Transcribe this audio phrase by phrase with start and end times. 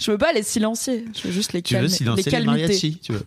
[0.00, 1.88] Je veux pas les silencier, je veux juste les Tu calmer.
[1.88, 2.50] veux silencer les, calmiter.
[2.62, 3.26] mariachis tu veux.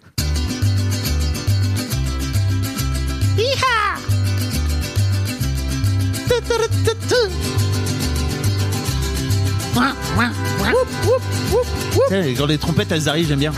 [12.12, 13.52] Eh, Quand les trompettes elles arrivent, j'aime bien.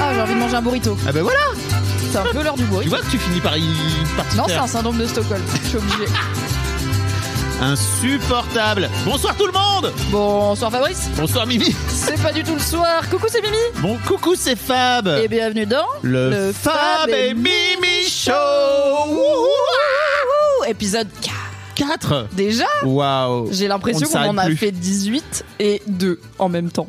[0.00, 0.96] Ah, j'ai envie de manger un burrito.
[1.06, 1.38] Ah ben voilà
[2.10, 2.90] C'est un peu l'heure du Tu burrito.
[2.90, 3.62] vois que tu finis par y
[4.16, 4.36] partir.
[4.36, 5.42] Non, c'est un syndrome de Stockholm.
[5.64, 6.04] Je suis obligée.
[7.60, 11.08] Insupportable Bonsoir tout le monde Bonsoir Fabrice.
[11.16, 13.02] Bonsoir Mimi C'est pas du tout le soir.
[13.10, 13.56] Coucou, c'est Mimi.
[13.80, 18.30] Bon coucou c'est Fab Et bienvenue dans Le, Fab et Mimi Show
[19.10, 21.34] Ouh, Épisode 4.
[21.74, 24.56] 4 Déjà Waouh J'ai l'impression On qu'on en a plus.
[24.56, 26.86] fait 18 et 2 en même temps.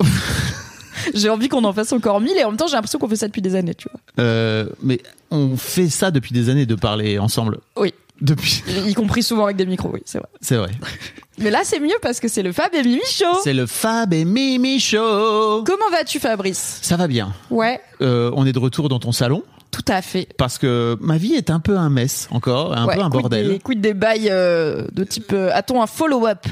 [1.15, 3.15] j'ai envie qu'on en fasse encore 1000 et en même temps j'ai l'impression qu'on fait
[3.15, 3.99] ça depuis des années, tu vois.
[4.23, 4.99] Euh, mais
[5.31, 7.59] on fait ça depuis des années de parler ensemble.
[7.75, 8.63] Oui, Depuis.
[8.87, 10.27] y compris souvent avec des micros, oui, c'est vrai.
[10.41, 10.71] C'est vrai.
[11.37, 13.25] Mais là c'est mieux parce que c'est le Fab et Mimi Show.
[13.43, 15.63] C'est le Fab et Mimi Show.
[15.65, 16.79] Comment vas-tu Fabrice?
[16.81, 17.33] Ça va bien.
[17.49, 20.27] Ouais, Euh, on est de retour dans ton salon tout à fait.
[20.37, 23.21] parce que ma vie est un peu un mess encore, un Ouais, peu un quid
[23.21, 23.47] bordel.
[23.49, 25.31] Des, quid des bails euh, de type.
[25.31, 26.45] euh, A-t-on un follow-up?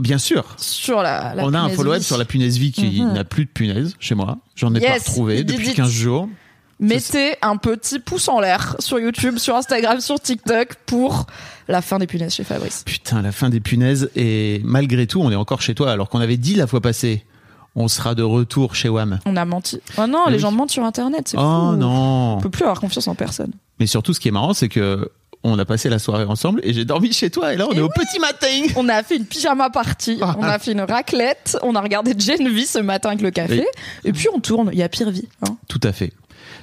[0.00, 0.44] Bien sûr.
[0.56, 3.12] sur la, la on a un follow-up sur la punaise vie qui Mhm.
[3.14, 4.38] n'a plus de punaise chez moi.
[4.54, 5.74] J'en ai pas retrouvé depuis dit.
[5.74, 6.28] 15 jours.
[6.80, 11.26] Mettez un petit pouce en l'air sur YouTube, sur Instagram, sur TikTok pour
[11.66, 12.84] la fin des punaises chez Fabrice.
[12.86, 14.10] Putain, la fin des punaises.
[14.14, 17.24] Et malgré tout, on est encore chez toi alors qu'on avait dit la fois passée,
[17.74, 19.18] on sera de retour chez WAM.
[19.26, 19.80] On a menti.
[19.98, 20.42] Oh non, Mais les oui.
[20.42, 21.76] gens mentent sur Internet, c'est Oh fou.
[21.76, 23.50] non On peut plus avoir confiance en personne.
[23.80, 25.10] Mais surtout, ce qui est marrant, c'est que
[25.44, 27.52] on a passé la soirée ensemble et j'ai dormi chez toi.
[27.54, 28.46] Et là, on est au petit matin.
[28.76, 30.34] On a fait une pyjama party, Ah.
[30.38, 33.60] on a fait une raclette, on a regardé Gen V ce matin avec le café,
[33.60, 33.66] Oui.
[34.04, 34.70] et puis on tourne.
[34.72, 35.28] Il y a pire vie.
[35.42, 35.56] hein.
[35.68, 36.12] Tout à fait.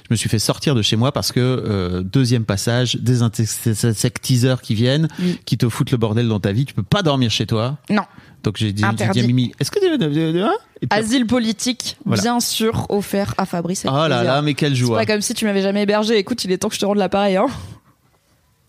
[0.08, 4.62] Je me suis fait sortir de chez moi parce que euh, deuxième passage, des insectiseurs
[4.62, 5.08] qui viennent,
[5.46, 6.64] qui te foutent le bordel dans ta vie.
[6.64, 7.76] Tu peux pas dormir chez toi.
[7.90, 8.02] Non.
[8.44, 12.22] Donc j'ai dit, dit à Mimi, est-ce que tu veux hein puis- Asile politique, Voilà.
[12.22, 13.84] bien sûr, offert à Fabrice.
[13.88, 14.98] Oh là là, mais quelle C'est joie.
[14.98, 16.16] pas comme si tu m'avais jamais hébergé.
[16.18, 17.36] Écoute, il est temps que je te rende l'appareil.
[17.36, 17.46] Hein.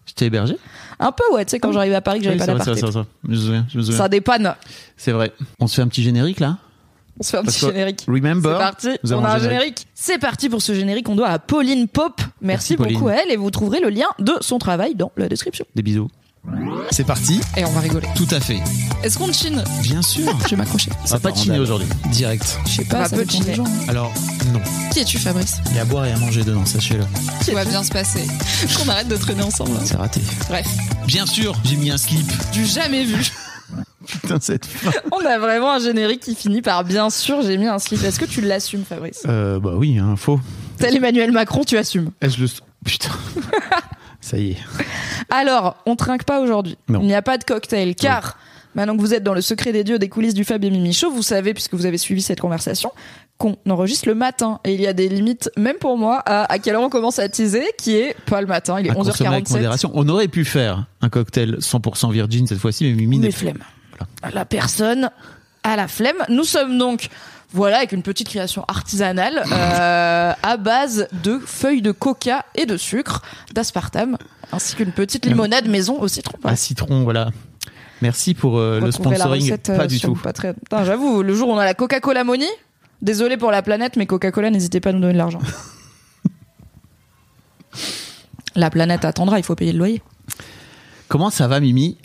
[0.07, 0.55] Je t'ai hébergé
[0.99, 2.75] Un peu, ouais, tu sais, quand j'arrivais à Paris, que j'avais Oui, pas c'est d'appart.
[2.75, 3.07] c'est vrai, c'est vrai.
[3.25, 3.97] Je me souviens, je me souviens.
[3.99, 4.55] Ça dépanne.
[4.95, 5.31] C'est vrai.
[5.59, 6.57] On se fait un petit générique là?
[7.19, 8.05] On se fait un Parce petit que- générique.
[8.07, 9.50] Remember C'est parti, Nous on a un générique.
[9.50, 9.88] générique.
[9.95, 12.22] C'est parti pour ce générique, on doit à Pauline Pop.
[12.22, 12.94] Merci, Merci, Pauline.
[13.00, 15.66] beaucoup à elle et vous trouverez le lien de son travail dans la description.
[15.75, 16.09] Des bisous.
[16.91, 18.07] C'est parti, Et on va rigoler.
[18.16, 18.59] tout à fait.
[19.03, 19.61] Est-ce qu'on chine?
[19.81, 20.31] Bien sûr.
[20.45, 20.89] Je vais m'accrocher.
[21.03, 21.88] On va pas chiner aujourd'hui.
[22.11, 22.57] Direct.
[22.66, 23.55] Je sais On va pas, ça peu dépend des chiner.
[23.55, 23.66] gens.
[23.89, 24.13] Alors,
[24.53, 24.61] non.
[24.94, 25.57] Qui es-tu, Fabrice?
[25.72, 27.03] Il y a à boire et à manger dedans, sachez-le.
[27.45, 28.25] Tout va bien se passer.
[28.78, 29.72] Qu'on arrête de traîner ensemble.
[29.84, 30.22] C'est raté.
[30.47, 30.67] Bref,
[31.05, 32.31] Bien sûr, j'ai mis un slip.
[32.53, 33.29] du jamais vu.
[34.07, 34.91] Putain, cette fin.
[35.12, 38.03] On a vraiment un générique qui finit par bien sûr, j'ai mis un slip.
[38.03, 39.23] Est-ce que tu l'assumes, Fabrice?
[39.28, 40.40] Euh, bah oui, hein, faux.
[40.78, 42.12] Tel Emmanuel Macron, tu assumes.
[42.22, 42.47] Est-ce le.
[42.85, 43.09] Putain.
[44.22, 44.57] Ça y est.
[45.29, 46.78] Alors, on trinque pas aujourd'hui.
[46.90, 48.38] Il n'y a pas de cocktail, car
[48.75, 50.94] maintenant que vous êtes dans le secret des dieux des coulisses du Fab et Mimi
[50.94, 52.91] Show, vous savez, puisque vous avez suivi cette conversation,
[53.38, 54.59] qu'on enregistre le matin.
[54.66, 57.19] Et il y a des limites, même pour moi, à, à quelle heure on commence
[57.19, 59.53] à teaser, qui est pas le matin, il est À consommer avec 11h47.
[59.53, 59.91] modération.
[59.94, 63.59] On aurait pu faire un cocktail 100% virgin cette fois-ci, mais Mimi n'est flemme.
[64.34, 65.09] La personne
[65.63, 66.18] a la flemme.
[66.30, 67.09] Nous sommes donc,
[67.52, 72.78] voilà, avec une petite création artisanale euh, à base de feuilles de coca et de
[72.78, 73.22] sucre,
[73.53, 74.18] d'aspartame,
[74.52, 76.38] ainsi qu'une petite limonade maison au citron.
[76.44, 77.30] à citron, voilà.
[78.02, 79.41] Merci pour euh, le sponsoring.
[79.41, 80.22] recette, euh, pas du sur tout.
[80.84, 82.47] J'avoue, le jour où on a la Coca-Cola Money,
[83.02, 85.40] désolé pour la planète, mais Coca-Cola, n'hésitez pas à nous donner de l'argent.
[88.56, 90.02] la planète attendra, il faut payer le loyer.
[91.08, 91.97] Comment ça va, Mimi?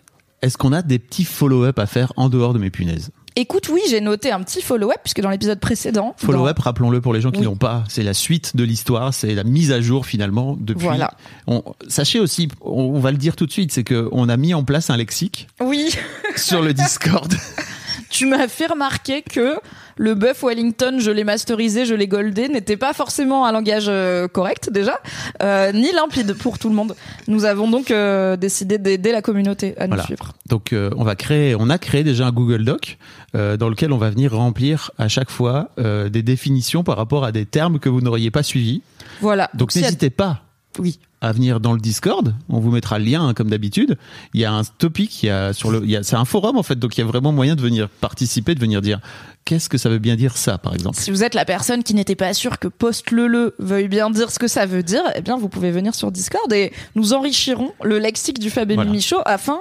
[0.43, 3.81] Est-ce qu'on a des petits follow-up à faire en dehors de mes punaises Écoute, oui,
[3.89, 6.15] j'ai noté un petit follow-up, puisque dans l'épisode précédent.
[6.19, 7.47] Follow-up, rappelons-le pour les gens qui Oui.
[7.47, 10.85] l'ont pas, c'est la suite de l'histoire, c'est la mise à jour finalement depuis.
[10.85, 11.15] Voilà.
[11.47, 14.37] On, sachez aussi, on, on va le dire tout de suite, c'est que on a
[14.37, 15.94] mis en place un lexique Oui,
[16.37, 17.33] sur le Discord.
[18.12, 19.56] tu m'as fait remarquer que
[19.97, 24.29] le buff Wellington, je l'ai masterisé, je l'ai goldé, n'était pas forcément un langage euh,
[24.29, 24.99] correct déjà,
[25.43, 26.94] euh, ni limpide pour tout le monde.
[27.29, 30.05] Nous avons donc euh, décidé d'aider la communauté à nous Voilà.
[30.05, 30.32] suivre.
[30.49, 32.99] Donc euh, on va créer, on a créé déjà un Google Doc
[33.35, 37.47] dans lequel on va venir remplir à chaque fois des définitions par rapport à des
[37.47, 38.82] termes que vous n'auriez pas suivis.
[39.23, 39.49] Voilà.
[39.55, 40.43] Donc a- n'hésitez pas
[40.79, 40.99] Oui.
[41.21, 42.35] à venir dans le Discord.
[42.49, 43.97] On vous mettra le lien hein, comme d'habitude.
[44.35, 46.77] Il y a un topic, il y a sur le, c'est un forum en fait,
[46.79, 49.01] donc il y a vraiment moyen de venir participer, de venir dire
[49.45, 50.99] qu'est-ce que ça veut bien dire ça, par exemple?
[50.99, 54.39] Si vous êtes la personne qui n'était pas sûre que post-le-le veuille bien dire ce
[54.39, 57.99] que ça veut dire, eh bien, vous pouvez venir sur Discord et nous enrichirons le
[57.99, 58.99] lexique du Fab Voilà.
[59.01, 59.61] Show afin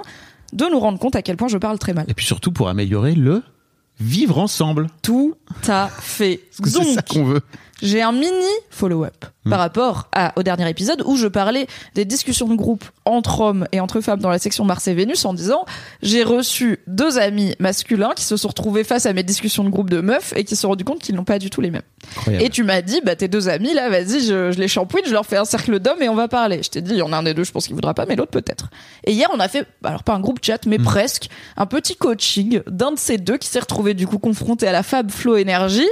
[0.52, 2.06] de nous rendre compte à quel point je parle très mal.
[2.08, 3.42] Et puis surtout pour améliorer le
[4.00, 4.88] vivre ensemble.
[5.02, 5.34] Tout
[5.68, 6.40] à fait.
[6.58, 7.40] Parce que c'est ça qu'on veut.
[7.82, 8.30] J'ai un mini
[8.70, 9.50] follow-up Hmm.
[9.50, 13.66] par rapport à, au dernier épisode où je parlais des discussions de groupe entre hommes
[13.72, 15.64] et entre femmes dans la section Mars et Vénus en disant
[16.00, 19.90] j'ai reçu deux amis masculins qui se sont retrouvés face à mes discussions de groupe
[19.90, 21.82] de meufs et qui se sont rendus compte qu'ils n'ont pas du tout les mêmes.
[22.18, 22.44] Incroyable.
[22.44, 25.12] Et tu m'as dit, bah, tes deux amis, là, vas-y, je, je les shampouine, je
[25.12, 26.62] leur fais un cercle d'hommes et on va parler.
[26.62, 28.06] Je t'ai dit, il y en a un des deux, je pense qu'il voudra pas,
[28.06, 28.70] mais l'autre peut-être.
[29.02, 30.70] Et hier, on a fait, bah, alors pas un groupe chat, Hmm.
[30.70, 34.68] mais presque, un petit coaching d'un de ces deux qui s'est retrouvé, du coup, confronté
[34.68, 35.88] à la Fab Flow Énergie.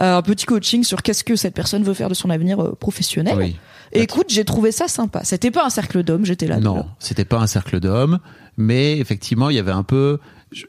[0.00, 2.74] Euh, un petit coaching sur qu'est-ce que cette personne veut faire de son avenir euh,
[2.74, 3.36] professionnel.
[3.36, 3.56] Oui.
[3.92, 5.22] Et écoute, j'ai trouvé ça sympa.
[5.24, 6.58] C'était pas un cercle d'hommes, j'étais là.
[6.60, 8.20] Non, c'était pas un cercle d'hommes,
[8.56, 10.18] mais effectivement, il y avait un peu.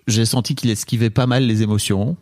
[0.08, 2.18] J'ai senti qu'il esquivait pas mal les émotions.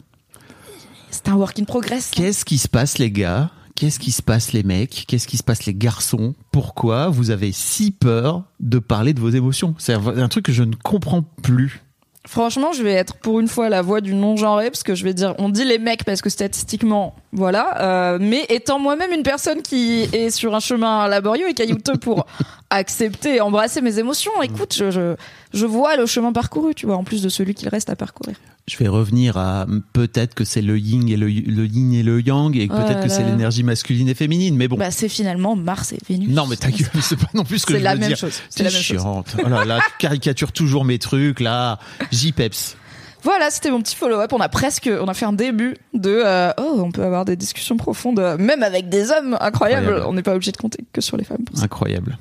[1.09, 2.12] C'était un work in progress.
[2.12, 3.50] Qu'est-ce qui se passe, les gars?
[3.75, 5.06] Qu'est-ce qui se passe, les mecs?
[5.07, 6.35] Qu'est-ce qui se passe, les garçons?
[6.51, 9.74] Pourquoi vous avez si peur de parler de vos émotions?
[9.77, 11.81] C'est un truc que je ne comprends plus.
[12.27, 15.13] Franchement, je vais être pour une fois la voix du non-genré parce que je vais
[15.13, 17.81] dire, on dit les mecs parce que statistiquement, voilà.
[17.81, 22.25] euh, mais étant moi-même une personne qui est sur un chemin laborieux et caillouteux pour
[22.69, 25.16] accepter et embrasser mes émotions, écoute, je, je,
[25.54, 28.36] je vois le chemin parcouru, tu vois, en plus de celui qu'il reste à parcourir.
[28.69, 32.21] Je vais revenir à peut-être que c'est le yin et le, le yin et le
[32.21, 34.56] yang et Oh peut-être que c'est l'énergie masculine et féminine.
[34.56, 34.77] Mais bon.
[34.77, 36.30] Bah, c'est finalement Mars et Vénus.
[36.30, 38.18] non, mais ta gueule, c'est pas non plus ce que je la veux même dire.
[38.18, 38.39] chose.
[38.50, 39.01] C'est la même chose.
[39.01, 39.36] chiante.
[39.44, 41.80] Oh là là, tu caricatures toujours mes trucs là.
[42.12, 42.77] J-Peps.
[43.24, 44.31] Voilà, c'était mon petit follow-up.
[44.31, 47.36] On a presque, on a fait un début de, euh, oh, on peut avoir des
[47.36, 49.36] discussions profondes, euh, même avec des hommes.
[49.42, 50.04] Incroyable.
[50.07, 51.44] On n'est pas obligé de compter que sur les femmes.
[51.44, 51.63] pour ça.
[51.66, 52.18] Incroyable.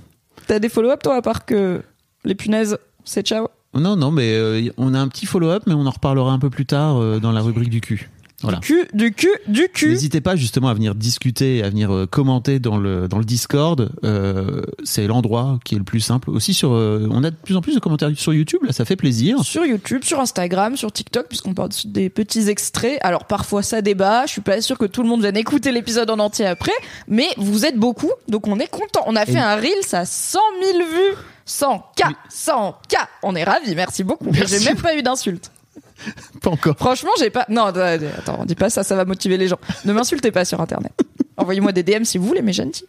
[0.47, 1.83] T'as des follow-up toi à part que
[2.25, 3.49] les punaises, c'est ciao?
[3.81, 6.51] Non, non, mais euh, on a un petit follow-up, mais on en reparlera un peu
[6.51, 8.09] plus tard euh, dans la rubrique du cul.
[8.40, 8.58] Voilà.
[8.58, 9.88] Du cul, du cul, du cul.
[9.88, 13.90] N'hésitez pas justement à venir discuter, à venir euh, commenter dans le dans le Discord.
[14.05, 16.31] Euh, c'est l'endroit qui est le plus simple.
[16.31, 18.61] Aussi sur, euh, on a de plus en plus de commentaires sur YouTube.
[18.64, 19.43] Là, ça fait plaisir.
[19.43, 22.99] Sur YouTube, sur Instagram, sur TikTok, puisqu'on parle des petits extraits.
[23.02, 24.26] Alors parfois ça débat.
[24.26, 26.70] Je suis pas sûre que tout le monde vienne écouter l'épisode en entier après,
[27.08, 29.02] mais vous êtes beaucoup, donc on est content.
[29.06, 32.96] On a fait Et- un reel, ça a 100 000 vues, 100 k, 100 k.
[33.25, 34.26] On est ravis, merci beaucoup.
[34.32, 35.50] J'ai même pas eu d'insultes.
[36.43, 36.77] Pas encore.
[36.77, 37.45] Franchement, j'ai pas.
[37.49, 39.59] Non, attends, attends, dis pas ça, ça va motiver les gens.
[39.85, 40.93] Ne m'insultez pas sur Internet.
[41.37, 42.85] Envoyez-moi des DM si vous voulez, mais gentil.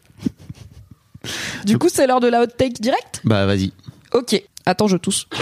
[1.66, 3.22] Du coup, c'est l'heure de la hot take direct.
[3.24, 3.74] Bah vas-y.
[4.14, 4.42] Ok.
[4.66, 5.28] Attends, je tousse.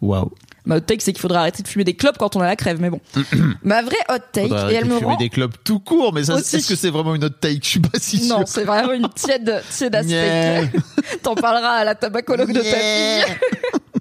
[0.00, 0.30] Waouh.
[0.66, 2.54] Ma hot take, c'est qu'il faudra arrêter de fumer des clopes quand on a la
[2.56, 3.00] crève, mais bon.
[3.64, 5.16] Ma vraie hot take, et elle de me fumer rend.
[5.16, 6.56] des clubs tout court, mais ça, Aussi.
[6.56, 7.60] est-ce que c'est vraiment une autre take?
[7.62, 8.38] Je suis pas si sûr.
[8.38, 10.70] Non, c'est vraiment une tiède, tiède aspect.
[11.22, 13.36] T'en parleras à la tabacologue de ta fille.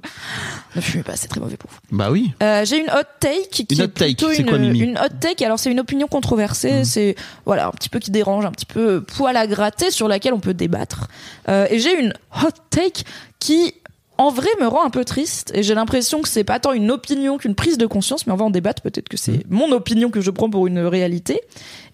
[0.75, 1.78] ne fumez pas, c'est très mauvais pour vous.
[1.92, 2.34] Bah oui.
[2.42, 4.80] Euh, j'ai une hot take qui Une est hot take, plutôt c'est une, quoi, Mimi
[4.80, 5.44] une hot take.
[5.44, 7.16] Alors c'est une opinion controversée, c'est
[7.46, 10.40] voilà un petit peu qui dérange, un petit peu poil à gratter sur laquelle on
[10.40, 11.07] peut débattre.
[11.48, 12.13] Euh, et j'ai une
[12.44, 13.04] hot take
[13.40, 13.74] qui
[14.18, 16.92] en vrai me rend un peu triste et j'ai l'impression que c'est pas tant une
[16.92, 18.81] opinion qu'une prise de conscience, mais on va en débattre.
[18.81, 21.40] Peut-être que c'est mon opinion que je prends pour une réalité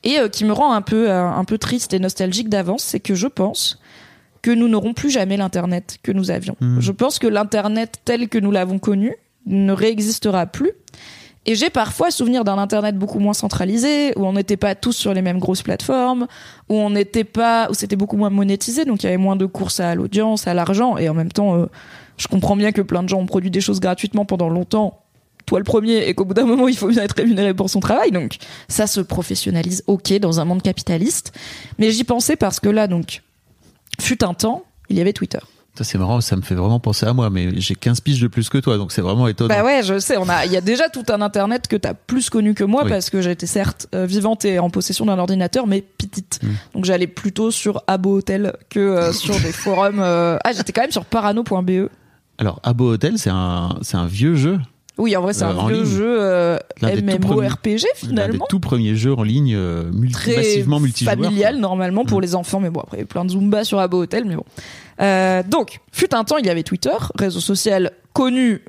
[0.03, 3.15] et euh, qui me rend un peu un peu triste et nostalgique d'avance, c'est que
[3.15, 3.79] je pense
[4.45, 6.55] que nous n'aurons plus jamais l'internet que nous avions.
[6.77, 9.15] Je pense que l'internet tel que nous l'avons connu
[9.47, 10.71] ne réexistera plus.
[11.47, 15.15] Et j'ai parfois souvenir d'un internet beaucoup moins centralisé, où on n'était pas tous sur
[15.15, 16.27] les mêmes grosses plateformes,
[16.69, 19.47] où on n'était pas, où c'était beaucoup moins monétisé, donc il y avait moins de
[19.47, 21.65] courses à l'audience, à l'argent, et en même temps, euh,
[22.17, 25.01] je comprends bien que plein de gens ont produit des choses gratuitement pendant longtemps,
[25.47, 27.79] toi le premier, et qu'au bout d'un moment, il faut bien être rémunéré pour son
[27.79, 28.37] travail, donc
[28.67, 31.31] ça se professionnalise, ok, dans un monde capitaliste.
[31.79, 33.23] Mais j'y pensais parce que là, donc,
[33.99, 35.39] fut un temps, il y avait Twitter.
[35.77, 38.27] Ça c'est marrant, ça me fait vraiment penser à moi, mais j'ai 15 piges de
[38.29, 39.53] plus que toi, donc c'est vraiment étonnant.
[39.53, 40.15] Bah ouais, je sais.
[40.15, 42.83] On a, il y a déjà tout un internet que t'as plus connu que moi
[42.85, 42.89] Oui.
[42.89, 46.39] parce que j'étais certes euh, vivante et en possession d'un ordinateur, mais petite.
[46.41, 46.47] Mm.
[46.75, 49.99] Donc j'allais plutôt sur Abo Hotel que euh, sur des forums.
[49.99, 51.89] euh, Ah, j'étais quand même sur parano.be.
[52.37, 54.59] Alors, Abo Hotel, c'est un, c'est un vieux jeu.
[54.97, 55.85] Oui, en vrai, c'est Euh, un vieux ligne.
[55.85, 58.45] jeu euh, MMORPG des finalement.
[58.47, 61.15] tout premiers jeux en ligne euh, multi- Très massivement multijoueurs.
[61.17, 62.21] familial normalement pour Mm.
[62.21, 64.35] les enfants, mais bon après il y a plein de Zumba sur Abo Hotel, mais
[64.35, 64.45] bon.
[65.01, 68.61] Euh, donc, fut un temps, il y avait Twitter, réseau social connu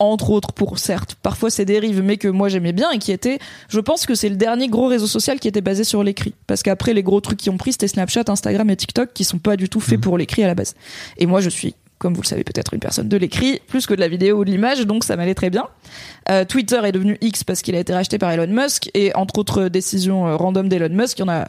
[0.00, 3.40] entre autres pour certes parfois ses dérives mais que moi j'aimais bien et qui était
[3.68, 6.62] je pense que c'est le dernier gros réseau social qui était basé sur l'écrit parce
[6.62, 9.56] qu'après les gros trucs qui ont pris c'était Snapchat Instagram et TikTok qui sont pas
[9.56, 10.00] du tout faits Mhm.
[10.02, 10.76] pour l'écrit à la base
[11.16, 13.94] et moi je suis comme vous le savez peut-être, une personne de l'écrit, plus que
[13.94, 15.66] de la vidéo ou de l'image, donc ça m'allait très bien.
[16.30, 19.38] Euh, Twitter est devenu X parce qu'il a été racheté par Elon Musk, et entre
[19.38, 21.48] autres décisions euh, random d'Elon Musk, il a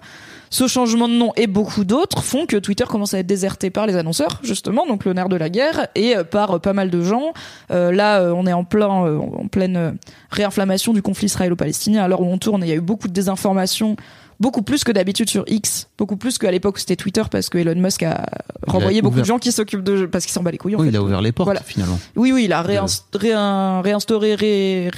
[0.50, 3.86] ce changement de nom et beaucoup d'autres font que Twitter commence à être déserté par
[3.86, 6.90] les annonceurs, justement, donc le nerf de la guerre, et euh, par euh, pas mal
[6.90, 7.34] de gens.
[7.72, 9.92] Euh, là, euh, on est en plein, euh, en pleine euh,
[10.32, 12.04] réinflammation du conflit israélo-palestinien.
[12.04, 13.96] À l'heure où on tourne, il y a eu beaucoup de désinformation,
[14.40, 17.58] beaucoup plus que d'habitude sur X, beaucoup plus qu'à l'époque où c'était Twitter, parce que
[17.58, 18.26] Elon Musk a
[18.68, 20.76] renvoyé beaucoup ouvert- de gens qui s'occupent de, parce qu'il s'en bat les couilles.
[20.76, 20.92] En Oui, fait.
[20.92, 21.62] il a ouvert les portes Voilà.
[21.62, 22.00] finalement.
[22.16, 24.92] Oui, oui, il a réinst- réin- réinstauré, ré-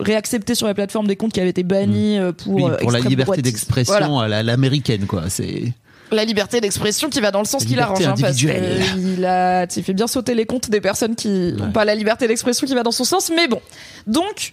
[0.00, 2.90] réaccepté sur la plateforme des comptes qui avaient été bannis euh, pour, Oui, euh, pour
[2.90, 4.20] la liberté d'expression Voilà.
[4.24, 5.24] à la- à l'américaine, quoi.
[5.28, 5.72] C'est
[6.10, 9.64] La liberté d'expression qui va dans le sens qu'il arrange, liberté hein, parce qu'il a,
[9.64, 11.72] il fait bien sauter les comptes des personnes qui n'ont Ouais.
[11.72, 13.60] pas la liberté d'expression qui va dans son sens, mais bon.
[14.06, 14.52] Donc,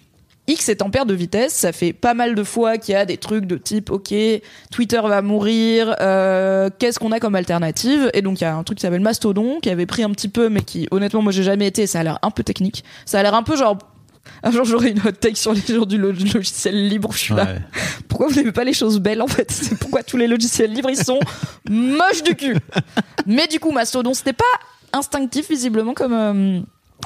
[0.50, 3.06] X est en perte de vitesse, ça fait pas mal de fois qu'il y a
[3.06, 4.14] des trucs de type, ok,
[4.72, 8.10] Twitter va mourir, euh, qu'est-ce qu'on a comme alternative?
[8.14, 10.28] Et donc il y a un truc qui s'appelle Mastodon, qui avait pris un petit
[10.28, 13.20] peu, mais qui honnêtement moi j'ai jamais été, ça a l'air un peu technique, ça
[13.20, 13.78] a l'air un peu genre...
[14.44, 17.18] Un jour j'aurai une hot take sur les jours du lo- du logiciel libre, je
[17.18, 17.48] suis là.
[18.08, 19.50] Pourquoi vous n'aimez pas les choses belles en fait?
[19.50, 21.20] C'est pourquoi tous les logiciels libres ils sont
[21.68, 22.56] moches du cul.
[23.26, 24.44] Mais du coup Mastodon c'était pas
[24.94, 26.60] instinctif visiblement comme euh,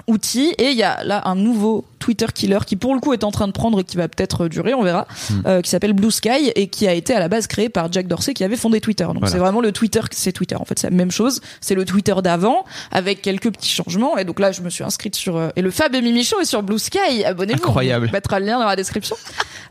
[0.07, 3.23] outil et il y a là un nouveau Twitter killer qui pour le coup est
[3.23, 5.07] en train de prendre et qui va peut-être durer, on verra,
[5.45, 8.07] euh, qui s'appelle Blue Sky et qui a été à la base créé par Jack
[8.07, 9.05] Dorsey qui avait fondé Twitter.
[9.05, 9.31] Donc Voilà.
[9.31, 12.13] c'est vraiment le Twitter, c'est Twitter en fait, c'est la même chose, c'est le Twitter
[12.23, 15.61] d'avant avec quelques petits changements et donc là je me suis inscrite sur euh, et
[15.61, 17.59] le Fab et Mimi Show est sur Blue Sky, abonnez-vous.
[17.63, 18.07] Incroyable.
[18.09, 19.15] On mettra le lien dans la description.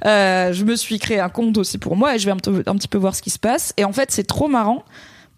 [0.07, 2.37] Euh, je me suis créé un compte aussi pour moi et je vais un
[2.77, 3.73] petit peu voir ce qui se passe.
[3.77, 4.85] Et en fait, c'est trop marrant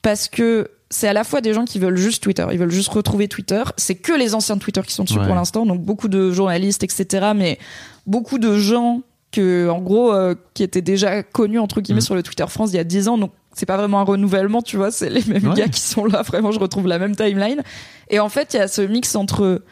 [0.04, 2.90] parce que c'est à la fois des gens qui veulent juste Twitter, ils veulent juste
[2.90, 3.62] retrouver Twitter.
[3.76, 5.26] C'est que les anciens de Twitter qui sont dessus Ouais.
[5.26, 7.32] pour l'instant, donc beaucoup de journalistes, etc.
[7.34, 7.58] Mais
[8.06, 9.00] beaucoup de gens
[9.32, 12.02] que, en gros, euh, qui étaient déjà connus entre guillemets Mm.
[12.02, 13.18] sur le Twitter France il y a 10 ans.
[13.18, 14.92] Donc c'est pas vraiment un renouvellement, tu vois.
[14.92, 15.54] C'est les mêmes Ouais.
[15.56, 16.22] gars qui sont là.
[16.22, 17.62] Vraiment, je retrouve la même timeline.
[18.10, 19.62] Et en fait, il y a ce mix entre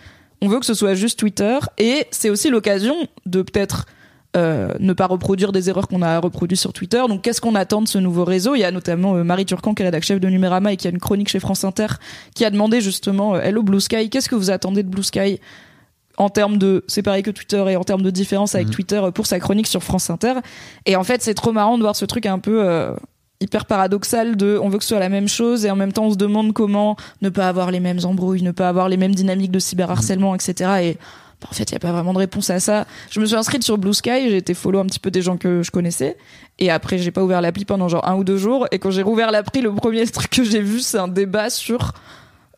[0.40, 2.96] on veut que ce soit juste Twitter et c'est aussi l'occasion
[3.26, 3.86] de peut-être
[4.34, 7.02] euh, ne pas reproduire des erreurs qu'on a reproduites sur Twitter.
[7.06, 8.54] Donc, qu'est-ce qu'on attend de ce nouveau réseau?
[8.54, 10.86] Il y a notamment euh, Marie Turcan, qui est rédactrice chef de Numérama et qui
[10.86, 11.88] a une chronique chez France Inter,
[12.34, 15.38] qui a demandé justement euh, Hello Blue Sky, qu'est-ce que vous attendez de Blue Sky?
[16.18, 18.74] En termes de c'est pareil que Twitter et en termes de différence avec Mhm.
[18.74, 20.34] Twitter pour sa chronique sur France Inter
[20.84, 22.94] et en fait c'est trop marrant de voir ce truc un peu
[23.40, 26.04] hyper paradoxal de on veut que ce soit la même chose et en même temps
[26.04, 29.14] on se demande comment ne pas avoir les mêmes embrouilles ne pas avoir les mêmes
[29.14, 30.98] dynamiques de cyberharcèlement etc et
[31.50, 33.62] en fait il y a pas vraiment de réponse à ça je me suis inscrite
[33.64, 36.16] sur Blue Sky j'ai été follow un petit peu des gens que je connaissais
[36.58, 39.02] et après j'ai pas ouvert l'appli pendant genre un ou deux jours et quand j'ai
[39.02, 41.92] rouvert l'appli le premier truc que j'ai vu c'est un débat sur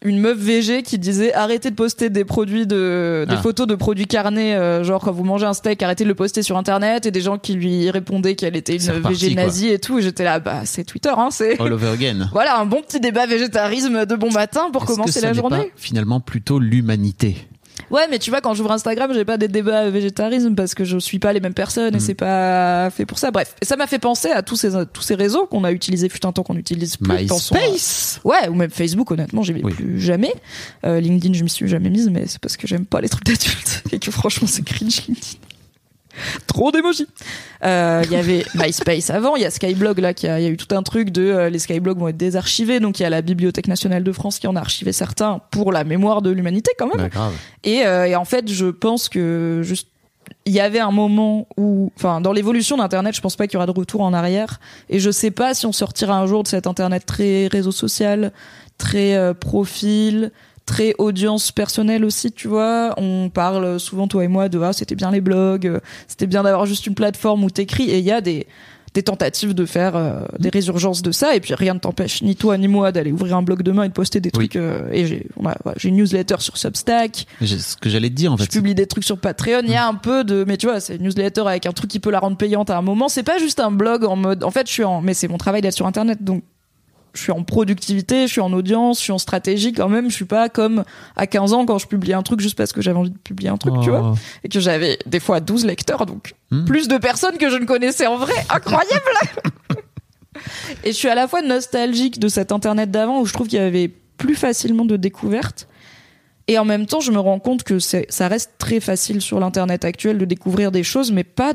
[0.07, 3.41] une meuf VG qui disait arrêtez de poster des produits de des Ah.
[3.41, 6.43] photos de produits carnés euh, genre quand vous mangez un steak arrêtez de le poster
[6.43, 9.45] sur internet et des gens qui lui répondaient qu'elle était une reparti, VG quoi.
[9.45, 12.29] nazie et tout et j'étais là bah c'est Twitter hein c'est all over again.
[12.33, 15.57] voilà un bon petit débat végétarisme de bon matin pour que commencer ça la journée
[15.57, 17.37] pas, finalement plutôt l'humanité?
[17.91, 20.97] Ouais, mais tu vois, quand j'ouvre Instagram, j'ai pas des débats végétarisme parce que je
[20.99, 23.31] suis pas les mêmes personnes et c'est pas fait pour ça.
[23.31, 26.25] Bref, ça m'a fait penser à tous ces tous ces réseaux qu'on a utilisés fut
[26.25, 27.27] un temps qu'on utilise plus.
[27.27, 28.21] Pensons à- MySpace.
[28.25, 29.73] Ouais, ou même Facebook, honnêtement, j'y vais Oui.
[29.75, 30.33] plus jamais.
[30.87, 33.25] Euh, LinkedIn, je m'y suis jamais mise, mais c'est parce que j'aime pas les trucs
[33.25, 35.39] d'adultes et que franchement, c'est cringe LinkedIn.
[36.47, 37.07] Trop d'émojis.
[37.65, 40.47] Euh, Il y avait MySpace avant, il y a Skyblog là, qui a- il y
[40.47, 43.07] a eu tout un truc de euh, les Skyblogs vont être désarchivés, donc il y
[43.07, 46.31] a la Bibliothèque nationale de France qui en a archivé certains pour la mémoire de
[46.31, 47.05] l'humanité quand même.
[47.05, 47.33] Bah, grave.
[47.65, 49.89] Et, euh, et en fait, je pense que juste
[50.47, 53.57] il y avait un moment où, enfin, dans l'évolution d'Internet, je pense pas qu'il y
[53.57, 54.59] aura de retour en arrière.
[54.89, 58.33] Et je sais pas si on sortira un jour de cet Internet très réseau social,
[58.79, 60.33] très euh, profil,
[60.67, 62.95] très audience personnelle aussi, tu vois.
[62.97, 66.43] On parle souvent, toi et moi, de ah, c'était bien les blogs, euh, c'était bien
[66.43, 67.91] d'avoir juste une plateforme où t'écris.
[67.91, 68.47] Et il y a des
[68.95, 72.37] des tentatives de faire euh, des résurgences de ça et puis rien ne t'empêche ni
[72.37, 74.49] toi ni moi d'aller ouvrir un blog demain et de poster des Oui.
[74.49, 75.53] trucs euh, et j'ai ouais,
[75.83, 78.53] une newsletter sur Substack Ce que j'allais te dire en je fait.
[78.53, 79.63] publie des trucs sur Patreon.
[79.65, 81.91] Il y a un peu de, mais tu vois, c'est une newsletter avec un truc
[81.91, 83.09] qui peut la rendre payante à un moment.
[83.09, 85.39] C'est pas juste un blog en mode, en fait, je suis en, mais c'est mon
[85.39, 86.45] travail d'être sur Internet, donc
[87.15, 90.11] je suis en productivité, je suis en audience, je suis en stratégie quand même.
[90.11, 90.85] Je suis pas comme
[91.17, 93.49] à 15 ans quand je publie un truc juste parce que j'avais envie de publier
[93.51, 96.65] un truc, tu vois, et que j'avais des fois 12 lecteurs, donc Hmm.
[96.67, 98.35] plus de personnes que je ne connaissais en vrai.
[98.51, 99.11] Incroyable!
[100.85, 103.59] et je suis à la fois nostalgique de cet Internet d'avant où je trouve qu'il
[103.59, 105.67] y avait plus facilement de découvertes.
[106.47, 109.85] Et en même temps, je me rends compte que ça reste très facile sur l'internet
[109.85, 111.55] actuel de découvrir des choses, mais pas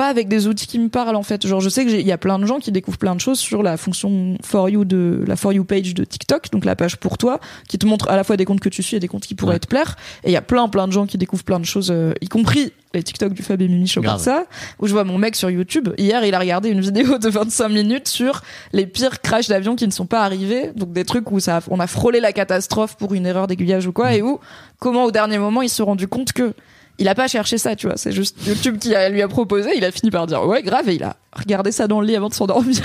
[0.00, 1.46] pas avec des outils qui me parlent en fait.
[1.46, 3.38] Genre je sais que il y a plein de gens qui découvrent plein de choses
[3.38, 6.96] sur la fonction for you de la for you page de TikTok, donc la page
[6.96, 7.38] pour toi,
[7.68, 9.34] qui te montre à la fois des comptes que tu suis et des comptes qui
[9.34, 9.58] pourraient Ouais.
[9.58, 9.96] te plaire.
[10.24, 12.28] Et il y a plein plein de gens qui découvrent plein de choses, euh, y
[12.28, 14.46] compris les TikTok du Fab et Mimi Show comme ça,
[14.80, 15.90] où je vois mon mec sur YouTube.
[15.98, 18.40] Hier, il a regardé une vidéo de 25 minutes sur
[18.72, 21.62] les pires crashs d'avions qui ne sont pas arrivés, donc des trucs où ça, a-
[21.70, 24.40] on a frôlé la catastrophe pour une erreur d'aiguillage ou quoi, et où
[24.80, 26.52] comment au dernier moment il se rendu compte que
[27.00, 27.96] il a pas cherché ça, tu vois.
[27.96, 29.70] C'est juste YouTube qui a- lui a proposé.
[29.76, 32.14] Il a fini par dire ouais, grave, et il a regardé ça dans le lit
[32.16, 32.76] avant de s'endormir.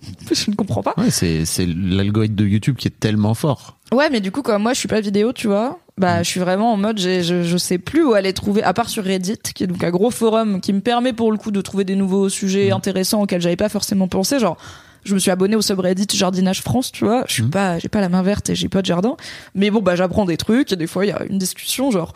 [0.32, 0.94] je ne comprends pas.
[0.96, 3.78] Ouais, c'est c'est l'algorithme de YouTube qui est tellement fort.
[3.92, 5.78] Ouais, mais du coup, comme moi, je suis pas vidéo, tu vois.
[5.98, 8.72] Bah, je suis vraiment en mode, j'ai- je, je sais plus où aller trouver, à
[8.72, 11.50] part sur Reddit, qui est donc un gros forum qui me permet pour le coup
[11.50, 14.38] de trouver des nouveaux sujets intéressants auxquels j'avais pas forcément pensé.
[14.38, 14.56] Genre,
[15.04, 17.24] je me suis abonné au subreddit Jardinage France, tu vois.
[17.26, 19.16] Je suis pas, j'ai pas la main verte et j'ai pas de jardin.
[19.56, 22.12] Mais bon, bah, j'apprends des trucs et des fois, il y a une discussion, genre,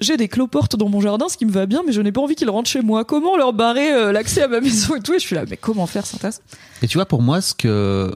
[0.00, 2.20] j'ai des cloportes dans mon jardin, ce qui me va bien, mais je n'ai pas
[2.20, 3.04] envie qu'ils rentrent chez moi.
[3.04, 5.14] Comment leur barrer euh, l'accès à ma maison et tout?
[5.14, 6.40] Et je suis là, mais comment faire, Syntaxe?
[6.82, 8.14] Et tu vois, pour moi, ce que,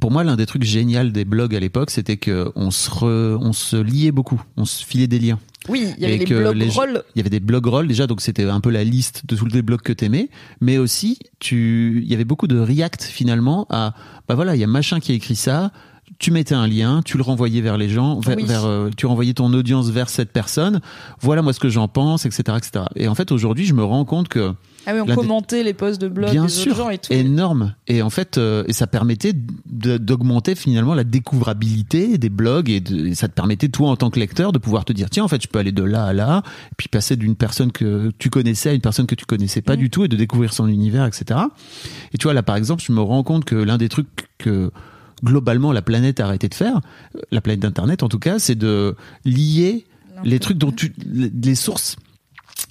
[0.00, 3.36] pour moi, l'un des trucs géniaux des blogs à l'époque, c'était que on se, re-
[3.40, 5.38] on se liait beaucoup, on se filait des liens.
[5.68, 7.02] Oui, il y avait que blogs les- rolls.
[7.14, 9.44] Il y avait des blog rolls déjà, donc c'était un peu la liste de tous
[9.46, 10.30] les blogs que t'aimais,
[10.62, 13.92] mais aussi tu, il y avait beaucoup de react finalement à,
[14.28, 15.72] bah voilà, il y a machin qui a écrit ça.
[16.18, 18.44] Tu mettais un lien, tu le renvoyais vers les gens, vers, Oui.
[18.44, 20.80] vers, euh, tu renvoyais ton audience vers cette personne.
[21.20, 22.86] Voilà moi ce que j'en pense, etc., etc.
[22.96, 24.52] Et en fait aujourd'hui, je me rends compte que
[24.86, 26.98] Ah oui, on des- commentait les posts de blog bien des sûr, autres gens et
[26.98, 27.12] tout.
[27.12, 27.74] énorme.
[27.86, 29.32] Et en fait, euh, et ça permettait
[29.66, 34.10] d'augmenter finalement la découvrabilité des blogs et, de- et ça te permettait toi en tant
[34.10, 36.12] que lecteur de pouvoir te dire tiens en fait je peux aller de là à
[36.12, 39.62] là, et puis passer d'une personne que tu connaissais à une personne que tu connaissais
[39.62, 39.78] pas Mm.
[39.78, 41.38] du tout et de découvrir son univers, etc.
[42.12, 44.08] Et tu vois là par exemple, je me rends compte que l'un des trucs
[44.38, 44.72] que
[45.24, 46.80] globalement la planète a arrêté de faire,
[47.16, 48.94] euh, la planète d'internet en tout cas, c'est de
[49.24, 49.86] lier
[50.24, 51.96] les trucs dont tu les sources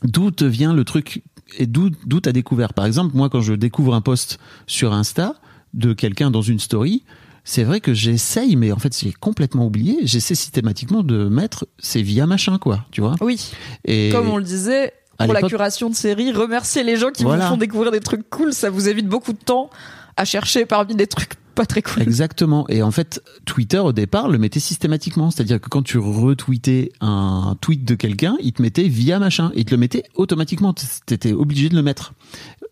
[0.03, 1.23] d'où te vient le truc
[1.57, 2.73] et d'où d'où t'as découvert.
[2.73, 4.37] Par exemple, moi quand je découvre un post
[4.67, 5.35] sur Insta
[5.73, 7.03] de quelqu'un dans une story,
[7.45, 9.99] c'est vrai que j'essaye, mais en fait j'ai complètement oublié.
[10.03, 13.15] J'essaie systématiquement de mettre c'est via machin quoi, tu vois.
[13.21, 13.51] Oui,
[13.85, 17.45] Et comme on le disait, pour la curation de séries, remerciez les gens qui Voilà.
[17.45, 19.69] vous font découvrir des trucs cool, ça vous évite beaucoup de temps
[20.17, 22.01] à chercher parmi des trucs pas très cool.
[22.03, 22.65] Exactement.
[22.69, 27.57] Et en fait, Twitter au départ le mettait systématiquement, c'est-à-dire que quand tu retweetais un
[27.59, 30.73] tweet de quelqu'un, il te mettait via machin, il te le mettait automatiquement.
[31.05, 32.13] T'étais obligé de le mettre.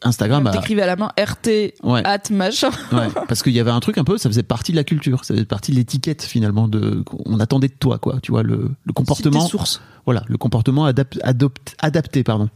[0.04, 2.02] Instagram a, T'écrivais à la main RT Ouais.
[2.06, 2.70] at machin.
[2.92, 5.26] Ouais, parce qu'il y avait un truc un peu, ça faisait partie de la culture,
[5.26, 8.72] ça faisait partie de l'étiquette finalement de, on attendait de toi quoi, tu vois le,
[8.84, 9.82] le comportement, sources.
[10.06, 12.50] voilà, le comportement adap- adopte- adapté pardon.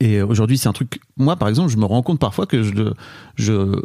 [0.00, 2.92] Et aujourd'hui c'est un truc, moi par exemple, je me rends compte parfois que je,
[3.36, 3.80] je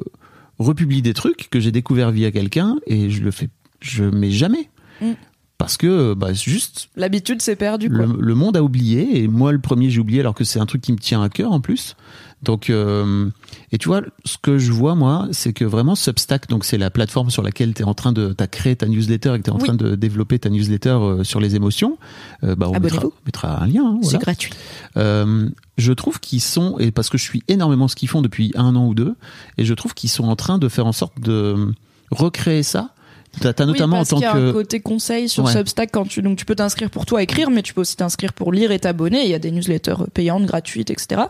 [0.64, 3.50] republie des trucs que j'ai découvert via quelqu'un et je le fais,
[3.82, 4.70] je mets jamais.
[5.02, 5.12] Mm.
[5.58, 9.52] Parce que bah, c'est juste L'habitude s'est perdue le, le monde a oublié et moi
[9.52, 11.62] le premier j'ai oublié alors que c'est un truc qui me tient à cœur en
[11.62, 11.96] plus
[12.44, 13.30] donc euh,
[13.72, 16.90] et tu vois ce que je vois moi c'est que vraiment Substack donc c'est la
[16.92, 19.50] plateforme sur laquelle tu es en train de t'as créé ta newsletter et que tu
[19.50, 19.64] es en Oui.
[19.64, 21.98] train de développer ta newsletter euh, sur les émotions
[22.44, 24.54] euh, bah on mettra, un lien hein, C'est gratuit.
[24.98, 28.52] Euh, je trouve qu'ils sont, et parce que je suis énormément ce qu'ils font depuis
[28.56, 29.16] un an ou deux,
[29.58, 31.72] et je trouve qu'ils sont en train de faire en sorte de
[32.12, 32.90] recréer ça.
[33.42, 35.46] T'as as notamment oui, parce en tant qu'il y a que un côté conseil sur
[35.46, 35.52] Ouais.
[35.54, 38.32] Substack quand tu donc tu peux t'inscrire pour toi écrire mais tu peux aussi t'inscrire
[38.32, 41.24] pour lire et t'abonner il y a des newsletters payantes gratuites etc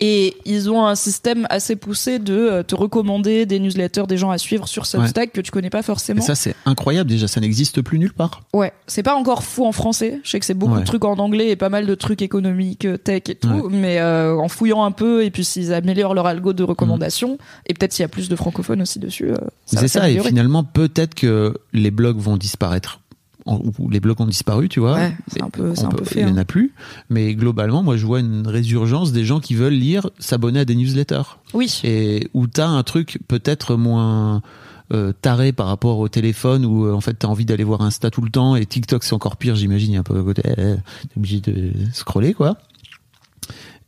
[0.00, 4.30] et ils ont un système assez poussé de euh, te recommander des newsletters des gens
[4.30, 7.08] à suivre sur Substack que tu connais pas et forcément ça c'est incroyable.
[7.08, 8.42] Déjà, ça n'existe plus nulle part.
[8.52, 8.72] ouais.
[8.86, 10.20] C'est pas encore fou en français.
[10.22, 10.80] Je sais que c'est beaucoup Ouais.
[10.80, 13.48] de trucs en anglais et pas mal de trucs économiques tech et tout.
[13.48, 13.62] Ouais.
[13.70, 17.74] mais euh, en fouillant un peu et puis s'ils améliorent leur algo de recommandation et
[17.74, 21.14] peut-être s'il y a plus de francophones aussi dessus euh, C'est ça, et finalement, peut-être
[21.14, 23.00] que les blogs vont disparaître.
[23.46, 24.94] Ou les blogs ont disparu, tu vois.
[24.94, 26.38] Ouais, c'est un peu- un peu fait, Il n'y en hein.
[26.38, 26.72] a plus.
[27.10, 30.74] Mais globalement, moi, je vois une résurgence des gens qui veulent lire, s'abonner à des
[30.74, 31.38] newsletters.
[31.54, 34.42] oui Et où t'as un truc peut-être moins
[34.92, 38.10] euh, taré par rapport au téléphone, où euh, en fait t'as envie d'aller voir Insta
[38.10, 41.16] tout le temps, et TikTok c'est encore pire, j'imagine, un peu à côté, euh, t'es
[41.16, 42.56] obligé de scroller, quoi.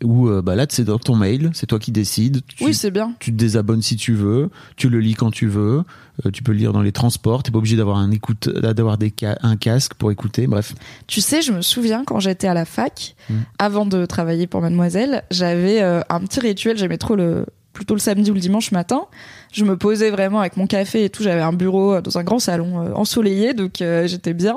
[0.05, 2.41] Ou bah là, c'est dans ton mail, c'est toi qui décides.
[2.47, 5.49] Tu, oui c'est bien tu te désabonnes si tu veux, tu le lis quand tu
[5.49, 5.83] veux,
[6.25, 8.97] euh, tu peux le lire dans les transports, t'es pas obligé d'avoir un écoute, d'avoir
[8.97, 10.75] des ca- un casque pour écouter, bref.
[11.09, 13.35] Tu sais, je me souviens quand j'étais à la fac, Mm.
[13.59, 16.79] avant de travailler pour Mademoiselle, j'avais euh, un petit rituel.
[16.79, 19.03] J'aimais trop le plutôt le samedi ou le dimanche matin.
[19.53, 21.23] Je me posais vraiment avec mon café et tout.
[21.23, 24.57] J'avais un bureau euh, dans un grand salon euh, ensoleillé, donc euh, j'étais bien.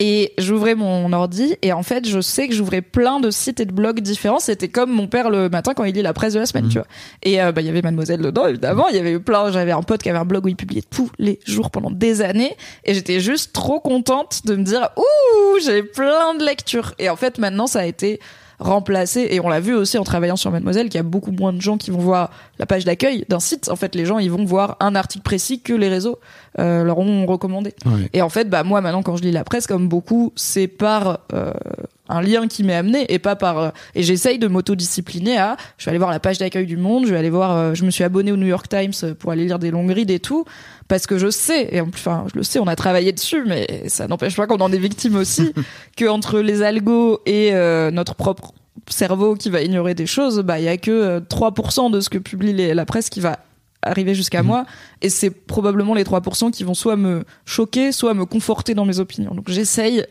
[0.00, 3.64] Et j'ouvrais mon ordi et en fait, je sais que j'ouvrais plein de sites et
[3.64, 4.38] de blogs différents.
[4.38, 6.70] C'était comme mon père le matin quand il lit la presse de la semaine, Mhm.
[6.70, 6.86] tu vois.
[7.24, 8.86] Et euh, bah il y avait Mademoiselle dedans évidemment.
[8.88, 9.50] Il y avait plein.
[9.50, 12.22] J'avais un pote qui avait un blog où il publiait tous les jours pendant des
[12.22, 16.94] années et j'étais juste trop contente de me dire ouh j'ai plein de lectures.
[17.00, 18.20] Et en fait maintenant ça a été
[18.58, 21.52] remplacer et on l'a vu aussi en travaillant sur Mademoiselle qu'il y a beaucoup moins
[21.52, 23.68] de gens qui vont voir la page d'accueil d'un site.
[23.68, 26.18] En fait, les gens ils vont voir un article précis que les réseaux
[26.58, 27.74] euh, leur ont recommandé.
[27.86, 28.08] Ouais.
[28.12, 31.20] Et en fait, bah moi maintenant quand je lis la presse, comme beaucoup, c'est par
[31.32, 31.52] euh,
[32.08, 33.58] un lien qui m'est amené et pas par.
[33.58, 35.56] euh, et j'essaye de m'autodiscipliner à.
[35.76, 37.52] Je vais aller voir la page d'accueil du Monde, je vais aller voir.
[37.56, 40.10] euh, je me suis abonné au New York Times pour aller lire des longues rides
[40.10, 40.44] et tout,
[40.88, 43.44] parce que je sais et en plus, enfin, je le sais, on a travaillé dessus,
[43.46, 45.52] mais ça n'empêche pas qu'on en est victime aussi,
[45.96, 48.52] que entre les algos et euh, notre propre
[48.88, 52.08] cerveau qui va ignorer des choses, bah il y a que euh, 3% de ce
[52.08, 53.38] que publie les- la presse qui va
[53.82, 54.64] arriver jusqu'à moi.
[55.02, 58.98] Et c'est probablement les 3% qui vont soit me choquer soit me conforter dans mes
[58.98, 59.34] opinions.
[59.34, 60.04] Donc j'essaye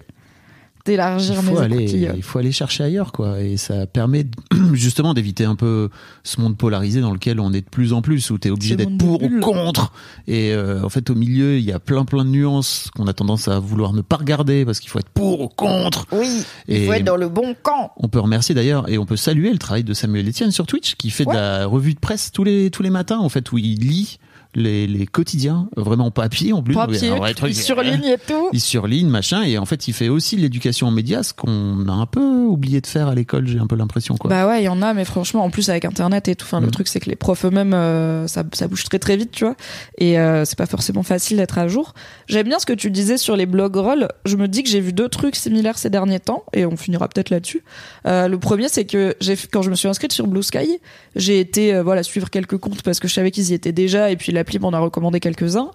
[0.88, 2.12] d'élargir il mes faut aller, écoutilles.
[2.16, 3.40] il faut aller chercher ailleurs, quoi.
[3.42, 4.32] Et ça permet de-
[4.74, 5.90] justement d'éviter un peu
[6.24, 8.76] ce monde polarisé dans lequel on est de plus en plus, où tu es obligé
[8.76, 9.92] d'être pour ou contre.
[10.28, 13.14] Et euh, en fait, au milieu, il y a plein plein de nuances qu'on a
[13.14, 16.06] tendance à vouloir ne pas regarder parce qu'il faut être pour ou contre.
[16.12, 19.06] oui Et il faut être dans le bon camp on peut remercier d'ailleurs et on
[19.06, 21.34] peut saluer le travail de Samuel Etienne sur Twitch qui fait Ouais.
[21.36, 24.18] de la revue de presse tous les tous les matins en fait où il lit
[24.58, 27.52] les, les quotidiens vraiment en papier en plus papier truc.
[27.52, 30.92] il surligne et tout il surligne machin et en fait il fait aussi l'éducation en
[30.92, 34.16] médias ce qu'on a un peu oublié de faire à l'école j'ai un peu l'impression
[34.18, 36.46] quoi Bah ouais, il y en a, mais franchement, en plus avec Internet et tout,
[36.46, 36.72] enfin, le Mm.
[36.72, 39.56] truc c'est que les profs eux-mêmes, euh, ça, ça bouge très très vite, tu vois,
[40.00, 41.94] et euh, c'est pas forcément facile d'être à jour.
[42.28, 44.08] J'aime bien ce que tu disais sur les blogrolls.
[44.26, 47.08] Je me dis que j'ai vu deux trucs similaires ces derniers temps, et on finira
[47.08, 47.64] peut-être là-dessus.
[48.08, 50.80] Euh, le premier, c'est que j'ai, quand je me suis inscrite sur Blue Sky,
[51.16, 54.16] j'ai été voilà suivre quelques comptes parce que je savais qu'ils y étaient déjà, et
[54.18, 55.72] puis l'appli m'en a recommandé quelques-uns.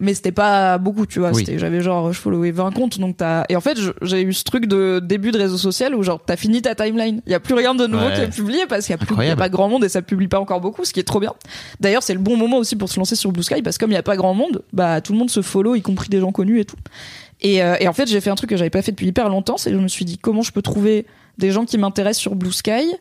[0.00, 1.32] Mais c'était pas beaucoup, tu vois.
[1.32, 1.44] Oui.
[1.56, 3.42] J'avais genre, je followais 20 comptes, donc t'as.
[3.48, 6.36] Et en fait, j'ai eu ce truc de début de réseau social où genre t'as
[6.36, 7.20] fini ta timeline.
[7.26, 8.14] Il y a plus rien de nouveau Ouais.
[8.14, 10.00] qui est publié parce qu'il y a plus, y a pas grand monde et ça
[10.00, 11.32] publie pas encore beaucoup, ce qui est trop bien.
[11.80, 13.90] D'ailleurs, c'est le bon moment aussi pour se lancer sur Blue Sky parce que comme
[13.90, 16.20] il y a pas grand monde, bah tout le monde se follow, y compris des
[16.20, 16.76] gens connus et tout.
[17.40, 19.28] Et, euh, et en fait, j'ai fait un truc que j'avais pas fait depuis hyper
[19.28, 21.06] longtemps, c'est que je me suis dit comment je peux trouver
[21.38, 22.94] des gens qui m'intéressent sur Blue Sky?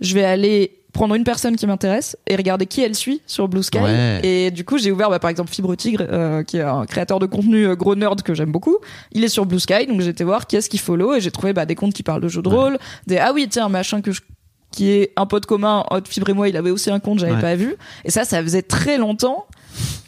[0.00, 3.62] Je vais aller prendre une personne qui m'intéresse et regarder qui elle suit sur Blue
[3.62, 3.78] Sky.
[3.78, 4.20] Ouais.
[4.24, 7.20] Et du coup, j'ai ouvert bah, par exemple Fibre Tigre, euh, qui est un créateur
[7.20, 8.76] de contenu euh, gros nerd que j'aime beaucoup.
[9.12, 11.52] Il est sur Blue Sky, donc été voir qui est-ce qu'il follow et j'ai trouvé
[11.52, 14.10] bah, des comptes qui parlent de jeux de rôle, des ah oui tiens machin que
[14.12, 14.20] je
[14.70, 17.32] qui est un pote commun, Hot Fibre et moi, il avait aussi un compte, j'avais
[17.32, 17.40] Ouais.
[17.40, 17.76] pas vu.
[18.04, 19.46] Et ça, ça faisait très longtemps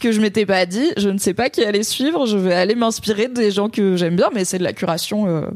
[0.00, 2.74] que je m'étais pas dit, je ne sais pas qui allait suivre, je vais aller
[2.74, 5.46] m'inspirer des gens que j'aime bien, mais c'est de la curation euh,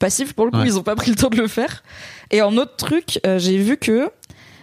[0.00, 0.66] passive pour le coup, Ouais.
[0.66, 1.84] ils ont pas pris le temps de le faire.
[2.32, 4.10] Et en autre truc, euh, j'ai vu que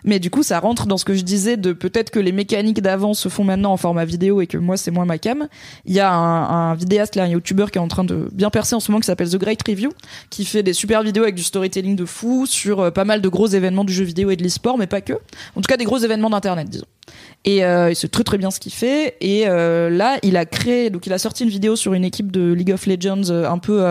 [0.06, 2.82] mais du coup, ça rentre dans ce que je disais de peut-être que les mécaniques
[2.82, 5.48] d'avant se font maintenant en format vidéo et que moi, c'est moins ma cam.
[5.86, 8.50] Il y a un, un vidéaste, là, un YouTuber qui est en train de bien
[8.50, 9.92] percer en ce moment qui s'appelle The Great Review,
[10.30, 13.30] qui fait des super vidéos avec du storytelling de fou sur euh, pas mal de
[13.30, 15.14] gros événements du jeu vidéo et de l'e-sport, mais pas que.
[15.14, 16.86] En tout cas, des gros événements d'internet, disons.
[17.44, 19.16] Et euh, il sait très très bien ce qu'il fait.
[19.22, 22.32] Et euh, là, il a créé, donc il a sorti une vidéo sur une équipe
[22.32, 23.86] de League of Legends euh, un peu.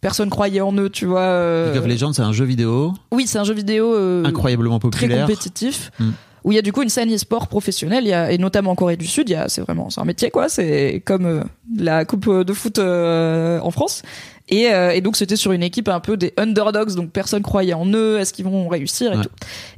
[0.00, 1.20] Euh, personne croyait en eux, tu vois.
[1.20, 4.78] euh, League of Legends c'est un jeu vidéo Oui, c'est un jeu vidéo euh, incroyablement
[4.78, 5.90] très populaire compétitif.
[5.98, 6.10] Mm.
[6.42, 8.70] Où il y a du coup une scène e-sport professionnelle, il y a, et notamment
[8.70, 11.26] en Corée du Sud, il y a, c'est vraiment, c'est un métier quoi, c'est comme
[11.26, 11.42] euh,
[11.76, 14.00] la coupe de foot euh, en France.
[14.48, 17.74] Et, euh, et donc c'était sur une équipe un peu des underdogs, donc personne croyait
[17.74, 19.22] en eux, est-ce qu'ils vont réussir et Ouais.
[19.22, 19.28] tout.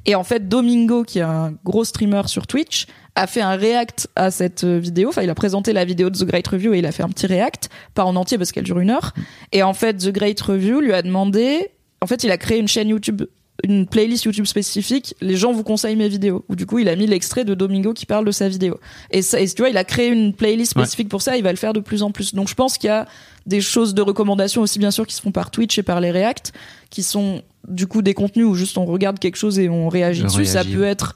[0.07, 4.09] Et en fait, Domingo, qui est un gros streamer sur Twitch, a fait un react
[4.17, 5.11] à cette euh, vidéo.
[5.11, 7.09] Enfin, il a présenté la vidéo de The Great Review et il a fait un
[7.09, 9.13] petit react, pas en entier parce qu'elle dure une heure.
[9.53, 11.71] Et en fait, The Great Review lui a demandé,
[12.01, 13.23] en fait, il a créé une chaîne YouTube
[13.65, 16.45] une playlist YouTube spécifique, les gens vous conseillent mes vidéos.
[16.49, 18.81] Ou du coup, il a mis l'extrait de Domingo qui parle de sa vidéo.
[19.11, 21.51] Et, ça, et tu vois, il a créé une playlist spécifique pour ça, il va
[21.51, 22.35] le faire de plus en plus.
[22.35, 23.07] Donc je pense qu'il y a
[23.47, 26.11] des choses de recommandation aussi, bien sûr, qui se font par Twitch et par les
[26.11, 26.53] React,
[26.91, 30.25] qui sont du coup des contenus où juste on regarde quelque chose et on réagit
[30.25, 30.47] dessus.
[30.47, 31.15] Ça peut être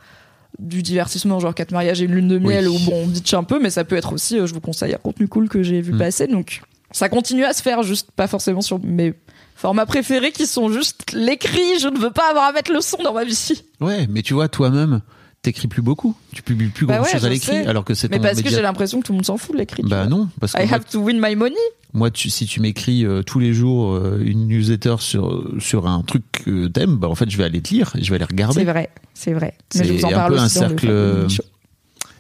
[0.59, 2.77] du divertissement, genre quatre mariages et une lune de miel, Oui.
[2.83, 4.95] où bon, on bitch un peu, mais ça peut être aussi, euh, je vous conseille
[4.95, 5.99] un contenu cool que j'ai vu Mm.
[5.99, 6.27] passer.
[6.27, 6.61] Donc
[6.93, 9.15] ça continue à se faire, juste pas forcément sur mes
[9.55, 11.79] formats préférés qui sont juste l'écrit.
[11.81, 13.63] Je ne veux pas avoir à mettre le son dans ma vie.
[13.81, 15.01] ouais mais tu vois toi-même
[15.43, 18.11] t'écris plus beaucoup tu publies plus Bah grand ouais, chose à l'écrit alors que c'est
[18.11, 19.83] Mais parce que j'ai l'impression que tout le monde s'en fout de l'écrit.
[19.85, 21.55] bah non parce que I have to win my money.
[21.97, 26.03] Moi, tu, si tu m'écris euh, tous les jours euh, une newsletter sur sur un
[26.03, 28.27] truc que t'aimes bah en fait je vais aller te lire et je vais aller
[28.29, 29.55] C'est regarder vrai, c'est vrai.
[29.71, 31.43] C'est Mais je vous en un parle peu un dans le cercle, Show.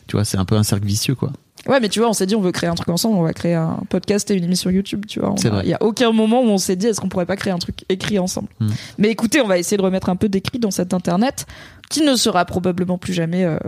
[0.06, 1.32] tu vois c'est un peu un cercle vicieux quoi
[1.68, 3.32] Ouais, mais tu vois, on s'est dit on veut créer un truc ensemble, on va
[3.32, 5.30] créer un podcast et une émission YouTube, tu vois.
[5.30, 5.62] Vrai.
[5.64, 7.58] Il y a aucun moment où on s'est dit est-ce qu'on pourrait pas créer un
[7.58, 8.48] truc écrit ensemble?
[8.60, 8.68] Hmm.
[8.98, 11.46] Mais écoutez, on va essayer de remettre un peu d'écrit dans cet internet
[11.90, 13.58] qui ne sera probablement plus jamais euh,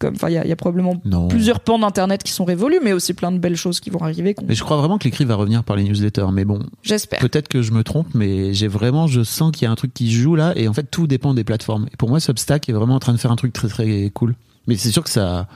[0.00, 2.44] comme enfin il y a, il y a probablement non plusieurs pans d'internet qui sont
[2.44, 5.04] révolus mais aussi plein de belles choses qui vont arriver mais je crois vraiment que
[5.04, 7.20] l'écrit va revenir par les newsletters mais bon j'espère.
[7.20, 9.92] Peut-être que je me trompe, mais j'ai vraiment, je sens qu'il y a un truc
[9.94, 11.86] qui joue là, et en fait tout dépend des plateformes.
[11.92, 14.34] Et pour moi, Substack est vraiment en train de faire un truc très très cool.
[14.66, 15.46] Mais c'est sûr que ça,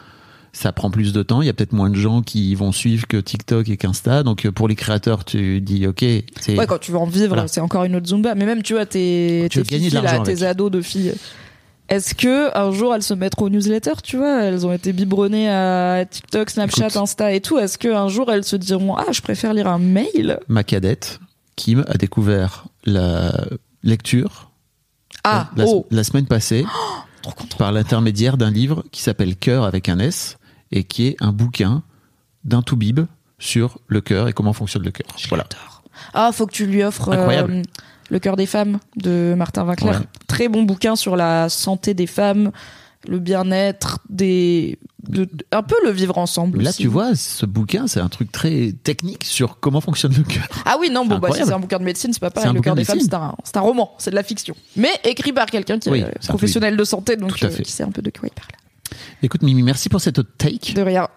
[0.52, 1.40] ça prend plus de temps.
[1.42, 4.22] Il y a peut-être moins de gens qui vont suivre que TikTok et qu'Insta.
[4.22, 6.04] Donc euh, pour les créateurs, tu dis ok,
[6.40, 7.48] c'est Ouais, quand tu veux en vivre, Voilà.
[7.48, 8.34] c'est encore une autre Zumba.
[8.34, 11.14] Mais même, tu vois, tes, Tu tes filles, là, tes ados de filles.
[11.88, 14.42] Est-ce que un jour elles se mettront aux newsletters, tu vois?
[14.42, 16.96] Elles ont été biberonnées à TikTok, Snapchat, Écoute.
[16.96, 17.58] Insta et tout.
[17.58, 21.20] Est-ce que un jour elles se diront ah je préfère lire un mail ma cadette
[21.56, 23.32] Kim a découvert la
[23.82, 24.50] lecture
[25.24, 26.64] Ah la, oh la semaine passée
[27.58, 30.38] par l'intermédiaire d'un livre qui s'appelle Cœur avec un S
[30.72, 31.82] et qui est un bouquin
[32.44, 33.00] d'un toubib
[33.38, 35.06] sur le cœur et comment fonctionne le cœur.
[35.28, 35.44] Voilà.
[36.12, 37.62] Ah faut que tu lui offres euh, Incroyable.
[38.10, 39.90] Le cœur des femmes de Martin Winkler.
[39.90, 39.96] Ouais.
[40.26, 42.50] Très bon bouquin sur la santé des femmes,
[43.08, 46.62] le bien-être des de- un peu le vivre ensemble.
[46.62, 46.82] Là, aussi.
[46.82, 50.46] tu vois, ce bouquin, c'est un truc très technique sur comment fonctionne le cœur.
[50.64, 52.48] Ah oui, non, bon, bah, si c'est un bouquin de médecine, c'est pas pareil.
[52.48, 54.54] un Le bouquin cœur de des femmes, c'est un, roman, c'est de la fiction.
[54.76, 57.82] Mais écrit par quelqu'un qui Oui, est un professionnel de santé, donc euh, qui sait
[57.82, 58.48] un peu de quoi il parle.
[59.22, 60.72] Écoute, Mimi, merci pour cette take.
[60.72, 61.08] De rien.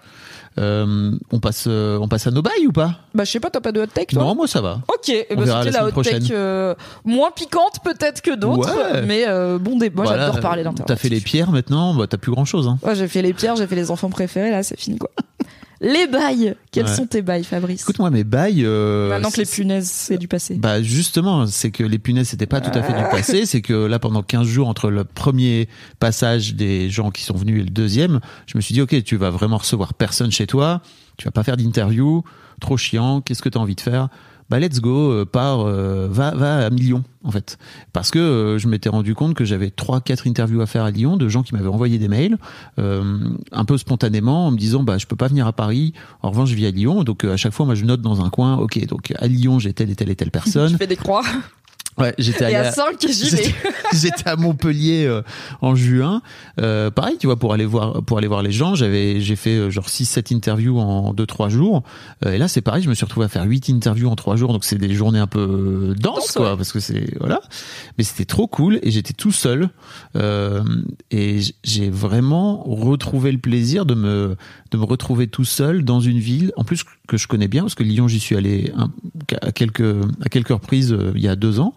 [0.60, 2.96] Euh, on passe, euh, on passe à nos bails ou pas?
[3.13, 4.24] Bah, je sais pas, t'as pas de hot take, toi?
[4.24, 4.80] Non, moi ça va.
[4.88, 6.74] Ok, eh On ben, verra c'était la la hot take euh,
[7.06, 9.04] moins piquante peut-être que d'autres, Ouais.
[9.06, 9.96] mais euh, bon débat.
[10.04, 10.88] Moi, Voilà, j'adore parler d'internet.
[10.88, 12.67] T'as fait les pierres maintenant, bah, t'as plus grand chose.
[12.67, 12.80] Hein.
[12.82, 15.10] Ouais, j'ai fait les pierres, j'ai fait les enfants préférés, là, c'est fini quoi.
[15.82, 16.56] Les bails.
[16.72, 16.96] Quels Ouais.
[16.96, 17.82] sont tes bails, Fabrice?
[17.82, 18.63] Écoute-moi, mes bails.
[18.66, 20.56] euh, Maintenant que les punaises, c'est du passé.
[20.56, 23.74] Bah justement, c'est que les punaises c'était pas tout à fait du passé, c'est que
[23.74, 25.68] là pendant 15 jours entre le premier
[26.00, 29.18] passage des gens qui sont venus et le deuxième, je me suis dit OK, tu
[29.18, 30.82] vas vraiment recevoir personne chez toi,
[31.18, 32.24] tu vas pas faire d'interview,
[32.60, 34.10] trop chiant, qu'est-ce que tu as envie de faire?
[34.50, 37.58] Bah let's go, euh, pars, euh, va, va à Lyon en fait,
[37.92, 40.92] parce que euh, je m'étais rendu compte que j'avais trois, quatre interviews à faire à
[40.92, 42.38] Lyon de gens qui m'avaient envoyé des mails,
[42.80, 43.20] euh,
[43.52, 46.50] un peu spontanément, en me disant bah je peux pas venir à Paris, en revanche
[46.50, 48.56] je vis à Lyon, donc euh, à chaque fois moi je note dans un coin,
[48.58, 51.24] ok donc à Lyon j'ai telle et telle et telle personne, Je fais des croix.
[51.98, 53.44] Ouais, j'étais à à- 5, j'y vais.
[53.94, 55.22] J'étais à Montpellier euh,
[55.62, 56.22] en juin.
[56.62, 59.56] Euh, pareil, tu vois, pour aller voir pour aller voir les gens, j'avais j'ai fait
[59.56, 61.84] euh, genre 6 7 interviews en 2 3 jours.
[62.26, 64.36] Euh, et là, c'est pareil, je me suis retrouvé à faire 8 interviews en 3
[64.36, 66.58] jours, donc c'est des journées un peu denses Dense, quoi ouais.
[66.58, 67.40] parce que c'est voilà.
[67.98, 69.70] Mais c'était trop cool et j'étais tout seul
[70.16, 70.64] euh,
[71.12, 74.36] et j'ai vraiment retrouvé le plaisir de me
[74.72, 77.76] de me retrouver tout seul dans une ville en plus que je connais bien parce
[77.76, 78.92] que Lyon, j'y suis allé un-
[79.42, 81.74] à quelques à quelques reprises euh, il y a deux ans.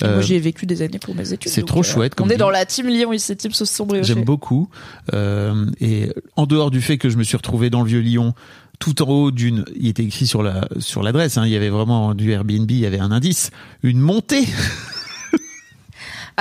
[0.00, 1.50] Moi, Euh, j'y ai vécu des années pour mes études.
[1.52, 3.96] c'est trop euh, chouette comme On est dans la team Lyon ici, team sauce sombre
[3.96, 4.68] et J'aime beaucoup.
[5.14, 8.34] Euh, et en dehors du fait que je me suis retrouvé dans le vieux Lyon,
[8.78, 11.68] tout en haut d'une, il était écrit sur la sur l'adresse, hein, il y avait
[11.68, 13.50] vraiment du Airbnb, il y avait un indice,
[13.82, 14.46] une montée.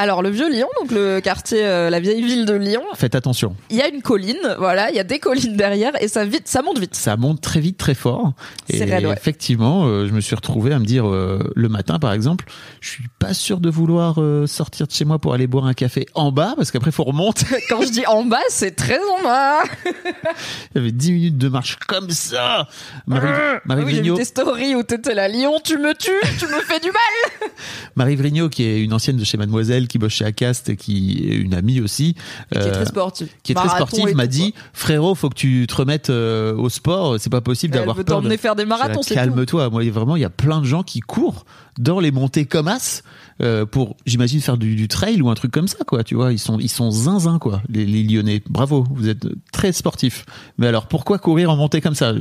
[0.01, 3.53] Alors, le vieux Lyon, donc le quartier, euh, la vieille ville de Lyon, Faites attention,
[3.69, 6.47] il y a une colline, voilà, il y a des collines derrière et ça, vite,
[6.47, 6.95] ça monte vite.
[6.95, 8.31] ça monte très vite, très fort.
[8.69, 9.11] Et C'est raide, ouais.
[9.13, 12.45] effectivement, euh, je me suis retrouvé à me dire euh, le matin, par exemple,
[12.79, 16.05] je suis pas sûr de vouloir sortir de chez moi pour aller boire un café
[16.13, 17.45] en bas, parce qu'après faut remonter.
[17.69, 19.63] Quand je dis en bas, c'est très en bas.
[19.85, 22.69] Il y avait 10 minutes de marche comme ça.
[23.05, 23.27] Marie,
[23.65, 26.11] Marie Ah oui, j'ai vu Vrigno- tes stories où t'étais là, Lyon, tu me tues,
[26.39, 27.49] tu me fais du mal.
[27.95, 31.27] Marie Vrigno, qui est une ancienne de chez Mademoiselle, qui bosse chez Acast, et qui
[31.29, 32.13] est une amie aussi,
[32.51, 33.27] Qui est euh, très sportive.
[33.43, 36.55] qui est très Marathon sportive, et m'a dit frérot, faut que tu te remettes euh,
[36.55, 37.17] au sport.
[37.19, 37.79] C'est pas possible quoi.
[37.81, 38.05] D'avoir peur.
[38.05, 39.19] de- t'emmener faire des marathons, c'est tout.
[39.19, 39.69] Calme-toi.
[39.69, 41.45] Moi, vraiment, il y a plein de gens qui courent
[41.77, 43.03] dans les montées comme as
[43.41, 46.03] euh, pour, j'imagine, faire du, du trail ou un truc comme ça, quoi.
[46.03, 47.61] Tu vois, ils sont, ils sont zinzin, quoi.
[47.69, 48.41] Les, les Lyonnais.
[48.49, 50.25] Bravo, vous êtes très sportifs.
[50.57, 52.13] Mais alors, pourquoi courir en montée comme ça?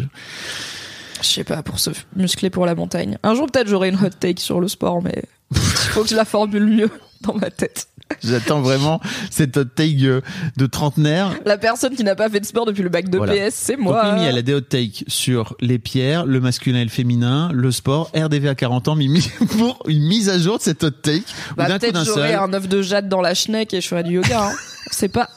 [1.20, 3.18] Je sais pas, pour se muscler pour la montagne.
[3.24, 6.14] Un jour, peut-être, j'aurai une hot take sur le sport, mais il faut que je
[6.14, 6.90] la formule mieux
[7.22, 7.88] dans ma tête.
[8.24, 9.00] J'attends vraiment
[9.30, 10.22] cette take
[10.56, 13.50] de trentenaire La personne qui n'a pas fait de sport depuis le bac de Voilà.
[13.50, 14.14] PS, c'est Donc moi.
[14.14, 17.70] Mimi, elle a des hot takes sur les pierres, le masculin et le féminin, le
[17.70, 21.24] sport, RDV à 40 ans, Mimi, pour une mise à jour de cette hot take.
[21.56, 22.38] Bah, peut-être d'un j'aurai seul.
[22.38, 24.46] un œuf de jade dans la schneck et je ferai du yoga.
[24.48, 24.52] Hein.
[24.90, 25.28] C'est pas.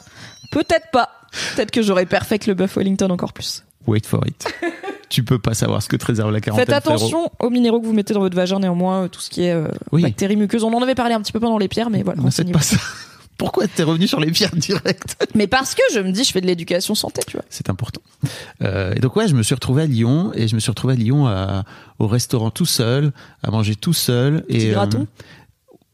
[0.50, 1.10] Peut-être pas.
[1.54, 3.64] Peut-être que j'aurai perfect le buff Wellington encore plus.
[3.86, 4.46] Wait for it.
[5.12, 6.64] Tu peux pas savoir ce que te réserve la quarantaine.
[6.64, 9.42] Faites attention aux minéraux que vous mettez dans votre vagin, néanmoins, euh, tout ce qui
[9.42, 10.00] est euh, Oui.
[10.02, 10.64] bactéries muqueuses.
[10.64, 12.22] On en avait parlé un petit peu pendant les pierres, mais voilà.
[12.22, 12.76] Ne pas ça.
[13.36, 15.16] Pourquoi t'es revenu sur les pierres directes?
[15.34, 17.44] Mais parce que je me dis, je fais de l'éducation santé, tu vois.
[17.50, 18.00] C'est important.
[18.62, 20.94] Euh, et donc ouais, je me suis retrouvé à Lyon et je me suis retrouvé
[20.94, 21.64] à Lyon à-
[21.98, 24.42] au restaurant tout seul, à manger tout seul.
[24.44, 25.06] Petit et euh, graton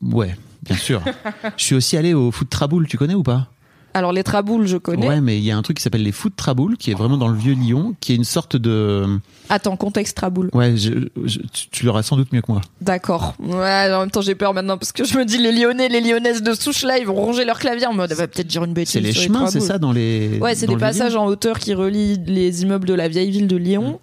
[0.03, 1.03] Ouais, bien sûr.
[1.57, 3.49] je suis aussi allé au foot Traboul, tu connais ou pas?
[3.95, 5.09] Alors, les traboules, je connais.
[5.09, 7.17] Ouais, mais il y a un truc qui s'appelle les foot Traboul, qui est vraiment
[7.17, 9.07] dans le vieux Lyon, qui est une sorte de
[9.49, 10.51] Attends, contexte traboule.
[10.53, 12.61] Ouais, je, je- tu, tu l'auras sans doute mieux que moi.
[12.83, 13.35] D'accord.
[13.41, 16.01] Ouais, en même temps, j'ai peur maintenant parce que je me dis, les Lyonnais, les
[16.03, 18.75] Lyonnaises de souche, là, ils vont ronger leur clavier en mode, va peut-être dire une
[18.75, 18.93] bêtise.
[18.93, 19.69] C'est les chemins, c'est traboules.
[19.69, 20.39] ça, dans les.
[20.39, 23.57] Ouais, c'est des passages en hauteur qui relient les immeubles de la vieille ville de
[23.57, 23.99] Lyon.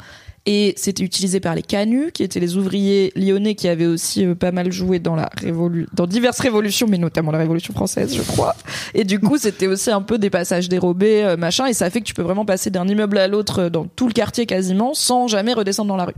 [0.45, 4.35] Et c'était utilisé par les canuts, qui étaient les ouvriers lyonnais qui avaient aussi euh,
[4.35, 8.21] pas mal joué dans la révolu dans diverses révolutions, mais notamment la Révolution française, je
[8.21, 8.55] crois.
[8.93, 12.01] Et du coup, c'était aussi un peu des passages dérobés, euh, machin, et ça fait
[12.01, 14.93] que tu peux vraiment passer d'un immeuble à l'autre euh, dans tout le quartier quasiment,
[14.93, 16.13] sans jamais redescendre dans la rue.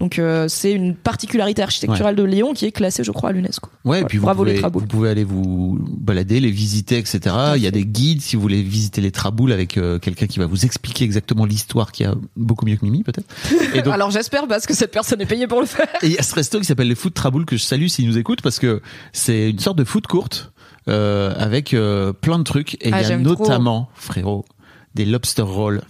[0.00, 3.68] Donc euh, c'est une particularité architecturale de Lyon qui est classée, je crois, à l'UNESCO.
[3.84, 4.82] Ouais, et puis vous bravo les pouvez, traboules.
[4.82, 7.34] vous pouvez aller vous balader, les visiter, etc.
[7.56, 10.46] Il y a des guides si vous voulez visiter les traboules avec quelqu'un qui va
[10.46, 13.26] vous expliquer exactement l'histoire qui a beaucoup mieux que Mimi peut-être.
[13.74, 15.86] Et donc Alors j'espère parce que cette personne est payée pour le faire.
[16.02, 18.06] Et il y a ce resto qui s'appelle les Food Traboules que je salue s'ils
[18.06, 18.80] nous écoutent parce que
[19.12, 20.52] c'est une sorte de food courte
[20.88, 23.44] euh, avec euh, plein de trucs et il Ah, y a trop.
[23.44, 24.44] notamment, frérot,
[24.94, 25.82] des lobster rolls.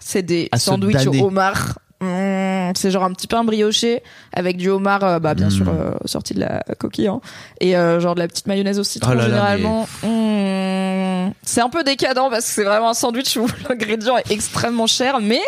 [0.00, 1.78] C'est des sandwichs au homard.
[2.02, 4.02] Mmh, c'est genre un petit pain brioché
[4.34, 5.50] avec du homard, euh, bah bien Mmh.
[5.50, 7.20] sûr euh, sorti de la coquille, hein.
[7.60, 9.88] et genre de la petite mayonnaise au citron Oh là là, généralement.
[10.02, 11.32] Mmh.
[11.42, 15.20] C'est un peu décadent parce que c'est vraiment un sandwich où l'ingrédient est extrêmement cher,
[15.20, 15.40] mais.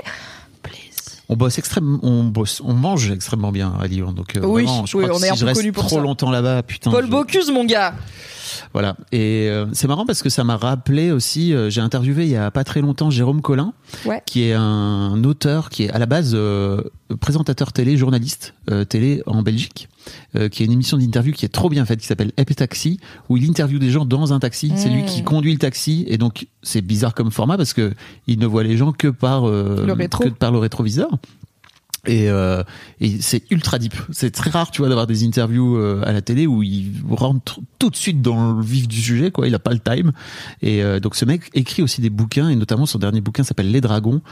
[1.31, 4.12] On bosse extrêmement, on bosse, on mange extrêmement bien à Lyon.
[4.12, 5.61] Donc euh, Oui, vraiment, je oui, crois que on est si un je peu reste
[5.61, 6.03] connu pour trop ça.
[6.03, 6.91] longtemps là-bas, putain.
[6.91, 7.95] Paul je- Bocuse, mon gars.
[8.73, 8.97] Voilà.
[9.13, 11.53] Et euh, c'est marrant parce que ça m'a rappelé aussi.
[11.55, 13.73] euh, J'ai interviewé il y a pas très longtemps Jérôme Collin,
[14.05, 14.23] Ouais.
[14.27, 16.83] qui est un auteur qui est à la base euh,
[17.21, 19.89] présentateur télé, journaliste euh, télé en Belgique,
[20.37, 23.01] euh, qui est une émission d'interview qui est trop bien faite, qui s'appelle Ep Taxi,
[23.29, 24.73] où il interviewe des gens dans un taxi.
[24.77, 25.07] C'est lui Mm.
[25.07, 27.95] qui conduit le taxi, et donc c'est bizarre comme format parce que
[28.27, 30.25] il ne voit les gens que par euh, Le rétro.
[30.25, 31.09] que par le rétroviseur.
[32.09, 32.62] Et, euh,
[33.01, 33.94] et c'est ultra deep.
[34.12, 37.61] C'est très rare, tu vois, d'avoir des interviews euh, à la télé où il rentre
[37.79, 39.47] tout de suite dans le vif du sujet, quoi.
[39.47, 40.12] Il a pas le time.
[40.62, 43.71] Et euh, donc ce mec écrit aussi des bouquins, et notamment son dernier bouquin s'appelle
[43.71, 44.23] Les Dragons,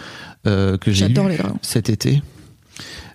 [0.47, 2.23] euh, que j'ai lu les cet été.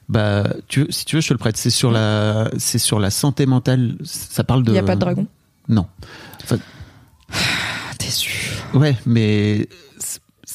[0.08, 1.58] Bah, tu veux, si tu veux, je te le prête.
[1.58, 3.96] C'est sur la, c'est sur la santé mentale.
[4.04, 4.72] Ça parle de.
[4.72, 5.26] Il y a pas de dragon?
[5.70, 5.88] Non.
[6.50, 8.62] Ah, déçu.
[8.76, 9.68] Ouais, mais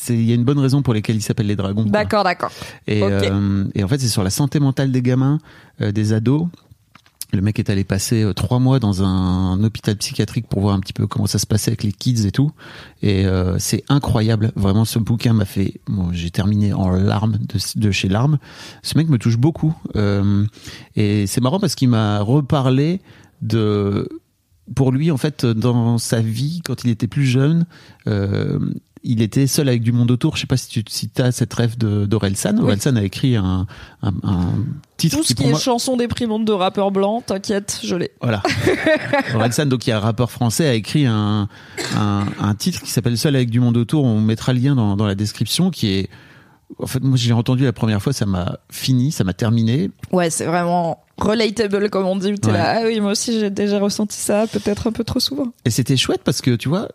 [0.08, 1.84] il y a une bonne raison pour laquelle il s'appelle Les Dragons.
[1.84, 2.50] D'accord, d'accord.
[2.86, 5.38] Et, euh, et en fait, c'est sur la santé mentale des gamins,
[5.80, 6.46] euh, des ados.
[7.32, 10.80] Le mec est allé passer euh, trois mois dans un, hôpital psychiatrique pour voir un
[10.80, 12.52] petit peu comment ça se passait avec les kids et tout.
[13.02, 13.26] Et
[13.58, 14.52] c'est incroyable.
[14.54, 15.80] Vraiment, ce bouquin m'a fait.
[15.88, 18.38] Bon, j'ai terminé en larmes de, de chez larmes.
[18.82, 19.74] Ce mec me touche beaucoup.
[20.94, 23.00] Et c'est marrant parce qu'il m'a reparlé
[23.42, 24.08] de.
[24.74, 27.66] Pour lui, en fait, dans sa vie, quand il était plus jeune,
[28.08, 28.58] euh,
[29.06, 30.36] il était seul avec du monde autour.
[30.36, 32.58] Je sais pas si tu si as cette rêve de d'Orelsan.
[32.58, 33.66] Orelsan a écrit un,
[34.02, 34.48] un, un
[34.96, 38.10] titre Tout ce qui qui est moi chanson déprimantes de rappeurs blancs, t'inquiète, je l'ai.
[38.20, 38.42] voilà.
[39.34, 41.48] Orelsan, donc il y a un rappeur français, a écrit un,
[41.96, 44.04] un, un titre qui s'appelle Seul avec du monde autour.
[44.04, 46.08] On mettra le lien dans, dans la description, qui est.
[46.78, 49.88] En fait, moi, j'ai entendu la première fois, ça m'a fini, ça m'a terminé.
[50.10, 52.32] Ouais, c'est vraiment relatable, comme on dit.
[52.32, 52.54] où T'es Ouais.
[52.54, 55.52] là, ah oui, moi aussi j'ai déjà ressenti ça, peut-être un peu trop souvent.
[55.64, 56.88] Et c'était chouette parce que, tu vois,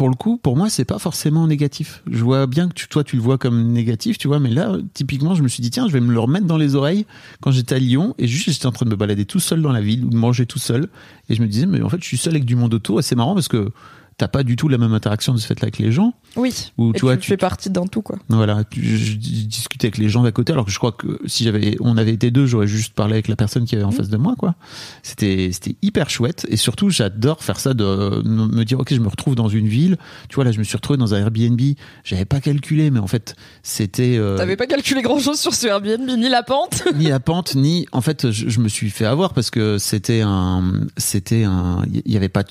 [0.00, 2.02] pour le coup, pour moi, c'est pas forcément négatif.
[2.10, 4.78] Je vois bien que tu, toi, tu le vois comme négatif, tu vois, mais là,
[4.94, 7.04] typiquement, je me suis dit, tiens, je vais me le remettre dans les oreilles
[7.42, 9.72] quand j'étais à Lyon et juste, j'étais en train de me balader tout seul dans
[9.72, 10.88] la ville ou de manger tout seul.
[11.28, 13.02] Et je me disais, mais en fait, je suis seul avec du monde autour et
[13.02, 13.72] c'est marrant parce que
[14.20, 16.12] t'as pas du tout la même interaction de ce fait-là avec les gens.
[16.36, 16.50] Oui.
[16.78, 18.18] Et tu vois, tu tu, fais partie d'un tout, quoi.
[18.28, 21.44] voilà, tu- je, discutais avec les gens d'à côté alors que je crois que si
[21.44, 24.10] j'avais, on avait été deux, j'aurais juste parlé avec la personne qui avait en face
[24.10, 24.56] de moi, quoi.
[25.02, 29.08] C'était, c'était hyper chouette et surtout, j'adore faire ça de me dire, ok, je me
[29.08, 29.96] retrouve dans une ville.
[30.28, 31.60] Tu vois, là, je me suis retrouvé dans un Airbnb.
[32.04, 35.66] J'avais pas calculé, mais en fait, c'était euh, T'avais pas calculé grand chose sur ce
[35.66, 36.82] Airbnb, ni la pente.
[36.94, 40.20] ni la pente, ni en fait, je, je me suis fait avoir parce que c'était
[40.20, 42.44] un, c'était un, il y avait pas.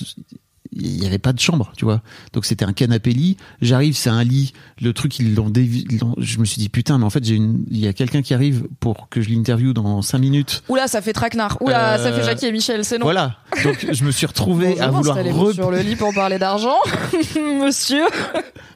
[0.72, 2.02] Il y avait pas de chambre, tu vois.
[2.34, 3.38] Donc c'était un canapé lit.
[3.62, 4.54] J'arrive, c'est un lit.
[4.82, 7.64] Le truc, ils l'ont dévi- Je me suis dit putain, mais en fait, j'ai une.
[7.72, 10.64] Il y a quelqu'un qui arrive pour que je l'interviewe dans cinq minutes.
[10.70, 11.58] Oula, ça fait traquenard.
[11.62, 13.06] Oula, Euh, ça fait Jackie et Michel, c'est non.
[13.06, 13.38] Voilà.
[13.64, 16.78] Donc je me suis retrouvé à vouloir rep- sur le lit pour parler d'argent,
[17.62, 18.04] monsieur,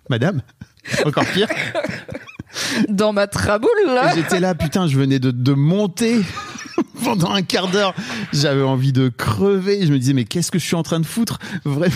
[0.09, 0.41] Madame.
[1.05, 1.47] Encore pire.
[2.89, 4.13] dans ma traboule, là.
[4.15, 6.21] J'étais là, putain, je venais de, de monter
[7.03, 7.93] pendant un quart d'heure.
[8.31, 9.85] J'avais envie de crever.
[9.85, 11.39] Je me disais, mais qu'est-ce que je suis en train de foutre?
[11.65, 11.93] Vraiment.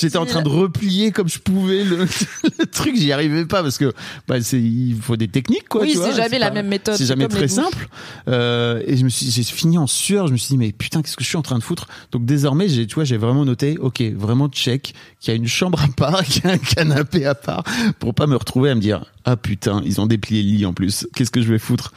[0.00, 2.06] J'étais en train de replier comme je pouvais le,
[2.58, 2.96] le truc.
[2.96, 3.92] J'y arrivais pas parce que
[4.28, 5.82] bah, il faut des techniques quoi.
[5.82, 7.88] Oui, c'est jamais la pas- même méthode, C'est jamais très simple.
[8.28, 10.26] Euh, et je me suis, j'ai fini en sueur.
[10.26, 11.86] Je me suis dit, mais putain, qu'est-ce que je suis en train de foutre?
[12.12, 15.46] Donc désormais, j'ai, tu vois, j'ai vraiment noté, ok, vraiment check, qu'il y a une
[15.48, 17.64] chambre à part, qu'il y a un canapé à part,
[17.98, 20.72] pour pas me retrouver à me dire, ah putain, ils ont déplié le lit en
[20.72, 21.06] plus.
[21.14, 21.92] Qu'est-ce que je vais foutre?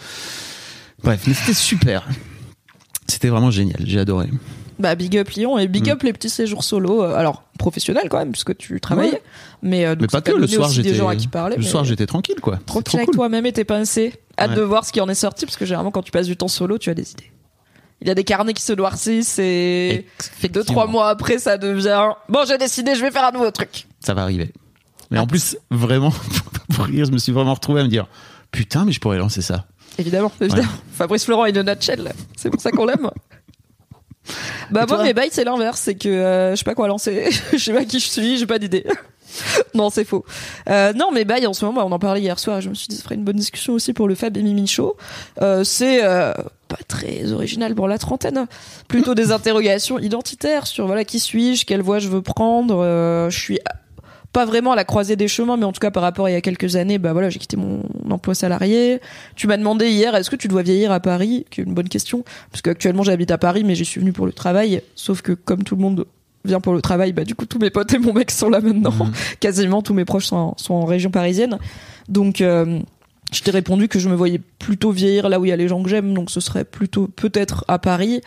[1.04, 2.08] Bref, mais c'était super.
[3.08, 3.80] C'était vraiment génial.
[3.84, 4.30] J'ai adoré.
[4.80, 5.72] Bah, big up Lyon et Mm.
[5.72, 7.04] big up les petits séjours solo.
[7.04, 9.12] euh, alors, professionnels quand même, puisque tu travaillais.
[9.14, 9.22] Ouais.
[9.62, 10.36] Mais, euh, donc mais ça pas t'a que.
[10.38, 10.98] Le donné soir, aussi des j'étais.
[10.98, 11.56] gens à qui parler.
[11.56, 12.60] Le mais soir, j'étais tranquille, quoi.
[12.66, 13.16] Trop avec cool.
[13.16, 14.14] toi-même et tes pensées.
[14.38, 14.56] Hâte Ouais.
[14.58, 16.48] de voir ce qui en est sorti, parce que généralement, quand tu passes du temps
[16.50, 17.32] solo, tu as des idées.
[18.02, 20.06] Il y a des carnets qui se noircissent et
[20.52, 23.88] deux, trois mois après, ça devient bon, j'ai décidé, je vais faire un nouveau truc.
[24.02, 24.52] Ça va arriver.
[25.12, 26.12] Mais en plus, vraiment,
[26.76, 28.08] pour rire, je me suis vraiment retrouvé à me dire,
[28.52, 29.66] putain, mais je pourrais lancer ça.
[29.98, 30.68] Évidemment, évidemment.
[30.92, 32.12] Fabrice Florent est une nutshell.
[32.36, 33.10] C'est pour ça qu'on l'aime.
[34.72, 37.58] Bah moi mes bails c'est l'inverse, c'est que euh, je sais pas quoi lancer, je
[37.58, 38.84] sais pas qui je suis, j'ai pas d'idée.
[39.74, 40.26] non c'est faux.
[40.70, 42.88] Euh, non mes bails en ce moment, on en parlait hier soir, je me suis
[42.88, 44.98] dit ça ferait une bonne discussion aussi pour le Fab et Mimi Show.
[45.42, 46.34] Euh, c'est euh,
[46.68, 48.48] pas très original pour la trentaine,
[48.88, 53.40] plutôt des interrogations identitaires sur voilà qui suis-je, quelle voie je veux prendre, euh, je
[53.40, 53.60] suis
[54.36, 56.34] pas vraiment à la croisée des chemins, mais en tout cas par rapport à il
[56.34, 59.00] y a quelques années, bah voilà, j'ai quitté mon emploi salarié.
[59.38, 61.46] Tu m'as demandé hier, est-ce que tu dois vieillir à Paris?
[61.50, 64.26] Qui est une bonne question, parce qu'actuellement j'habite à Paris, mais j'y suis venu pour
[64.26, 64.82] le travail.
[64.94, 66.06] Sauf que comme tout le monde
[66.44, 68.60] vient pour le travail, bah du coup tous mes potes et mon mec sont là
[68.60, 68.94] maintenant.
[69.40, 71.58] Quasiment tous mes proches sont en, sont en région parisienne,
[72.10, 72.42] donc.
[72.42, 72.80] euh,
[73.34, 75.68] je t'ai répondu que je me voyais plutôt vieillir là où il y a les
[75.68, 78.22] gens que j'aime, donc ce serait plutôt peut-être à Paris.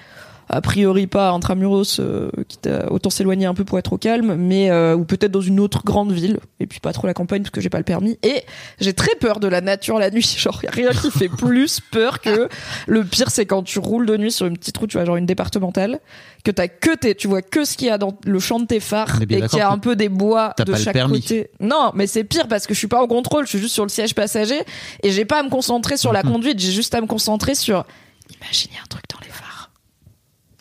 [0.50, 4.34] A priori pas intramuros, euh, quitte à autant s'éloigner un peu pour être au calme,
[4.36, 7.42] mais euh, ou peut-être dans une autre grande ville, et puis pas trop la campagne
[7.42, 8.18] parce que j'ai pas le permis.
[8.22, 8.42] Et
[8.80, 11.80] j'ai très peur de la nature la nuit, genre y a rien qui fait plus
[11.80, 12.48] peur que
[12.86, 15.16] le pire, c'est quand tu roules de nuit sur une petite route, tu vois genre
[15.16, 16.00] une départementale,
[16.44, 18.66] que t'as que tes, tu vois que ce qu'il y a dans le champ de
[18.66, 21.50] tes phares et qu'il y a un peu des bois de chaque côté.
[21.60, 23.84] Non, mais c'est pire parce que je suis pas en contrôle, je suis juste sur
[23.84, 24.60] le siège passager
[25.02, 27.84] et j'ai pas à me concentrer sur la conduite, j'ai juste à me concentrer sur
[28.40, 29.57] imaginer un truc dans les phares.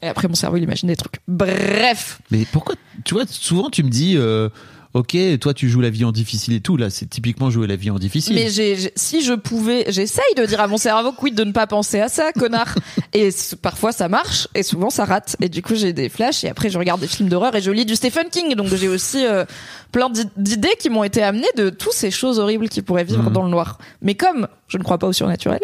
[0.02, 1.16] Et après mon cerveau il imagine des trucs.
[1.28, 4.48] Bref, Mais pourquoi Tu vois, souvent tu me dis, euh,
[4.94, 6.78] ok, toi tu joues la vie en difficile et tout.
[6.78, 8.36] Là, c'est typiquement jouer la vie en difficile.
[8.36, 11.52] mais j'ai, j'ai- si je pouvais, j'essaye de dire à mon cerveau quid de ne
[11.52, 12.76] pas penser à ça, connard?
[13.14, 13.30] et
[13.62, 15.36] parfois ça marche et souvent ça rate.
[15.42, 17.72] Et du coup j'ai des flashs et après je regarde des films d'horreur et je
[17.72, 18.54] lis du Stephen King.
[18.56, 19.46] Donc j'ai aussi euh,
[19.92, 23.24] plein d'i- d'idées qui m'ont été amenées de toutes ces choses horribles qui pourraient vivre
[23.24, 23.34] Mhm.
[23.34, 23.80] dans le noir.
[24.04, 25.62] Mais comme je ne crois pas au surnaturel,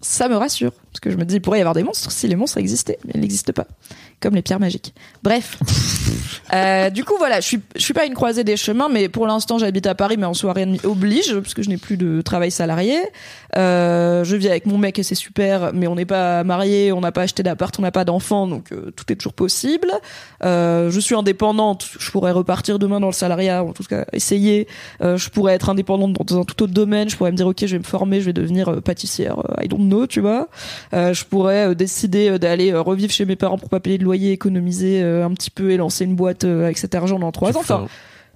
[0.00, 2.26] ça me rassure parce que je me dis il pourrait y avoir des monstres si
[2.28, 3.66] les monstres existaient, mais ils n'existent pas,
[4.20, 4.94] comme les pierres magiques.
[5.22, 5.58] Bref.
[6.52, 9.24] Euh, du coup, voilà, je suis, je suis pas une croisée des chemins, mais pour
[9.28, 12.50] l'instant, j'habite à Paris, mais en soirée oblige, parce que je n'ai plus de travail
[12.50, 12.98] salarié.
[13.56, 17.00] Euh, je vis avec mon mec et c'est super, mais on n'est pas mariés, on
[17.00, 19.92] n'a pas acheté d'appart, on n'a pas d'enfant, donc euh, tout est toujours possible.
[20.44, 24.68] Euh, je suis indépendante, je pourrais repartir demain dans le salariat, en tout cas essayer.
[25.02, 27.58] Euh, je pourrais être indépendante dans un tout autre domaine, je pourrais me dire ok,
[27.60, 30.48] je vais me former, je vais devenir euh, pâtissière, I don't know, tu vois.
[30.94, 35.02] Euh, je pourrais décider d'aller revivre chez mes parents pour pas payer de loyer, économiser
[35.02, 37.60] euh, un petit peu et lancer une boîte euh, avec cet argent dans trois ans.
[37.60, 37.86] Enfin,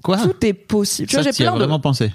[0.02, 1.08] Quoi tout est possible.
[1.08, 2.12] Tu vois, j'ai plein de vraiment pensé.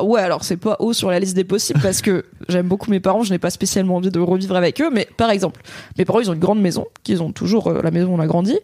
[0.00, 3.00] Ouais, alors c'est pas haut sur la liste des possibles parce que j'aime beaucoup mes
[3.00, 5.60] parents, je n'ai pas spécialement envie de revivre avec eux, mais par exemple,
[5.96, 8.20] mes parents ils ont une grande maison, qu'ils ont toujours euh, la maison où on
[8.20, 8.56] a grandi,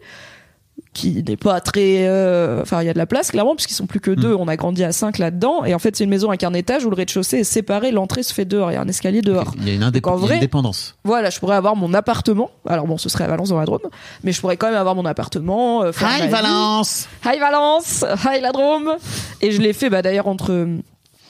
[0.95, 3.85] qui n'est pas très, euh, enfin il y a de la place clairement puisqu'ils sont
[3.85, 6.29] plus que deux, on a grandi à cinq là-dedans et en fait c'est une maison
[6.29, 8.81] avec un étage où le rez-de-chaussée est séparé, l'entrée se fait dehors, il y a
[8.81, 9.53] un escalier dehors.
[9.59, 10.95] Il y a une, indép- Donc, vrai- dépendance.
[11.03, 12.49] Voilà, je pourrais avoir mon appartement.
[12.65, 13.81] Alors bon, ce serait à Valence dans la Drôme,
[14.23, 15.83] mais je pourrais quand même avoir mon appartement.
[15.83, 16.27] euh, faire vie.
[16.29, 18.93] Valence Hi Valence, hi la Drôme.
[19.41, 20.67] Et je l'ai fait bah, d'ailleurs entre.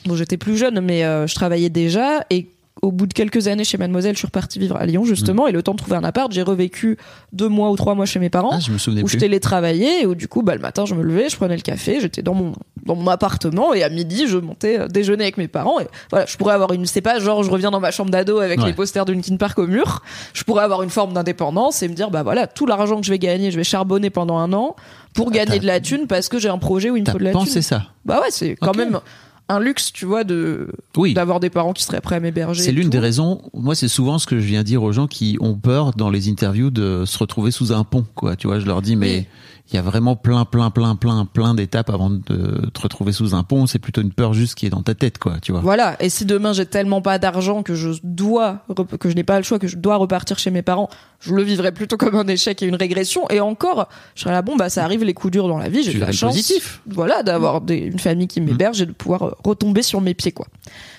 [0.06, 2.24] Bon, j'étais plus jeune, mais euh, je travaillais déjà.
[2.30, 2.50] Et
[2.82, 5.48] au bout de quelques années chez Mademoiselle, je suis repartie vivre à Lyon, justement.
[5.48, 6.98] Et le temps de trouver un appart, j'ai revécu
[7.32, 8.50] deux mois ou trois mois chez mes parents.
[8.52, 10.94] Ah, je me souvenais où je télétravaillais et où du coup bah, le matin je
[10.94, 12.54] me levais je prenais le café j'étais dans mon
[12.86, 16.26] dans mon appartement et à midi je montais euh, déjeuner avec mes parents et voilà
[16.26, 18.68] je pourrais avoir une c'est pas genre je reviens dans ma chambre d'ado avec Ouais.
[18.68, 20.02] les posters de Linkin Park au mur
[20.34, 23.12] je pourrais avoir une forme d'indépendance et me dire bah voilà tout l'argent que je
[23.12, 24.76] vais gagner je vais charbonner pendant un an
[25.14, 27.18] pour gagner t'as- de la thune parce que j'ai un projet où il me faut
[27.18, 29.00] de la pensé thune ça bah ouais c'est quand même
[29.48, 31.14] un luxe tu vois de Oui.
[31.14, 33.42] d'avoir des parents qui seraient prêts à m'héberger C'est l'une des raisons.
[33.54, 36.30] Moi, c'est souvent ce que je viens dire aux gens qui ont peur dans les
[36.30, 38.06] interviews de se retrouver sous un pont.
[38.16, 39.28] Quoi, tu vois, je leur dis, mais
[39.72, 43.34] il y a vraiment plein, plein, plein, plein, plein d'étapes avant de te retrouver sous
[43.34, 43.66] un pont.
[43.66, 45.38] C'est plutôt une peur juste qui est dans ta tête, quoi.
[45.42, 45.62] Tu vois.
[45.62, 45.96] Voilà.
[46.00, 48.60] Et si demain j'ai tellement pas d'argent que je dois,
[49.00, 50.88] que je n'ai pas le choix, que je dois repartir chez mes parents,
[51.20, 53.28] je le vivrais plutôt comme un échec et une régression.
[53.32, 55.84] Et encore, je serais là, bon, bah, ça arrive les coups durs dans la vie.
[55.84, 56.34] J'ai de la chance.
[56.34, 56.82] positif.
[56.88, 60.46] Voilà, d'avoir une famille qui m'héberge et de pouvoir euh, retomber sur mes pieds, quoi.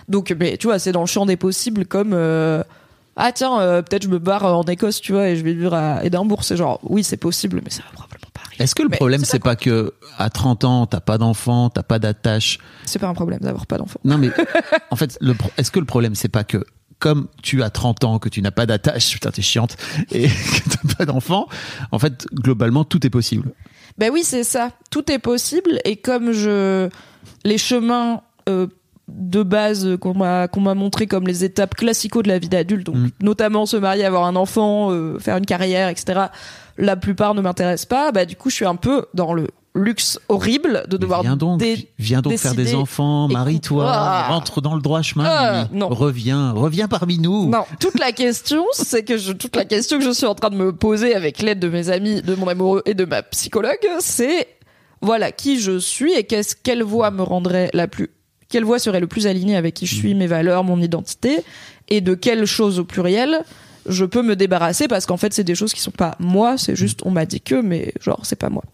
[0.09, 2.65] Donc, mais tu vois, c'est dans le champ des possibles comme, euh,
[3.15, 5.75] ah tiens, euh, peut-être je me barre en Écosse, tu vois, et je vais vivre
[5.75, 6.43] à Édimbourg.
[6.43, 8.06] C'est genre, oui, c'est possible, mais ça va.
[8.59, 11.83] Est-ce que le Mais problème, c'est pas que à 30 ans, t'as pas d'enfant, t'as
[11.83, 14.01] pas d'attache C'est pas un problème d'avoir pas d'enfant.
[14.05, 14.31] Non, mais
[14.91, 15.19] en fait,
[15.57, 16.65] est-ce que le problème, c'est pas que
[16.99, 19.77] comme tu as 30 ans, que tu n'as pas d'attache, putain, t'es chiante,
[20.11, 21.47] et que t'as pas d'enfant,
[21.93, 23.53] en fait, globalement, tout est possible.
[23.99, 24.71] Ben oui, c'est ça.
[24.91, 25.79] Tout est possible.
[25.85, 26.89] Et comme je,
[27.45, 28.67] les chemins euh,
[29.09, 32.87] de base qu'on m'a qu'on m'a montré comme les étapes classicaux de la vie d'adulte,
[32.87, 33.09] donc Mm.
[33.23, 36.23] notamment se marier, avoir un enfant, euh, faire une carrière, etc.
[36.77, 38.11] La plupart ne m'intéressent pas.
[38.13, 39.47] Bah du coup, je suis un peu dans le
[39.77, 44.29] luxe horrible de Mais devoir viens donc, dé- viens donc faire des enfants, marie-toi, ah.
[44.31, 45.89] rentre dans le droit chemin, Ah, non.
[45.89, 47.51] reviens, reviens parmi nous.
[47.51, 50.49] Non, toute la question, c'est que je, toute la question que je suis en train
[50.51, 53.87] de me poser avec l'aide de mes amis, de mon amoureux et de ma psychologue,
[54.01, 54.49] c'est
[55.03, 58.09] voilà qui je suis et qu'est-ce quelle voie me rendrait la plus
[58.49, 61.41] quelle voix serait le plus alignée avec qui je suis, mes valeurs, mon identité,
[61.89, 63.45] et de quelles choses au pluriel
[63.89, 66.77] je peux me débarrasser parce qu'en fait c'est des choses qui sont pas moi, c'est
[66.77, 68.65] juste on m'a dit que, mais genre c'est pas moi.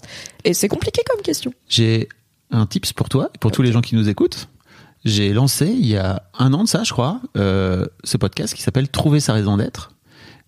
[0.44, 1.52] Et c'est compliqué comme question.
[1.68, 2.08] J'ai
[2.50, 4.48] un tips pour toi pour tous les gens qui nous écoutent.
[5.04, 8.62] J'ai lancé il y a un an de ça, je crois, euh, ce podcast qui
[8.62, 9.92] s'appelle Trouver sa raison d'être.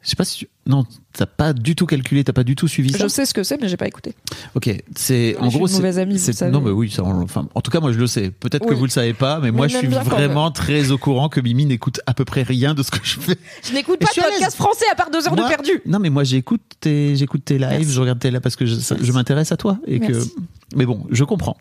[0.04, 0.48] Je sais pas si tu...
[0.66, 0.84] non,
[1.14, 2.98] t'as pas du tout calculé, t'as pas du tout suivi ça.
[2.98, 4.14] Je sais ce que c'est, mais j'ai pas écouté.
[4.54, 6.52] Ok, c'est en gros une c'est mauvaise amie, vous savez.
[6.52, 8.30] non mais oui, ça, on- enfin en tout cas moi je le sais.
[8.30, 8.76] Peut-être que Oui.
[8.78, 11.28] vous le savez pas, mais moi je suis j'aime bien quand vraiment très au courant
[11.30, 13.36] que Mimi n'écoute à peu près rien de ce que je fais.
[13.64, 14.38] Je n'écoute Et pas je suis de à l'aise.
[14.40, 15.80] podcast français à part deux heures Moi- de perdu.
[15.86, 17.90] Non mais moi j'écoute tes j'écoute tes lives, Merci.
[17.92, 20.34] je regarde tes lives parce que je, ça- je m'intéresse à toi et que Merci.
[20.76, 21.56] mais bon, je comprends.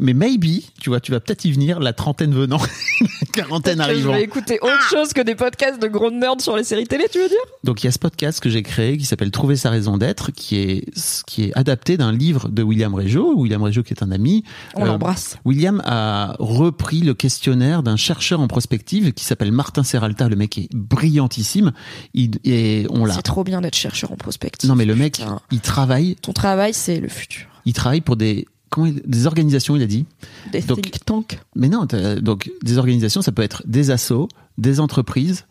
[0.00, 2.58] Mais maybe, tu vois, tu vas peut-être y venir la trentaine venant,
[3.00, 4.12] la quarantaine que je arrivant.
[4.14, 7.18] vais écouter autre chose que des podcasts de gros nerds sur les séries télé, tu
[7.18, 7.36] veux dire?
[7.64, 10.32] Donc il y a ce podcast que j'ai créé qui s'appelle Trouver sa raison d'être,
[10.32, 10.84] qui est
[11.26, 13.34] qui est adapté d'un livre de William Régeau.
[13.36, 14.42] William Régeau qui est un ami.
[14.74, 15.36] On Euh, l'embrasse.
[15.44, 20.28] William a repris le questionnaire d'un chercheur en prospective qui s'appelle Martin Serralta.
[20.28, 21.72] Le mec est brillantissime.
[22.14, 23.14] Il, et on l'a.
[23.14, 24.68] C'est trop bien d'être chercheur en prospective.
[24.68, 25.40] Non mais le mec, Putain.
[25.50, 27.46] il travaille, Ton travail, c'est le futur.
[27.66, 30.06] il travaille pour des comment il- des organisations, il a dit.
[30.52, 31.38] Des Donc- think tanks.
[31.54, 31.86] Mais non,
[32.22, 35.44] donc des organisations, ça peut être des assos, des entreprises,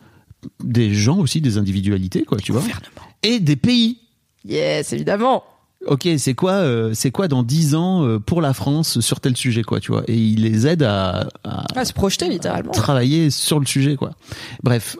[0.63, 2.63] des gens aussi, des individualités, quoi, tu vois,
[3.23, 3.97] et des pays.
[4.45, 5.43] Yes, évidemment.
[5.87, 9.37] Ok, c'est quoi, euh, c'est quoi dans 10 ans euh, pour la France sur tel
[9.37, 12.71] sujet, quoi, tu vois Et il les aide à, à À se projeter littéralement.
[12.71, 14.11] travailler sur le sujet, quoi.
[14.61, 14.97] Bref,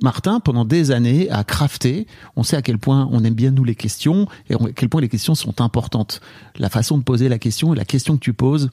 [0.00, 2.06] Martin, pendant des années, a crafté.
[2.36, 5.00] On sait à quel point on aime bien nous les questions et à quel point
[5.00, 6.20] les questions sont importantes.
[6.56, 8.70] La façon de poser la question et la question que tu poses,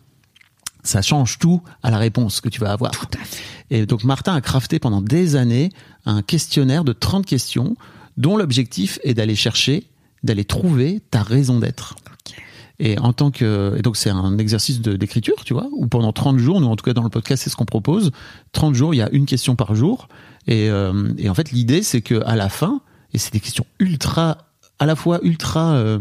[0.83, 2.91] ça change tout à la réponse que tu vas avoir.
[2.91, 3.43] Tout à fait.
[3.69, 5.69] Et donc Martin a crafté pendant des années
[6.05, 7.75] un questionnaire de 30 questions
[8.17, 9.85] dont l'objectif est d'aller chercher,
[10.23, 11.95] d'aller trouver ta raison d'être.
[12.79, 16.39] Et en tant que et donc c'est un exercice d'écriture, tu vois, où pendant 30
[16.39, 18.11] jours, nous en tout cas dans le podcast, c'est ce qu'on propose.
[18.53, 20.07] 30 jours, il y a une question par jour
[20.47, 22.81] et euh, et en fait l'idée c'est que à la fin
[23.13, 24.37] et c'est des questions ultra
[24.79, 25.99] à la fois ultra euh,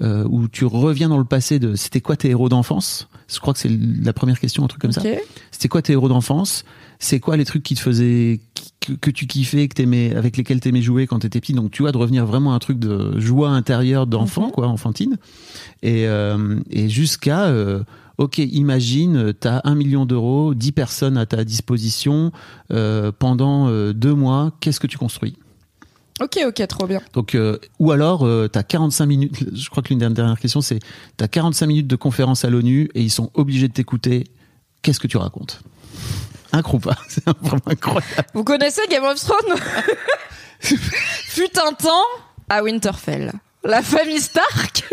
[0.00, 3.08] euh, où tu reviens dans le passé de c'était quoi tes héros d'enfance?
[3.28, 5.02] Je crois que c'est la première question, un truc comme ça.
[5.50, 6.64] C'était quoi tes héros d'enfance?
[6.98, 8.40] C'est quoi les trucs qui te faisaient
[8.80, 11.52] que, que tu kiffais, que t'aimais, avec lesquels t'aimais jouer quand t'étais petit?
[11.52, 14.52] Donc tu vois de revenir vraiment à un truc de joie intérieure d'enfant, Mhm.
[14.52, 15.16] quoi, enfantine,
[15.82, 17.82] et, euh, et jusqu'à euh,
[18.18, 22.32] ok, imagine euh, t'as un million d'euros, 10 personnes à ta disposition
[22.72, 25.36] euh, pendant deux mois, qu'est-ce que tu construis?
[26.20, 27.00] Ok, ok, trop bien.
[27.12, 29.44] donc, euh, ou alors, euh, t'as 45 minutes.
[29.54, 30.80] Je crois que l'une des dernières questions, c'est
[31.16, 34.24] t'as 45 minutes de conférence à l'ONU et ils sont obligés de t'écouter.
[34.82, 35.60] Qu'est-ce que tu racontes?
[36.52, 38.04] Incroyable, c'est vraiment incroyable.
[38.34, 39.58] Vous connaissez Game of Thrones?
[40.60, 42.04] Fut un temps
[42.48, 43.32] à Winterfell.
[43.64, 44.84] La famille Stark?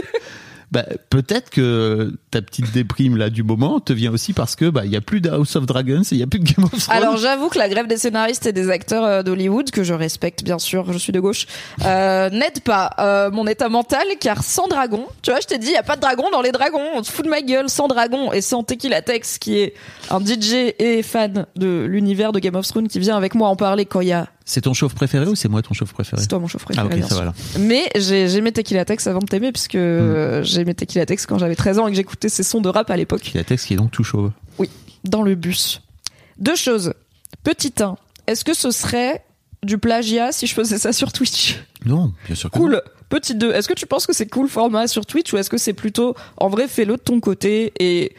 [0.76, 4.82] Bah, peut-être que ta petite déprime là du moment te vient aussi parce que bah
[4.84, 6.66] il y a plus de House of Dragons et il y a plus de Game
[6.66, 6.98] of Thrones.
[6.98, 10.44] Alors j'avoue que la grève des scénaristes et des acteurs euh, d'Hollywood, que je respecte
[10.44, 11.48] bien sûr, je suis de gauche,
[11.86, 15.68] euh, n'aide pas euh, mon état mental car sans dragon, tu vois, je t'ai dit,
[15.68, 17.70] il y a pas de dragon dans les dragons, on se fout de ma gueule,
[17.70, 19.76] sans dragon et sans Tequila Tex qui est
[20.10, 23.56] un DJ et fan de l'univers de Game of Thrones qui vient avec moi en
[23.56, 24.28] parler quand il y a...
[24.46, 26.66] c'est ton chauve préféré ou c'est moi ton chauve préféré C'est toi mon chauve Ah
[26.66, 27.24] préféré, ok, bien ça sûr.
[27.26, 27.34] va.
[27.60, 31.26] Mais j'ai j'ai aimé Tequila Tex avant de t'aimer puisque euh, j'ai aimé Tequila Tex
[31.26, 33.28] quand j'avais 13 ans et que j'écoutais ses sons de rap à l'époque.
[33.34, 34.32] Il y a texte qui est donc tout chauve.
[35.04, 35.82] dans le bus.
[36.38, 36.94] Deux choses.
[37.44, 37.96] Petit 1.
[38.28, 39.24] Est-ce que ce serait
[39.64, 41.60] du plagiat si je faisais ça sur Twitch?
[41.86, 42.66] Non, bien sûr que non.
[42.66, 42.82] Cool.
[43.10, 43.52] Petit 2.
[43.52, 46.16] Est-ce que tu penses que c'est cool format sur Twitch ou est-ce que c'est plutôt
[46.38, 48.14] en vrai fais-le de ton côté et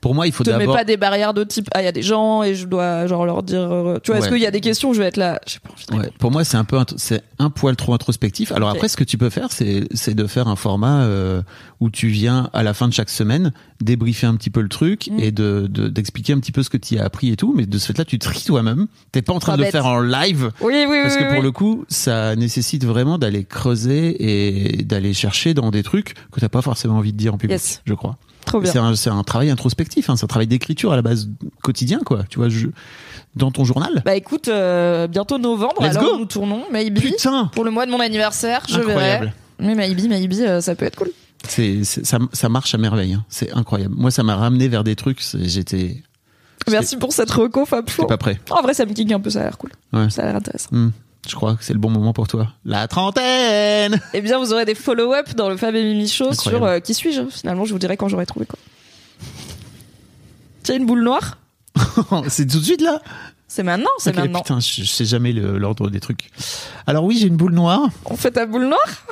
[0.00, 1.92] Pour moi, il faut te mets pas des barrières de type ah il y a
[1.92, 4.50] des gens et je dois genre leur dire euh, tu vois est-ce qu'il y a
[4.50, 6.64] des questions je vais être là j'ai pas envie de Ouais, pour moi, c'est un
[6.64, 8.50] peu, c'est un poil trop introspectif.
[8.52, 11.42] Alors après, ce que tu peux faire, c'est, c'est de faire un format euh,
[11.80, 15.08] où tu viens à la fin de chaque semaine débriefer un petit peu le truc
[15.10, 15.20] Mm.
[15.20, 17.52] et de, de- d'expliquer un petit peu ce que tu as appris et tout.
[17.56, 18.86] Mais de ce fait-là, tu tries toi-même.
[19.12, 20.50] T'es pas en train Pas de le faire en live.
[20.60, 21.44] Oui oui Parce oui, que oui, pour oui.
[21.44, 24.16] le coup, ça nécessite vraiment d'aller creuser
[24.78, 27.52] et d'aller chercher dans des trucs que t'as pas forcément envie de dire en public,
[27.58, 27.82] Yes.
[27.84, 28.16] je crois.
[28.50, 28.94] Trop bien.
[28.94, 31.28] C'est un, travail introspectif, hein, c'est un travail d'écriture à la base
[31.62, 32.24] quotidien, quoi.
[32.28, 32.68] Tu vois, je,
[33.36, 34.02] dans ton journal.
[34.04, 36.18] Bah écoute euh, bientôt novembre Let's alors go.
[36.18, 39.26] nous tournons maybe Putain, pour le mois de mon anniversaire je incroyable.
[39.26, 39.32] verrai.
[39.60, 41.10] Mais maybe maybe euh, ça peut être cool.
[41.48, 43.14] C'est, ça, ça marche à merveille.
[43.14, 43.24] hein.
[43.28, 43.94] C'est incroyable.
[43.96, 45.22] Moi, ça m'a ramené vers des trucs.
[45.34, 46.02] J'étais,
[46.68, 48.38] Merci pour cette reco Fab pas prêt.
[48.50, 49.70] En vrai, ça me kick un peu, ça a l'air cool.
[49.92, 50.10] Ouais.
[50.10, 50.68] Ça a l'air intéressant.
[50.72, 50.90] Hmm.
[51.28, 52.48] Je crois que c'est le bon moment pour toi.
[52.64, 54.00] La trentaine.
[54.14, 56.58] Eh bien, vous aurez des follow-up dans le Fab et Mimi Show Incroyable.
[56.58, 57.22] sur euh, qui suis-je.
[57.30, 58.58] Finalement, je vous dirai quand j'aurai trouvé quoi.
[60.62, 61.38] Tiens, une boule noire
[62.28, 63.00] c'est tout de suite là.
[63.46, 64.40] C'est maintenant, c'est Ok, maintenant.
[64.40, 66.30] Putain, je, je sais jamais l'ordre des trucs.
[66.86, 67.88] Alors oui, j'ai une boule noire.
[68.04, 69.06] On fait ta boule noire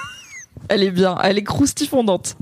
[0.68, 2.36] Elle est bien, elle est croustifondante.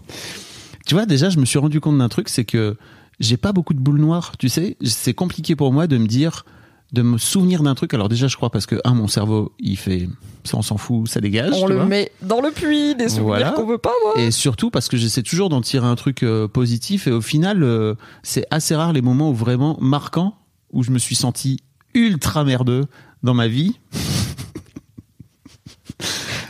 [0.86, 2.76] Tu vois, déjà, je me suis rendu compte d'un truc, c'est que
[3.18, 4.76] j'ai pas beaucoup de boules noires, tu sais.
[4.84, 6.44] C'est compliqué pour moi de me dire,
[6.92, 7.94] de me souvenir d'un truc.
[7.94, 10.08] Alors déjà, je crois parce que un, mon cerveau, il fait,
[10.44, 11.52] ça on s'en fout, ça dégage.
[11.54, 11.86] On tu le vois.
[11.86, 13.50] met dans le puits des souvenirs Voilà.
[13.52, 14.16] qu'on veut pas voir.
[14.18, 17.62] Et surtout parce que j'essaie toujours d'en tirer un truc euh, positif et au final,
[17.62, 20.34] euh, c'est assez rare les moments où vraiment marquants,
[20.72, 21.60] où je me suis senti
[21.94, 22.86] ultra merdeux
[23.22, 23.78] dans ma vie.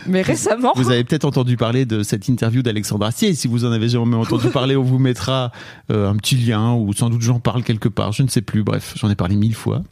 [0.06, 3.34] Mais récemment, Vous avez peut-être entendu parler de cette interview d'Alexandre Astier.
[3.34, 5.52] Si vous en avez jamais entendu parler, on vous mettra
[5.92, 8.10] euh, un petit lien ou sans doute j'en parle quelque part.
[8.12, 8.64] Je ne sais plus.
[8.64, 9.82] Bref, j'en ai parlé mille fois.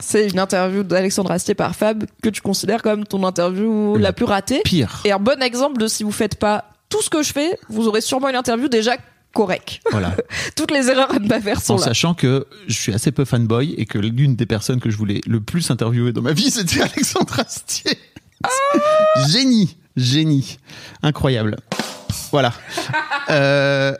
[0.00, 4.12] C'est une interview d'Alexandre Astier par Fab que tu considères comme ton interview La la
[4.12, 4.60] plus ratée.
[4.64, 5.00] Pire.
[5.04, 7.86] Et un bon exemple de si vous faites pas tout ce que je fais, vous
[7.88, 8.96] aurez sûrement une interview déjà
[9.34, 9.80] correcte.
[9.90, 10.16] Voilà.
[10.56, 11.84] Toutes les erreurs à ne pas faire sont En là.
[11.84, 15.20] sachant que je suis assez peu fanboy et que l'une des personnes que je voulais
[15.26, 17.98] le plus interviewer dans ma vie, c'était Alexandre Astier.
[19.28, 20.58] Génie, génie,
[21.02, 21.56] incroyable.
[22.30, 22.52] Voilà.
[23.30, 23.94] Euh,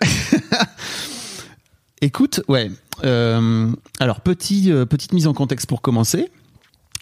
[2.01, 2.70] Écoute, ouais.
[3.05, 3.70] euh,
[4.01, 6.28] Alors petit, euh, petite mise en contexte pour commencer.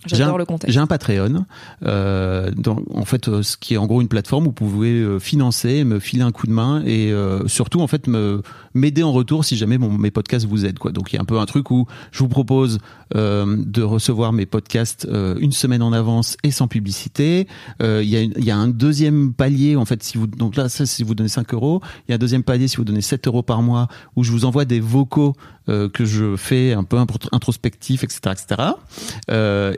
[0.06, 0.72] J'ai J'adore un- le contexte.
[0.72, 1.46] J'ai un Patreon,
[1.84, 5.82] euh, dans, en fait, ce qui est en gros une plateforme où vous pouvez financer,
[5.82, 7.12] me filer un coup de main et
[7.46, 8.42] surtout en fait me
[8.76, 10.92] m'aider en retour si jamais mes podcasts vous aident quoi.
[10.92, 12.78] Donc il y a un peu un truc où je vous propose
[13.14, 17.48] euh, de recevoir mes podcasts euh, une semaine en avance et sans publicité.
[17.82, 21.02] Euh, Il y, a un deuxième palier en fait si vous donc là ça si
[21.02, 23.42] vous donnez 5 euros, il y a un deuxième palier si vous donnez 7 euros
[23.42, 25.34] par mois où je vous envoie des vocaux
[25.66, 26.96] que je fais un peu
[27.32, 28.70] introspectifs etc etc.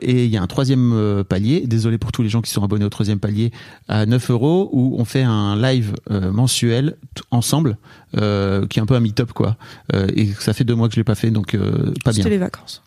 [0.03, 2.85] Et il y a un troisième palier, désolé pour tous les gens qui sont abonnés
[2.85, 3.51] au troisième palier,
[3.87, 6.97] à 9 euros, où on fait un live euh, mensuel
[7.31, 7.77] ensemble,
[8.17, 9.57] euh, qui est un peu un meet-up, quoi.
[9.93, 12.23] Euh, et ça fait deux mois que je l'ai pas fait, donc euh, pas bien.
[12.23, 12.81] C'était les vacances.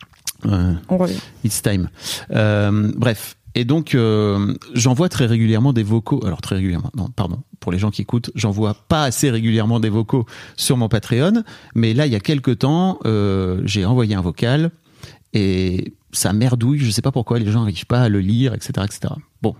[0.45, 1.19] On revient.
[1.43, 1.89] It's time.
[2.31, 3.37] Euh, bref.
[3.55, 6.25] Et donc, euh, j'envoie très régulièrement des vocaux.
[6.25, 7.43] Alors, très régulièrement, non, pardon.
[7.59, 10.25] Pour les gens qui écoutent, j'envoie pas assez régulièrement des vocaux
[10.57, 11.43] sur mon Patreon.
[11.75, 14.71] Mais là, il y a quelques temps, euh, j'ai envoyé un vocal
[15.33, 16.79] et ça merdouille.
[16.79, 19.13] Je sais pas pourquoi les gens n'arrivent pas à le lire, etc., etc.
[19.43, 19.55] Bon.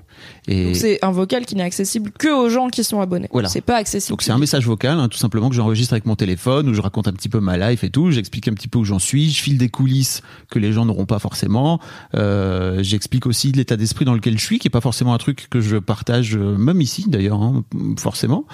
[0.48, 3.28] Et c'est un vocal qui n'est accessible que aux gens qui sont abonnés.
[3.34, 3.50] Voilà.
[3.50, 4.12] C'est pas accessible.
[4.12, 6.80] Donc c'est un message vocal, hein, tout simplement que j'enregistre avec mon téléphone, où je
[6.80, 9.30] raconte un petit peu ma life et tout, j'explique un petit peu où j'en suis,
[9.30, 11.82] je file des coulisses que les gens n'auront pas forcément,
[12.16, 15.48] euh, j'explique aussi l'état d'esprit dans lequel je suis, qui est pas forcément un truc
[15.50, 17.66] que je partage, euh, même ici d'ailleurs, hein,
[17.98, 18.46] forcément.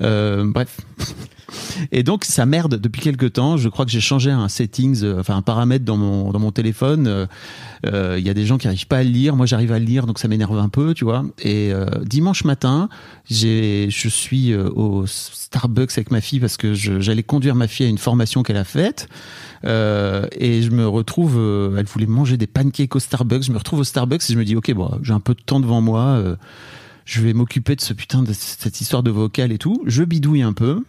[0.00, 0.80] Euh, bref.
[1.92, 3.56] Et donc ça merde depuis quelques temps.
[3.56, 7.06] Je crois que j'ai changé un settings, enfin un paramètre dans mon dans mon téléphone.
[7.06, 7.26] Euh,
[7.86, 9.36] euh, Il y a des gens qui arrivent pas à le lire.
[9.36, 11.24] Moi j'arrive à le lire, donc ça m'énerve un peu, tu vois.
[11.42, 12.88] Et euh, dimanche matin,
[13.28, 17.88] je suis euh, au Starbucks avec ma fille parce que j'allais conduire ma fille à
[17.88, 19.08] une formation qu'elle a faite.
[19.64, 23.42] Euh, et je me retrouve, euh, elle voulait manger des pancakes au Starbucks.
[23.44, 25.42] Je me retrouve au Starbucks et je me dis ok bon, j'ai un peu de
[25.42, 26.02] temps devant moi.
[26.02, 26.36] euh,
[27.06, 29.82] je vais m'occuper de ce putain de cette histoire de vocal et tout.
[29.86, 30.82] Je bidouille un peu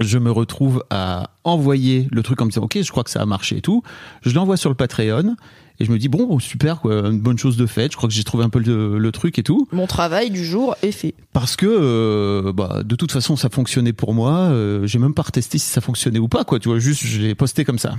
[0.00, 3.20] je me retrouve à envoyer le truc en me disant ok je crois que ça
[3.22, 3.82] a marché et tout
[4.22, 5.36] je l'envoie sur le Patreon
[5.82, 7.90] et je me dis bon oh, super quoi une bonne chose de faite.
[7.90, 9.66] Je crois que j'ai trouvé un peu le, le truc et tout.
[9.72, 11.14] Mon travail du jour est fait.
[11.32, 14.32] parce que euh, bah, de toute façon ça fonctionnait pour moi.
[14.32, 16.78] Euh, j'ai même pas retesté si ça fonctionnait ou pas quoi tu vois.
[16.78, 17.96] Juste je l'ai posté comme ça.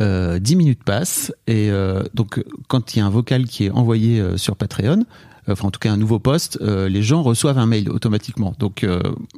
[0.00, 3.70] Euh, 10 minutes passent et euh, donc quand il y a un vocal qui est
[3.70, 5.04] envoyé euh, sur Patreon
[5.46, 8.54] enfin en tout cas un nouveau post euh, les gens reçoivent un mail automatiquement.
[8.58, 8.86] Donc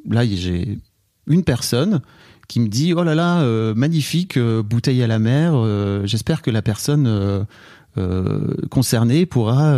[0.09, 0.79] là j'ai
[1.27, 2.01] une personne
[2.49, 6.43] qui me dit oh là là euh, magnifique euh, bouteille à la mer euh, j'espère
[6.43, 7.09] que la personne
[8.71, 9.75] concernée pourra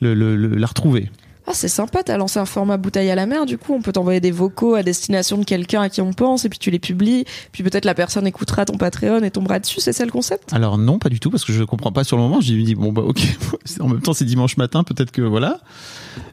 [0.00, 1.10] le- la retrouver
[1.50, 3.92] Ah, c'est sympa, t'as lancé un format bouteille à la mer, du coup, on peut
[3.92, 6.78] t'envoyer des vocaux à destination de quelqu'un à qui on pense, et puis tu les
[6.78, 10.52] publies, puis peut-être la personne écoutera ton Patreon et tombera dessus, c'est ça le concept?
[10.52, 12.42] Alors non, pas du tout, parce que je comprends pas sur le moment.
[12.42, 13.20] J'ai dit bon bah ok.
[13.80, 15.60] En même temps, c'est dimanche matin, peut-être que voilà.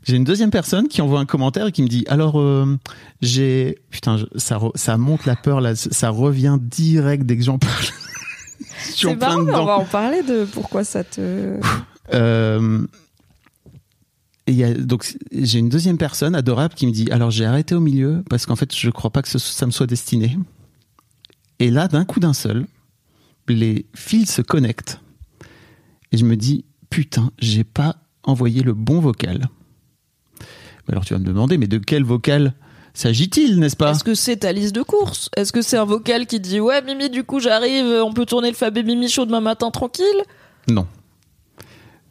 [0.04, 2.78] J'ai une deuxième personne qui envoie un commentaire et qui me dit alors euh,
[3.22, 7.74] j'ai putain ça ça monte la peur là, ça revient direct dès que j'en parle.
[8.90, 11.58] Je suis en plein marrant, on va en parler de pourquoi ça te...
[12.14, 12.86] Euh,
[14.48, 17.46] et il y a, donc j'ai une deuxième personne adorable qui me dit alors j'ai
[17.46, 20.38] arrêté au milieu parce qu'en fait je crois pas que ce- ça me soit destiné.
[21.60, 22.68] Et là d'un coup d'un seul,
[23.48, 25.00] les fils se connectent
[26.12, 29.48] et je me dis putain j'ai pas envoyé le bon vocal.
[30.92, 32.54] Alors tu vas me demander mais de quel vocal
[32.94, 33.92] s'agit-il n'est-ce pas?
[33.92, 35.30] Est-ce que c'est ta liste de courses?
[35.36, 38.50] Est-ce que c'est un vocal qui dit ouais Mimi du coup j'arrive, on peut tourner
[38.50, 40.06] le Fab et Mimi chaud demain matin tranquille?
[40.70, 40.86] Non.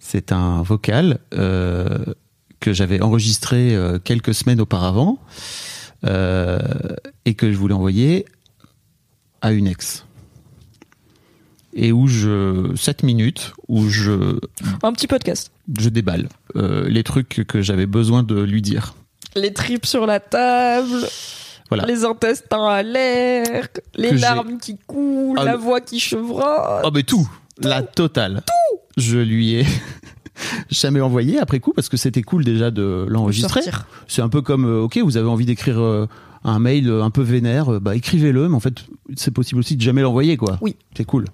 [0.00, 2.04] C'est un vocal euh,
[2.64, 5.18] que j'avais enregistré euh, quelques semaines auparavant
[6.06, 6.58] euh,
[7.26, 8.24] et que je voulais envoyer
[9.42, 10.06] à une ex.
[11.74, 12.74] Et où je.
[12.74, 14.38] 7 minutes, où je,
[14.82, 15.50] Un petit podcast.
[15.78, 18.94] je déballe euh, les trucs que j'avais besoin de lui dire.
[19.36, 21.06] Les tripes sur la table.
[21.68, 21.84] Voilà.
[21.84, 26.80] Les intestins à l'air, les Que larmes qui coulent, Ah, la voix qui chevronne.
[26.82, 27.28] Oh, mais tout,
[27.60, 28.42] la totale.
[28.46, 28.80] Tout.
[28.96, 29.66] Je lui ai
[30.70, 33.60] jamais envoyé après coup parce que c'était cool déjà de l'enregistrer.
[34.08, 36.06] C'est un peu comme, euh, ok, vous avez envie d'écrire euh,
[36.44, 38.84] un mail euh, un peu vénère, bah écrivez-le, mais en fait,
[39.16, 40.58] c'est possible aussi de jamais l'envoyer, quoi.
[40.60, 40.76] Oui.
[40.96, 41.26] C'est cool.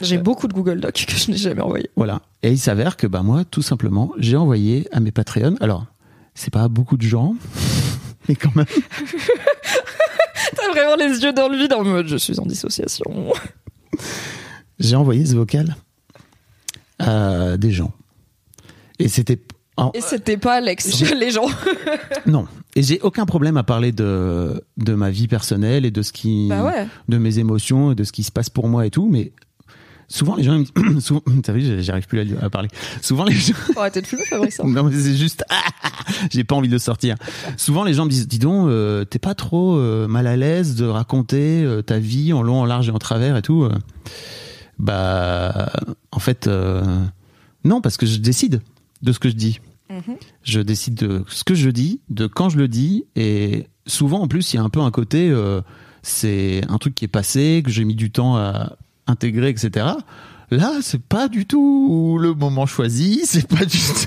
[0.00, 1.90] J'ai beaucoup de Google Docs que je n'ai jamais envoyés.
[1.94, 2.22] Voilà.
[2.42, 5.54] Et il s'avère que, bah moi, tout simplement, j'ai envoyé à mes Patreons.
[5.60, 5.86] Alors,
[6.34, 7.36] c'est pas beaucoup de gens,
[8.28, 8.66] mais quand même.
[10.56, 13.32] T'as vraiment les yeux dans le vide en mode je suis en dissociation.
[14.78, 15.76] J'ai envoyé ce vocal
[16.98, 17.92] à des gens.
[19.04, 19.40] Et c'était.
[19.94, 21.46] Et c'était pas Alex, les gens.
[22.26, 22.46] Non.
[22.76, 26.46] Et j'ai aucun problème à parler de, de ma vie personnelle et de ce qui.
[26.48, 26.86] Bah ouais.
[27.08, 29.32] de mes émotions et de ce qui se passe pour moi et tout, mais
[30.08, 32.68] souvent les gens, me disent- souvent, t'as vu, j'arrive plus à, à parler.
[33.00, 34.60] Souvent les gens, Faut arrêter de fumer, Fabrice.
[34.60, 34.64] hein.
[34.68, 35.42] non mais c'est juste,
[36.30, 37.16] j'ai pas envie de sortir.
[37.56, 40.76] Souvent les gens me disent, dis donc, euh, t'es pas trop euh, mal à l'aise
[40.76, 43.68] de raconter euh, ta vie en long, en large et en travers et tout.
[44.78, 45.70] Bah,
[46.10, 46.48] en fait,
[47.64, 48.60] non, parce que je décide
[49.02, 49.60] de ce que je dis.
[49.90, 50.16] Mhm.
[50.42, 54.28] Je décide de ce que je dis, de quand je le dis, et souvent en
[54.28, 55.60] plus il y a un peu un côté, euh,
[56.02, 58.76] c'est un truc qui est passé, que j'ai mis du temps à
[59.06, 59.86] intégrer, etc.
[60.50, 64.06] Là, c'est pas du tout le moment choisi, c'est pas du tout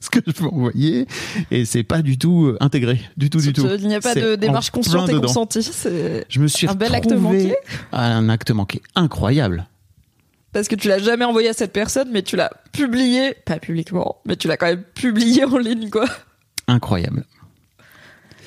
[0.00, 1.06] ce que je peux envoyer,
[1.50, 3.66] et c'est pas du tout euh, intégré, du tout, du tout.
[3.78, 5.66] Il n'y a pas de démarche consciente et consentie.
[6.28, 7.54] Je me suis Un bel acte manqué.
[7.90, 9.66] à un acte manqué incroyable.
[10.54, 14.18] Parce que tu l'as jamais envoyé à cette personne, mais tu l'as publié, pas publiquement,
[14.24, 16.06] mais tu l'as quand même publié en ligne, quoi.
[16.68, 17.24] Incroyable.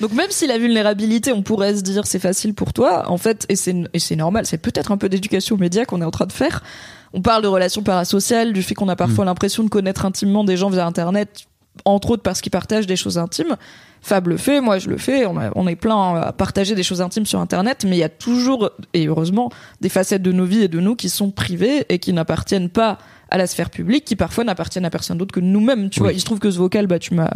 [0.00, 3.44] Donc même si la vulnérabilité, on pourrait se dire c'est facile pour toi, en fait,
[3.50, 6.10] et c'est et c'est normal, c'est peut-être un peu d'éducation aux médias qu'on est en
[6.10, 6.64] train de faire.
[7.12, 10.56] On parle de relations parasociales, du fait qu'on a parfois l'impression de connaître intimement des
[10.56, 11.46] gens via Internet,
[11.84, 13.56] entre autres parce qu'ils partagent des choses intimes.
[14.00, 16.84] Fab le fait, moi je le fais, on, a- on est plein à partager des
[16.84, 19.50] choses intimes sur Internet, mais il y a toujours, et heureusement,
[19.80, 22.98] des facettes de nos vies et de nous qui sont privées et qui n'appartiennent pas
[23.30, 25.90] à la sphère publique, qui parfois n'appartiennent à personne d'autre que nous-mêmes.
[25.90, 26.04] Tu Oui.
[26.04, 27.30] vois, il se trouve que ce vocal, bah tu m'as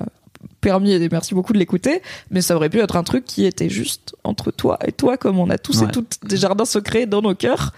[0.60, 3.68] permis et merci beaucoup de l'écouter, mais ça aurait pu être un truc qui était
[3.68, 5.88] juste entre toi et toi, comme on a tous Ouais.
[5.88, 7.72] et toutes des jardins secrets dans nos cœurs.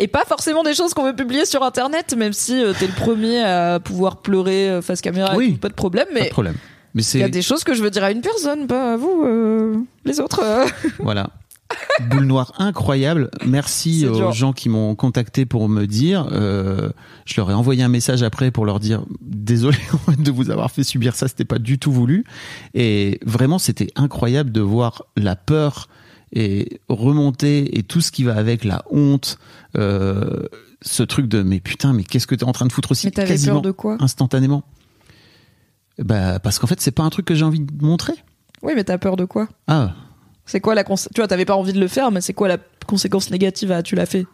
[0.00, 2.92] Et pas forcément des choses qu'on veut publier sur internet, même si euh, t'es le
[2.94, 5.52] premier à pouvoir pleurer euh, face caméra, Oui.
[5.52, 6.06] pas de problème.
[6.06, 6.56] Pas de Mais problème.
[6.94, 8.94] Mais il y a c'est des choses que je veux dire à une personne, pas
[8.94, 10.40] à vous, euh, les autres.
[10.42, 10.64] euh.
[10.98, 11.30] Voilà.
[12.10, 13.30] Boule noire incroyable.
[13.46, 14.32] Merci C'est aux dur.
[14.32, 16.28] gens qui m'ont contacté pour me dire.
[16.32, 16.88] euh,
[17.26, 19.78] je leur ai envoyé un message après pour leur dire désolé
[20.18, 21.28] de vous avoir fait subir ça.
[21.28, 22.24] C'était pas du tout voulu.
[22.74, 25.88] Et vraiment, c'était incroyable de voir la peur
[26.32, 29.38] et remonter et tout ce qui va avec la honte.
[29.76, 30.44] euh,
[30.82, 33.10] ce truc de mais putain, mais qu'est-ce que t'es en train de foutre aussi Mais
[33.10, 33.96] t'avais quasiment peur de quoi?
[34.00, 34.62] instantanément?
[35.98, 38.14] Bah parce qu'en fait, c'est pas un truc que j'ai envie de montrer.
[38.62, 39.48] Oui, mais t'as peur de quoi?
[39.66, 39.94] Ah,
[40.46, 42.48] C'est quoi la cons- Tu vois, t'avais pas envie de le faire, mais c'est quoi
[42.48, 42.56] la
[42.86, 44.26] conséquence négative à tu l'as fait?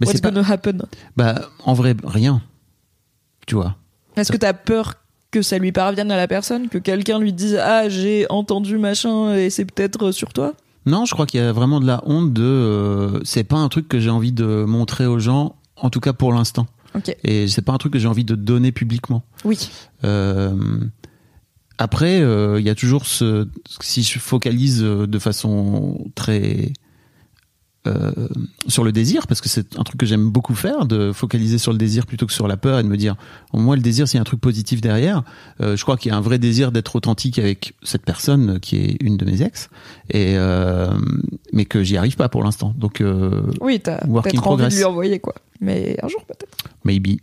[0.00, 0.30] Mais What's c'est pas.
[0.30, 0.82] gonna happen?
[1.16, 2.42] Bah en vrai, rien.
[3.46, 3.76] Tu vois.
[4.16, 4.94] Est-ce que t'as peur
[5.32, 6.68] que ça lui parvienne à la personne?
[6.68, 10.54] Que quelqu'un lui dise Ah, j'ai entendu machin et c'est peut-être sur toi?
[10.86, 12.42] Non, je crois qu'il y a vraiment de la honte de.
[12.42, 16.12] euh, c'est pas un truc que j'ai envie de montrer aux gens, en tout cas
[16.12, 16.66] pour l'instant.
[16.94, 17.16] Ok.
[17.24, 19.24] Et c'est pas un truc que j'ai envie de donner publiquement.
[19.44, 19.70] Oui.
[20.04, 20.80] Euh,
[21.78, 23.48] après, euh, il y a toujours ce.
[23.80, 26.72] Si je focalise euh, de façon très.
[27.86, 28.12] Euh,
[28.66, 31.72] sur le désir, parce que c'est un truc que j'aime beaucoup faire, de focaliser sur
[31.72, 33.16] le désir plutôt que sur la peur et de me dire,
[33.52, 35.22] au moins le désir, a un truc positif derrière,
[35.60, 38.76] euh, je crois qu'il y a un vrai désir d'être authentique avec cette personne qui
[38.76, 39.68] est une de mes ex,
[40.10, 40.88] et euh,
[41.52, 42.74] mais que j'y arrive pas pour l'instant.
[42.78, 45.34] Donc, euh, Oui, t'as peut-être envie de lui envoyer quoi.
[45.60, 46.56] Mais un jour peut-être.
[46.84, 47.18] maybe.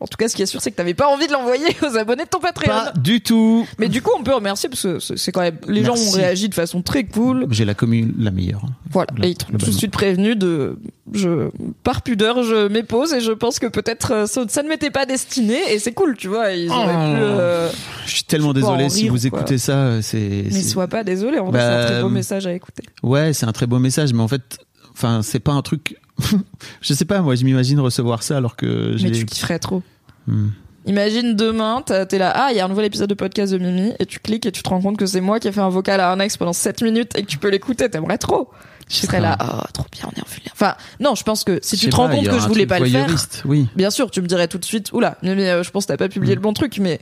[0.00, 1.96] En tout cas, ce qui est sûr, c'est que t'avais pas envie de l'envoyer aux
[1.98, 2.68] abonnés de ton Patreon.
[2.70, 3.66] Pas du tout.
[3.78, 6.48] Mais du coup, on peut remercier parce que c'est quand même les gens ont réagi
[6.48, 7.46] de façon très cool.
[7.50, 8.62] J'ai la commune la meilleure.
[8.90, 10.78] Voilà, et ils t'ont tout de suite prévenu de
[11.12, 11.50] je
[11.82, 15.06] par pudeur, je m'épose et je pense que peut-être euh, ça, ça ne m'était pas
[15.06, 17.14] destiné et c'est cool, tu vois, ils auraient Oh.
[17.14, 17.68] pu euh,
[18.06, 19.40] Je suis tellement désolé si vous quoi.
[19.40, 20.00] écoutez ça.
[20.02, 20.44] C'est.
[20.50, 22.84] mais sois pas désolé, en vrai, c'est un Bah, très beau message à écouter.
[23.02, 24.58] Ouais, c'est un très beau message, mais en fait,
[25.00, 25.96] enfin, c'est pas un truc.
[26.80, 28.96] je sais pas, moi, je m'imagine recevoir ça alors que.
[29.02, 29.82] Mais tu kifferais trop.
[30.26, 30.48] Hmm.
[30.86, 33.92] Imagine demain, t'es là, ah, il y a un nouvel épisode de podcast de Mimi,
[33.98, 35.68] et tu cliques et tu te rends compte que c'est moi qui ai fait un
[35.68, 38.48] vocal à un ex pendant 7 minutes et que tu peux l'écouter, t'aimerais trop.
[38.88, 40.52] Sais serais là, oh, trop bien, on est en vulgaire.
[40.52, 42.66] Enfin, non, je pense que si Je tu te rends pas, compte que je voulais
[42.66, 43.08] pas le faire,
[43.44, 43.68] Oui.
[43.76, 46.08] bien sûr, tu me dirais tout de suite, oula, euh, je pense que t'as pas
[46.08, 46.38] publié Mm.
[46.38, 47.00] le bon truc, mais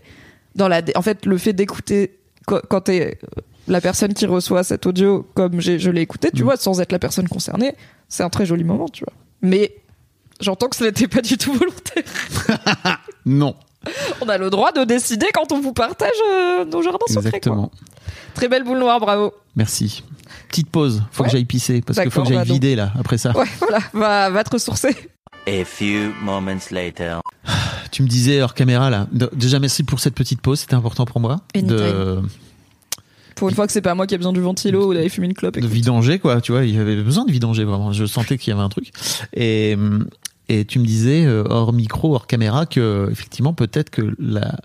[0.55, 3.19] dans la, en fait, le fait d'écouter quand, t'es
[3.69, 6.45] la personne qui reçoit cet audio comme j'ai, je l'ai écouté, tu Mm.
[6.47, 7.75] vois, sans être la personne concernée,
[8.09, 9.13] c'est un très joli moment, tu vois.
[9.43, 9.75] Mais
[10.41, 12.05] j'entends que ce n'était pas du tout volontaire.
[13.27, 13.55] Non,
[14.21, 17.21] On a le droit de décider quand on vous partage euh, nos jardins secrets.
[17.23, 17.29] quoi.
[17.29, 17.71] Exactement.
[18.35, 19.33] Très belle boule noire, bravo.
[19.57, 20.03] Merci.
[20.49, 21.03] Petite pause.
[21.11, 21.29] Faut Ouais.
[21.29, 22.53] que j'aille pisser parce qu'il faut que j'aille bah donc.
[22.55, 23.37] vider là après ça.
[23.37, 24.95] Ouais, voilà, va, va te ressourcer.
[25.47, 27.21] A few moments later.
[27.91, 29.07] Tu me disais hors caméra là.
[29.13, 30.61] de- Déjà merci pour cette petite pause.
[30.61, 32.29] C'était important pour moi de, Anytime.
[33.39, 35.27] Pour une fois que c'est pas moi qui ai besoin du ventilo ou d'aller fumer
[35.29, 35.59] une clope.
[35.59, 36.41] de vidanger quoi.
[36.41, 37.93] Tu vois, il avait besoin de vidanger vraiment.
[37.93, 38.91] Je sentais qu'il y avait un truc.
[39.35, 39.77] Et
[40.49, 44.57] et tu me disais euh, hors micro, hors caméra que effectivement peut-être que la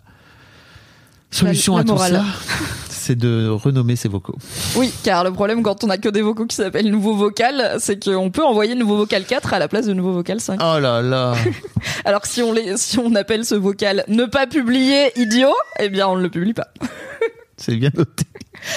[1.29, 2.13] solution la à tout morale.
[2.13, 2.25] ça,
[2.89, 4.37] c'est de renommer ses vocaux.
[4.77, 8.01] Oui, car le problème quand on a que des vocaux qui s'appellent nouveau vocal, c'est
[8.01, 10.61] qu'on peut envoyer nouveau vocal 4 à la place de nouveau vocal 5.
[10.63, 11.35] Oh là là.
[12.05, 15.89] Alors que si on, les, si on appelle ce vocal ne pas publier idiot, eh
[15.89, 16.69] bien on ne le publie pas.
[17.57, 18.25] C'est bien noté.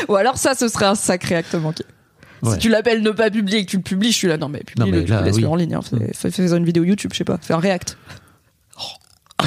[0.08, 1.84] Ou alors ça, ce serait un sacré acte manqué.
[2.42, 2.52] Ouais.
[2.52, 4.48] Si tu l'appelles ne pas publier et que tu le publies, je suis là, non
[4.48, 5.52] mais publie Non, mais le, laisse-le oui.
[5.52, 5.74] en ligne.
[5.74, 5.80] Hein.
[5.82, 7.96] Fais, fais- fais une vidéo YouTube, je sais pas, fais un react.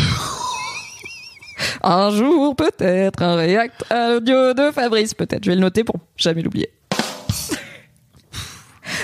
[1.83, 5.43] un jour peut-être un react à l'audio de Fabrice, peut-être.
[5.43, 6.71] Je vais le noter pour jamais l'oublier.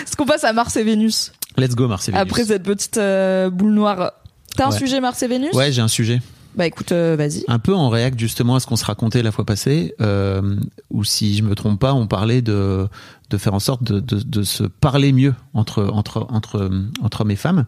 [0.02, 1.32] Est-ce qu'on passe à Mars et Vénus?
[1.58, 2.16] Let's go Marseille.
[2.18, 4.12] après cette petite euh, boule noire
[4.58, 5.54] T'as un sujet Mars et Vénus?
[5.54, 6.22] Ouais, j'ai un sujet.
[6.56, 7.44] Bah écoute, euh, vas-y.
[7.50, 10.56] Un peu en réact justement à ce qu'on se racontait la fois passée, euh,
[10.90, 12.88] où si je me trompe pas, on parlait de,
[13.30, 17.32] de faire en sorte de, de, de se parler mieux entre, entre, entre, entre hommes
[17.32, 17.66] et femmes.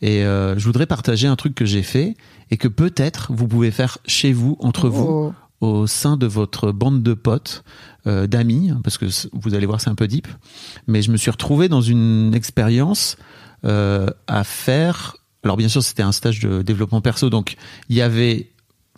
[0.00, 2.16] Et euh, je voudrais partager un truc que j'ai fait
[2.50, 5.32] et que peut-être vous pouvez faire chez vous, entre vous, Oh.
[5.60, 7.64] au sein de votre bande de potes,
[8.06, 10.26] euh, d'amis, parce que vous allez voir, c'est un peu deep.
[10.86, 13.16] Mais je me suis retrouvé dans une expérience
[13.64, 15.16] à faire.
[15.44, 17.56] Alors bien sûr, c'était un stage de développement perso, donc
[17.88, 18.50] il y avait,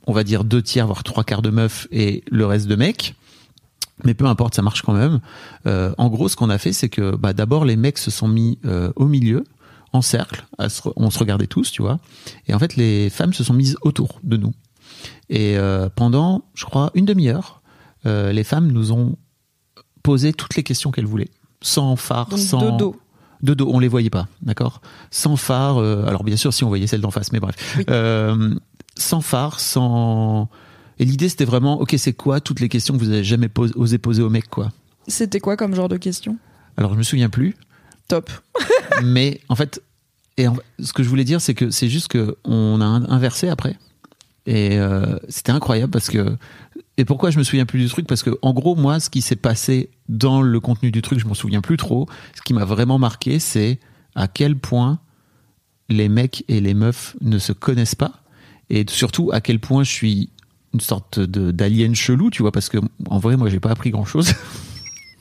[0.06, 3.14] on va dire, deux tiers, voire trois quarts de meufs et le reste de mecs.
[4.02, 5.20] Mais peu importe, ça marche quand même.
[5.66, 8.28] Euh, en gros, ce qu'on a fait, c'est que bah, d'abord les mecs se sont
[8.28, 9.44] mis euh, au milieu,
[9.92, 10.44] en cercle.
[10.68, 12.00] se on se regardait tous, tu vois.
[12.48, 14.52] Et en fait, les femmes se sont mises autour de nous.
[15.30, 17.62] Et euh, pendant, je crois, une demi-heure,
[18.06, 19.16] euh, les femmes nous ont
[20.02, 21.30] posé toutes les questions qu'elles voulaient,
[21.62, 22.96] sans phare, Donc sans de dos.
[23.44, 24.80] De dos, on les voyait pas, d'accord?
[25.10, 27.54] Sans phare, euh, alors bien sûr si on voyait celle d'en face, mais bref.
[27.78, 27.84] Oui.
[27.90, 28.54] Euh,
[28.96, 30.48] sans phare, sans...
[30.98, 33.72] Et l'idée c'était vraiment, ok c'est quoi toutes les questions que vous avez jamais pos-
[33.76, 34.70] osé poser au mec, quoi?
[35.08, 36.36] C'était quoi comme genre de question
[36.76, 37.54] Alors je me souviens plus,
[38.08, 38.30] Top.
[39.02, 39.82] mais en fait,
[40.36, 43.48] et en- ce que je voulais dire c'est que c'est juste que on a inversé
[43.48, 43.76] après.
[44.46, 46.36] Et euh, c'était incroyable parce que...
[46.96, 48.06] Et pourquoi je me souviens plus du truc?
[48.06, 51.26] Parce que en gros, moi, ce qui s'est passé dans le contenu du truc, je
[51.26, 52.06] m'en souviens plus trop.
[52.36, 53.80] Ce qui m'a vraiment marqué, c'est
[54.14, 55.00] à quel point
[55.88, 58.22] les mecs et les meufs ne se connaissent pas.
[58.70, 60.30] Et surtout, à quel point je suis
[60.72, 62.78] une sorte de d'alien chelou, tu vois, parce que
[63.08, 64.32] en vrai, moi, j'ai pas appris grand chose.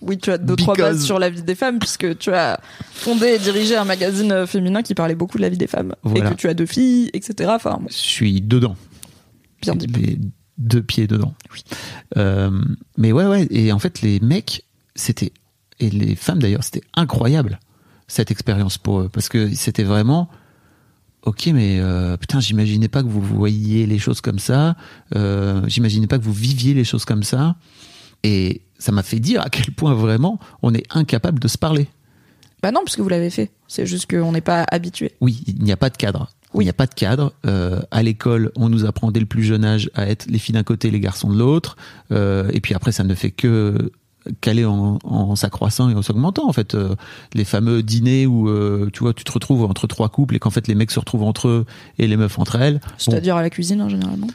[0.05, 2.59] Oui, tu as deux, trois Because- bases sur la vie des femmes, puisque tu as
[2.91, 5.95] fondé et dirigé un magazine euh, féminin qui parlait beaucoup de la vie des femmes.
[6.03, 6.27] Voilà.
[6.27, 7.51] Et que tu as deux filles, etc.
[7.55, 8.75] Enfin, bon, je suis dedans.
[9.61, 10.19] bien dit.
[10.63, 11.33] Deux pieds dedans.
[12.17, 12.51] Euh,
[12.97, 13.47] mais ouais, ouais.
[13.51, 15.31] Et en fait, les mecs, c'était
[15.79, 17.59] et les femmes d'ailleurs, c'était incroyable
[18.07, 20.29] cette expérience pour eux parce que c'était vraiment.
[21.25, 24.75] Ok, mais euh, putain, j'imaginais pas que vous voyiez les choses comme ça.
[25.15, 27.55] Euh, j'imaginais pas que vous viviez les choses comme ça.
[28.23, 31.87] Et ça m'a fait dire à quel point vraiment on est incapable de se parler.
[32.61, 33.51] Bah non, puisque vous l'avez fait.
[33.67, 35.13] C'est juste qu'on n'est pas habitué.
[35.21, 36.29] Oui, il n'y a pas de cadre.
[36.55, 37.33] Il n'y a pas de cadre.
[37.45, 40.53] Euh, à l'école, on nous apprend dès le plus jeune âge à être les filles
[40.53, 41.75] d'un côté, les garçons de l'autre.
[42.11, 43.91] Euh, et puis après, ça ne fait que
[44.39, 46.47] qu'aller en, en s'accroissant et en s'augmentant.
[46.47, 46.95] En fait, Euh,
[47.33, 48.47] les fameux dîners où
[48.91, 51.23] tu vois, tu te retrouves entre trois couples et qu'en fait les mecs se retrouvent
[51.23, 51.65] entre eux
[51.99, 52.79] et les meufs entre elles.
[52.97, 54.27] C'est-à-dire à la cuisine, hein, généralement.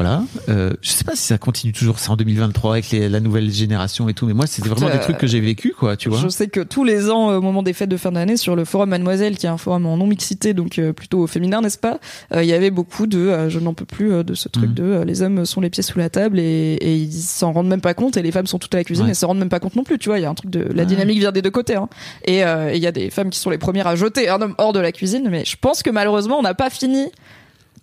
[0.00, 0.22] Voilà.
[0.48, 3.50] Euh, je sais pas si ça continue toujours, c'est en 2023 avec les- la nouvelle
[3.50, 4.26] génération et tout.
[4.26, 5.96] Mais moi, c'était vraiment euh, des trucs que j'ai vécu, quoi.
[5.96, 6.18] Tu vois.
[6.20, 8.64] Je sais que tous les ans, au moment des fêtes de fin d'année, sur le
[8.64, 11.98] forum Mademoiselle, qui est un forum en non-mixité, donc euh, plutôt féminin, n'est-ce pas
[12.32, 14.68] euh, Il y avait beaucoup de euh, je n'en peux plus euh, de ce truc
[14.70, 14.74] Mhm.
[14.74, 17.68] de euh, les hommes sont les pieds sous la table et, et ils s'en rendent
[17.68, 19.10] même pas compte et les femmes sont toutes à la cuisine Ouais.
[19.10, 19.98] et s'en rendent même pas compte non plus.
[19.98, 20.86] Tu vois, il y a un truc de la Ouais.
[20.86, 21.74] dynamique vient des deux côtés.
[21.76, 21.88] Hein.
[22.24, 24.40] Et euh, et il y a des femmes qui sont les premières à jeter un
[24.40, 27.06] homme hors de la cuisine, mais je pense que malheureusement, on n'a pas fini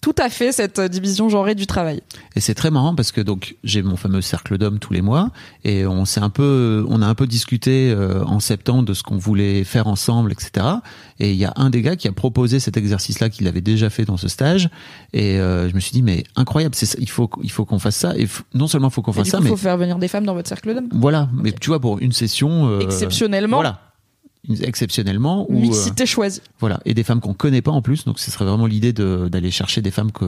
[0.05, 1.99] tout à fait cette euh, division genrée du travail.
[2.35, 5.31] Et c'est très marrant parce que donc j'ai mon fameux cercle d'hommes tous les mois
[5.63, 9.01] et on s'est un peu, on a un peu discuté euh, en septembre de ce
[9.01, 10.63] qu'on voulait faire ensemble, etc.
[11.19, 13.89] Et il y a un des gars qui a proposé cet exercice-là qu'il avait déjà
[13.89, 14.69] fait dans ce stage
[15.11, 17.79] et euh, je me suis dit mais incroyable, c'est ça, il faut, il faut qu'on
[17.79, 19.57] fasse ça et non seulement il faut qu'on fasse du ça, coup, il mais faut
[19.57, 20.89] faire venir des femmes dans votre cercle d'hommes.
[20.93, 23.84] voilà, mais tu vois pour une session euh, Exceptionnellement, voilà,
[24.61, 26.41] exceptionnellement ou euh, mixité choisie.
[26.59, 29.27] voilà et des femmes qu'on connaît pas en plus donc ce serait vraiment l'idée de-
[29.29, 30.25] d'aller chercher des femmes que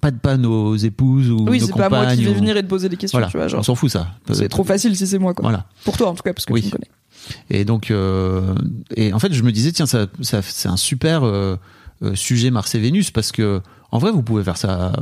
[0.00, 2.34] pas de pas nos épouses ou Oui, nos c'est pas moi qui compagnes vais ou-
[2.34, 3.48] venir et te poser des questions, voilà tu vois.
[3.48, 5.42] Genre, on s'en fout ça c'est trop facile si c'est moi, quoi.
[5.42, 6.60] voilà Pour toi, en tout cas, parce que Oui.
[6.62, 6.88] tu me connais.
[7.50, 8.54] Et donc, euh,
[8.96, 11.56] et en fait, je me disais, tiens, ça, ça, c'est un super euh,
[12.02, 14.92] euh, sujet Mars et Vénus parce que, en vrai, vous pouvez faire ça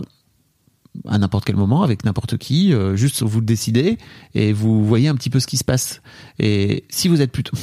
[1.06, 2.72] à n'importe quel moment avec n'importe qui.
[2.72, 3.98] euh, juste vous le décidez
[4.34, 6.00] et vous voyez un petit peu ce qui se passe.
[6.40, 7.56] Et si vous êtes plutôt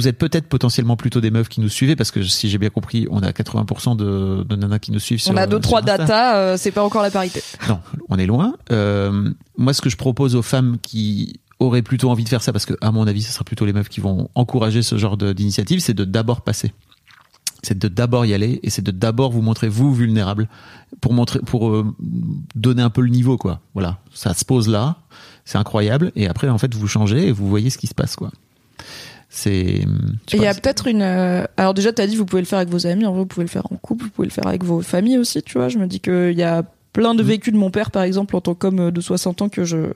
[0.00, 2.70] vous êtes peut-être potentiellement plutôt des meufs qui nous suivez parce que si j'ai bien
[2.70, 5.20] compris, on a 80% de, de nanas qui nous suivent.
[5.20, 7.42] Sur, On a deux sur trois data, euh, c'est pas encore la parité.
[7.68, 8.54] Non, on est loin.
[8.72, 12.50] Euh, moi, ce que je propose aux femmes qui auraient plutôt envie de faire ça,
[12.52, 15.18] parce que à mon avis, ce sera plutôt les meufs qui vont encourager ce genre
[15.18, 16.72] d'initiative, c'est de d'abord passer.
[17.62, 20.48] C'est de d'abord y aller et c'est de d'abord vous montrer vous vulnérable
[21.02, 21.94] pour montrer, pour euh,
[22.54, 23.60] donner un peu le niveau, quoi.
[23.74, 24.96] Voilà, ça se pose là,
[25.44, 28.16] c'est incroyable et après en fait vous changez et vous voyez ce qui se passe,
[28.16, 28.30] quoi.
[29.32, 29.84] C'est.
[30.32, 31.02] il y a peut-être une.
[31.02, 33.26] euh, Alors déjà, t'as dit vous pouvez le faire avec vos amis, en vrai, vous
[33.26, 35.68] pouvez le faire en couple, vous pouvez le faire avec vos familles aussi, tu vois.
[35.68, 37.18] Je me dis qu'il y a plein Mm.
[37.18, 39.92] de vécus de mon père, par exemple, en tant qu'homme de 60 ans que je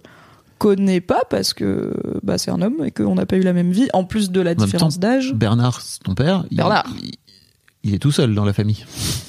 [0.58, 3.72] connais pas parce que bah, c'est un homme et qu'on n'a pas eu la même
[3.72, 5.34] vie, en plus de la différence d'âge.
[5.34, 6.44] Bernard, ton père.
[6.52, 6.86] Bernard.
[7.02, 7.14] il-
[7.86, 8.82] il est tout seul dans la famille.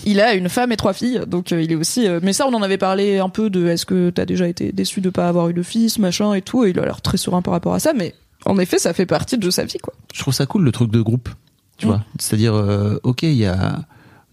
[0.05, 2.07] Il a une femme et trois filles, donc euh, il est aussi.
[2.07, 4.71] euh, Mais ça, on en avait parlé un peu de est-ce que t'as déjà été
[4.71, 6.63] déçu de pas avoir eu de fils, machin et tout.
[6.63, 8.15] Et il a l'air très serein par rapport à ça, mais
[8.45, 9.93] en effet, ça fait partie de sa vie, quoi.
[10.13, 11.29] je trouve ça cool le truc de groupe
[11.77, 11.89] tu Mm.
[11.89, 13.79] vois c'est-à-dire euh, ok il y a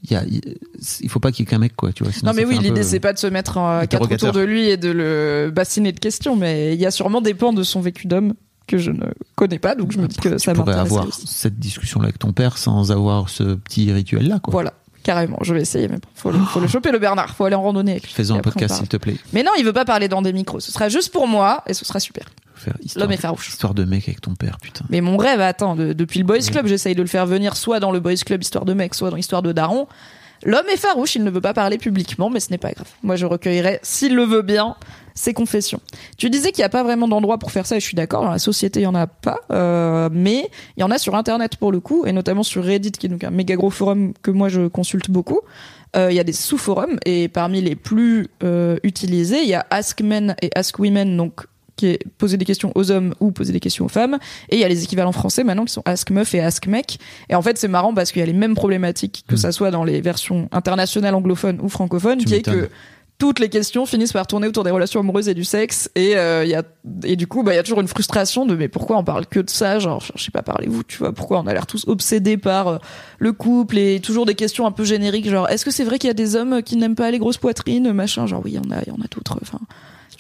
[0.04, 0.22] il y a
[1.00, 2.48] il faut pas qu'il y ait qu'un mec quoi tu vois sinon Non mais ça
[2.48, 5.50] oui, l'idée c'est pas de se mettre euh, quatre autour de lui et de le
[5.54, 8.34] bassiner de questions, mais il y a sûrement des pans de son vécu d'homme
[8.68, 11.08] que je ne connais pas, donc je me dis que ça tu pourrais m'intéresse avoir
[11.08, 11.26] aussi.
[11.26, 15.38] cette discussion là avec ton père sans avoir ce petit rituel là quoi Voilà, carrément,
[15.42, 17.62] je vais essayer, mais bon, faut le, faut le choper le Bernard, faut aller en
[17.62, 20.32] randonnée faisons un podcast s'il te plaît Mais non, il veut pas parler dans des
[20.32, 22.26] micros, ce sera juste pour moi et ce sera super.
[22.62, 23.48] Faire histoire, L'homme est farouche.
[23.48, 26.38] histoire de mec avec ton père putain Mais mon rêve, attends, de- depuis le Boys
[26.40, 29.10] Club, j'essaye de le faire venir soit dans le Boys Club histoire de mec, soit
[29.10, 29.86] dans histoire de daron.
[30.44, 32.88] L'homme est farouche, il ne veut pas parler publiquement, mais ce n'est pas grave.
[33.04, 34.74] Moi, je recueillerai, s'il le veut bien,
[35.14, 35.78] ses confessions.
[36.18, 38.24] Tu disais qu'il n'y a pas vraiment d'endroit pour faire ça, et je suis d'accord,
[38.24, 41.14] dans la société, il n'y en a pas, euh, mais il y en a sur
[41.14, 44.14] Internet pour le coup, et notamment sur Reddit, qui est donc un méga gros forum
[44.20, 45.38] que moi je consulte beaucoup.
[45.94, 49.64] Euh, Il y a des sous-forums, et parmi les plus euh, utilisés, il y a
[49.70, 51.42] Ask Men et Ask Women, donc
[51.76, 54.18] qui est poser des questions aux hommes ou poser des questions aux femmes.
[54.50, 56.98] Et il y a les équivalents français maintenant qui sont Ask Meuf et Ask Mec.
[57.28, 59.38] Et en fait, c'est marrant parce qu'il y a les mêmes problématiques, que Mm.
[59.38, 62.68] ça soit dans les versions internationales anglophones ou francophones, Tu qui est que
[63.18, 65.88] toutes les questions finissent par tourner autour des relations amoureuses et du sexe.
[65.94, 66.64] Et, euh, y a,
[67.04, 69.26] et du coup, bah, il y a toujours une frustration de mais pourquoi on parle
[69.26, 69.78] que de ça?
[69.78, 72.78] Genre, je sais pas, parlez-vous, tu vois, pourquoi on a l'air tous obsédés par euh,
[73.18, 76.08] le couple et toujours des questions un peu génériques, genre est-ce que c'est vrai qu'il
[76.08, 78.26] y a des hommes qui n'aiment pas les grosses poitrines, machin?
[78.26, 79.38] Genre, oui, il y en a, il y en a d'autres.
[79.40, 79.60] Enfin,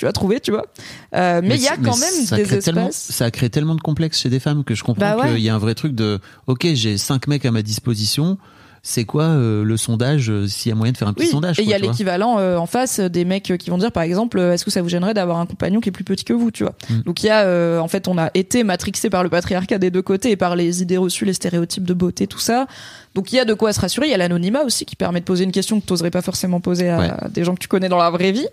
[0.02, 0.66] tu vas trouver, tu vois.
[1.14, 3.14] Euh, mais il y a quand même ça des crée tellement, espaces.
[3.16, 5.28] ça crée tellement de complexes chez des femmes que je comprends Bah ouais.
[5.34, 8.36] qu'il y a un vrai truc de ok j'ai cinq mecs à ma disposition
[8.84, 11.30] c'est quoi euh, le sondage euh, s'il y a moyen de faire un petit Oui,
[11.30, 13.78] sondage et il y a l'équivalent euh, en face euh, des mecs euh, qui vont
[13.78, 16.24] dire par exemple est-ce que ça vous gênerait d'avoir un compagnon qui est plus petit
[16.24, 17.02] que vous tu vois Mm.
[17.02, 19.90] donc il y a euh, en fait on a été matrixé par le patriarcat des
[19.92, 22.66] deux côtés et par les idées reçues les stéréotypes de beauté tout ça
[23.14, 25.20] donc il y a de quoi se rassurer il y a l'anonymat aussi qui permet
[25.20, 27.10] de poser une question que tu n'oserais pas forcément poser à Ouais.
[27.30, 28.46] des gens que tu connais dans la vraie vie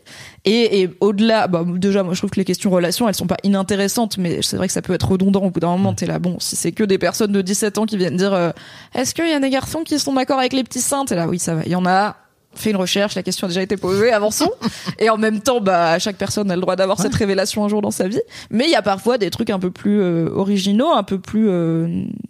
[0.45, 3.38] et, et au-delà bah, déjà moi je trouve que les questions relations elles sont pas
[3.43, 5.71] inintéressantes mais c'est vrai que ça peut être redondant au bout d'un Mm.
[5.71, 8.53] moment t'es là bon si c'est que des personnes de 17 ans qui viennent dire
[8.93, 11.28] est-ce qu'il y a des garçons qui sont d'accord avec les petits seins t'es là
[11.28, 11.61] oui ça va.
[11.65, 12.15] Il y en a.
[12.55, 14.51] Fait une recherche, la question a déjà été posée, avançons.
[14.99, 17.82] et en même temps, bah, chaque personne a le droit d'avoir cette révélation un jour
[17.82, 18.22] dans sa vie.
[18.49, 21.47] Mais il y a parfois des trucs un peu plus euh, originaux, un peu plus,
[21.47, 21.88] euh,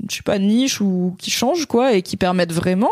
[0.10, 2.92] je sais pas, niche ou qui changent, quoi, et qui permettent vraiment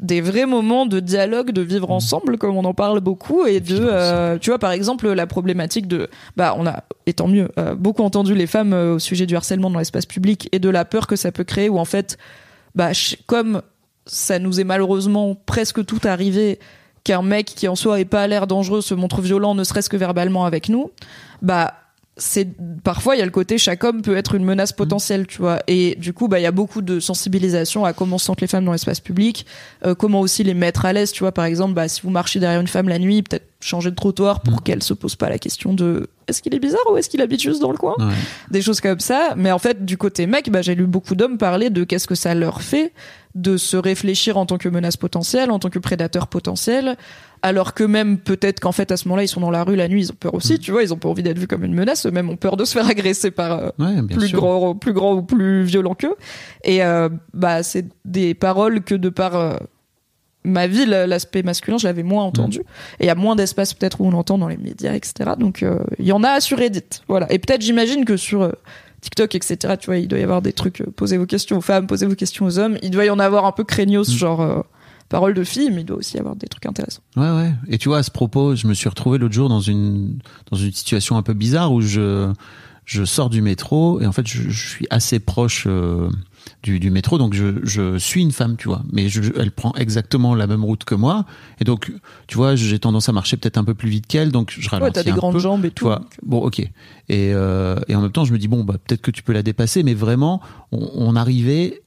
[0.00, 3.78] des vrais moments de dialogue, de vivre ensemble, comme on en parle beaucoup, et de,
[3.80, 8.02] euh, tu vois, par exemple, la problématique de, bah, on a, et tant mieux, beaucoup
[8.02, 11.16] entendu les femmes au sujet du harcèlement dans l'espace public et de la peur que
[11.16, 12.16] ça peut créer, où en fait,
[12.74, 12.90] bah,
[13.26, 13.62] comme
[14.08, 16.58] ça nous est malheureusement presque tout arrivé
[17.04, 19.96] qu'un mec qui en soi est pas l'air dangereux se montre violent ne serait-ce que
[19.96, 20.90] verbalement avec nous.
[21.42, 21.74] Bah
[22.20, 22.48] c'est
[22.82, 25.60] parfois il y a le côté chaque homme peut être une menace potentielle tu vois.
[25.68, 28.48] Et du coup bah il y a beaucoup de sensibilisation à comment se sentent les
[28.48, 29.46] femmes dans l'espace public
[29.86, 31.30] euh, comment aussi les mettre à l'aise tu vois.
[31.30, 34.40] Par exemple bah si vous marchez derrière une femme la nuit peut-être changer de trottoir
[34.40, 37.20] pour qu'elle se pose pas la question de est-ce qu'il est bizarre ou est-ce qu'il
[37.22, 38.12] habite juste dans le coin Ouais?
[38.50, 39.34] des choses comme ça.
[39.36, 42.14] Mais en fait, du côté mec, bah, j'ai lu beaucoup d'hommes parler de qu'est-ce que
[42.14, 42.92] ça leur fait
[43.40, 46.96] de se réfléchir en tant que menace potentielle, en tant que prédateur potentiel,
[47.42, 49.86] alors que même peut-être qu'en fait à ce moment-là ils sont dans la rue la
[49.86, 51.74] nuit, ils ont peur aussi, tu vois, ils ont pas envie d'être vus comme une
[51.74, 54.40] menace, eux-mêmes ont peur de se faire agresser par euh, Ouais, plus sûr.
[54.40, 56.16] grand, plus grand ou plus violent qu'eux.
[56.64, 59.56] Et euh, bah c'est des paroles que de par euh,
[60.42, 62.60] ma vie, l'aspect masculin, je l'avais moins entendu.
[62.98, 65.30] Et il y a moins d'espace peut-être où on l'entend dans les médias, etc.
[65.38, 65.64] Donc
[65.98, 67.02] il y en a sur Reddit.
[67.06, 67.30] Voilà.
[67.32, 68.50] Et peut-être j'imagine que sur
[69.00, 69.74] TikTok, etc.
[69.80, 70.80] Tu vois, il doit y avoir des trucs.
[70.80, 72.78] euh, posez vos questions aux femmes, posez vos questions aux hommes.
[72.82, 74.60] Il doit y en avoir un peu craignos, genre euh,
[75.08, 77.02] parole de fille, mais il doit aussi y avoir des trucs intéressants.
[77.16, 77.52] Ouais, ouais.
[77.68, 80.18] Et tu vois, à ce propos, je me suis retrouvé l'autre jour dans une,
[80.50, 82.32] dans une situation un peu bizarre où je,
[82.84, 86.08] je sors du métro et en fait je, je suis assez proche euh,
[86.62, 87.18] du, du métro.
[87.18, 88.82] Donc je, je suis une femme tu vois.
[88.92, 91.24] Mais je, elle prend exactement la même route que moi.
[91.60, 91.92] Et donc
[92.26, 94.32] tu vois j'ai tendance à marcher peut-être un peu plus vite qu'elle.
[94.32, 95.84] Donc je ralentis Ouais, t'as des un grandes peu, jambes et tout.
[95.86, 96.02] vois.
[96.22, 96.60] bon ok.
[96.60, 96.70] Et,
[97.10, 99.42] euh, et en même temps je me dis bon bah peut-être que tu peux la
[99.42, 99.82] dépasser.
[99.82, 100.40] Mais vraiment
[100.72, 101.82] on, on arrivait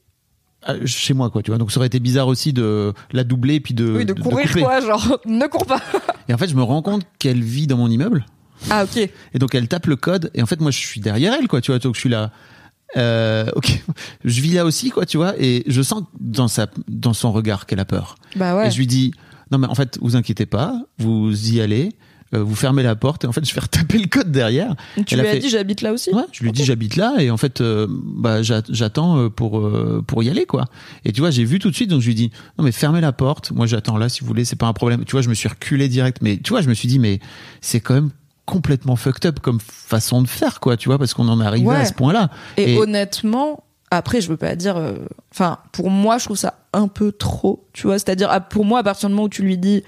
[0.86, 1.57] chez moi quoi tu vois.
[1.57, 4.80] Donc ça aurait été bizarre aussi de la doubler puis de oui, de courir quoi,
[4.80, 5.82] genre ne cours pas.
[6.30, 8.26] et en fait je me rends compte qu'elle vit dans mon immeuble.
[8.70, 8.95] Ah ok.
[8.97, 10.30] et donc elle tape le code.
[10.36, 11.80] Et en fait moi je suis derrière elle quoi tu vois.
[11.80, 12.32] Donc je suis là
[12.97, 13.83] euh, ok
[14.25, 17.65] je vis là aussi quoi tu vois et je sens dans sa dans son regard
[17.65, 18.67] qu'elle a peur Bah ouais.
[18.67, 19.13] et je lui dis
[19.51, 21.93] non mais en fait vous inquiétez pas vous y allez
[22.33, 24.75] euh, vous fermez la porte et en fait je vais retaper le code derrière
[25.05, 26.11] Tu elle lui as fait- dit j'habite là aussi.
[26.13, 29.59] Ouais, je lui dis j'habite là et en fait euh, bah j'a- j'attends euh, pour
[29.59, 30.65] euh, pour y aller quoi.
[31.03, 33.01] Et tu vois, j'ai vu tout de suite donc je lui dis non mais fermez
[33.01, 35.03] la porte, moi j'attends là si vous voulez, c'est pas un problème.
[35.03, 37.19] Tu vois, je me suis reculé direct mais tu vois, je me suis dit mais
[37.59, 38.11] c'est quand même
[38.51, 41.67] complètement fucked up comme façon de faire quoi, tu vois parce qu'on en est arrivé
[41.67, 41.75] Ouais.
[41.77, 42.29] à ce point-là.
[42.57, 44.77] Et, Et- honnêtement, après, je veux pas dire.
[44.77, 44.93] euh,
[45.33, 47.65] Enfin, pour moi, je trouve ça un peu trop.
[47.73, 49.83] Tu vois, c'est-à-dire, pour moi, à partir du moment où tu lui dis.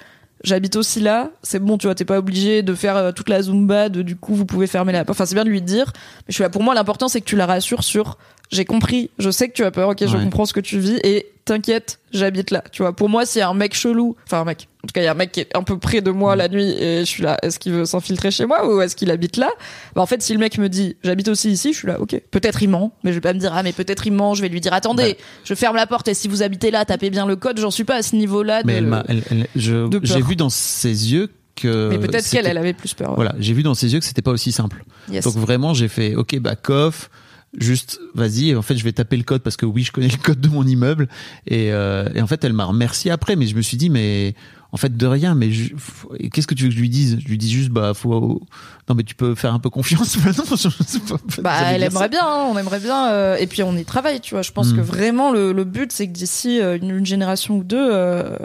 [0.45, 3.41] J'habite aussi là, c'est bon, tu vois, t'es pas obligé de faire euh, toute la
[3.41, 5.15] zumba, de du coup vous pouvez fermer la porte.
[5.17, 6.49] Enfin, c'est bien de lui dire, mais je suis là.
[6.49, 8.17] Pour moi, l'important c'est que tu la rassures sur
[8.53, 10.99] j'ai compris, je sais que tu as peur, ok, je comprends ce que tu vis
[11.03, 12.63] et t'inquiète, j'habite là.
[12.71, 14.93] Tu vois, pour moi, s'il y a un mec chelou, enfin un mec, en tout
[14.93, 16.69] cas, il y a un mec qui est un peu près de moi la nuit
[16.69, 19.49] et je suis là, est-ce qu'il veut s'infiltrer chez moi ou est-ce qu'il habite là?
[19.95, 22.21] Bah, En fait, si le mec me dit j'habite aussi ici, je suis là, ok.
[22.31, 24.35] Peut-être il ment, mais je vais pas me dire ah mais peut-être il ment.
[24.35, 27.09] Je vais lui dire attendez, je ferme la porte et si vous habitez là, tapez
[27.09, 27.59] bien le code.
[27.59, 28.61] J'en suis pas à ce niveau-là.
[28.65, 28.81] Mais
[29.55, 33.09] j'ai vu dans ses yeux que Mais peut-être qu'elle, elle avait plus peur.
[33.09, 33.15] ouais.
[33.15, 34.83] Voilà, j'ai vu dans ses yeux que c'était pas aussi simple.
[35.11, 35.23] Yes.
[35.23, 37.09] Donc vraiment, j'ai fait OK, bah coff,
[37.57, 38.55] juste vas-y.
[38.55, 40.49] En fait, je vais taper le code parce que oui, je connais le code de
[40.49, 41.07] mon immeuble.
[41.47, 44.33] Et, euh, et en fait, elle m'a remercié après, mais je me suis dit mais
[44.71, 45.35] en fait de rien.
[45.35, 45.49] Mais
[46.31, 47.19] qu'est-ce que tu veux que je lui dise?
[47.21, 48.41] Je lui dis juste bah faut
[48.89, 50.17] non mais tu peux faire un peu confiance.
[50.23, 52.07] Bah pas- Bah, elle aimerait ça.
[52.07, 53.09] bien, hein, on aimerait bien.
[53.11, 54.41] euh, et puis on y travaille, tu vois.
[54.41, 54.77] Je pense Mm.
[54.77, 58.35] que vraiment le, le but, c'est que d'ici euh, une, une génération ou deux, euh,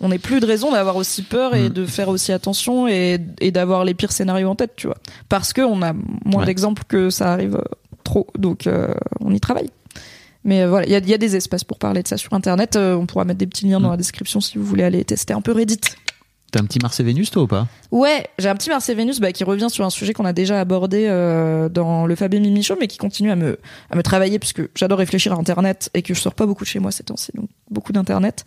[0.00, 1.72] on n'ait plus de raison d'avoir aussi peur et Mm.
[1.72, 4.98] de faire aussi attention et, et d'avoir les pires scénarios en tête, tu vois.
[5.30, 6.44] Parce que on a moins Ouais.
[6.46, 7.62] d'exemples que ça arrive euh,
[8.06, 9.68] trop, donc euh, on y travaille.
[10.44, 12.16] Mais euh, voilà, il y a, il y a des espaces pour parler de ça
[12.16, 12.76] sur Internet.
[12.76, 15.34] Euh, on pourra mettre des petits liens dans la description si vous voulez aller tester
[15.34, 15.80] un peu Reddit.
[16.52, 17.66] T'as un petit Mars et Vénus toi ou pas?
[17.90, 20.60] Ouais, j'ai un petit Marseille Vénus bah, qui revient sur un sujet qu'on a déjà
[20.60, 23.58] abordé euh, dans le Fabien Mimi Show, mais qui continue à me,
[23.90, 26.68] à me travailler puisque j'adore réfléchir à Internet et que je sors pas beaucoup de
[26.68, 28.44] chez moi ces temps-ci, donc beaucoup d'Internet.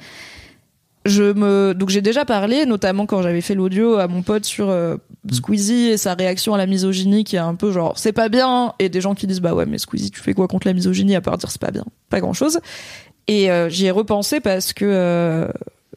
[1.06, 4.70] Je me donc j'ai déjà parlé, notamment quand j'avais fait l'audio à mon pote sur
[4.70, 4.98] euh,
[5.32, 8.74] Squeezie et sa réaction à la misogynie qui est un peu genre c'est pas bien
[8.80, 11.16] et des gens qui disent bah ouais mais Squeezie tu fais quoi contre la misogynie
[11.16, 12.60] à part dire c'est pas bien, pas grand chose.
[13.28, 15.48] Et euh, j'y ai repensé parce que euh,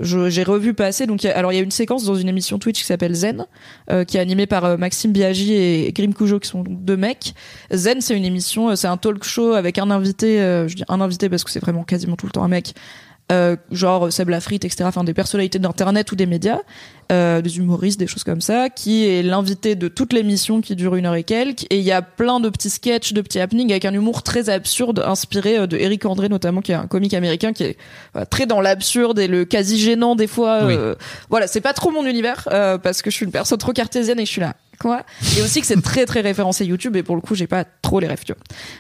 [0.01, 2.29] j'ai revu passer donc il y a- alors il y a une séquence dans une
[2.29, 3.47] émission Twitch qui s'appelle Zen
[3.91, 7.35] euh, qui est animée par euh, Maxime Biaggi et Grim Cujo qui sont deux mecs.
[7.73, 10.39] Zen c'est une émission, c'est un talk show avec un invité,
[10.69, 12.75] je dis un invité parce que c'est vraiment quasiment tout le temps un mec.
[13.31, 14.85] Euh, genre Seb Lafrite, etc.
[14.85, 16.61] Enfin, des personnalités d'internet ou des médias,
[17.11, 20.95] euh, des humoristes, des choses comme ça, qui est l'invité de toute l'émission qui dure
[20.95, 21.65] une heure et quelques.
[21.71, 24.49] Et il y a plein de petits sketchs, de petits happenings avec un humour très
[24.49, 27.77] absurde, inspiré euh, de Eric André notamment, qui est un comique américain qui est
[28.13, 30.65] voilà, très dans l'absurde et le quasi gênant des fois.
[30.65, 30.75] Oui.
[30.75, 30.95] euh,
[31.29, 34.21] voilà, c'est pas trop mon univers euh, parce que je suis une personne trop cartésienne
[34.21, 34.55] et je suis là.
[34.81, 35.03] Quoi
[35.37, 38.01] et aussi que c'est très très référencé YouTube et pour le coup j'ai pas trop
[38.01, 38.33] les rêves tu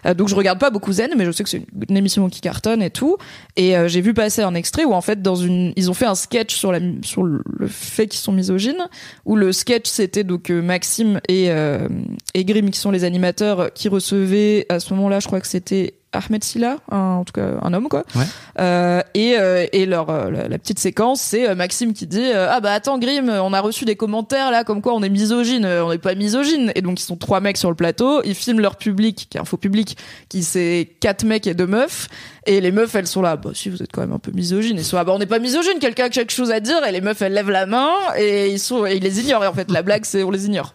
[0.03, 0.15] vois.
[0.15, 2.41] Donc je regarde pas beaucoup Zen mais je sais que c'est une, une émission qui
[2.41, 3.19] cartonne et tout
[3.57, 6.17] et j'ai vu passer un extrait où en fait dans une ils ont fait un
[6.17, 8.89] sketch sur la sur le le fait qu'ils sont misogynes
[9.25, 11.89] où le sketch c'était donc euh, Maxime et euh,
[12.35, 15.95] et Grim qui sont les animateurs qui recevaient à ce moment-là je crois que c'était
[16.13, 18.05] Ahmed Silla, un- en tout cas un homme quoi.
[18.15, 18.25] Ouais.
[18.61, 22.21] Euh, et euh, et leur euh, la, la petite séquence c'est euh, Maxime qui dit
[22.35, 25.09] euh, ah bah attends Grim on a reçu des commentaires là comme quoi on est
[25.09, 25.65] misogyne.
[25.67, 26.71] On n'est pas misogyne.
[26.75, 28.23] Et donc ils sont trois mecs sur le plateau.
[28.25, 29.97] Ils filment leur public qui est un faux public
[30.29, 32.09] qui c'est quatre mecs et deux meufs.
[32.47, 33.37] Et les meufs elles sont là.
[33.37, 34.77] Bah si vous êtes quand même un peu misogyne.
[34.77, 35.79] Ils sont là bah on n'est pas misogyne.
[35.81, 36.85] Quelqu'un a quelque chose à dire.
[36.85, 37.89] Et les meufs elles lèvent la main.
[38.19, 39.45] Et ils sont et ils les ignorent.
[39.45, 40.75] Et en fait la blague c'est on les ignore.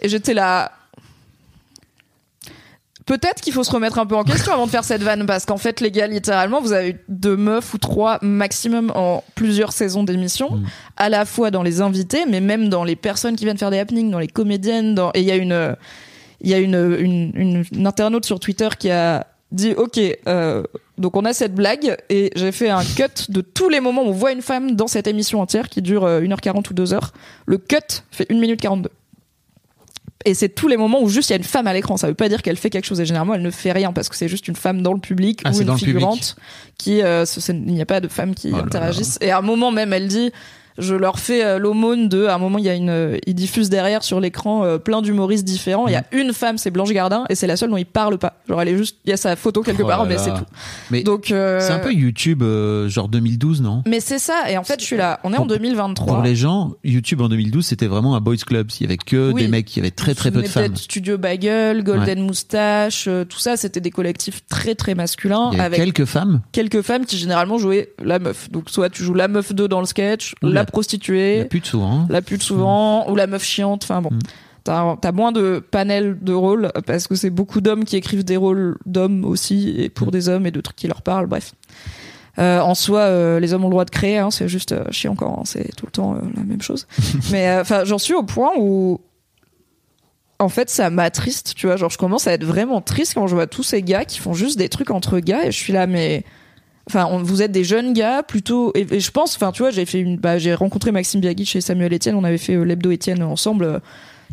[0.00, 0.72] Et j'étais là
[3.06, 5.44] Peut-être qu'il faut se remettre un peu en question avant de faire cette vanne parce
[5.44, 9.72] qu'en fait les gars littéralement vous avez eu deux meufs ou trois maximum en plusieurs
[9.72, 10.64] saisons d'émissions Mm.
[10.96, 13.78] à la fois dans les invités mais même dans les personnes qui viennent faire des
[13.78, 15.10] happenings dans les comédiennes dans...
[15.14, 15.76] et il y a une
[16.40, 20.62] il y a une, une, une, une internaute sur Twitter qui a dit ok euh,
[20.98, 24.08] donc on a cette blague et j'ai fait un cut de tous les moments où
[24.08, 27.00] on voit une femme dans cette émission entière qui dure euh, 1h40 ou 2h
[27.46, 27.76] le cut
[28.10, 28.90] fait 1 minute 42
[30.24, 31.96] et c'est tous les moments où juste il y a une femme à l'écran.
[31.96, 34.08] Ça veut pas dire qu'elle fait quelque chose et généralement elle ne fait rien parce
[34.08, 36.36] que c'est juste une femme dans le public Ah, ou une figurante
[36.78, 39.18] qui, euh, il n'y a pas de femmes qui Oh là interagissent.
[39.20, 40.32] Et à un moment même elle dit,
[40.78, 43.34] je leur fais euh, l'aumône de à un moment il y a une euh, ils
[43.34, 46.92] diffusent derrière sur l'écran euh, plein d'humoristes différents il y a une femme c'est Blanche
[46.92, 49.12] Gardin et c'est la seule dont ils parlent pas genre elle est juste il y
[49.12, 50.44] a sa photo quelque Oh part là mais c'est tout
[50.90, 53.82] Mais donc euh, c'est un peu YouTube, euh, genre 2012, non?
[53.86, 56.22] Mais c'est ça et en fait je suis là on est en Pour- 2023 Pour
[56.22, 58.68] les gens, YouTube en 2012, c'était vraiment un boys club.
[58.80, 59.42] Il y avait que Oui.
[59.42, 60.74] des mecs, il y avait très très peu de femmes.
[60.76, 65.60] Studio Bagel, Golden Moustache, euh, tout ça, c'était des collectifs très très masculins Il y
[65.60, 66.40] avait avec quelques femmes?
[66.52, 68.50] quelques femmes qui généralement jouaient la meuf.
[68.50, 71.66] Donc soit tu joues la meuf 2 dans le sketch, la, la- prostituée, La pute
[71.66, 72.06] souvent.
[72.08, 73.82] la pute souvent, ou la meuf chiante.
[73.84, 74.18] Enfin bon, Mm.
[74.64, 78.36] t'as as moins de panel de rôles parce que c'est beaucoup d'hommes qui écrivent des
[78.36, 80.10] rôles d'hommes aussi et pour Mm.
[80.12, 81.26] des hommes et de trucs qui leur parlent.
[81.26, 81.52] Bref.
[82.38, 84.84] Euh, en soi, euh, les hommes ont le droit de créer, hein, c'est juste euh,
[84.90, 86.86] chiant quand hein, c'est tout le temps euh, la même chose.
[87.30, 89.00] Mais enfin, j'en suis au point où,
[90.38, 91.76] en fait, ça m'attriste, tu vois.
[91.76, 94.32] Genre, je commence à être vraiment triste quand je vois tous ces gars qui font
[94.32, 96.24] juste des trucs entre gars et je suis là, mais.
[96.88, 98.72] Enfin, on- vous êtes des jeunes gars plutôt.
[98.74, 100.16] Et, et je pense, enfin, tu vois, j'ai fait une.
[100.16, 102.14] Bah, j'ai rencontré Maxime Biagui et Samuel Etienne.
[102.16, 103.64] On avait fait euh, l'hebdo Etienne ensemble.
[103.64, 103.78] Euh,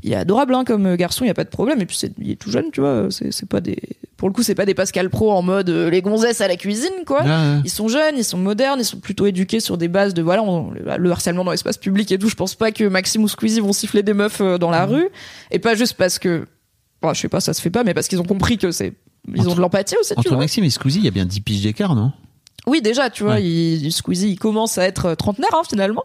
[0.04, 1.82] Il est adorable hein, comme garçon, il y a pas de problème.
[1.82, 3.08] Et puis c'est, il est tout jeune, tu vois.
[3.12, 3.78] C'est, c'est pas des.
[4.18, 6.56] Pour le coup, c'est pas des Pascal Pro en mode euh, les gonzesses à la
[6.58, 7.22] cuisine, quoi.
[7.24, 7.60] Ouais.
[7.64, 10.42] Ils sont jeunes, ils sont modernes, ils sont plutôt éduqués sur des bases de voilà
[10.44, 12.30] on- le harcèlement dans l'espace public et tout.
[12.30, 14.92] Je pense pas que Maxime ou Squeezie vont siffler des meufs euh, dans la Mmh.
[14.92, 15.08] rue
[15.52, 16.46] et pas juste parce que
[17.02, 18.94] bon, je sais pas, ça se fait pas, mais parce qu'ils ont compris que c'est
[19.34, 20.14] ils ont Entre- de l'empathie aussi.
[20.14, 20.38] tu Entre vois.
[20.40, 22.12] Maxime et Squeezie, il y a bien 10 piges d'écart, non?
[22.70, 23.44] Oui, déjà, tu vois, Ouais.
[23.44, 26.04] il, Squeezie, il commence à être trentenaire hein, finalement,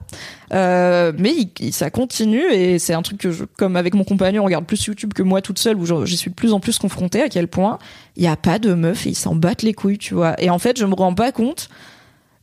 [0.52, 4.04] Euh, mais il- il- ça continue et c'est un truc que, je, comme avec mon
[4.04, 6.60] compagnon, on regarde plus YouTube que moi toute seule, où j'y suis de plus en
[6.60, 7.22] plus confrontée.
[7.22, 7.78] À quel point
[8.16, 10.40] il y a pas de meufs et ils s'en battent les couilles, tu vois.
[10.42, 11.68] Et en fait, je me rends pas compte.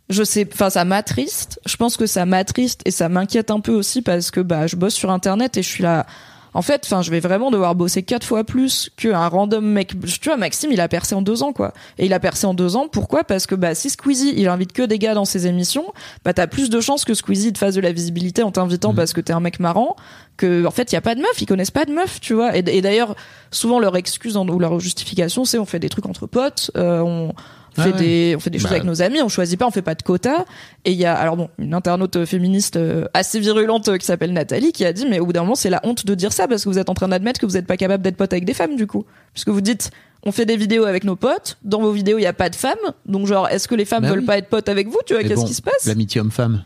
[0.10, 1.60] Je sais, enfin, ça m'attriste.
[1.66, 4.76] Je pense que ça m'attriste et ça m'inquiète un peu aussi parce que bah, je
[4.76, 6.06] bosse sur Internet et je suis là.
[6.54, 9.94] En fait, enfin, je vais vraiment devoir bosser quatre fois plus qu'un random mec.
[10.22, 11.74] Tu vois, Maxime, il a percé en deux ans, quoi.
[11.98, 12.88] Et il a percé en deux ans.
[12.90, 13.24] Pourquoi?
[13.24, 15.86] Parce que bah, si Squeezie, il invite que des gars dans ses émissions,
[16.26, 19.14] bah t'as plus de chances que Squeezie te fasse de la visibilité en t'invitant parce
[19.14, 19.96] que t'es un mec marrant.
[20.38, 22.34] Que en fait, il y a pas de meuf, ils connaissent pas de meuf, tu
[22.34, 22.58] vois.
[22.58, 23.16] Et, et d'ailleurs,
[23.52, 27.00] souvent leur excuse en- ou leur justification, c'est on fait des trucs entre potes, euh,
[27.00, 27.34] on
[27.78, 27.98] Ah fait ouais.
[28.00, 28.76] des on fait des choses Bah.
[28.76, 30.46] avec nos amis, on choisit pas, on fait pas de quotas.
[30.86, 34.34] Et il y a alors bon une internaute féministe euh, assez virulente euh, qui s'appelle
[34.34, 36.48] Nathalie qui a dit mais au bout d'un moment c'est la honte de dire ça
[36.48, 38.46] parce que vous êtes en train d'admettre que vous êtes pas capable d'être pote avec
[38.46, 39.92] des femmes du coup puisque vous dites
[40.24, 42.56] on fait des vidéos avec nos potes dans vos vidéos il y a pas de
[42.56, 42.76] femmes
[43.06, 44.26] donc genre est-ce que les femmes Bah veulent oui.
[44.26, 45.86] pas être potes avec vous tu vois qu'est-ce bon, qui se passe?
[45.86, 46.64] L'amitié homme-femme.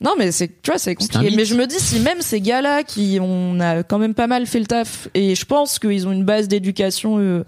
[0.00, 2.60] non mais c'est tu vois c'est compliqué mais je me dis si même ces gars
[2.62, 6.06] là qui on a quand même pas mal fait le taf et je pense qu'ils
[6.08, 7.44] ont une base d'éducation euh,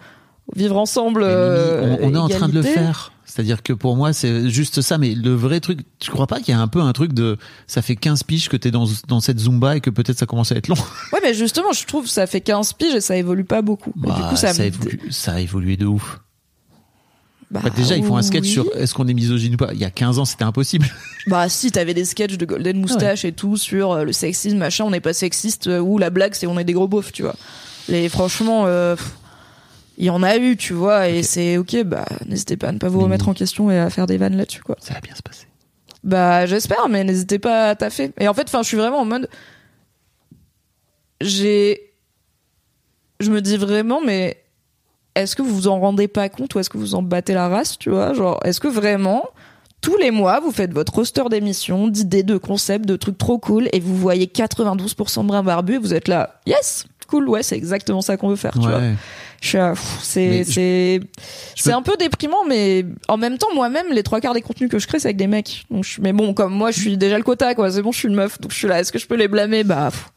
[0.56, 3.12] vivre ensemble euh, on, on est en train de le faire.
[3.24, 4.98] C'est-à-dire que pour moi, c'est juste ça.
[4.98, 7.36] Mais le vrai truc, tu crois pas qu'il y a un peu un truc de.
[7.68, 10.50] Ça fait 15 piges que t'es dans, dans cette Zumba et que peut-être ça commence
[10.50, 10.74] à être long?
[11.12, 13.92] Ouais, mais justement, je trouve que ça fait 15 piges et ça évolue pas beaucoup.
[13.96, 16.18] Et du Bah, coup, ça, ça, me- évolue- ça a évolué de ouf.
[17.52, 18.50] Bah, Bah, déjà, ils font un sketch oui.
[18.50, 19.70] sur est-ce qu'on est misogyne ou pas.
[19.74, 20.86] Il y a 15 ans, c'était impossible.
[21.26, 24.84] Bah, si, t'avais des sketchs de Golden Moustache et tout sur euh, le sexisme, machin,
[24.86, 27.22] on n'est pas sexiste, euh, ou la blague, c'est on est des gros beaufs, tu
[27.22, 27.36] vois.
[27.88, 29.12] Les, franchement, euh, pff,
[30.00, 32.78] il y en a eu, tu vois, et c'est ok, bah, n'hésitez pas à ne
[32.78, 34.76] pas vous remettre en question et à faire des vannes là-dessus, quoi.
[34.80, 35.46] Ça va bien se passer.
[36.02, 38.10] Bah, j'espère, mais n'hésitez pas à taffer.
[38.18, 39.28] Et en fait, enfin, je suis vraiment en mode.
[41.20, 41.92] J'ai.
[43.20, 44.42] Je me dis vraiment, mais
[45.16, 47.48] est-ce que vous vous en rendez pas compte ou est-ce que vous en battez la
[47.48, 48.14] race, tu vois?
[48.14, 49.24] Genre, est-ce que vraiment,
[49.82, 53.68] tous les mois, vous faites votre roster d'émissions, d'idées, de concepts, de trucs trop cool
[53.74, 57.56] et vous voyez 92% de brins barbus et vous êtes là, yes, cool, ouais, c'est
[57.56, 58.80] exactement ça qu'on veut faire, tu vois.
[59.42, 61.00] Je suis
[61.56, 64.78] c'est un peu déprimant mais en même temps moi-même les trois quarts des contenus que
[64.78, 65.64] je crée c'est avec des mecs.
[65.70, 67.70] Donc je, mais bon comme moi je suis déjà le quota quoi.
[67.70, 68.80] C'est bon je suis une meuf donc je suis là.
[68.80, 69.64] Est-ce que je peux les blâmer?
[69.64, 70.10] Bah pff.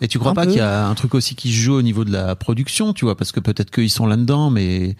[0.00, 1.82] Et tu crois Un pas qu'il y a un truc aussi qui se joue au
[1.82, 4.96] niveau de la production, tu vois, parce que peut-être qu'ils sont là-dedans, mais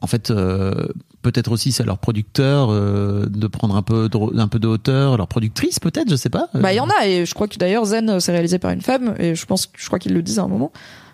[0.00, 0.88] en fait, euh,
[1.32, 4.68] peut-être aussi c'est à leur producteur euh, de prendre un peu de, un peu de
[4.68, 6.48] hauteur, leur productrice peut-être, je sais pas.
[6.54, 8.70] bah il y en a et je crois que d'ailleurs Zen euh, c'est réalisé par
[8.70, 10.70] une femme et je pense je crois qu'ils le disent à un moment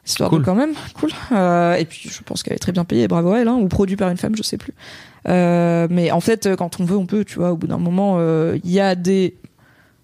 [0.07, 0.41] histoire Cool.
[0.41, 3.33] de quand même cool Euh, et puis je pense qu'elle est très bien payée bravo
[3.33, 4.75] à elle hein, ou produit par une femme je sais plus
[5.29, 7.79] Euh, mais en fait euh, quand on veut on peut tu vois au bout d'un
[7.79, 9.37] moment euh, il y a des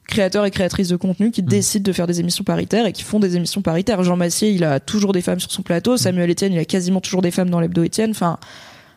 [0.07, 3.21] créateurs et créatrices de contenu qui décident de faire des émissions paritaires et qui font
[3.21, 4.03] des émissions paritaires.
[4.03, 5.99] Jean Massier, il a toujours des femmes sur son plateau.
[5.99, 8.13] Samuel Etienne, il a quasiment toujours des femmes dans l'hebdo Etienne.
[8.13, 8.39] Enfin,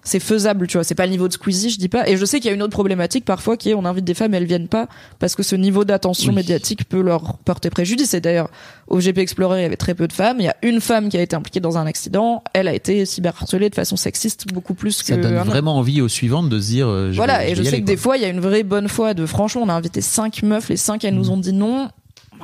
[0.03, 0.83] c'est faisable, tu vois.
[0.83, 2.07] C'est pas le niveau de Squeezie, je dis pas.
[2.09, 4.13] Et je sais qu'il y a une autre problématique parfois qui est on invite des
[4.13, 4.87] femmes et elles viennent pas
[5.19, 6.35] parce que ce niveau d'attention Oui.
[6.35, 8.13] médiatique peut leur porter préjudice.
[8.13, 8.49] Et d'ailleurs,
[8.87, 10.37] au GP Explorer, il y avait très peu de femmes.
[10.39, 12.43] Il y a une femme qui a été impliquée dans un accident.
[12.53, 15.47] Elle a été cyberharcelée de façon sexiste beaucoup plus Ça que donne un homme.
[15.47, 16.87] vraiment envie aux suivantes de se dire.
[16.87, 18.39] euh, je Voilà, vais- et je sais aller, que des fois, il y a une
[18.41, 21.33] vraie bonne foi de franchement, on a invité cinq meufs, les cinq, elles nous Mm.
[21.33, 21.89] ont dit non.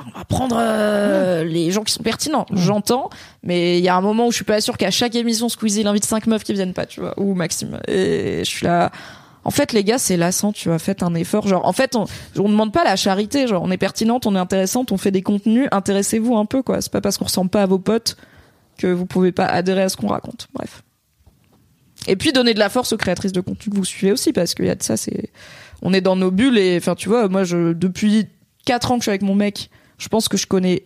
[0.06, 2.46] On va prendre euh, les gens qui sont pertinents.
[2.52, 3.10] J'entends,
[3.42, 5.80] mais il y a un moment où je suis pas sûre qu'à chaque émission Squeezie
[5.80, 7.80] il invite cinq meufs qui viennent pas, tu vois, ou Maxime.
[7.88, 8.92] Et je suis là.
[9.44, 10.78] en fait les gars c'est lassant tu vois.
[10.78, 11.46] Faites un effort.
[11.48, 12.04] Genre en fait on
[12.36, 13.46] on demande pas la charité.
[13.46, 15.68] Genre on est pertinente on est intéressante on fait des contenus.
[15.72, 16.80] Intéressez-vous un peu quoi.
[16.80, 18.16] C'est pas parce qu'on ressemble pas à vos potes
[18.76, 20.48] que vous pouvez pas adhérer à ce qu'on raconte.
[20.54, 20.82] Bref.
[22.06, 24.54] Et puis donner de la force aux créatrices de contenu que vous suivez aussi parce
[24.54, 25.30] qu'il y a de ça c'est
[25.82, 28.26] on est dans nos bulles et enfin tu vois moi je depuis
[28.64, 30.84] 4 ans que je suis avec mon mec je pense que je connais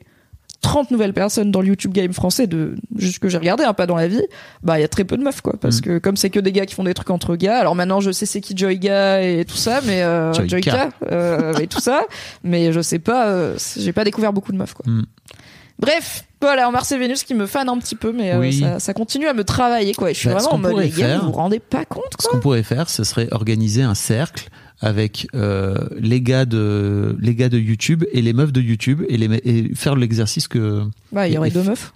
[0.63, 3.87] 30 nouvelles personnes dans le YouTube game français de juste que j'ai regardé hein, pas
[3.87, 4.23] dans la vie
[4.63, 5.81] bah il y a très peu de meufs quoi parce Mm.
[5.81, 8.13] que comme c'est que des gars qui font des trucs entre gars alors maintenant je
[8.13, 10.49] sais c'est qui Joyga et tout ça mais euh, Joyka.
[10.49, 12.05] Joyka, euh, et tout ça
[12.45, 15.03] mais je sais pas euh, j'ai pas découvert beaucoup de meufs quoi Mm.
[15.81, 18.61] bref voilà en Mars et Vénus qui me fan un petit peu mais euh, Oui.
[18.61, 20.79] ça, ça continue à me travailler quoi et je suis Bah, ce vraiment en mode
[20.81, 23.83] les gars vous vous rendez pas compte Ce quoi qu'on pourrait faire, ce serait organiser
[23.83, 24.49] un cercle
[24.83, 29.17] avec euh, les gars de les gars de YouTube et les meufs de YouTube et,
[29.17, 30.83] les, et faire l'exercice que.
[31.13, 31.95] bah il y aurait et- deux meufs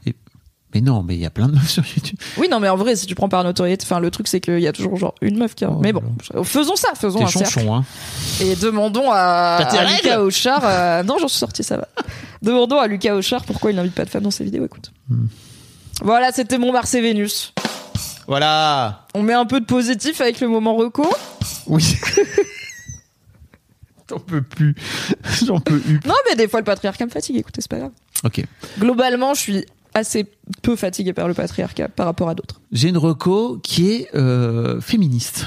[0.75, 2.19] Mais non, mais il y a plein de meufs sur YouTube.
[2.39, 4.61] oui non mais en vrai si tu prends par notoriété enfin le truc c'est qu'il
[4.61, 5.71] y a toujours genre une meuf qui a...
[5.71, 7.85] Oh mais là bon faisons ça faisons un cercle chonchon, hein.
[8.41, 9.59] Et demandons à,
[9.97, 10.63] Lucas Auchard.
[10.65, 11.89] euh, non, j'en suis sorti, ça va.
[12.43, 14.65] demandons à Lucas Auchard pourquoi il n'invite pas de femmes dans ses vidéos.
[14.65, 14.93] Écoute.
[15.09, 15.27] Hmm.
[16.03, 17.53] Voilà, c'était mon Mars et Vénus.
[18.29, 19.07] Voilà.
[19.15, 21.07] On met un peu de positif avec le moment reco.
[21.67, 21.97] Oui.
[24.11, 24.75] J'en peux plus.
[25.47, 26.01] J'en peux plus.
[26.07, 27.37] Non, mais des fois le patriarcat me fatigue.
[27.37, 27.93] Écoutez, c'est pas grave.
[28.25, 28.45] Ok.
[28.79, 29.65] Globalement, je suis
[29.95, 30.27] assez
[30.63, 32.61] peu fatigué par le patriarcat par rapport à d'autres.
[32.73, 35.47] J'ai une reco qui est euh, féministe.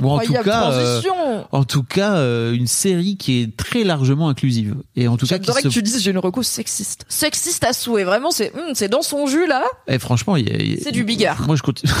[0.00, 4.28] Bon, en tout cas, euh, en tout cas, euh, une série qui est très largement
[4.30, 5.60] inclusive et en tout cas qui se.
[5.62, 7.04] que tu dises j'ai une reco sexiste.
[7.08, 8.04] Sexiste à souhait.
[8.04, 10.82] Vraiment, c'est c'est dans son jus là, Eh, franchement, il y a- il y a-
[10.82, 11.42] C'est du bigard.
[11.46, 11.92] Moi, je continue.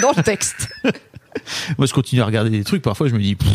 [0.00, 0.68] dans le texte.
[1.78, 2.82] Moi, je continue à regarder des trucs.
[2.82, 3.48] Parfois, je me dis, pff,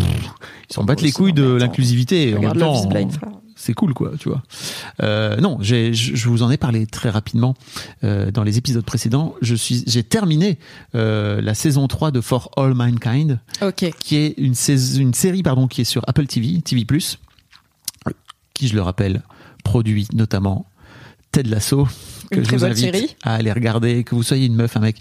[0.70, 2.34] ils s'en battent les couilles de l'inclusivité.
[2.36, 2.90] En même temps,
[3.56, 4.44] c'est cool, quoi, tu vois.
[5.02, 7.56] Euh, non, j'ai, je vous en ai parlé très rapidement
[8.04, 9.36] euh, dans les épisodes précédents.
[9.42, 10.60] Je suis, j'ai terminé
[10.96, 13.40] euh, la saison 3 de For All Mankind,
[14.00, 16.86] qui est une, sais- une série, pardon, qui est sur Apple TV, TV+,
[18.54, 19.22] qui, je le rappelle,
[19.64, 20.66] produit notamment
[21.32, 21.88] Ted Lasso,
[22.32, 23.16] que Une je vous invite série.
[23.24, 24.98] à aller regarder, que vous soyez une meuf, un mec.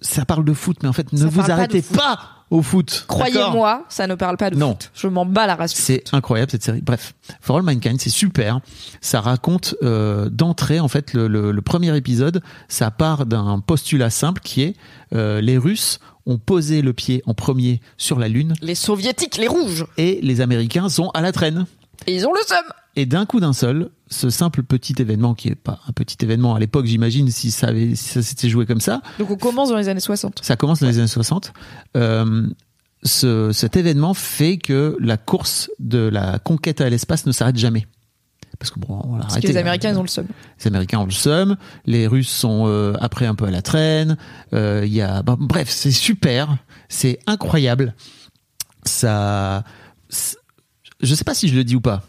[0.00, 2.18] Ça parle de foot, mais en fait, ne Ça vous pas arrêtez pas
[2.50, 3.04] au foot.
[3.08, 4.70] Croyez-moi, ça ne parle pas de Non.
[4.72, 4.90] foot.
[4.94, 5.72] Je m'en bats la race.
[5.74, 6.80] C'est incroyable cette série.
[6.80, 8.60] Bref, For All Mankind, c'est super.
[9.00, 14.10] Ça raconte euh, d'entrée, en fait, le, le- le premier épisode, ça part d'un postulat
[14.10, 14.76] simple qui est
[15.14, 19.48] euh, les Russes ont posé le pied en premier sur la Lune Les soviétiques, les
[19.48, 19.86] rouges.
[19.96, 21.66] et les Américains sont à la traîne.
[22.06, 22.64] Et ils ont le seum.
[22.96, 26.54] Et d'un coup d'un seul, ce simple petit événement, qui est pas un petit événement
[26.56, 29.68] à l'époque, j'imagine, si ça, avait, si ça s'était joué comme ça, Donc on commence
[29.68, 30.40] dans les années 60.
[30.42, 31.52] ça commence dans les années 60.
[31.96, 32.46] Euh,
[33.04, 37.86] ce, cet événement fait que la course de la conquête à l'espace ne s'arrête jamais.
[38.58, 39.46] Parce que bon, on l'a Parce arrêté.
[39.48, 40.26] que les Américains, ils ont le seum.
[40.58, 41.56] Les Américains ont le seum,
[41.86, 44.16] les Russes sont euh, après un peu à la traîne.
[44.52, 46.56] euh, y a, bon, bref, c'est super,
[46.88, 47.94] c'est incroyable.
[48.84, 49.64] Ça,
[51.00, 52.02] je sais pas si je le dis ou pas.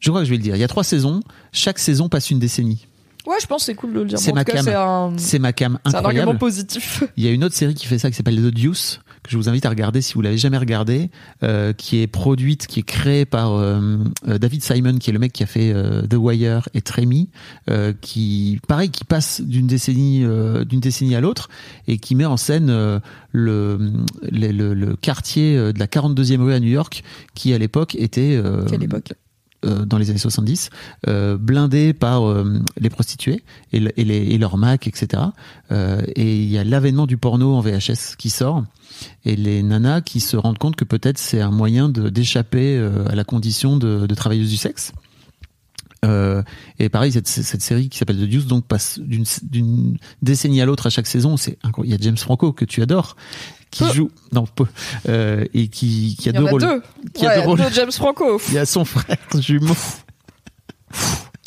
[0.00, 0.56] Je crois que je vais le dire.
[0.56, 1.20] Il y a trois saisons.
[1.52, 2.86] Chaque saison passe une décennie.
[3.26, 4.18] Ouais, je pense que c'est cool de le dire.
[4.20, 4.62] C'est Bon, ma cam.
[4.64, 7.02] c'est un, ma cam c'est un argument positif.
[7.16, 9.36] Il y a une autre série qui fait ça qui s'appelle The Deuce que je
[9.36, 11.10] vous invite à regarder si vous l'avez jamais regardé,
[11.42, 13.96] euh, qui est produite, qui est créée par euh,
[14.28, 17.28] euh, David Simon, qui est le mec qui a fait euh, The Wire et Tremy,
[17.68, 21.48] euh, qui pareil, qui passe d'une décennie euh, d'une décennie à l'autre
[21.88, 23.00] et qui met en scène euh,
[23.32, 23.90] le,
[24.30, 27.02] le, le- le quartier de la 42e rue à New York,
[27.34, 29.12] qui à l'époque était euh, Quelle époque
[29.66, 30.70] dans les années 70,
[31.08, 35.22] euh, blindé par euh, les prostituées et, le- et, leurs Mac, etc.
[35.72, 38.64] Euh, et il y a l'avènement du porno en VHS qui sort
[39.24, 43.14] et les nanas qui se rendent compte que peut-être c'est un moyen d'échapper euh, à
[43.14, 44.92] la condition de, de travailleuse du sexe.
[46.04, 46.42] Euh,
[46.78, 50.90] et pareil, cette, série qui s'appelle The Deuce donc passe d'une décennie à l'autre à
[50.90, 51.36] chaque saison.
[51.82, 53.16] Il y a James Franco que tu adores,
[53.76, 53.92] qui Peu.
[53.92, 54.64] joue non peu,
[55.08, 56.60] euh, et qui, qui a Il y deux en a rôles.
[56.62, 56.82] deux.
[57.14, 57.58] Qui a Ouais, deux rôles.
[57.58, 58.40] deux James Franco.
[58.48, 59.74] Il y a son frère jumeau.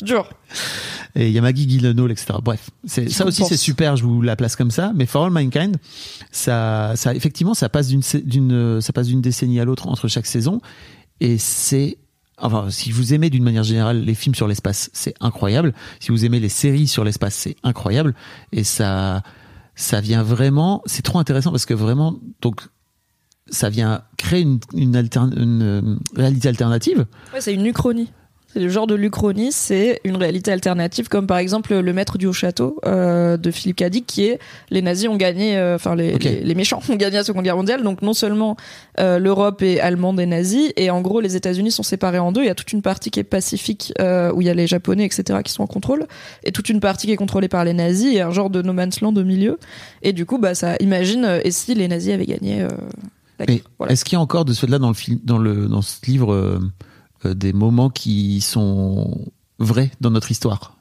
[0.02, 0.28] Dur.
[1.16, 2.34] Et il y a Maggie Gyllenhaal, etc.
[2.42, 3.96] Bref, ça aussi c'est super.
[3.96, 4.92] Je vous la place comme ça.
[4.94, 5.76] Mais For All Mankind,
[6.30, 10.26] ça, ça effectivement, ça passe d'une, d'une, ça passe d'une décennie à l'autre entre chaque
[10.26, 10.60] saison.
[11.20, 11.98] Et c'est,
[12.38, 15.74] enfin, si vous aimez d'une manière générale les films sur l'espace, c'est incroyable.
[15.98, 18.14] Si vous aimez les séries sur l'espace, c'est incroyable.
[18.52, 19.22] Et ça,
[19.74, 20.82] ça vient vraiment.
[20.86, 22.60] C'est trop intéressant parce que vraiment, donc,
[23.48, 24.60] ça vient créer une,
[24.96, 27.06] euh, réalité alternative.
[27.32, 28.12] Ouais, c'est une uchronie.
[28.52, 32.26] C'est le genre de l'Uchronie, c'est une réalité alternative, comme par exemple Le Maître du
[32.26, 34.40] Haut Château euh, de Philippe Cadic, qui est
[34.70, 37.56] les nazis ont gagné, euh, enfin les, les, les méchants ont gagné la Seconde Guerre
[37.56, 38.56] mondiale, donc non seulement
[38.98, 42.42] euh, l'Europe est allemande et nazie, et en gros les États-Unis sont séparés en deux.
[42.42, 44.66] Il y a toute une partie qui est pacifique euh, où il y a les
[44.66, 46.06] Japonais, etc., qui sont en contrôle,
[46.42, 48.72] et toute une partie qui est contrôlée par les nazis, et un genre de no
[48.72, 49.60] man's land au milieu.
[50.02, 52.62] Et du coup, bah ça imagine euh, et si les nazis avaient gagné.
[52.62, 52.68] euh,
[53.46, 53.92] Mais voilà.
[53.92, 56.58] est-ce qu'il y a encore de cela dans le dans le dans ce livre,
[57.24, 59.26] des moments qui sont
[59.58, 60.76] vrais dans notre histoire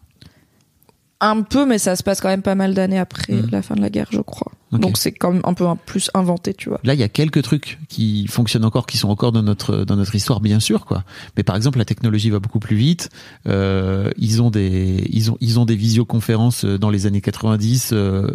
[1.22, 3.50] Un peu, mais ça se passe quand même pas mal d'années après Mhm.
[3.52, 4.54] la fin de la guerre, je crois.
[4.72, 6.80] Donc c'est quand même un peu un plus inventé, tu vois.
[6.84, 9.96] Là, il y a quelques trucs qui fonctionnent encore, qui sont encore dans notre dans
[9.98, 11.04] notre histoire, bien sûr, quoi.
[11.36, 13.10] Mais par exemple, la technologie va beaucoup plus vite.
[13.48, 17.90] Euh, ils ont des ils ont ils ont des visioconférences euh, dans les années 90,
[17.92, 18.32] euh,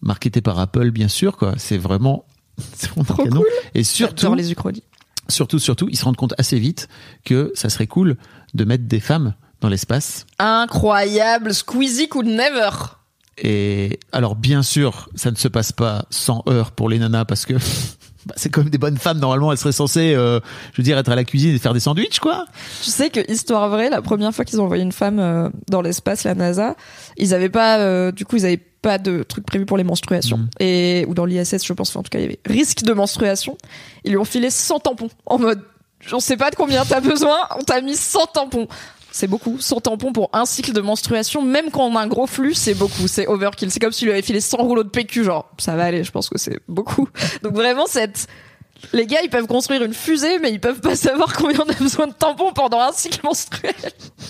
[0.00, 1.52] marketées par Apple, bien sûr, quoi.
[1.58, 2.24] C'est vraiment
[2.74, 3.46] c'est vraiment cool.
[3.74, 4.82] Et surtout, les uchronies.
[5.28, 6.88] Surtout, surtout, ils se rendent compte assez vite
[7.24, 8.16] que ça serait cool
[8.54, 10.26] de mettre des femmes dans l'espace.
[10.38, 12.70] Incroyable, Squeezie could never.
[13.38, 17.46] Et alors, bien sûr, ça ne se passe pas sans heures pour les nanas parce
[17.46, 17.54] que
[18.26, 19.18] bah, c'est comme des bonnes femmes.
[19.18, 20.40] Normalement, elles seraient censées, euh,
[20.72, 22.44] je veux dire, être à la cuisine et faire des sandwichs, quoi.
[22.82, 25.82] Tu sais que histoire vraie, la première fois qu'ils ont envoyé une femme euh, dans
[25.82, 26.76] l'espace, la NASA,
[27.16, 30.36] ils avaient pas, euh, du coup, ils avaient pas de truc prévu pour les menstruations.
[30.36, 30.48] Mhm.
[30.60, 31.88] Et ou dans l'ISS, je pense.
[31.88, 33.56] Enfin, en tout cas, il y avait risque de menstruation.
[34.04, 35.62] Ils lui ont filé 100 tampons en mode,
[36.12, 38.68] on sait pas de combien t'as besoin, on t'a mis 100 tampons.
[39.10, 42.26] C'est beaucoup, 100 tampons pour un cycle de menstruation, même quand on a un gros
[42.26, 43.70] flux, c'est beaucoup, c'est overkill.
[43.70, 46.10] C'est comme si lui avait filé 100 rouleaux de PQ, genre, ça va aller, je
[46.10, 47.08] pense que c'est beaucoup.
[47.42, 48.26] Donc vraiment, cette,
[48.92, 51.74] les gars, ils peuvent construire une fusée, mais ils peuvent pas savoir combien on a
[51.74, 53.74] besoin de tampons pendant un cycle menstruel.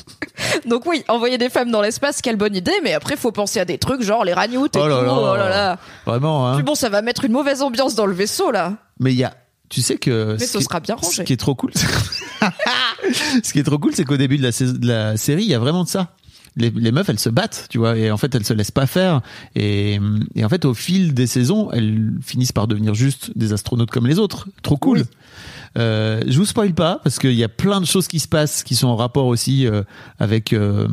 [0.67, 3.65] Donc oui, envoyer des femmes dans l'espace, quelle bonne idée, mais après, faut penser à
[3.65, 5.05] des trucs genre les ragnoutes et Oh là tout.
[5.05, 5.13] là.
[5.17, 5.79] Oh là là.
[6.07, 6.55] Vraiment, hein.
[6.55, 8.75] Puis bon, ça va mettre une mauvaise ambiance dans le vaisseau, là.
[9.01, 9.35] Mais il y a,
[9.69, 10.37] tu sais que.
[10.39, 11.17] Mais ce sera bien rangé.
[11.17, 11.73] Ce qui est trop cool.
[13.43, 15.55] ce qui est trop cool, c'est qu'au début de la, de la série, il y
[15.55, 16.09] a vraiment de ça.
[16.57, 18.87] Les, les meufs, elles se battent, tu vois, et en fait, elles se laissent pas
[18.87, 19.23] faire.
[19.57, 19.99] Et,
[20.35, 24.07] et en fait, au fil des saisons, elles finissent par devenir juste des astronautes comme
[24.07, 24.49] les autres.
[24.63, 24.99] Trop cool.
[24.99, 25.05] Oui.
[25.77, 28.63] Euh, je vous spoil pas parce qu'il y a plein de choses qui se passent
[28.63, 29.83] qui sont en rapport aussi euh,
[30.19, 30.87] avec euh,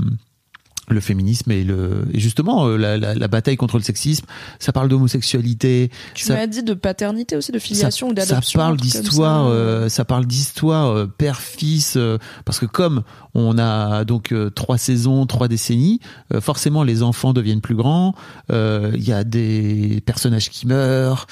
[0.93, 4.25] le féminisme et le et justement euh, la, la, la bataille contre le sexisme.
[4.59, 5.89] Ça parle d'homosexualité.
[6.13, 8.59] Tu ça- m'as dit de paternité aussi, de filiation ou ça d'adoption.
[8.59, 9.51] parle un truc comme d'histoire, ça.
[9.51, 13.03] euh, ça parle d'histoire euh, père-fils, euh, parce que comme
[13.33, 15.99] on a donc euh, trois saisons, trois décennies,
[16.33, 18.13] euh, forcément les enfants deviennent plus grands.
[18.51, 21.27] euh, Il y a des personnages qui meurent.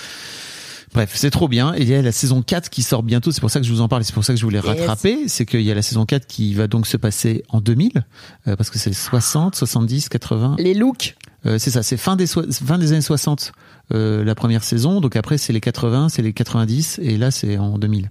[0.94, 1.74] Bref, c'est trop bien.
[1.76, 3.32] Et il y a la saison 4 qui sort bientôt.
[3.32, 4.02] C'est pour ça que je vous en parle.
[4.02, 4.66] et C'est pour ça que je voulais Yes.
[4.66, 5.28] rattraper.
[5.28, 8.04] C'est qu'il y a la saison 4 qui va donc se passer en 2000.
[8.48, 10.56] euh, parce que c'est 60, 70, 80.
[10.60, 11.16] Les looks.
[11.46, 13.54] Euh, c'est ça, c'est fin des, soi- fin des années 60
[13.94, 17.58] euh, la première saison, donc après c'est les 80, c'est les 90 et là c'est
[17.58, 18.10] en 2000.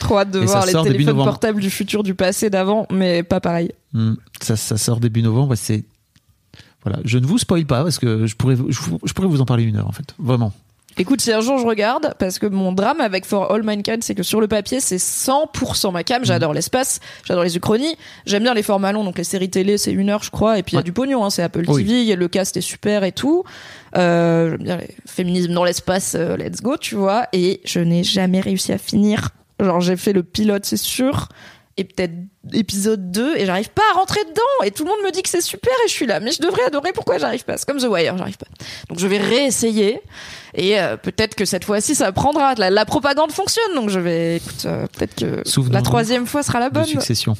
[0.00, 3.40] Trop hâte de Et voir les téléphones portables du futur, du passé, d'avant, mais pas
[3.40, 3.70] pareil.
[3.92, 4.14] Hmm.
[4.40, 5.84] Ça, ça sort début novembre c'est...
[6.82, 9.62] Voilà, je ne vous spoil pas parce que je pourrais, je pourrais vous en parler
[9.62, 10.52] une heure en fait, vraiment.
[10.98, 14.14] Écoute, si un jour je regarde, parce que mon drame avec For All Mankind, c'est
[14.14, 16.24] que sur le papier, c'est 100% ma cam.
[16.24, 17.96] J'adore l'espace, j'adore les uchronies,
[18.26, 20.62] j'aime bien les formats longs, donc les séries télé, c'est une heure, je crois, et
[20.62, 21.84] puis il y a du pognon, hein, c'est Apple Oui.
[21.86, 23.42] TV, le cast est super et tout.
[23.96, 28.04] Euh, j'aime bien les féminismes dans l'espace, euh, let's go, tu vois, et je n'ai
[28.04, 29.30] jamais réussi à finir.
[29.60, 31.28] Genre, j'ai fait le pilote, c'est sûr,
[31.82, 32.12] et peut-être
[32.52, 35.28] épisode 2, et j'arrive pas à rentrer dedans, et tout le monde me dit que
[35.28, 37.56] c'est super, et je suis là, mais je devrais adorer, pourquoi j'arrive pas?
[37.56, 38.46] C'est comme The Wire, j'arrive pas.
[38.88, 40.00] Donc je vais réessayer.
[40.54, 42.54] Et euh, peut-être que cette fois-ci ça prendra.
[42.54, 44.36] La, la propagande fonctionne, donc je vais.
[44.36, 45.42] Écoute, euh, peut-être que
[45.72, 46.84] la troisième fois sera la De bonne.
[46.84, 47.34] succession.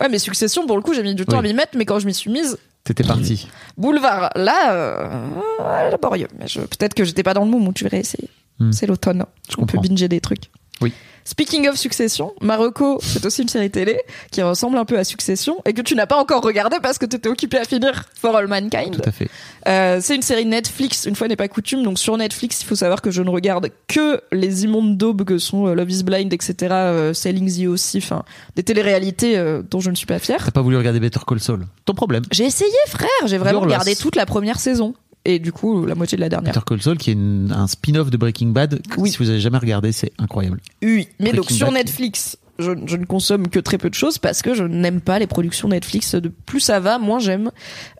[0.00, 1.46] Ouais, mais Succession, pour le coup, j'ai mis du temps Oui.
[1.46, 3.48] à m'y mettre, mais quand je m'y suis mise, T'étais parti.
[3.76, 6.28] Boulevard, là, euh, laborieux.
[6.38, 8.28] Mais peut-être que j'étais pas dans le mood, tu verrais essayer.
[8.58, 8.72] Hmm.
[8.72, 9.24] C'est l'automne.
[9.50, 10.50] Je On peut binger des trucs.
[10.80, 10.92] Oui.
[11.26, 14.00] Speaking of Succession, Marocco, c'est aussi une série télé
[14.30, 17.04] qui ressemble un peu à Succession et que tu n'as pas encore regardé parce que
[17.04, 18.92] tu étais occupé à finir For All Mankind.
[19.02, 19.28] Tout à fait.
[19.66, 21.82] Euh, c'est une série Netflix, une fois n'est pas coutume.
[21.82, 25.38] Donc sur Netflix, il faut savoir que je ne regarde que les immondes daubes que
[25.38, 28.22] sont euh, Love is Blind, etc., euh, Selling the aussi, enfin
[28.54, 30.44] des téléréalités euh, dont je ne suis pas fière.
[30.44, 31.66] T'as pas voulu regarder Better Call Saul.
[31.86, 32.22] Ton problème.
[32.30, 33.08] J'ai essayé, frère.
[33.24, 33.72] J'ai vraiment Your loss.
[33.72, 34.94] regardé toute la première saison
[35.26, 36.52] et du coup la moitié de la dernière.
[36.54, 38.80] Better Call Saul qui est une- un spin-off de Breaking Bad.
[38.96, 39.10] Oui.
[39.10, 40.60] Si vous avez jamais regardé, c'est incroyable.
[40.82, 41.74] Oui, mais donc sur Bad.
[41.76, 45.18] Netflix, je, je ne consomme que très peu de choses parce que je n'aime pas
[45.18, 46.14] les productions Netflix.
[46.14, 47.50] De plus ça va, moins j'aime.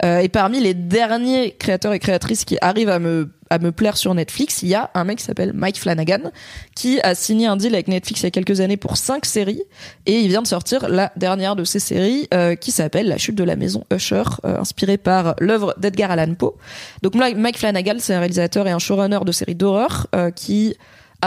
[0.04, 3.96] Euh, et parmi les derniers créateurs et créatrices qui arrivent à me à me plaire
[3.96, 6.30] sur Netflix, il y a un mec qui s'appelle Mike Flanagan
[6.74, 9.62] qui a signé un deal avec Netflix il y a quelques années pour cinq séries
[10.06, 13.36] et il vient de sortir la dernière de ces séries euh, qui s'appelle La chute
[13.36, 16.54] de la maison Usher, euh, inspirée par l'œuvre d'Edgar Allan Poe.
[17.02, 20.76] Donc Mike Flanagan, c'est un réalisateur et un showrunner de séries d'horreur euh, qui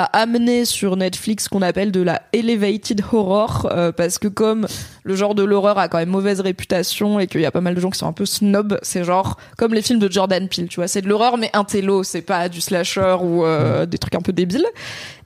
[0.03, 4.67] a amené sur Netflix ce qu'on appelle de la elevated horror euh, parce que comme
[5.03, 7.75] le genre de l'horreur a quand même mauvaise réputation et qu'il y a pas mal
[7.75, 10.67] de gens qui sont un peu snob, c'est genre comme les films de Jordan Peele,
[10.67, 14.15] tu vois, c'est de l'horreur mais intello, c'est pas du slasher ou euh, des trucs
[14.15, 14.65] un peu débiles.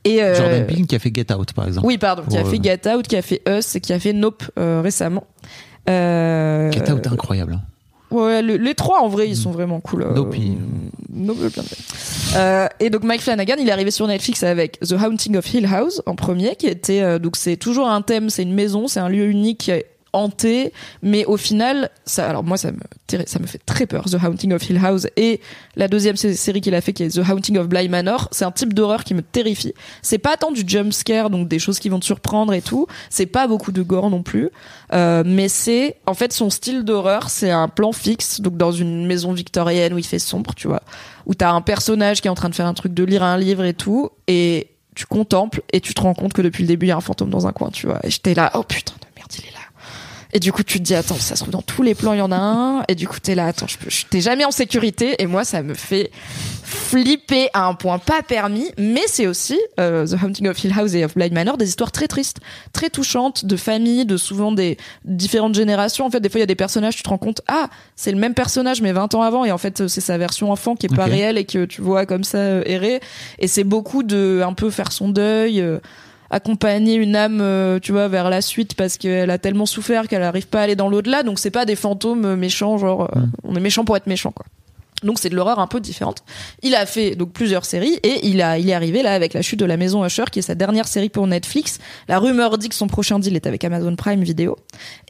[0.03, 1.85] Et euh, Jordan Peele qui a fait Get Out par exemple.
[1.87, 4.13] oui, pardon, qui a fait Get Out, qui a fait Us et qui a fait
[4.13, 5.25] Nope récemment.
[5.87, 7.53] Get Out incroyable.
[7.53, 7.61] hein.
[8.13, 10.03] Ouais, le- les trois en vrai, ils sont vraiment cool.
[10.03, 10.23] euh, bien
[12.35, 15.65] euh, et donc Mike Flanagan, il est arrivé sur Netflix avec The Haunting of Hill
[15.71, 18.99] House en premier, qui était euh, donc c'est toujours un thème, c'est une maison, c'est
[18.99, 20.71] un lieu unique qui est hanté,
[21.01, 22.77] mais au final, ça, alors moi ça me
[23.25, 24.05] ça me fait très peur.
[24.05, 25.39] The Haunting of Hill House et
[25.75, 28.45] la deuxième sé- série qu'il a fait qui est The Haunting of Bly Manor, c'est
[28.45, 29.73] un type d'horreur qui me terrifie.
[30.01, 32.87] C'est pas tant du jump scare, donc des choses qui vont te surprendre et tout.
[33.09, 34.49] C'est pas beaucoup de gore non plus,
[34.93, 39.05] euh, mais c'est en fait son style d'horreur, c'est un plan fixe, donc dans une
[39.05, 40.81] maison victorienne où il fait sombre, tu vois,
[41.25, 43.37] où t'as un personnage qui est en train de faire un truc, de lire un
[43.37, 46.85] livre et tout, et tu contemples et tu te rends compte que depuis le début
[46.85, 47.99] il y a un fantôme dans un coin, tu vois.
[48.03, 49.59] Et j'étais là, oh putain de merde, il est là.
[50.35, 52.17] Et du coup, tu te dis, attends, ça se trouve dans tous les plans, il
[52.19, 52.83] y en a un.
[52.87, 55.15] Et du coup, t'es là, attends, je peux, je- t'es jamais en sécurité.
[55.19, 56.09] Et moi, ça me fait
[56.63, 58.69] flipper à un point pas permis.
[58.77, 61.91] Mais c'est aussi, euh, The Haunting of Hill House et of Blind Manor, des histoires
[61.91, 62.39] très tristes,
[62.71, 66.05] très touchantes, de famille, de souvent des différentes générations.
[66.05, 68.11] En fait, des fois, il y a des personnages, tu te rends compte, ah, c'est
[68.11, 69.45] le même personnage, mais 20 ans avant.
[69.45, 72.05] Et en fait, c'est sa version enfant qui est pas réelle et que tu vois
[72.05, 72.99] comme ça euh, errer.
[73.39, 75.79] Et c'est beaucoup de, un peu faire son deuil, euh,
[76.33, 80.21] accompagner une âme, euh, tu vois, vers la suite parce qu'elle a tellement souffert qu'elle
[80.21, 81.21] n'arrive pas à aller dans l'au-delà.
[81.21, 84.31] Donc c'est pas des fantômes euh, méchants, genre euh, on est méchant pour être méchant,
[84.31, 84.45] quoi.
[85.03, 86.23] Donc c'est de l'horreur un peu différente.
[86.61, 89.41] Il a fait donc plusieurs séries et il a il est arrivé là avec la
[89.41, 91.79] chute de la maison Usher qui est sa dernière série pour Netflix.
[92.07, 94.57] La rumeur dit que son prochain deal est avec Amazon Prime Video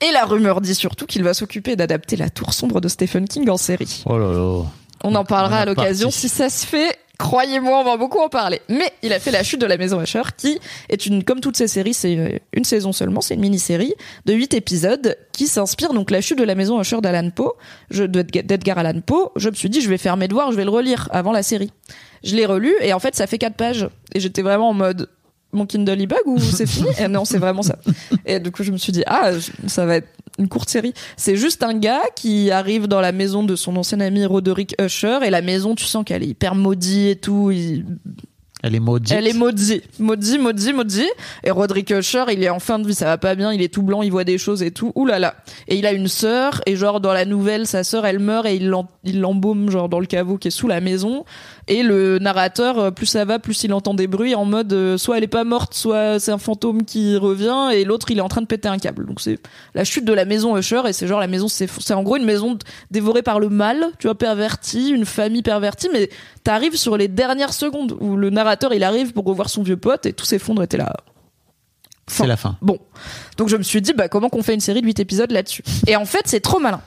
[0.01, 3.47] et la rumeur dit surtout qu'il va s'occuper d'adapter La Tour sombre de Stephen King
[3.51, 4.03] en série.
[4.07, 4.63] Oh là là.
[5.03, 6.97] On en parlera à l'occasion si ça se fait.
[7.23, 8.61] Croyez-moi, on va beaucoup en parler.
[8.67, 10.59] Mais il a fait La chute de la maison Usher, qui
[10.89, 13.93] est une, comme toutes ces séries, c'est une, une saison seulement, c'est une mini-série
[14.25, 17.53] de huit épisodes qui s'inspire donc La chute de la maison Usher d'Alan Poe,
[17.91, 19.31] d'Edgar Allan Poe.
[19.37, 21.43] Je me suis dit, je vais faire mes devoirs, je vais le relire avant la
[21.43, 21.71] série.
[22.25, 23.87] Je l'ai relu et en fait, ça fait quatre pages.
[24.13, 25.07] Et j'étais vraiment en mode,
[25.53, 26.89] mon Kindle e-bug ou c'est fini?
[26.99, 27.77] Et non, c'est vraiment ça.
[28.25, 29.31] Et du coup, je me suis dit, ah,
[29.67, 30.93] ça va être une courte série.
[31.17, 35.19] C'est juste un gars qui arrive dans la maison de son ancien ami Roderick Usher
[35.23, 37.51] et la maison, tu sens qu'elle est hyper maudite et tout.
[37.51, 37.85] Il-
[38.65, 39.11] Elle est maudite.
[39.11, 41.09] Elle est maudite, maudit, maudit, maudit.
[41.43, 43.67] Et Roderick Usher, il est en fin de vie, ça va pas bien, il est
[43.73, 44.93] tout blanc, il voit des choses et tout.
[44.95, 45.35] Ouh là là.
[45.67, 48.55] Et il a une sœur et genre dans la nouvelle, sa sœur, elle meurt et
[48.55, 51.25] il l'embaume genre dans le caveau qui est sous la maison.
[51.67, 54.97] Et le narrateur, euh, plus ça va, plus il entend des bruits en mode euh,
[54.97, 58.21] soit elle est pas morte, soit c'est un fantôme qui revient et l'autre il est
[58.21, 59.05] en train de péter un câble.
[59.05, 59.39] Donc c'est
[59.73, 62.25] la chute de la maison Usher et c'est genre la maison c'est en gros une
[62.25, 62.57] maison
[62.91, 66.09] dévorée par le mal, tu vois pervertie, une famille pervertie mais
[66.43, 70.05] t'arrives sur les dernières secondes où le narrateur il arrive pour revoir son vieux pote
[70.05, 70.93] et tout s'effondre et t'es là.
[72.07, 72.57] C'est la fin.
[72.61, 72.79] Bon.
[73.37, 75.63] Donc je me suis dit, bah, comment qu'on fait une série de 8 épisodes là-dessus?
[75.87, 76.81] Et en fait, c'est trop malin.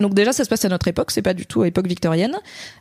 [0.00, 2.36] Donc déjà, ça se passe à notre époque, c'est pas du tout à l'époque victorienne.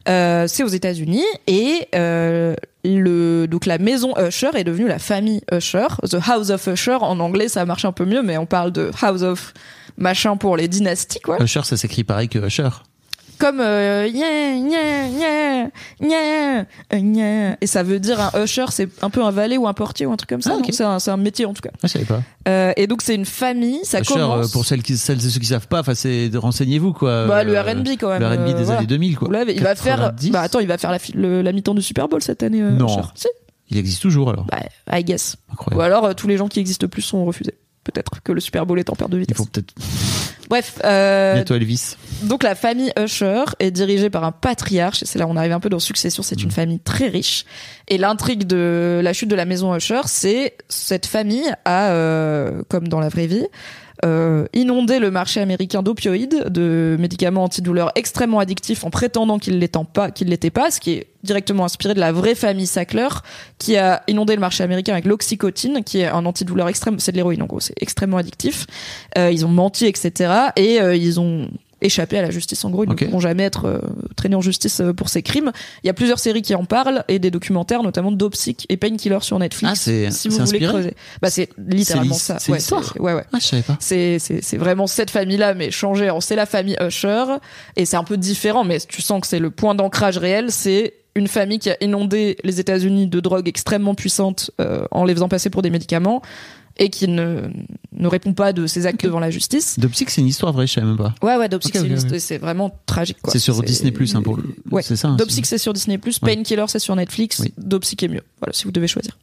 [0.07, 5.41] Euh, c'est aux États-Unis et euh, le donc la maison Usher est devenue la famille
[5.51, 6.97] Usher, the House of Usher.
[7.01, 9.53] En anglais, ça marche un peu mieux, mais on parle de House of
[9.97, 11.41] machin pour les dynasties quoi.
[11.41, 12.69] Usher, ça s'écrit pareil que Usher.
[13.43, 15.67] Comme euh, yeah, yeah,
[16.01, 19.73] yeah, euh, et ça veut dire un Usher, c'est un peu un valet ou un
[19.73, 20.51] portier ou un truc comme ça.
[20.53, 20.67] Ah, ok.
[20.67, 21.71] non C'est un, un métier en tout cas.
[21.75, 22.21] Ah, je savais pas.
[22.47, 24.47] Euh, et donc c'est une famille, ça Usher, commence.
[24.47, 27.27] euh, pour celles, qui, celles et ceux qui savent pas, enfin, c'est renseignez-vous quoi.
[27.27, 28.21] Bah, le Euh, R&B quand même.
[28.21, 28.77] Le R&B euh, des voilà.
[28.79, 29.27] années 2000 quoi.
[29.29, 29.53] L'avez.
[29.55, 29.97] Il va faire.
[29.97, 30.31] 90.
[30.31, 32.61] Bah attends, il va faire la, le- la mi-temps du Super Bowl cette année.
[32.61, 32.87] euh, Non.
[32.87, 33.01] Usher.
[33.15, 33.27] Si.
[33.69, 34.45] Il existe toujours alors.
[34.45, 34.59] Bah,
[34.97, 35.35] I guess.
[35.49, 35.83] Ou Incroyable.
[35.83, 37.55] alors euh, tous les gens qui existent plus sont refusés.
[37.83, 39.37] Peut-être que le Super Bowl est en perte de Il vitesse.
[39.37, 39.73] faut peut-être
[40.49, 41.95] Bref, euh, bientôt Elvis.
[42.23, 45.53] donc la famille Usher est dirigée par un patriarche, et c'est là où on arrive
[45.53, 47.45] un peu dans Succession, c'est une famille très riche.
[47.87, 52.87] Et l'intrigue de la chute de la maison Usher, c'est cette famille a, euh, comme
[52.87, 53.47] dans la vraie vie,
[54.03, 59.65] euh, inondé le marché américain d'opioïdes, de médicaments antidouleurs extrêmement addictifs en prétendant qu'ils
[60.13, 63.07] qu'ils l'étaient pas, ce qui est directement inspiré de la vraie famille Sackler,
[63.57, 67.17] qui a inondé le marché américain avec l'oxycotine, qui est un antidouleur extrême, c'est de
[67.17, 68.67] l'héroïne en gros, c'est extrêmement addictif.
[69.17, 70.33] Euh, ils ont menti, etc.
[70.55, 71.47] Et euh, ils ont
[71.83, 73.79] échappé à la justice en gros ils ne pourront jamais être euh,
[74.15, 75.51] traînés en justice euh, pour ces crimes.
[75.83, 79.19] Il y a plusieurs séries qui en parlent et des documentaires notamment Dopsic et Painkiller
[79.21, 80.93] sur Netflix Ah, c'est- si vous voulez creuser.
[81.21, 82.37] Bah c'est littéralement ça.
[82.39, 82.93] c'est ouais, l'histoire.
[82.99, 83.23] ouais ouais.
[83.33, 83.77] Ah, je savais pas.
[83.79, 87.25] c'est c'est c'est vraiment cette famille là mais changée en c'est la famille Usher
[87.75, 90.51] et c'est un peu différent mais tu sens que c'est le point d'ancrage réel.
[90.51, 95.13] C'est une famille qui a inondé les États-Unis de drogues extrêmement puissantes euh, en les
[95.13, 96.21] faisant passer pour des médicaments
[96.77, 97.49] et qui ne
[97.95, 99.77] ne répond pas de ses actes devant la justice.
[99.79, 101.13] Dopsic, c'est une histoire vraie, je savais même pas.
[101.21, 102.19] Ouais ouais, Dopsic Ok, c'est une ok, histoire- ok.
[102.21, 103.17] c'est vraiment tragique.
[103.27, 104.43] C'est sur Disney Plus, hein, pour le.
[104.71, 104.81] Ouais.
[104.81, 105.09] C'est ça.
[105.09, 106.11] hein, Dopsic c'est sur Disney+, Ouais.
[106.35, 107.53] Painkiller c'est sur Netflix, Oui.
[107.57, 108.23] Dopsic est mieux.
[108.39, 109.17] Voilà, si vous devez choisir.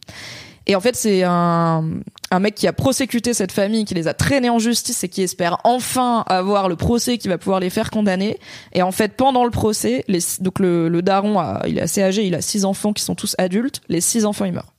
[0.66, 1.84] Et en fait, c'est un,
[2.30, 5.22] un mec qui a prosécuté cette famille, qui les a traînés en justice et qui
[5.22, 8.38] espère enfin avoir le procès qui va pouvoir les faire condamner.
[8.72, 12.02] Et en fait, pendant le procès, les, donc le, le daron, a, il est assez
[12.02, 13.80] âgé, il a six enfants qui sont tous adultes.
[13.88, 14.72] Les six enfants, ils meurent.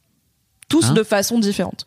[0.69, 1.84] Tous Hein de façon différente.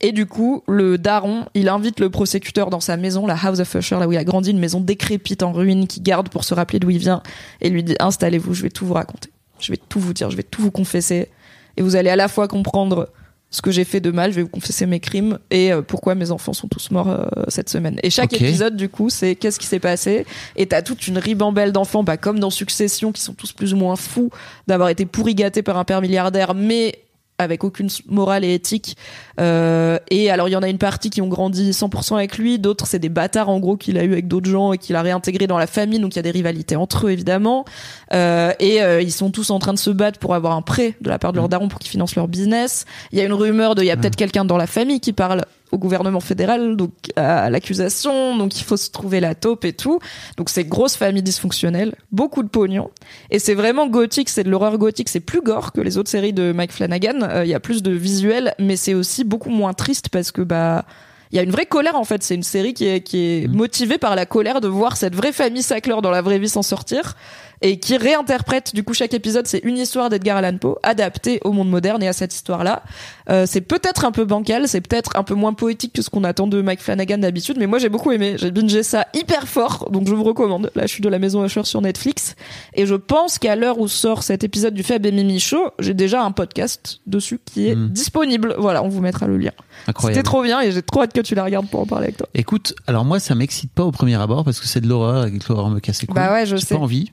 [0.00, 3.74] Et du coup, le daron, il invite le prosécuteur dans sa maison, la House of
[3.74, 6.54] Usher, là où il a grandi, une maison décrépite en ruine qui garde pour se
[6.54, 7.22] rappeler d'où il vient,
[7.60, 9.28] et lui dit installez-vous, je vais tout vous raconter,
[9.58, 11.28] je vais tout vous dire, je vais tout vous confesser,
[11.76, 13.10] et vous allez à la fois comprendre
[13.50, 16.14] ce que j'ai fait de mal, je vais vous confesser mes crimes et euh, pourquoi
[16.14, 17.98] mes enfants sont tous morts euh, cette semaine.
[18.02, 20.24] Et chaque épisode, du coup, c'est qu'est-ce qui s'est passé?
[20.54, 23.76] Et t'as toute une ribambelle d'enfants, bah, comme dans Succession, qui sont tous plus ou
[23.76, 24.30] moins fous
[24.68, 27.00] d'avoir été pourri gâtés par un père milliardaire, mais
[27.40, 28.96] avec aucune morale et éthique.
[29.40, 32.58] Euh, et alors, il y en a une partie qui ont grandi 100% avec lui,
[32.58, 35.02] d'autres, c'est des bâtards, en gros, qu'il a eu avec d'autres gens et qu'il a
[35.02, 37.64] réintégré dans la famille, donc il y a des rivalités entre eux, évidemment.
[38.12, 40.94] Euh, et euh, ils sont tous en train de se battre pour avoir un prêt
[41.00, 42.84] de la part de leur daron pour qu'ils financent leur business.
[43.12, 45.12] Il y a une rumeur de, il y a peut-être quelqu'un dans la famille qui
[45.12, 49.72] parle au gouvernement fédéral, donc à l'accusation, donc il faut se trouver la taupe et
[49.72, 49.98] tout.
[50.36, 52.90] Donc c'est grosse famille dysfonctionnelle, beaucoup de pognon,
[53.30, 56.32] et c'est vraiment gothique, c'est de l'horreur gothique, c'est plus gore que les autres séries
[56.32, 57.22] de Mike Flanagan.
[57.22, 60.42] Euh, Il y a plus de visuels, mais c'est aussi beaucoup moins triste parce que
[60.42, 60.84] bah
[61.32, 62.22] il y a une vraie colère en fait.
[62.22, 65.32] C'est une série qui est, qui est motivée par la colère de voir cette vraie
[65.32, 67.16] famille Sackler dans la vraie vie s'en sortir
[67.62, 71.52] et qui réinterprète du coup chaque épisode c'est une histoire d'Edgar Allan Poe adaptée au
[71.52, 72.82] monde moderne et à cette histoire là
[73.28, 76.24] euh, c'est peut-être un peu bancal c'est peut-être un peu moins poétique que ce qu'on
[76.24, 79.90] attend de Mike Flanagan d'habitude mais moi j'ai beaucoup aimé j'ai bingé ça hyper fort
[79.90, 82.34] donc je vous recommande là je suis de la maison Usher sur Netflix
[82.74, 85.94] et je pense qu'à l'heure où sort cet épisode du Fab et Mimi Show j'ai
[85.94, 87.88] déjà un podcast dessus qui est Mm.
[87.90, 89.52] disponible voilà on vous mettra le lien
[89.98, 92.16] c'était trop bien et j'ai trop hâte que tu la regardes pour en parler avec
[92.18, 95.26] toi Écoute, alors moi, ça m'excite pas au premier abord parce que c'est de l'horreur
[95.26, 96.14] et que l'horreur me casse les couilles.
[96.16, 96.74] Bah ouais, je sais.
[96.74, 97.12] pas envie.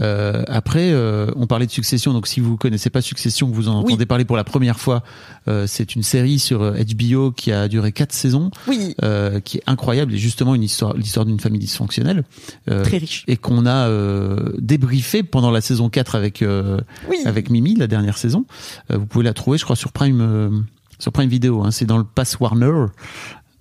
[0.00, 3.68] Euh, après, euh, on parlait de Succession, donc si vous connaissez pas Succession, que vous
[3.68, 3.92] en Oui.
[3.92, 5.02] entendez parler pour la première fois,
[5.48, 9.58] euh, c'est une série sur euh, HBO qui a duré quatre saisons, oui euh, qui
[9.58, 12.24] est incroyable et justement une histoire, l'histoire d'une famille dysfonctionnelle.
[12.70, 16.78] euh, très riche et qu'on a euh, débriefé pendant la saison 4 avec euh,
[17.10, 18.44] oui avec Mimi, la dernière saison.
[18.90, 20.50] Euh, vous pouvez la trouver, je crois, sur Prime euh,
[20.98, 21.62] sur Prime Vidéo.
[21.64, 21.70] Hein.
[21.70, 22.86] C'est dans le Pass Warner,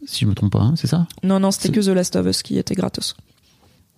[0.06, 1.08] si je me trompe pas, hein, c'est ça?
[1.24, 3.16] Non, non, c'était que The Last of Us qui était gratos.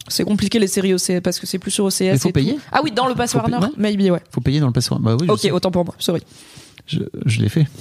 [0.09, 2.01] C'est compliqué les séries OCS parce que c'est plus sur OCS.
[2.01, 2.39] Mais faut et tout.
[2.39, 3.69] payer Ah oui, dans le Pass Faut Warner, ouais.
[3.77, 4.21] maybe, ouais.
[4.31, 5.05] Faut payer dans le Pass Warner.
[5.05, 5.51] Bah oui, Ok, sais.
[5.51, 6.21] autant pour moi, sorry.
[6.87, 7.65] je, je l'ai fait.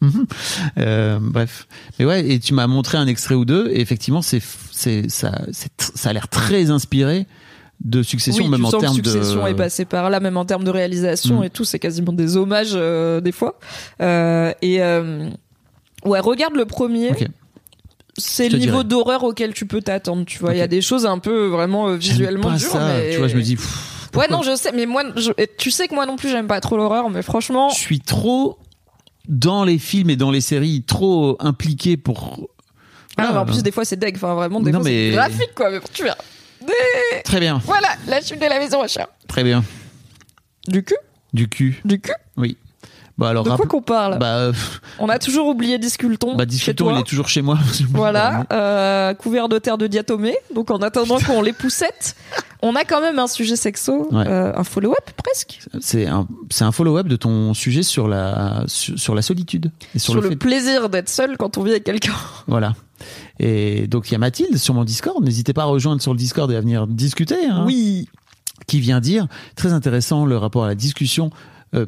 [0.00, 0.26] Mhm.
[0.78, 1.66] Euh, bref,
[1.98, 5.42] mais ouais, et tu m'as montré un extrait ou deux, et effectivement, c'est c'est ça,
[5.78, 7.26] ça a l'air très inspiré
[7.84, 9.48] de Succession, oui, même tu en sens que termes Succession de.
[9.48, 11.44] est passé par là, même en termes de réalisation Mm.
[11.44, 13.58] et tout, c'est quasiment des hommages euh, des fois.
[14.02, 15.28] Euh, et euh,
[16.04, 17.10] ouais, regarde le premier.
[17.10, 17.26] Ok.
[18.16, 20.52] C'est le niveau d'horreur auquel tu peux t'attendre, tu vois.
[20.54, 23.18] Il y a des choses un peu vraiment euh, visuellement pas dures, ça, mais tu
[23.18, 23.56] vois, je me dis.
[23.56, 26.46] pff, Ouais, non, je sais, mais moi, je- tu sais que moi non plus, j'aime
[26.46, 28.58] pas trop l'horreur, mais franchement, je suis trop
[29.28, 32.48] dans les films et dans les séries, trop impliqué pour.
[33.16, 33.32] Ah, Voilà.
[33.32, 34.14] mais en plus, des fois, c'est deg.
[34.16, 35.70] Enfin, vraiment, des Non, fois, mais- c'est graphique, quoi.
[35.70, 36.16] Mais tu verras.
[37.24, 39.08] Très bien, Voilà, la chute de la maison chat.
[39.26, 39.64] très bien.
[40.68, 40.94] Du cul
[41.32, 42.12] Du cul, Du cul.
[43.16, 44.52] Bah alors, De quoi qu'on parle bah, euh,
[44.98, 46.34] On a toujours oublié Disculton.
[46.36, 47.58] bah il est toujours chez moi.
[47.92, 50.36] Voilà, euh, couvert de terre de diatomée.
[50.54, 52.16] Donc, en attendant qu'on les poussette,
[52.60, 54.26] on a quand même un sujet sexo, Ouais.
[54.26, 56.26] euh, un follow-up presque, C'est un,
[56.60, 59.70] un follow-up de ton sujet sur la, sur, sur la solitude.
[59.94, 62.14] Et sur, sur, le, plaisir d'être seul quand on vit avec quelqu'un.
[62.48, 62.74] Voilà.
[63.38, 65.22] Et donc, il y a Mathilde sur mon Discord.
[65.22, 67.46] N'hésitez pas à rejoindre sur le Discord et à venir discuter.
[67.46, 68.08] hein, Oui.
[68.66, 69.26] Qui vient dire,
[69.56, 71.30] très intéressant le rapport à la discussion.
[71.74, 71.86] euh,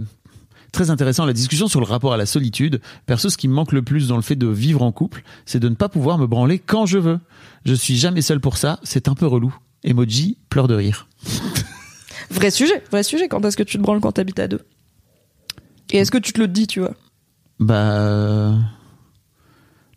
[0.77, 2.83] Très intéressant la discussion sur le rapport à la solitude.
[3.07, 5.59] Perso, ce qui me manque le plus dans le fait de vivre en couple, c'est
[5.59, 7.19] de ne pas pouvoir me branler quand je veux.
[7.65, 9.57] Je suis jamais seul pour ça, c'est un peu relou.
[9.85, 11.09] Emoji, pleure de rire.
[12.31, 13.27] Vrai sujet, vrai sujet.
[13.27, 14.67] Quand est-ce que tu te branles quand t'habites à deux?
[15.93, 16.93] Et est-ce que tu te le dis, tu vois?
[17.59, 17.99] Bah.
[17.99, 18.55] euh,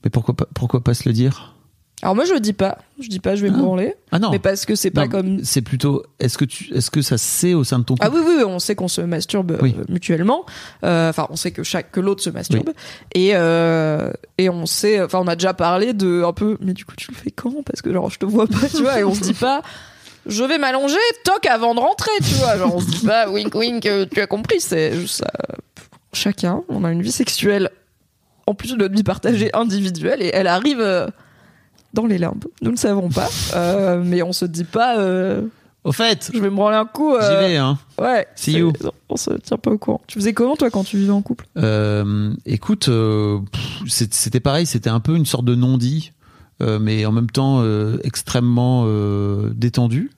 [0.05, 1.55] Mais pourquoi pas, pourquoi pas se le dire?
[2.01, 2.77] Alors moi, je le dis pas.
[2.99, 3.61] Je dis pas, je vais me Ah.
[3.61, 3.95] branler.
[4.11, 4.31] Ah non.
[4.31, 6.03] Mais parce que c'est pas Non, comme C'est plutôt.
[6.19, 8.07] Est-ce que tu, est-ce que ça se sait au sein de ton couple?
[8.07, 9.75] Ah oui, oui, oui, on sait qu'on se masturbe Oui.
[9.77, 10.45] euh, mutuellement.
[10.85, 12.69] Euh, Enfin, on sait que chaque que l'autre se masturbe.
[13.13, 16.57] Et euh, et on sait, enfin, on a déjà parlé de un peu.
[16.61, 18.81] Mais du coup, tu le fais quand Parce que genre, je te vois pas, tu
[18.81, 18.99] vois.
[18.99, 19.61] Et on se dit pas.
[20.25, 22.57] Je vais m'allonger, toc, avant de rentrer, tu vois.
[22.57, 24.59] Genre, on se dit pas, wink, wink, tu as compris.
[24.61, 25.31] C'est juste ça.
[26.13, 27.69] Chacun, on a une vie sexuelle,
[28.47, 30.81] en plus de notre vie partagée individuelle, et elle arrive
[31.93, 32.45] dans les limbes.
[32.61, 35.41] Nous ne savons pas, euh, mais on se dit pas, euh,
[35.83, 37.15] Au fait, je vais me branler un coup.
[37.19, 37.77] j'y euh, vais, hein.
[37.99, 38.27] Ouais.
[38.35, 38.73] See you.
[39.09, 40.01] On se tient pas au courant.
[40.07, 41.47] Tu faisais comment toi quand tu vivais en couple?
[42.45, 42.89] Écoute,
[43.87, 46.11] c'était pareil, c'était un peu une sorte de non-dit,
[46.61, 47.63] mais en même temps
[48.03, 48.85] extrêmement
[49.51, 50.11] détendu.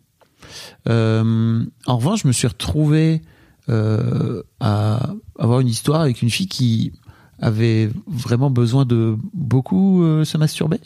[0.88, 3.22] En revanche, je me suis retrouvé
[3.70, 6.92] à avoir une histoire avec une fille qui
[7.40, 10.82] avait vraiment besoin de beaucoup se masturber.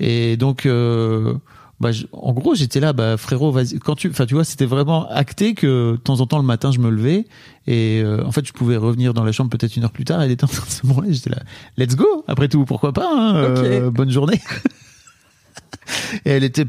[0.00, 1.34] Et donc, euh,
[1.80, 3.78] bah, je- en gros, j'étais là, bah, frérot, vas-y.
[3.78, 6.70] Quand tu, enfin, tu vois, c'était vraiment acté que de temps en temps le matin,
[6.72, 7.26] je me levais
[7.66, 10.22] et euh, en fait, je pouvais revenir dans la chambre peut-être une heure plus tard.
[10.22, 11.12] Elle était en train de se branler.
[11.12, 11.38] J'étais là,
[11.76, 12.24] let's go.
[12.28, 14.40] Après tout, pourquoi pas hein, euh, Bonne journée.
[16.24, 16.66] et elle était,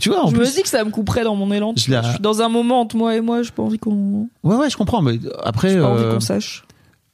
[0.00, 0.46] tu vois, en je plus.
[0.46, 1.72] me dis que ça me couperait dans mon élan.
[1.76, 1.96] Je vois.
[1.96, 4.56] la- Je suis dans un moment entre moi et moi, j'ai pas envie qu'on, Ouais,
[4.56, 5.02] ouais, je comprends.
[5.02, 6.64] Mais après, j'ai pas envie euh, qu'on sache.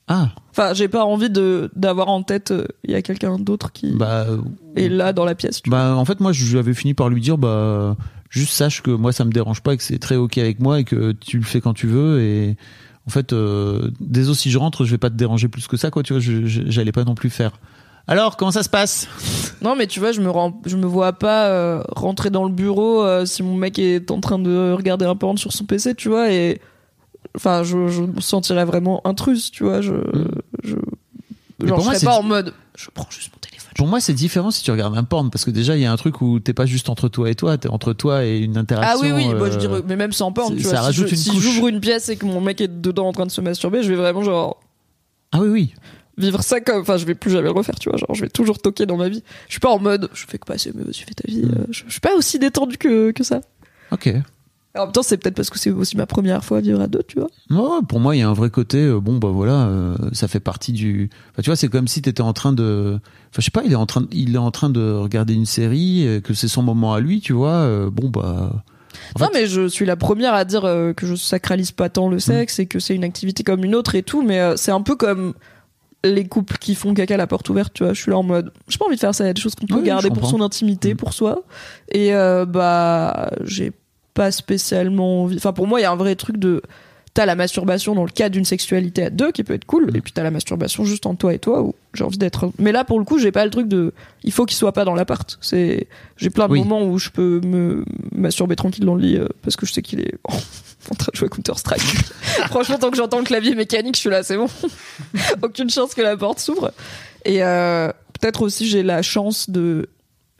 [0.08, 3.72] Ah, Enfin, j'ai pas envie de d'avoir en tête euh, il y a quelqu'un d'autre
[3.72, 4.26] qui bah,
[4.76, 5.62] est là dans la pièce.
[5.62, 7.96] tu Bah en fait moi j'avais fini par lui dire bah
[8.30, 10.80] juste sache que moi ça me dérange pas et que c'est très ok avec moi
[10.80, 12.56] et que tu le fais quand tu veux et
[13.06, 15.90] en fait euh, désolé si je rentre je vais pas te déranger plus que ça
[15.90, 17.52] quoi tu vois j'allais pas non plus faire.
[18.06, 19.08] Alors comment ça se passe?
[19.62, 22.52] Non, mais tu vois, je me rends, je me vois pas euh, rentrer dans le
[22.52, 25.94] bureau euh, si mon mec est en train de regarder un porn sur son PC,
[25.94, 26.60] tu vois, et
[27.36, 29.94] enfin, je, je me sentirais vraiment intruse, tu vois, je,
[30.62, 31.62] je, Mm.
[31.62, 33.70] Mais genre, pour je moi, serais pas en mode, je prends juste mon téléphone.
[33.76, 35.92] pour moi c'est différent si tu regardes un porn parce que déjà il y a
[35.92, 38.56] un truc où t'es pas juste entre toi et toi t'es entre toi et une
[38.58, 40.78] interaction Ah oui, oui, moi je euh, dirais, mais même sans porn, tu ça vois,
[40.78, 43.12] si rajoute je- une si j'ouvre une pièce et que mon mec est dedans en
[43.12, 44.60] train de se masturber, je vais vraiment genre
[45.30, 45.74] ah oui oui
[46.18, 48.28] vivre ça comme, enfin, je vais plus jamais le refaire, tu vois, genre, je vais
[48.28, 49.22] toujours toquer dans ma vie.
[49.48, 51.42] Je suis pas en mode, je fais que passer, mais vas-y, fais ta vie.
[51.42, 51.50] Mm.
[51.50, 53.40] euh, je, je suis pas aussi détendu que, que ça.
[53.92, 54.10] ok
[54.76, 56.88] En même temps, c'est peut-être parce que c'est aussi ma première fois à vivre à
[56.88, 57.28] deux, tu vois.
[57.50, 58.78] Ouais, pour moi, il y a un vrai côté.
[58.78, 61.10] euh, bon, bah voilà, euh, ça fait partie du.
[61.30, 62.94] Enfin, tu vois, c'est comme si t'étais en train de.
[63.30, 65.32] Enfin, je sais pas, il est en train, de- il est en train de regarder
[65.34, 67.50] une série, euh, que c'est son moment à lui, tu vois.
[67.52, 68.64] euh, bon, bah.
[69.16, 70.62] En non, fait- mais je suis la première à dire
[70.96, 73.94] que je sacralise pas tant le sexe et que c'est une activité comme une autre
[73.94, 75.34] et tout, mais c'est un peu comme
[76.04, 77.92] les couples qui font caca à la porte ouverte, tu vois.
[77.92, 79.40] Je suis là en mode, j'ai pas envie de faire ça, il y a des
[79.40, 80.96] choses qu'on peut Oui, garder pour son intimité, Mm.
[80.96, 81.42] pour soi.
[81.92, 82.12] Et
[82.48, 83.72] bah, j'ai
[84.14, 85.36] pas spécialement envie.
[85.36, 86.62] Enfin, pour moi, il y a un vrai truc de.
[87.12, 90.00] T'as la masturbation dans le cadre d'une sexualité à deux qui peut être cool, et
[90.00, 92.50] puis t'as la masturbation juste en toi et toi où j'ai envie d'être.
[92.58, 93.92] Mais là, pour le coup, j'ai pas le truc de.
[94.24, 95.38] Il faut qu'il soit pas dans l'appart.
[95.40, 95.86] C'est.
[96.16, 96.58] J'ai plein de Oui.
[96.60, 99.80] moments où je peux me masturber tranquille dans le lit euh, parce que je sais
[99.82, 100.14] qu'il est
[100.90, 101.82] en train de jouer à Counter Strike.
[102.48, 104.48] Franchement, tant que j'entends le clavier mécanique, je suis là, c'est bon.
[105.42, 106.72] Aucune chance que la porte s'ouvre.
[107.24, 109.88] Et euh, peut-être aussi j'ai la chance de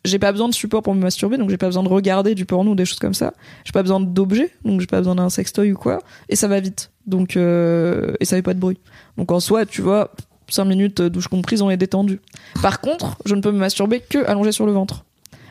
[0.04, 2.44] j'ai pas besoin de support pour me masturber, donc j'ai pas besoin de regarder du
[2.44, 3.32] porno ou des choses comme ça.
[3.64, 6.00] J'ai pas besoin d'objets, donc j'ai pas besoin d'un sextoy ou quoi.
[6.28, 6.90] Et ça va vite.
[7.06, 8.78] Donc euh, et ça fait pas de bruit.
[9.16, 10.10] Donc en soi, tu vois,
[10.48, 12.20] 5 minutes douche comprise, on est détendu.
[12.62, 15.04] Par contre, je ne peux me masturber que allongé sur le ventre.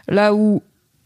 [0.07, 0.61] Là où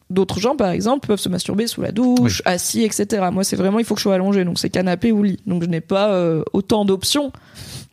[0.09, 3.27] d'autres gens, par exemple, peuvent se masturber sous la douche, assis, etc.
[3.31, 5.39] Moi, c'est vraiment, il faut que je sois allongé, donc c'est canapé ou lit.
[5.45, 7.31] Donc je n'ai pas euh, autant d'options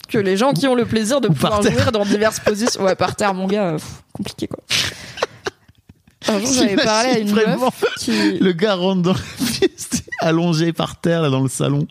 [0.09, 2.83] que les gens qui ont le plaisir de Ou pouvoir jouir dans diverses positions.
[2.83, 4.63] Ouais, par terre, mon gars, pff, compliqué quoi.
[6.29, 8.39] Un jour, j'avais parlé à une Vraiment, meuf qui.
[8.39, 9.19] Le gars rentre dans la
[9.59, 9.89] pièce,
[10.21, 11.87] allongé par terre, là, dans le salon.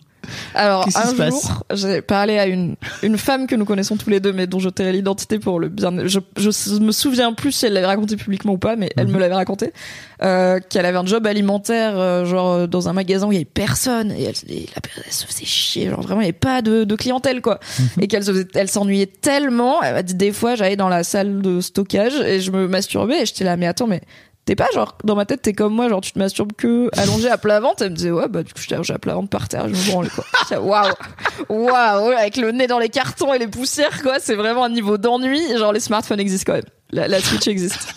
[0.54, 4.32] Alors, un jour, j'ai parlé à une, une femme que nous connaissons tous les deux,
[4.32, 6.06] mais dont je tairai l'identité pour le bien.
[6.06, 9.12] Je, je me souviens plus si elle l'avait raconté publiquement ou pas, mais elle Mhm.
[9.12, 9.74] me l'avait raconté.
[10.22, 13.38] Euh, qu'elle avait un job alimentaire, euh, genre euh, dans un magasin où il y
[13.38, 16.32] avait personne, et elle, et la- elle se faisait chier, genre vraiment il n'y avait
[16.38, 17.60] pas de, de clientèle, quoi.
[17.78, 17.86] Mhm.
[18.02, 21.04] Et qu'elle se faisait- elle s'ennuyait tellement, elle m'a dit des fois j'allais dans la
[21.04, 24.00] salle de stockage et je me masturbais, et j'étais là, mais attends, mais
[24.44, 27.30] T'es pas genre dans ma tête t'es comme moi genre tu te masturbes que allongé
[27.30, 29.30] à plat ventre elle me disait ouais bah du coup j'étais allongé à plat ventre
[29.30, 30.24] par terre je me branle quoi.
[30.60, 30.92] Waouh
[31.48, 34.98] waouh avec le nez dans les cartons et les poussières quoi c'est vraiment un niveau
[34.98, 35.40] d'ennui.
[35.56, 36.68] Genre les smartphones existent quand même.
[36.90, 37.88] La, la Switch existe.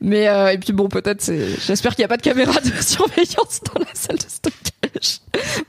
[0.00, 2.70] Mais euh, et puis bon peut-être c'est j'espère qu'il y a pas de caméra de
[2.80, 5.20] surveillance dans la salle de stockage.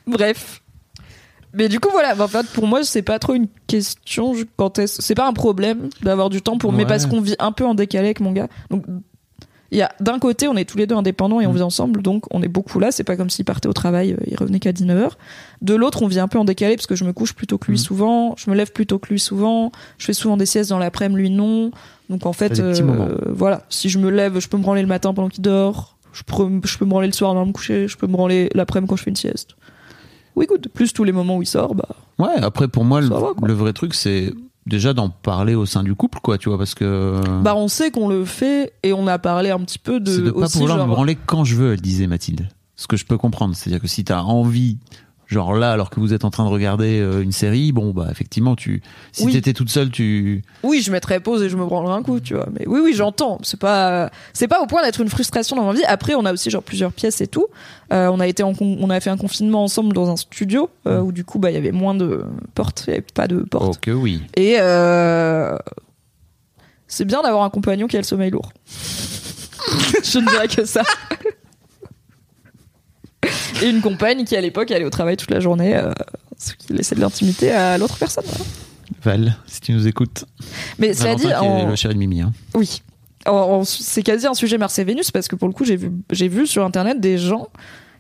[0.07, 0.61] Bref.
[1.53, 2.15] Mais du coup voilà.
[2.17, 5.89] En fait pour moi c'est pas trop une question quand est-ce c'est pas un problème
[6.01, 8.47] d'avoir du temps pour mais parce qu'on vit un peu en décalé avec mon gars.
[8.69, 8.85] Donc
[9.71, 11.55] il y a d'un côté on est tous les deux indépendants et on Mm.
[11.55, 12.91] vit ensemble donc on est beaucoup là.
[12.91, 15.11] C'est pas comme s'il partait au travail euh, il revenait qu'à 19h
[15.61, 17.67] de l'autre on vit un peu en décalé parce que je me couche plutôt que
[17.67, 17.77] lui Mm.
[17.77, 18.35] souvent.
[18.37, 19.71] Je me lève plutôt que lui souvent.
[19.97, 21.71] Je fais souvent des siestes dans l'après-midi lui non.
[22.09, 23.63] Donc en fait euh, voilà.
[23.69, 25.97] Si je me lève je peux me branler le matin pendant qu'il dort.
[26.13, 26.33] Je peux,
[26.65, 27.87] je peux me branler le soir avant de me coucher.
[27.87, 29.51] Je peux me branler l'après-midi quand je fais une sieste.
[30.35, 30.67] Oui good.
[30.73, 31.87] Plus tous les moments où il sort bah
[32.19, 34.31] Ouais, après, pour moi, va, le vrai truc, c'est
[34.65, 37.21] déjà d'en parler au sein du couple, quoi, tu vois, parce que.
[37.41, 40.21] bah on sait qu'on le fait et on a parlé un petit peu de c'est
[40.21, 42.47] de pas aussi pouvoir genre- me branler quand je veux, elle disait Mathilde.
[42.75, 44.77] Ce que je peux comprendre, c'est-à-dire que si t'as envie,
[45.33, 48.07] genre là, alors que vous êtes en train de regarder euh, une série, bon, bah
[48.11, 48.81] effectivement, tu,
[49.11, 49.31] si Oui.
[49.33, 52.33] t'étais toute seule, tu, Oui, je mettrais pause et je me branlerais un coup, tu
[52.35, 52.47] vois.
[52.53, 53.39] Mais oui, oui, j'entends.
[53.43, 55.83] C'est pas, c'est pas au point d'être une frustration dans ma vie.
[55.85, 57.47] Après, on a aussi genre plusieurs pièces et tout.
[57.93, 60.69] Euh, on a été en, con- on a fait un confinement ensemble dans un studio
[60.87, 62.23] euh, où du coup, bah, il y avait moins de
[62.55, 63.75] portes, il y avait pas de portes.
[63.75, 64.21] oh que oui.
[64.35, 65.57] Et euh,
[66.87, 68.51] c'est bien d'avoir un compagnon qui a le sommeil lourd.
[70.03, 70.83] je ne dirais que ça.
[73.61, 75.91] Et une compagne qui à l'époque allait au travail toute la journée, euh,
[76.37, 78.23] ce qui laissait de l'intimité à l'autre personne.
[78.25, 78.45] voilà.
[79.03, 80.25] Val, si tu nous écoutes.
[80.79, 81.69] Mais cela dit, en...
[81.69, 82.33] le chéri de Mimi, hein.
[82.55, 82.81] Oui.
[83.65, 86.27] c'est quasi un sujet Mars et Vénus parce que pour le coup, j'ai vu, j'ai
[86.27, 87.47] vu sur internet des gens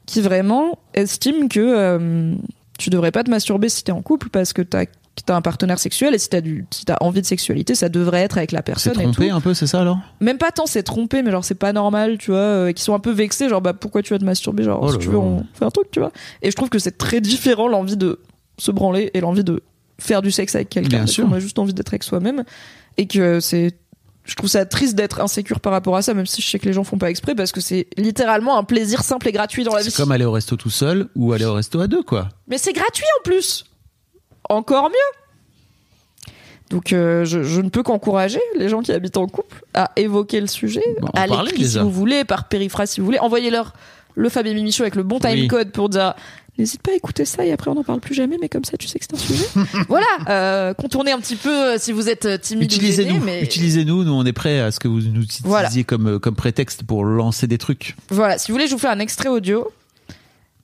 [0.05, 2.35] qui vraiment estiment que euh,
[2.77, 4.85] tu devrais pas te masturber si t'es en couple parce que t'as
[5.29, 8.21] as un partenaire sexuel et si t'as du si t'as envie de sexualité ça devrait
[8.21, 9.35] être avec la C'est personne et trompé tout.
[9.35, 9.99] un peu, c'est ça alors?
[10.19, 12.81] Même pas tant c'est trompé mais genre c'est pas normal tu vois euh, et qui
[12.83, 15.09] sont un peu vexés genre bah pourquoi tu vas te masturber genre Oh si tu
[15.09, 16.11] veux on fait un truc tu vois
[16.41, 18.19] et je trouve que c'est très différent l'envie de
[18.57, 19.61] se branler et l'envie de
[19.99, 22.43] faire du sexe avec quelqu'un qu'on a juste envie d'être avec soi-même
[22.97, 23.73] et que c'est
[24.23, 26.65] je trouve ça triste d'être insécure par rapport à ça même si je sais que
[26.65, 29.73] les gens font pas exprès parce que c'est littéralement un plaisir simple et gratuit dans
[29.75, 32.03] la vie C'est comme aller au resto tout seul ou aller au resto à deux,
[32.03, 32.29] quoi.
[32.47, 33.65] mais c'est gratuit en plus.
[34.51, 36.33] Encore mieux.
[36.69, 40.39] Donc euh, je, je ne peux qu'encourager les gens qui habitent en couple à évoquer
[40.39, 43.19] le sujet, Bon, en à l'écrit si vous voulez, par périphrase si vous voulez.
[43.19, 43.73] Envoyez-leur
[44.15, 45.47] le Fab et Mimi Show avec le bon time Oui.
[45.47, 46.13] code pour dire
[46.57, 48.77] n'hésite pas à écouter ça et après on n'en parle plus jamais, mais comme ça
[48.77, 49.45] tu sais que c'est un sujet.
[49.89, 54.13] voilà, euh, contournez un petit peu euh, si vous êtes timide Utilisez-nous, mais utilisez-nous, nous
[54.13, 55.69] on est prêts à ce que vous nous utilisiez Voilà.
[55.85, 57.95] comme, comme prétexte pour lancer des trucs.
[58.09, 59.69] Voilà, si vous voulez, je vous fais un extrait audio.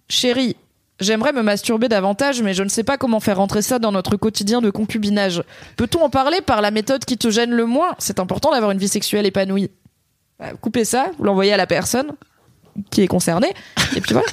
[0.10, 0.56] Chérie,
[1.00, 4.16] j'aimerais me masturber davantage, mais je ne sais pas comment faire rentrer ça dans notre
[4.18, 5.44] quotidien de concubinage.
[5.76, 7.96] Peut-on en parler par la méthode qui te gêne le moins?
[8.00, 9.70] C'est important d'avoir une vie sexuelle épanouie.
[10.40, 12.14] Bah, coupez ça, vous l'envoyez à la personne
[12.92, 13.54] qui est concernée,
[13.96, 14.28] et puis voilà,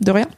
[0.00, 0.28] de rien.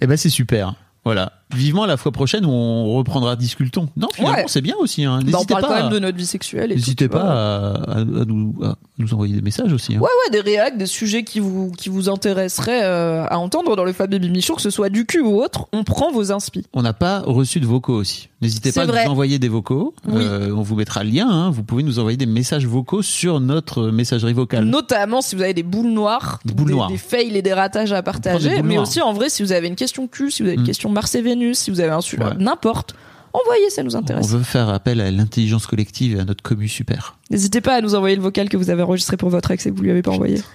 [0.00, 0.74] Eh ben c'est super.
[1.04, 1.32] Voilà.
[1.54, 3.88] Vivement la fois prochaine où on reprendra Discultons.
[3.96, 4.44] Non, finalement Ouais.
[4.48, 5.04] c'est bien aussi.
[5.04, 5.20] Hein.
[5.24, 6.70] Bah, on parle pas, quand à- même de notre vie sexuelle.
[6.70, 9.94] n'hésitez pas à, nous, à nous envoyer des messages aussi.
[9.94, 9.98] hein.
[10.00, 13.84] Ouais, ouais, des réacs, des sujets qui vous, qui vous intéresseraient euh, à entendre dans
[13.84, 16.64] le Fab Show, que ce soit du cul ou autre, on prend vos inspi.
[16.74, 18.28] On n'a pas reçu de vocaux aussi.
[18.42, 19.94] N'hésitez pas à nous envoyer des vocaux.
[20.06, 20.22] Oui.
[20.24, 21.28] Euh, on vous mettra le lien.
[21.28, 21.50] hein.
[21.50, 24.64] Vous pouvez nous envoyer des messages vocaux sur notre messagerie vocale.
[24.64, 26.88] Notamment si vous avez des boules noires, Des boules des, noires.
[26.90, 28.82] des fails et des ratages à partager, mais noires.
[28.86, 30.66] aussi en vrai si vous avez une question cul, si vous avez une Mm.
[30.66, 31.14] question Mars
[31.54, 32.34] si vous avez un sujet, Ouais.
[32.38, 32.94] n'importe,
[33.32, 34.28] envoyez, ça nous on intéresse.
[34.28, 37.18] veut faire appel à l'intelligence collective et à notre commu super.
[37.30, 39.70] N'hésitez pas à nous envoyer le vocal que vous avez enregistré pour votre ex et
[39.70, 40.42] que vous lui avez pas envoyé.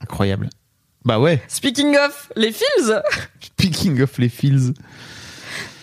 [0.00, 0.50] Incroyable.
[1.04, 1.42] Bah ouais.
[1.48, 2.92] Speaking of les fils,
[3.40, 4.74] Speaking of les feels.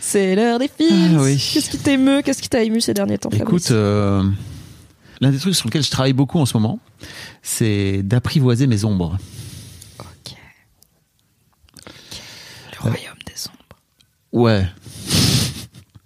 [0.01, 1.15] c'est l'heure des fils.
[1.17, 1.37] Ah oui.
[1.53, 4.21] Qu'est-ce qui t'émeut Qu'est-ce qui t'a ému ces derniers temps Écoute, euh,
[5.21, 6.79] l'un des trucs sur lesquels je travaille beaucoup en ce moment,
[7.41, 9.17] c'est d'apprivoiser mes ombres.
[9.99, 10.35] Ok.
[12.72, 13.77] Le royaume des ombres.
[14.31, 14.65] Ouais.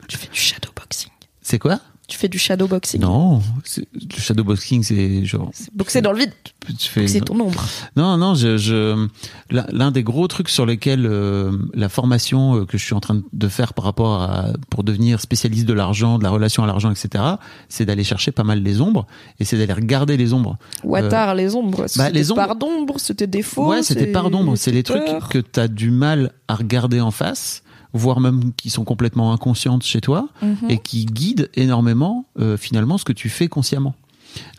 [0.07, 1.11] Tu fais du shadowboxing.
[1.41, 1.79] C'est quoi?
[2.17, 2.99] Tu fais du shadowboxing.
[3.01, 3.43] Non,
[3.77, 5.51] le shadowboxing, c'est genre.
[5.75, 6.31] Boxer dans le vide.
[6.79, 7.63] Tu fais C'est ton ombre.
[7.95, 9.07] Non, non, je, je
[9.51, 13.21] l'un des gros trucs sur lesquels euh, la formation euh, que je suis en train
[13.31, 16.89] de faire par rapport à pour devenir spécialiste de l'argent, de la relation à l'argent,
[16.89, 17.23] etc.,
[17.69, 19.05] c'est d'aller chercher pas mal les ombres
[19.39, 20.57] et c'est d'aller regarder les ombres.
[20.83, 21.85] Watar, les ombres.
[21.97, 23.67] bah, les ombres- part d'ombre, c'était défaut.
[23.67, 27.11] ouais, c'était part d'ombre, c'est les trucs que tu as du mal à regarder en
[27.11, 27.61] face,
[27.93, 30.69] voire même qui sont complètement inconscientes chez toi Mhm.
[30.69, 33.95] et qui guident énormément euh, finalement ce que tu fais consciemment.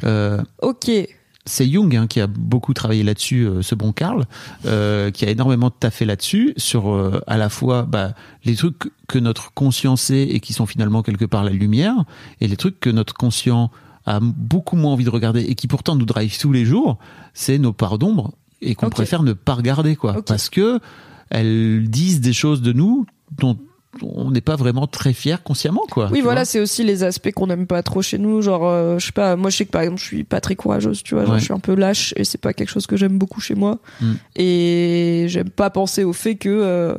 [0.05, 0.91] Euh, Ok.
[1.45, 4.27] c'est Jung hein, qui a beaucoup travaillé là-dessus, euh, ce bon Karl,
[4.67, 8.13] euh, qui a énormément taffé là-dessus, sur euh, à la fois bah,
[8.45, 11.95] les trucs que notre conscient sait et qui sont finalement quelque part la lumière,
[12.41, 13.71] et les trucs que notre conscient
[14.05, 16.99] a beaucoup moins envie de regarder et qui pourtant nous drive tous les jours,
[17.35, 20.81] c'est nos parts d'ombre et qu'on préfère ne pas regarder, quoi, parce que
[21.31, 23.07] elles disent des choses de nous
[23.37, 23.59] dont
[24.03, 26.09] on n'est pas vraiment très fier consciemment, quoi.
[26.13, 28.43] Oui, voilà, c'est aussi les aspects qu'on n'aime pas trop chez nous.
[28.43, 30.55] Genre, euh, je sais pas, moi je sais que par exemple, je suis pas très
[30.57, 31.25] courageuse, tu vois.
[31.25, 31.39] Genre, Ouais.
[31.41, 33.79] je suis un peu lâche et c'est pas quelque chose que j'aime beaucoup chez moi.
[34.01, 34.13] Mm.
[34.37, 36.95] Et j'aime pas penser au fait que euh,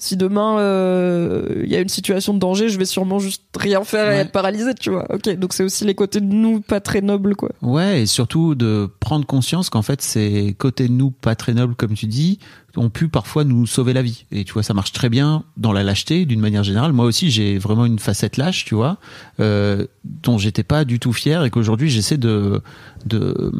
[0.00, 3.84] si demain euh, il y a une situation de danger, je vais sûrement juste rien
[3.84, 5.06] faire et être paralysée, tu vois.
[5.12, 7.50] Ok, donc c'est aussi les côtés de nous pas très nobles, quoi.
[7.62, 11.74] Ouais, et surtout de prendre conscience qu'en fait, ces côtés de nous pas très nobles,
[11.74, 12.38] comme tu dis,
[12.76, 14.24] ont pu parfois nous sauver la vie.
[14.32, 16.92] Et tu vois, ça marche très bien dans la lâcheté, d'une manière générale.
[16.92, 18.98] Moi aussi, j'ai vraiment une facette lâche, tu vois,
[19.38, 22.62] euh, dont j'étais pas du tout fier et qu'aujourd'hui, j'essaie de,
[23.06, 23.52] de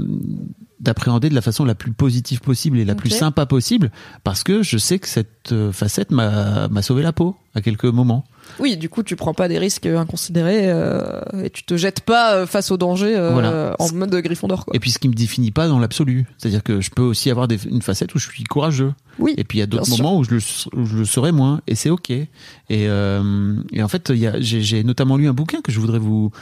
[0.80, 3.90] d'appréhender de la façon la plus positive possible et la plus sympa possible
[4.24, 7.84] parce que je sais que cette euh, facette m'a m'a sauvé la peau à quelques
[7.84, 8.24] moments.
[8.58, 12.34] Oui, du coup, tu prends pas des risques inconsidérés euh, et tu te jettes pas
[12.34, 13.76] euh, face au danger euh, Voilà.
[13.78, 14.74] en mode Gryffondor, quoi.
[14.74, 17.46] Et puis ce qui me définit pas dans l'absolu, c'est-à-dire que je peux aussi avoir
[17.46, 18.92] des- une facette où je suis courageux.
[19.20, 19.34] Oui.
[19.36, 20.40] Et puis il y a d'autres moments où je, le,
[20.80, 22.10] où je le serai moins, et c'est ok.
[22.10, 22.28] Et,
[22.70, 25.78] euh, et en fait, il y a- j'ai j'ai notamment lu un bouquin que je
[25.78, 26.32] voudrais vous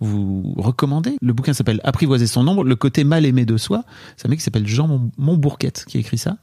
[0.00, 1.16] vous recommander.
[1.22, 3.84] Le bouquin s'appelle Apprivoiser son ombre, le côté mal aimé de soi.
[4.16, 6.36] C'est un mec qui s'appelle Jean Mon- Montbourquette qui a écrit ça,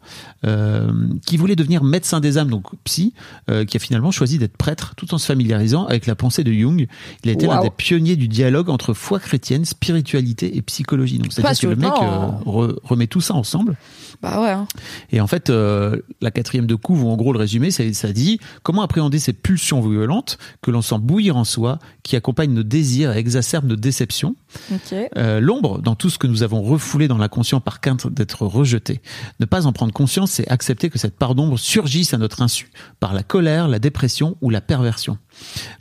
[0.45, 0.91] euh,
[1.26, 3.14] qui voulait devenir médecin des âmes, donc psy,
[3.49, 6.52] euh, qui a finalement choisi d'être prêtre tout en se familiarisant avec la pensée de
[6.52, 6.88] Jung.
[7.23, 7.64] Il a été l'un Waouh.
[7.64, 11.18] des pionniers du dialogue entre foi chrétienne, spiritualité et psychologie.
[11.19, 13.76] Donc c'est-à-dire que le mec euh, re- remet tout ça ensemble.
[14.22, 14.52] Bah ouais.
[14.52, 14.68] hein.
[15.11, 18.11] Et en fait, euh, la quatrième de couve, ou en gros le résumé, ça, ça
[18.14, 22.64] dit comment appréhender ces pulsions violentes que l'on sent bouillir en soi, qui accompagnent nos
[22.64, 24.35] désirs et exacerbent nos déceptions.
[24.72, 24.95] Ok.
[25.18, 29.01] Euh, L'ombre dans tout ce que nous avons refoulé dans l'inconscient par crainte d'être rejeté.
[29.39, 32.72] Ne pas en prendre conscience, c'est accepter que cette part d'ombre surgisse à notre insu,
[32.99, 35.18] par la colère, la dépression ou la perversion.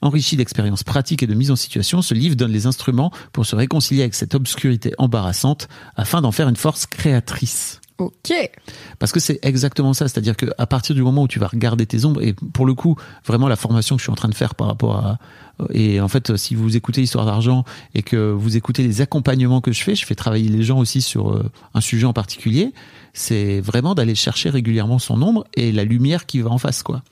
[0.01, 3.57] Enrichi d'expériences pratiques et de mise en situation, ce livre donne les instruments pour se
[3.57, 7.80] réconcilier avec cette obscurité embarrassante afin d'en faire une force créatrice.
[8.01, 8.33] Ok.
[8.99, 12.07] Parce que c'est exactement ça, c'est-à-dire qu'à partir du moment où tu vas regarder tes
[12.07, 12.97] ombres, et pour le coup,
[13.27, 15.19] vraiment la formation que je suis en train de faire par rapport à...
[15.75, 17.65] Et en fait, si vous écoutez Histoire d'argent
[17.95, 21.03] et que vous écoutez les accompagnements que je fais, je fais travailler les gens aussi
[21.03, 22.73] sur euh, un sujet en particulier,
[23.13, 27.03] c'est vraiment d'aller chercher régulièrement son ombre et la lumière qui va en face, quoi.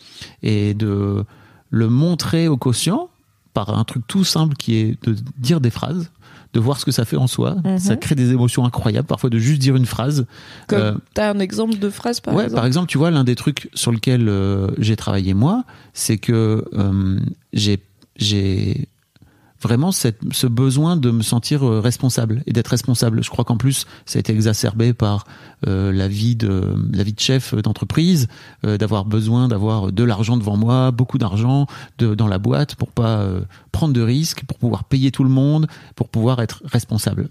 [0.43, 1.27] Et de
[1.69, 3.10] le montrer au quotient
[3.52, 6.10] par un truc tout simple qui est de dire des phrases,
[6.54, 7.56] de voir ce que ça fait en soi.
[7.64, 7.78] Mhm.
[7.78, 10.26] Ça crée des émotions incroyables, parfois de juste dire une phrase.
[10.66, 12.56] Comme Euh, t'as un exemple de phrase par ouais, exemple.
[12.56, 16.64] par exemple, tu vois, l'un des trucs sur lequel euh, j'ai travaillé moi, c'est que
[16.74, 17.18] euh,
[17.52, 17.78] j'ai
[18.16, 18.88] j'ai
[19.60, 23.22] vraiment ce besoin de me sentir euh, responsable et d'être responsable.
[23.24, 25.26] Je crois qu'en plus, ça a été exacerbé par
[25.66, 28.28] euh, la vie de la vie de chef d'entreprise,
[28.64, 31.66] euh, d'avoir besoin d'avoir de l'argent devant moi, beaucoup d'argent
[31.98, 33.40] dans la boîte pour pas euh,
[33.72, 37.28] prendre de risques, pour pouvoir payer tout le monde, pour pouvoir être responsable.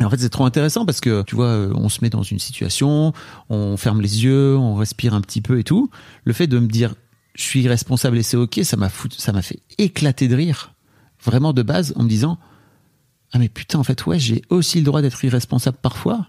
[0.00, 2.22] Et en fait, c'est trop intéressant parce que tu vois, euh, on se met dans
[2.22, 3.12] une situation,
[3.48, 5.90] on ferme les yeux, on respire un petit peu et tout.
[6.24, 6.94] Le fait de me dire,
[7.34, 10.73] je suis responsable et c'est ok, ça m'a ça m'a fait éclater de rire,
[11.24, 12.38] vraiment de base, en me disant,
[13.32, 16.28] ah mais putain, en fait, ouais, j'ai aussi le droit d'être irresponsable parfois.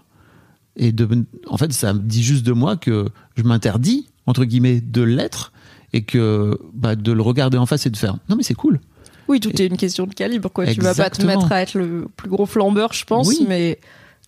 [0.76, 1.08] Et de,
[1.46, 5.52] en fait, ça me dit juste de moi que je m'interdis entre guillemets de l'être
[5.92, 8.80] et que bah, de le regarder en face et de faire, non mais c'est cool.
[9.28, 10.66] Oui, tout est une question de calibre, quoi.
[10.66, 11.28] Tu vas pas te Exactement.
[11.40, 13.44] mettre à être le plus gros flambeur, je pense, Oui.
[13.48, 13.78] mais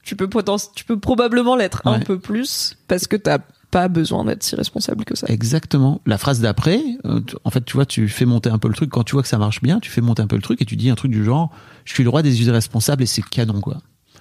[0.02, 0.28] tu peux,
[0.74, 3.38] tu peux probablement l'être un peu plus parce que t'as
[3.70, 5.26] pas besoin d'être si responsable que ça.
[5.28, 6.00] Exactement.
[6.06, 8.90] La phrase d'après, euh, en fait, tu vois, tu fais monter un peu le truc.
[8.90, 10.64] Quand tu vois que ça marche bien, tu fais monter un peu le truc et
[10.64, 11.50] tu dis un truc du genre
[11.84, 13.78] Je suis le roi des irresponsables et c'est canon, quoi.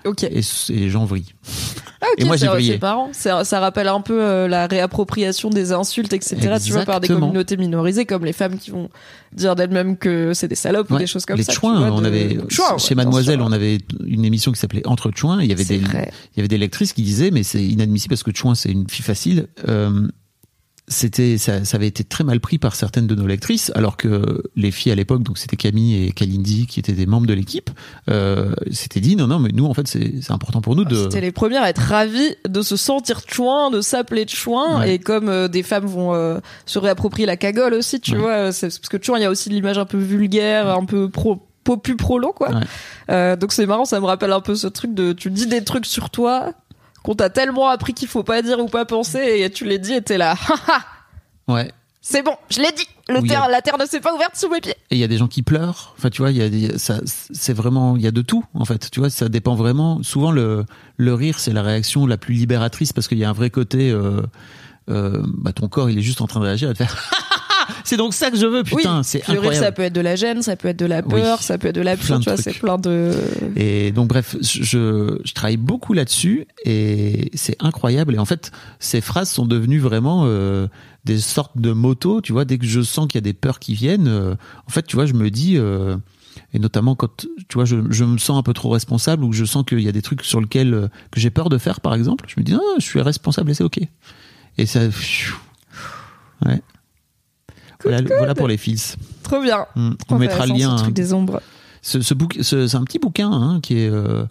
[0.08, 0.24] Ok.
[0.24, 1.34] Et, et les gens vrillent.
[2.02, 2.48] Ah, ok, Et moi, j'ai.
[2.74, 3.10] C'est marrant.
[3.12, 6.36] Ça, ça rappelle un peu euh, la réappropriation des insultes, etc.
[6.64, 7.28] Tu vois, par des Exactement.
[7.28, 8.90] communautés minorisées, comme les femmes qui vont
[9.34, 11.00] dire d'elles-mêmes que c'est des salopes ou Ouais.
[11.00, 11.54] des choses comme les ça.
[11.54, 14.52] tu chouins, vois, on de- avait Chouins, ouais, chez bien Mademoiselle, on avait une émission
[14.52, 15.42] qui s'appelait Entre chouins.
[15.42, 16.12] Il y avait des, vrai.
[16.34, 18.88] il y avait des lectrices qui disaient, mais c'est inadmissible parce que chouin c'est une
[18.90, 19.48] fille facile.
[19.68, 20.08] Euh,
[20.90, 24.42] c'était, ça, ça avait été très mal pris par certaines de nos lectrices, alors que
[24.56, 27.70] les filles à l'époque, donc c'était Camille et Kalindi qui étaient des membres de l'équipe,
[28.10, 30.96] euh, s'étaient dit non non mais nous en fait c'est c'est important pour nous de.
[30.96, 34.80] C'était les premières à être ravies de se sentir chouin, de s'appeler chouin.
[34.80, 34.96] Ouais.
[34.96, 38.18] Et comme euh, des femmes vont euh, se réapproprier la cagole aussi, tu Ouais.
[38.20, 40.86] vois, euh, c'est- parce que chouin, il y a aussi l'image un peu vulgaire, un
[40.86, 42.50] peu pro popu prolo quoi.
[42.52, 42.62] Ouais.
[43.10, 45.66] Euh, donc c'est marrant, ça me rappelle un peu ce truc de tu dis des
[45.66, 46.54] trucs sur toi
[47.08, 49.94] qu'on t'a tellement appris qu'il faut pas dire ou pas penser et tu les dis
[49.94, 50.36] et t'es là.
[51.48, 51.72] Ouais.
[52.02, 52.86] c'est bon, je l'ai dit.
[53.08, 54.76] Le terre, a- la terre ne s'est pas ouverte sous mes pieds.
[54.92, 55.94] Et il y a des gens qui pleurent.
[55.98, 58.44] Enfin, tu vois, il y a des, ça, c'est vraiment, il y a de tout,
[58.54, 58.92] en fait.
[58.92, 60.04] Tu vois, ça dépend vraiment.
[60.04, 60.66] Souvent, le,
[60.98, 63.90] le rire, c'est la réaction la plus libératrice parce qu'il y a un vrai côté,
[63.90, 64.22] euh,
[64.90, 67.10] euh, bah, ton corps, il est juste en train de réagir et de faire,
[67.84, 69.66] c'est donc ça que je veux, putain, oui, c'est puis le rire, incroyable.
[69.66, 71.22] ça peut être de la gêne, ça peut être de la Oui.
[71.22, 73.12] peur, ça peut être de l'absurde, de tu vois, c'est plein de.
[73.56, 78.16] Et donc bref, je, je travaille beaucoup là-dessus et c'est incroyable.
[78.16, 80.68] Et en fait, ces phrases sont devenues vraiment euh,
[81.06, 82.22] des sortes de motos.
[82.22, 84.36] Tu vois, dès que je sens qu'il y a des peurs qui viennent, euh,
[84.68, 85.96] en fait, tu vois, je me dis, euh,
[86.54, 89.36] et notamment quand tu vois, je, je me sens un peu trop responsable ou que
[89.36, 91.94] je sens qu'il y a des trucs sur lesquels que j'ai peur de faire, par
[91.96, 93.80] exemple, je me dis, ah, je suis responsable et c'est ok.
[94.60, 94.82] Et ça,
[96.46, 96.62] ouais.
[97.84, 98.98] Voilà, voilà pour les fils.
[99.24, 99.66] Trop bien.
[99.76, 99.94] Hmm.
[99.96, 100.76] Trop On mettra le lien.
[100.78, 100.84] ce hein.
[100.84, 101.42] truc des ombres.
[101.82, 104.26] Ce, ce ce- c'est un petit bouquin hein, qui est euh,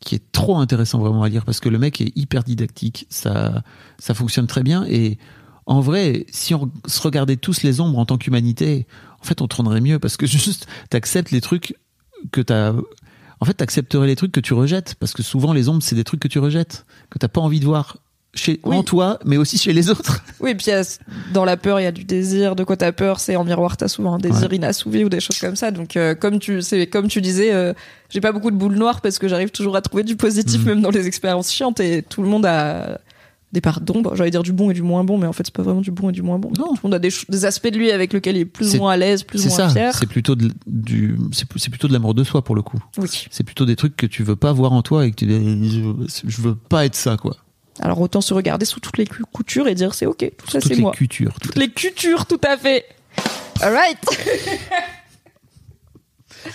[0.00, 3.62] qui est trop intéressant vraiment à lire parce que le mec est hyper didactique, ça
[3.98, 5.18] ça fonctionne très bien et
[5.66, 8.88] en vrai, si on se regardait tous les ombres en tant qu'humanité,
[9.20, 11.76] en fait, on tournerait mieux parce que juste t'acceptes les trucs
[12.32, 12.72] que t'as.
[13.42, 16.04] En fait, t'accepterais les trucs que tu rejettes parce que souvent les ombres c'est des
[16.04, 17.98] trucs que tu rejettes, que t'as pas envie de voir
[18.34, 18.76] chez Oui.
[18.76, 20.22] en toi, mais aussi chez les autres.
[20.40, 20.98] Oui, puis y a-
[21.34, 22.56] dans la peur, il y a du désir.
[22.56, 24.56] De quoi t'as peur C'est en miroir, t'as souvent un désir Ouais.
[24.56, 25.70] inassouvi ou des choses comme ça.
[25.70, 27.72] Donc, euh, comme tu, c'est comme tu disais, euh,
[28.08, 30.66] j'ai pas beaucoup de boules noires parce que j'arrive toujours à trouver du positif Mhm.
[30.68, 33.00] même dans les expériences chiantes et tout le monde a
[33.52, 34.14] des parts d'ombre.
[34.14, 35.90] J'allais dire du bon et du moins bon, mais en fait, c'est pas vraiment du
[35.90, 36.50] bon et du moins bon.
[36.56, 36.68] Non.
[36.68, 38.92] Tout le monde a des, aspects de lui avec lesquels il est plus ou moins
[38.92, 39.68] à l'aise, plus ou moins ça.
[39.70, 39.92] fier.
[39.94, 42.78] C'est plutôt de, du, c'est plutôt de l'amour de soi pour le coup.
[42.96, 43.08] Oui.
[43.30, 46.40] C'est plutôt des trucs que tu veux pas voir en toi et que tu je
[46.42, 47.36] veux pas être ça quoi.
[47.80, 50.68] Alors autant se regarder sous toutes les coutures et dire c'est ok, tout ça Toutes
[50.68, 50.92] c'est les moi.
[50.92, 51.34] cultures.
[51.40, 52.84] Toutes les coutures, tout à fait.
[53.60, 53.98] Alright.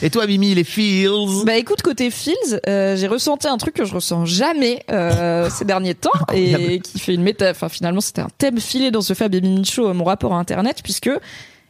[0.02, 1.46] Et toi Mimi les feels?
[1.46, 5.66] Bah écoute, côté Fields, euh, j'ai ressenti un truc que je ressens jamais euh, ces
[5.66, 7.52] derniers temps et qui fait une méta.
[7.52, 10.38] Enfin, finalement, c'était un thème filé dans ce Fab et Mimi Show, mon rapport à
[10.40, 11.12] Internet, puisque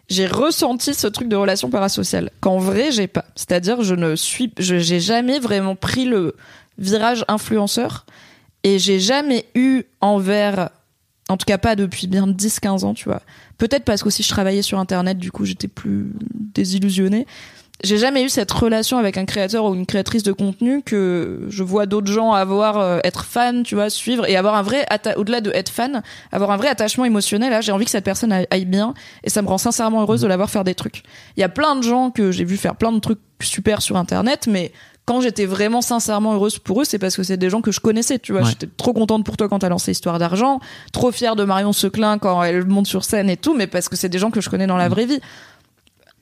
[0.09, 3.25] j'ai ressenti ce truc de relation parasociale qu'en vrai j'ai pas.
[3.35, 6.35] C'est-à-dire, je ne suis, je j'ai jamais vraiment pris le
[6.77, 8.05] virage influenceur
[8.65, 10.71] et j'ai jamais eu envers,
[11.29, 13.21] en tout cas pas depuis bien 10-15 ans, tu vois.
[13.57, 17.25] Peut-être parce qu'aussi je travaillais sur Internet, du coup j'étais plus désillusionnée
[17.83, 21.61] j'ai jamais eu cette relation avec un créateur ou une créatrice de contenu que je
[21.61, 24.85] vois d'autres gens avoir, euh, être fan, tu vois, suivre et avoir un vrai,
[25.17, 26.01] au-delà de être fan,
[26.31, 27.51] avoir un vrai attachement émotionnel.
[27.51, 28.93] Là, j'ai envie que cette personne aille- bien
[29.23, 31.03] et ça me rend sincèrement heureuse de la voir faire des trucs.
[31.35, 33.97] Il y a plein de gens que j'ai vu faire plein de trucs super sur
[33.97, 34.71] Internet, mais
[35.05, 37.79] quand j'étais vraiment sincèrement heureuse pour eux, c'est parce que c'est des gens que je
[37.79, 38.41] connaissais, tu vois.
[38.41, 38.49] Ouais.
[38.49, 40.59] J'étais trop contente pour toi quand t'as lancé Histoire d'argent,
[40.91, 43.95] trop fière de Marion Seclin quand elle monte sur scène et tout, mais parce que
[43.95, 45.19] c'est des gens que je connais dans la vraie vie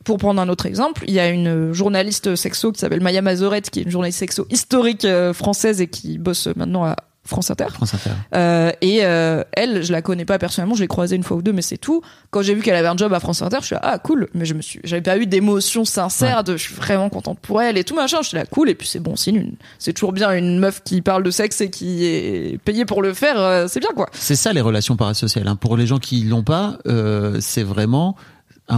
[0.04, 3.70] pour prendre un autre exemple, il y a une journaliste sexo qui s'appelle Maya Mazorette,
[3.70, 7.68] qui est une journaliste sexo historique euh, française et qui bosse maintenant à France Inter.
[7.72, 8.10] France Inter.
[8.36, 11.42] Euh, et euh, elle, je la connais pas personnellement, je l'ai croisée une fois ou
[11.42, 12.02] deux, mais c'est tout.
[12.32, 14.28] Quand j'ai vu qu'elle avait un job à France Inter, je suis là, ah cool,
[14.34, 17.62] mais je me suis, j'avais pas eu d'émotion sincère de, je suis vraiment contente pour
[17.62, 18.18] elle et tout machin.
[18.22, 18.70] Je suis là, cool.
[18.70, 21.62] Et puis c'est bon signe, une- c'est toujours bien une meuf qui parle de sexe
[21.62, 24.10] et qui est payée pour le faire, euh, c'est bien quoi.
[24.14, 25.48] C'est ça les relations parasociales.
[25.48, 25.56] Hein.
[25.56, 28.16] Pour les gens qui l'ont pas, euh, c'est vraiment.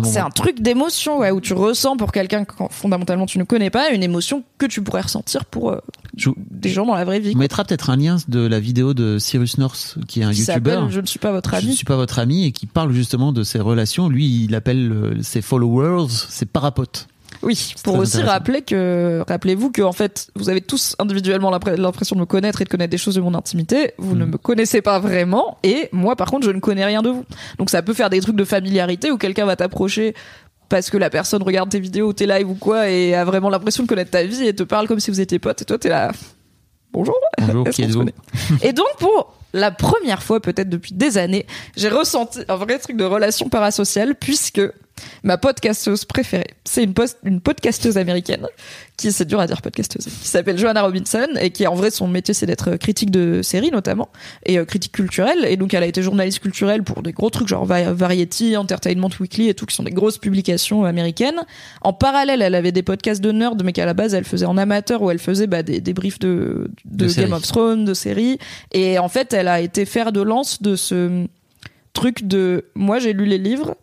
[0.04, 3.70] C'est un truc d'émotion, ouais, où tu ressens pour quelqu'un que fondamentalement tu ne connais
[3.70, 5.78] pas une émotion que tu pourrais ressentir pour euh,
[6.18, 7.34] Je- des gens dans la vraie vie.
[7.36, 10.90] On mettra peut-être un lien de la vidéo de Cyrus North, qui est un youtubeur.
[10.90, 11.76] Je ne suis pas votre Je ne ami.
[11.76, 14.10] suis pas votre ami et qui parle justement de ses relations.
[14.10, 17.08] Lui, il appelle euh, ses followers ses parapotes.
[17.46, 22.16] Oui, pour aussi rappeler que, rappelez-vous que en fait, vous avez tous individuellement l'impr- l'impression
[22.16, 23.94] de me connaître et de connaître des choses de mon intimité.
[24.00, 27.10] Vous ne me connaissez pas vraiment et moi, par contre, je ne connais rien de
[27.10, 27.24] vous.
[27.60, 30.16] Donc ça peut faire des trucs de familiarité où quelqu'un va t'approcher
[30.70, 33.84] parce que la personne regarde tes vidéos, tes lives ou quoi et a vraiment l'impression
[33.84, 35.90] de connaître ta vie et te parle comme si vous étiez potes et toi t'es
[35.90, 36.12] là.
[36.92, 37.16] Bonjour.
[37.40, 37.84] Bonjour, qui
[38.64, 41.46] Et donc pour la première fois, peut-être depuis des années,
[41.78, 44.62] j'ai ressenti un vrai truc de relation parasociale puisque
[45.24, 48.46] ma podcasteuse préférée, c'est une, post- une podcasteuse américaine
[48.96, 52.08] qui, c'est dur à dire podcasteuse, qui s'appelle Joanna Robinson et qui en vrai son
[52.08, 54.08] métier c'est d'être critique de séries notamment
[54.46, 55.46] et euh, critique culturelle.
[55.46, 59.10] Et donc elle a été journaliste culturelle pour des gros trucs genre Va- Variety, Entertainment
[59.20, 61.42] Weekly et tout qui sont des grosses publications américaines.
[61.82, 64.58] En parallèle, elle avait des podcasts de nerd mais qu'à la base elle faisait en
[64.58, 67.94] amateur où elle faisait bah, des, des briefs de, de, De Game of Thrones, de
[67.94, 68.38] séries.
[68.72, 71.26] Et en fait elle a été fer de lance de ce
[71.92, 73.76] truc de moi j'ai lu les livres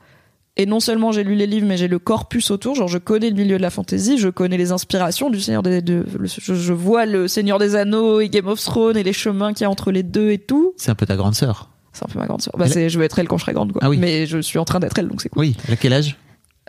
[0.57, 2.74] et non seulement j'ai lu les livres, mais j'ai le corpus autour.
[2.74, 5.81] Genre, je connais le milieu de la fantasy, je connais les inspirations du Seigneur des,
[5.83, 9.12] de, le- je, je vois le Seigneur des Anneaux et Game of Thrones et les
[9.12, 10.74] chemins qu'il y a entre les deux et tout.
[10.77, 11.70] C'est un peu ta grande sœur.
[11.95, 12.55] C'est un peu ma grande sœur.
[12.57, 13.81] Bah, Elle- c'est, je vais être elle quand je serai grande, quoi.
[13.85, 13.99] Ah oui.
[13.99, 15.41] Mais je suis en train d'être elle, donc c'est cool.
[15.41, 15.57] Oui.
[15.70, 16.16] À quel âge?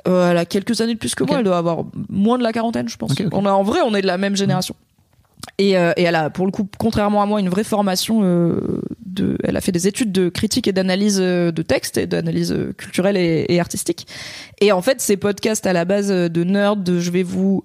[0.08, 1.38] Euh, elle a quelques années de plus que moi.
[1.38, 3.12] Elle doit avoir moins de la quarantaine, je pense.
[3.12, 3.32] Ok, ok.
[3.34, 4.76] On a, en vrai, on est de la même génération.
[5.58, 8.82] Et, euh, et elle a, pour le coup, contrairement à moi, une vraie formation euh,
[9.14, 9.38] de.
[9.44, 12.74] Elle a fait des études de critique et d'analyse euh, de texte et d'analyse euh,
[12.74, 14.08] culturelle et, artistique.
[14.62, 17.64] Et en fait, ces podcasts à la base euh, de nerd, de je vais vous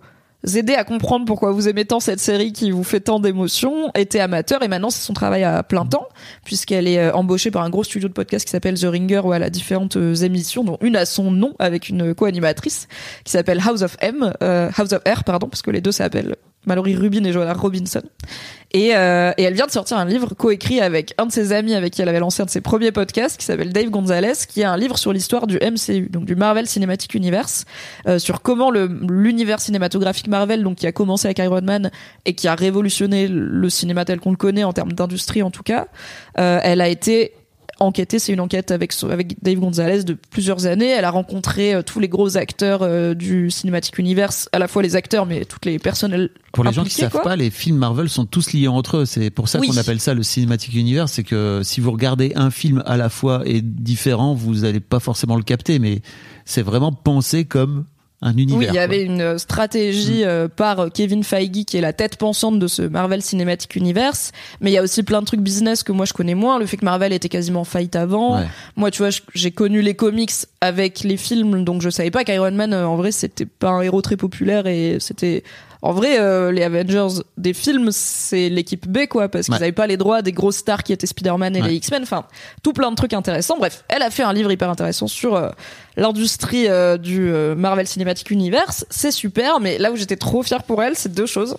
[0.54, 4.20] aider à comprendre pourquoi vous aimez tant cette série qui vous fait tant d'émotions, était
[4.20, 6.06] amateur et maintenant c'est son travail à plein temps
[6.44, 9.42] puisqu'elle est embauchée par un gros studio de podcast qui s'appelle The Ringer où elle
[9.42, 12.86] a différentes émissions dont une a son nom avec une co-animatrice
[13.24, 16.36] qui s'appelle House of M, euh, House of R pardon parce que les deux s'appellent
[16.69, 18.03] Mallory Rubin et Joanna Robinson.
[18.73, 21.74] Et, euh, et elle vient de sortir un livre coécrit avec un de ses amis
[21.74, 24.61] avec qui elle avait lancé un de ses premiers podcasts qui s'appelle Dave Gonzalez, qui
[24.61, 27.65] est un livre sur l'histoire du MCU, donc du Marvel Cinematic Universe,
[28.07, 31.90] euh, sur comment l'univers cinématographique Marvel, donc qui a commencé avec Iron Man
[32.27, 35.62] et qui a révolutionné le cinéma tel qu'on le connaît en termes d'industrie en tout
[35.62, 35.89] cas,
[36.39, 37.32] euh, elle a été
[37.80, 40.88] enquêtée, c'est une enquête avec avec Dave Gonzalez de plusieurs années.
[40.88, 44.82] Elle a rencontré euh, tous les gros acteurs euh, du Cinematic Universe, à la fois
[44.82, 47.22] les acteurs mais toutes les personnes elles- Pour les gens qui savent quoi.
[47.22, 49.05] pas, les films Marvel sont tous liés entre eux.
[49.05, 49.68] C'est pour ça Oui.
[49.68, 51.12] qu'on appelle ça le Cinematic Universe.
[51.12, 55.00] C'est que si vous regardez un film à la fois et différent, vous allez pas
[55.00, 56.00] forcément le capter, mais
[56.44, 57.84] c'est vraiment pensé comme
[58.20, 58.59] un univers.
[58.59, 58.82] Oui, il y quoi.
[58.82, 62.66] avait une euh, stratégie euh, par euh, Kevin Feige qui est la tête pensante de
[62.66, 66.05] ce Marvel Cinematic Universe, mais il y a aussi plein de trucs business que moi
[66.05, 68.39] je connais moins, le fait que Marvel était quasiment faillite avant.
[68.39, 68.47] Ouais.
[68.77, 72.51] Moi, tu vois, j'ai connu les comics avec les films, donc je savais pas qu'Iron
[72.51, 75.45] Man en vrai c'était pas un héros très populaire et c'était
[75.80, 79.60] En vrai, euh, les Avengers des films, c'est l'équipe B, quoi, parce qu'ils Ouais.
[79.60, 81.68] n'avaient pas les droits des grosses stars qui étaient Spider-Man et Ouais.
[81.68, 82.02] les X-Men.
[82.02, 82.24] Enfin,
[82.62, 83.56] tout plein de trucs intéressants.
[83.59, 85.50] Bref, elle a fait un livre hyper intéressant sur euh,
[85.96, 88.86] l'industrie euh, du euh, Marvel Cinematic Universe.
[88.90, 91.56] C'est super, mais là où j'étais trop fière pour elle, c'est deux choses.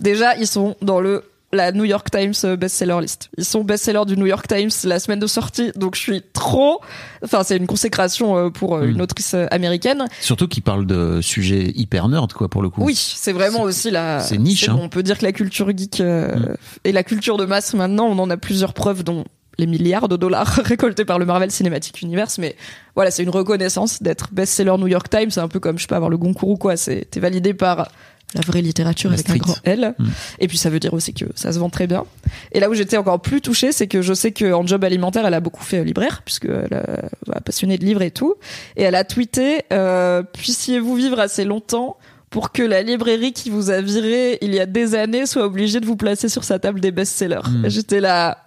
[0.00, 3.30] Déjà, ils sont dans le la New York Times euh, bestseller list.
[3.38, 6.80] Ils sont best-seller du New York Times la semaine de sortie, donc je suis trop.
[7.24, 10.04] Enfin, c'est une consécration euh, pour euh, une autrice euh, américaine.
[10.20, 12.82] Surtout qu'il parle de sujets hyper nerd, quoi, pour le coup.
[12.84, 14.20] Oui, c'est vraiment aussi la.
[14.20, 14.78] c'est niche, hein.
[14.78, 16.54] on peut dire que la culture geek euh, Mm.
[16.84, 19.24] et la culture de masse maintenant, on en a plusieurs preuves, dont
[19.56, 22.38] les milliards de dollars récoltés par le Marvel Cinematic Universe.
[22.38, 22.56] Mais
[22.94, 25.30] voilà, c'est une reconnaissance d'être best-seller New York Times.
[25.30, 26.76] C'est un peu comme je sais pas avoir le Goncourt ou quoi.
[26.76, 27.88] C'est t'es validé par
[28.34, 29.94] la vraie littérature La avec un grand L.
[29.98, 30.06] Mm.
[30.40, 32.04] Et puis ça veut dire aussi que ça se vend très bien.
[32.52, 35.34] Et là où j'étais encore plus touchée, c'est que je sais qu'en job alimentaire, elle
[35.34, 38.34] a beaucoup fait euh, libraire, puisque elle a, voilà, passionnée de livres et tout.
[38.76, 41.96] Et elle a tweeté euh, Puissiez-vous vivre assez longtemps
[42.30, 45.80] pour que la librairie qui vous a viré il y a des années soit obligée
[45.80, 47.48] de vous placer sur sa table des best-sellers?
[47.48, 47.68] Mm.
[47.68, 48.44] J'étais là.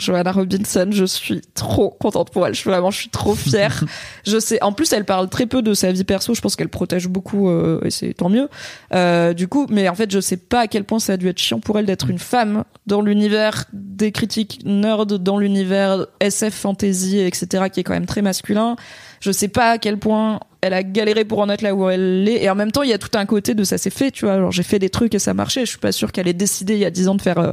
[0.00, 2.54] Joanna Robinson, je suis trop contente pour elle.
[2.54, 3.84] Je suis vraiment, je suis trop fière.
[4.26, 4.60] je sais.
[4.60, 6.34] En plus, elle parle très peu de sa vie perso.
[6.34, 8.48] Je pense qu'elle protège beaucoup euh, et c'est tant mieux.
[8.92, 11.28] Euh, du coup, mais en fait, je sais pas à quel point ça a dû
[11.28, 16.54] être chiant pour elle d'être une femme dans l'univers des critiques nerd, dans l'univers SF,
[16.54, 18.74] fantasy, etc., qui est quand même très masculin.
[19.20, 22.28] Je sais pas à quel point elle a galéré pour en être là où elle
[22.28, 22.42] est.
[22.42, 24.24] Et en même temps, il y a tout un côté de ça s'est fait, tu
[24.24, 24.38] vois.
[24.38, 25.60] Genre, j'ai fait des trucs et ça marchait.
[25.60, 27.52] Je suis pas sûre qu'elle ait décidé il y a dix ans de faire euh,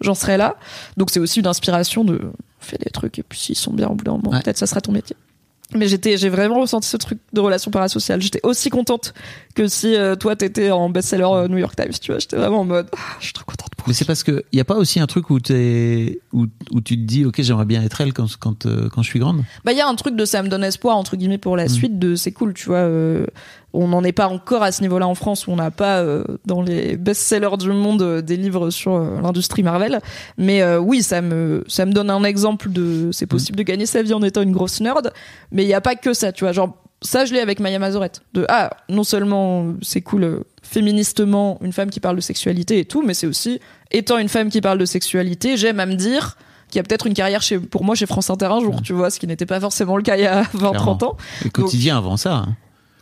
[0.00, 0.56] j'en serai là.
[0.96, 2.20] Donc c'est aussi une inspiration de
[2.60, 4.40] fais des trucs et puis s'ils sont bien au bout d'un moment, Ouais.
[4.42, 5.16] peut-être ça sera ton métier.
[5.74, 8.20] Mais j'étais, j'ai vraiment ressenti ce truc de relation parasociale.
[8.22, 9.12] J'étais aussi contente
[9.54, 12.20] que si euh, toi t'étais en best-seller euh, New York Times, tu vois.
[12.20, 14.60] J'étais vraiment en mode, ah, je suis trop contente Mais c'est parce que il y
[14.60, 17.82] a pas aussi un truc où t'es où, où tu te dis ok j'aimerais bien
[17.82, 19.42] être elle quand quand euh, quand je suis grande?
[19.64, 21.68] Bah il y a un truc de ça me donne espoir entre guillemets pour la
[21.68, 22.78] suite de c'est cool, tu vois.
[22.78, 23.26] euh,
[23.76, 26.22] on n'en est pas encore à ce niveau-là en France où on n'a pas euh,
[26.46, 29.98] dans les best-sellers du monde euh, des livres sur euh, l'industrie Marvel.
[30.38, 33.86] Mais euh, oui, ça me ça me donne un exemple de c'est possible de gagner
[33.86, 35.12] sa vie en étant une grosse nerd.
[35.50, 36.52] Mais il y a pas que ça, tu vois.
[36.52, 38.22] Genre ça je l'ai avec Maya Mazorette.
[38.32, 42.84] De ah non seulement c'est cool euh, féministement une femme qui parle de sexualité et
[42.84, 43.60] tout, mais c'est aussi
[43.90, 46.36] étant une femme qui parle de sexualité, j'aime à me dire
[46.70, 48.92] qu'il y a peut-être une carrière chez, pour moi chez France Inter un jour, tu
[48.92, 51.16] vois, ce qui n'était pas forcément le cas il y a 20-30 ans.
[51.44, 52.34] Le quotidien avant ça.
[52.36, 52.56] hein.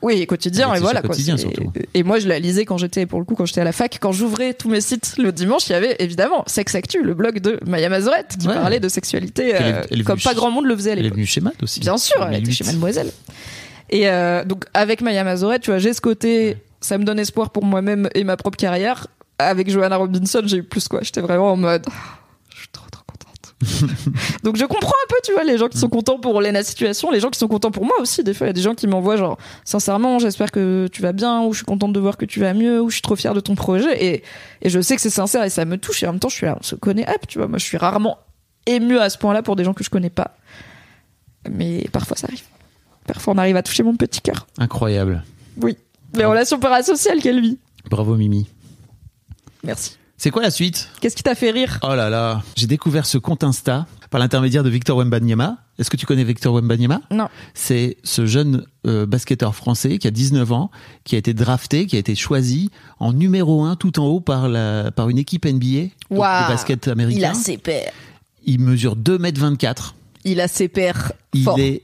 [0.04, 1.00] Oui, et quotidien, et voilà.
[1.00, 1.72] Quoi, C'est- surtout.
[1.94, 3.98] Et moi, je la lisais quand j'étais, pour le coup, quand j'étais à la fac,
[4.00, 7.38] quand j'ouvrais tous mes sites le dimanche, il y avait évidemment Sex Actu, le blog
[7.38, 8.54] de Maya Mazorette, qui Ouais.
[8.54, 11.18] parlait de sexualité euh, elle comme pas grand monde le faisait à Elle est l'époque.
[11.18, 11.78] venue chez Matt aussi.
[11.78, 12.52] Bien sûr, elle était 2008.
[12.56, 13.12] chez Mademoiselle.
[13.93, 17.51] Et euh, donc, avec Maya Mazorette, tu vois, j'ai ce côté, ça me donne espoir
[17.51, 19.06] pour moi-même et ma propre carrière.
[19.39, 21.01] Avec Joanna Robinson, j'ai eu plus quoi.
[21.02, 23.55] J'étais vraiment en mode, ah, je suis trop trop contente.
[24.44, 27.10] donc, je comprends un peu, tu vois, les gens qui sont contents pour Lena Situation,
[27.10, 28.24] les gens qui sont contents pour moi aussi.
[28.24, 31.12] Des fois, il y a des gens qui m'envoient genre, sincèrement, j'espère que tu vas
[31.12, 33.16] bien, ou je suis contente de voir que tu vas mieux, ou je suis trop
[33.16, 34.02] fière de ton projet.
[34.02, 34.23] Et,
[34.62, 36.02] et je sais que c'est sincère et ça me touche.
[36.02, 37.48] Et en même temps, je suis là, on se connaît, hop, tu vois.
[37.48, 38.16] Moi, je suis rarement
[38.64, 40.35] ému à ce point-là pour des gens que je connais pas.
[41.51, 42.44] Mais parfois, ça arrive.
[43.06, 44.46] Parfois, on arrive à toucher mon petit cœur.
[44.58, 45.24] Incroyable.
[45.60, 45.76] Oui.
[46.14, 47.58] Les relations parasociales qu'elle vit.
[47.90, 48.46] Bravo Mimi.
[49.64, 49.96] Merci.
[50.16, 50.88] C'est quoi la suite?
[51.00, 51.80] Qu'est-ce qui t'a fait rire?
[51.82, 55.58] Oh là là, j'ai découvert ce compte Insta par l'intermédiaire de Victor Wembanyama.
[55.78, 57.00] Est-ce que tu connais Victor Wembanyama?
[57.10, 57.28] Non.
[57.54, 60.70] C'est ce jeune euh, basketteur français qui a 19 ans,
[61.02, 62.70] qui a été drafté, qui a été choisi
[63.00, 66.16] en numéro 1 tout en haut par, la, par une équipe NBA de
[66.48, 67.34] basket américain.
[67.34, 67.92] ses pères.
[68.44, 69.94] Il mesure 2m24.
[70.24, 71.82] Il a ses pères Il est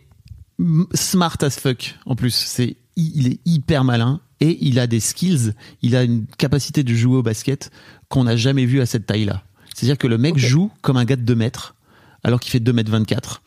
[0.95, 2.35] smart as fuck en plus.
[2.35, 5.53] C'est il est hyper malin et il a des skills.
[5.83, 7.71] Il a une capacité de jouer au basket
[8.09, 9.43] qu'on n'a jamais vu à cette taille-là.
[9.75, 11.77] C'est-à-dire que le mec joue comme un gars de 2 mètres
[12.25, 13.43] alors qu'il fait 2 mètres 24.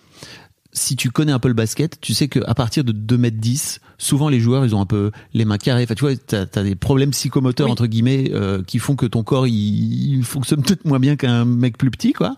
[0.74, 3.82] Si tu connais un peu le basket, tu sais qu'à partir de 2 mètres 10,
[3.98, 5.84] souvent les joueurs ils ont un peu les mains carrées.
[5.84, 7.72] Enfin, tu vois, t'as as des problèmes psychomoteurs Oui.
[7.74, 9.54] entre guillemets euh, qui font que ton corps il,
[10.18, 12.38] il fonctionne peut-être moins bien qu'un mec plus petit, quoi.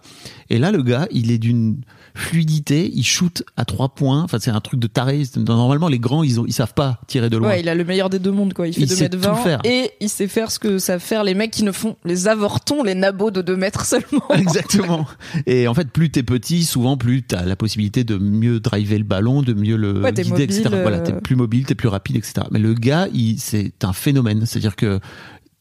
[0.49, 1.77] Et là, le gars, il est d'une
[2.15, 4.23] fluidité, il shoot à trois points.
[4.23, 5.23] Enfin, c'est un truc de taré.
[5.35, 7.49] Normalement, les grands, ils, ont, ils savent pas tirer de loin.
[7.49, 8.67] Ouais, il a le meilleur des deux mondes, quoi.
[8.67, 9.59] Il fait Il 2 sait mètres tout 20 faire.
[9.63, 12.83] et il sait faire ce que savent faire les mecs qui ne font les avortons,
[12.83, 14.23] les nabots de 2 mètres seulement.
[14.33, 15.07] Exactement.
[15.45, 19.03] Et en fait, plus t'es petit, souvent, plus t'as la possibilité de mieux driver le
[19.03, 20.63] ballon, de mieux le Ouais, guider, etc.
[20.69, 21.03] Voilà, euh.
[21.03, 22.45] t'es plus mobile, t'es plus rapide, etc.
[22.51, 24.45] Mais le gars, il, c'est un phénomène.
[24.45, 24.99] C'est-à-dire que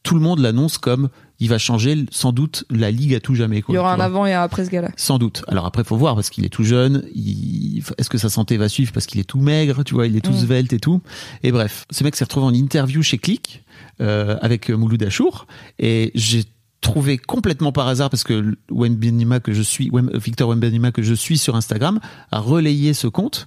[0.02, 1.08] tout le monde l'annonce comme
[1.42, 3.62] il va changer sans doute la ligue à tout jamais.
[3.62, 4.04] Quoi, Il y aura un vois.
[4.04, 4.90] avant et un après ce gars-là.
[4.96, 5.44] Sans doute.
[5.48, 7.04] Alors après, faut voir parce qu'il est tout jeune.
[7.14, 7.82] Il...
[7.98, 10.20] Est-ce que sa santé va suivre parce qu'il est tout maigre, tu vois, il est
[10.20, 10.38] tout Mm.
[10.46, 11.00] svelte et tout.
[11.42, 13.64] Et bref, ce mec s'est retrouvé en interview chez Click
[14.00, 15.46] euh, avec Mouloud Achour
[15.78, 16.44] et j'ai
[16.82, 21.14] trouvé complètement par hasard parce que Wembenima que je suis, Wem- Victor Wembenima que je
[21.14, 21.98] suis sur Instagram
[22.30, 23.46] a relayé ce compte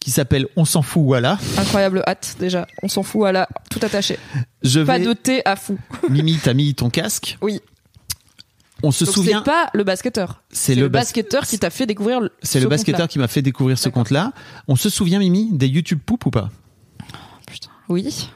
[0.00, 1.38] qui s'appelle On s'en fout, voilà.
[1.58, 2.66] Incroyable hâte déjà.
[2.82, 4.18] On s'en fout, voilà, tout attaché.
[4.62, 5.04] Je Pas vais.
[5.06, 5.76] de thé à fou.
[6.08, 7.36] Mimi, t'as mis ton casque.
[7.42, 7.60] Oui.
[8.84, 9.38] On se Donc souvient.
[9.44, 10.44] c'est pas le basketteur.
[10.50, 12.20] C'est le le, bas- basketteur qui t'a fait découvrir.
[12.44, 14.32] C'est ce le basketteur qui m'a fait découvrir ce compte-là.
[14.68, 16.48] On se souvient, Mimi, des YouTube Poop ou pas?
[17.48, 17.70] Putain.
[17.88, 18.30] Oui.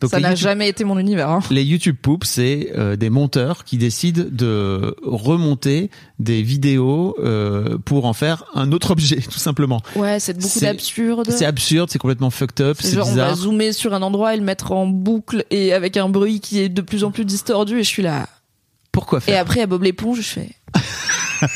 [0.00, 1.28] Donc, ça les n'a YouTube- jamais été mon univers.
[1.28, 1.40] hein.
[1.50, 8.04] Les YouTube Poop, c'est euh, des monteurs qui décident de remonter des vidéos euh, pour
[8.04, 9.82] en faire un autre objet, tout simplement.
[9.96, 11.30] Ouais, c'est beaucoup d'absurde.
[11.30, 13.36] C'est absurde, c'est complètement fucked up, C'est genre on va bizarre.
[13.36, 16.68] zoomer sur un endroit et le mettre en boucle et avec un bruit qui est
[16.68, 18.28] de plus en plus distordu et je suis là.
[18.92, 20.50] Pourquoi Et faire après à Bob l'éponge, je fais.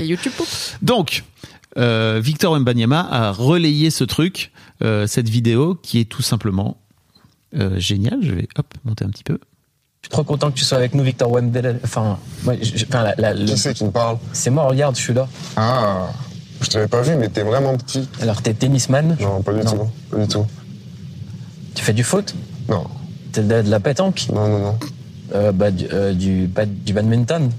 [0.00, 0.46] Et YouTube Poop.
[0.82, 1.24] Donc,
[1.76, 4.52] euh, Victor Mbanyama a relayé ce truc,
[5.06, 6.76] cette vidéo qui est tout simplement
[7.56, 8.18] euh, géniale.
[8.22, 9.38] Je vais hop monter un petit peu.
[10.02, 11.80] Je suis trop content que tu sois avec nous, Victor Wembele.
[11.84, 12.18] Enfin,
[12.62, 15.00] je- je- enfin, la- la- le- Qui c'est qui me parle c'est moi, regarde, je
[15.02, 15.26] suis là.
[15.56, 16.08] Ah,
[16.60, 18.08] je t'avais pas vu, mais t'es vraiment petit.
[18.20, 19.72] Alors, t'es tennisman Non, pas du Non.
[19.72, 19.88] tout.
[20.10, 20.46] Pas du tout.
[21.74, 22.34] Tu fais du foot
[22.68, 22.84] Non,
[23.32, 24.78] T'es de, de la pétanque non, non, non.
[25.34, 27.50] Euh, bah, du, euh, du, bad- du badminton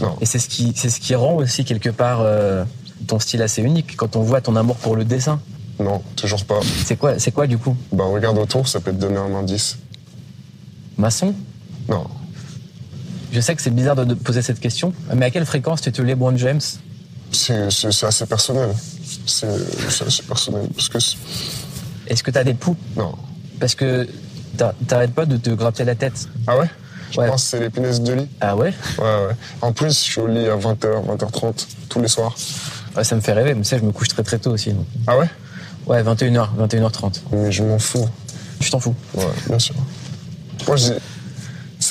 [0.00, 0.16] Non.
[0.20, 2.64] Et c'est ce, qui, c'est ce qui rend aussi, quelque part, euh,
[3.06, 3.96] ton style assez unique.
[3.96, 5.40] Quand on voit ton amour pour le dessin.
[5.80, 6.60] Non, toujours pas.
[6.84, 7.76] C'est quoi, c'est quoi, du coup?
[7.92, 9.78] Bah, regarde autour, ça peut te donner un indice.
[10.96, 11.34] Maçon?
[11.88, 12.04] Non,
[13.32, 16.00] Je sais que c'est bizarre de, poser cette question, mais à quelle fréquence tu te
[16.02, 16.60] LeBron James?
[17.30, 18.70] C'est c'est- c'est assez personnel.
[19.26, 19.46] C'est
[19.90, 20.66] c'est assez personnel.
[20.74, 20.98] Parce que.
[22.06, 22.74] Est-ce que t'as des poux?
[22.96, 23.14] Non.
[23.60, 24.08] Parce que
[24.56, 26.26] t'a- t'arrêtes pas de te gratter la tête.
[26.46, 26.70] Ah ouais?
[27.12, 27.28] Je Ouais.
[27.28, 28.28] pense que c'est les punaises de lit.
[28.40, 28.72] Ah ouais?
[28.98, 29.34] Ouais, ouais.
[29.60, 32.34] En plus, je suis au lit à 20h, 20h30, tous les soirs.
[32.96, 34.72] Ouais, Ça me fait rêver, mais tu sais, je me couche très très tôt aussi.
[34.72, 34.86] donc.
[35.06, 35.28] Ah ouais?
[35.88, 37.22] Ouais, 21h, 21h30.
[37.32, 38.06] Mais je m'en fous.
[38.60, 38.94] Je t'en fous.
[39.14, 39.74] Ouais, bien sûr.
[40.66, 40.98] Moi, c'est-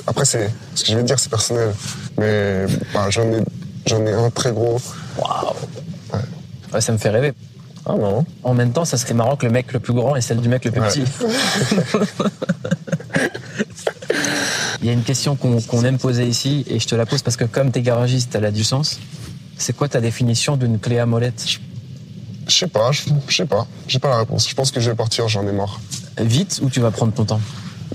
[0.05, 0.49] Après, c'est.
[0.75, 1.73] Ce que je vais te dire, c'est personnel.
[2.17, 3.41] Mais bah, j'en ai,
[3.87, 4.79] j'en ai un très gros.
[6.73, 7.33] Ouais, ça me fait rêver.
[7.85, 8.25] Ah, non.
[8.43, 10.49] En même temps, ça serait marrant que le mec le plus grand et celle du
[10.49, 10.87] mec le plus Ouais.
[10.89, 11.03] petit.
[14.81, 17.21] Il y a une question qu'on qu'on aime poser ici, et je te la pose
[17.23, 18.99] parce que comme t'es garagiste, elle a du sens.
[19.57, 21.43] C'est quoi ta définition d'une clé à molette?
[22.47, 23.67] Je sais pas, je je sais pas.
[23.87, 24.49] J'ai pas la réponse.
[24.49, 25.79] Je pense que je vais partir, j'en ai marre.
[26.19, 27.41] Vite ou tu vas prendre ton temps?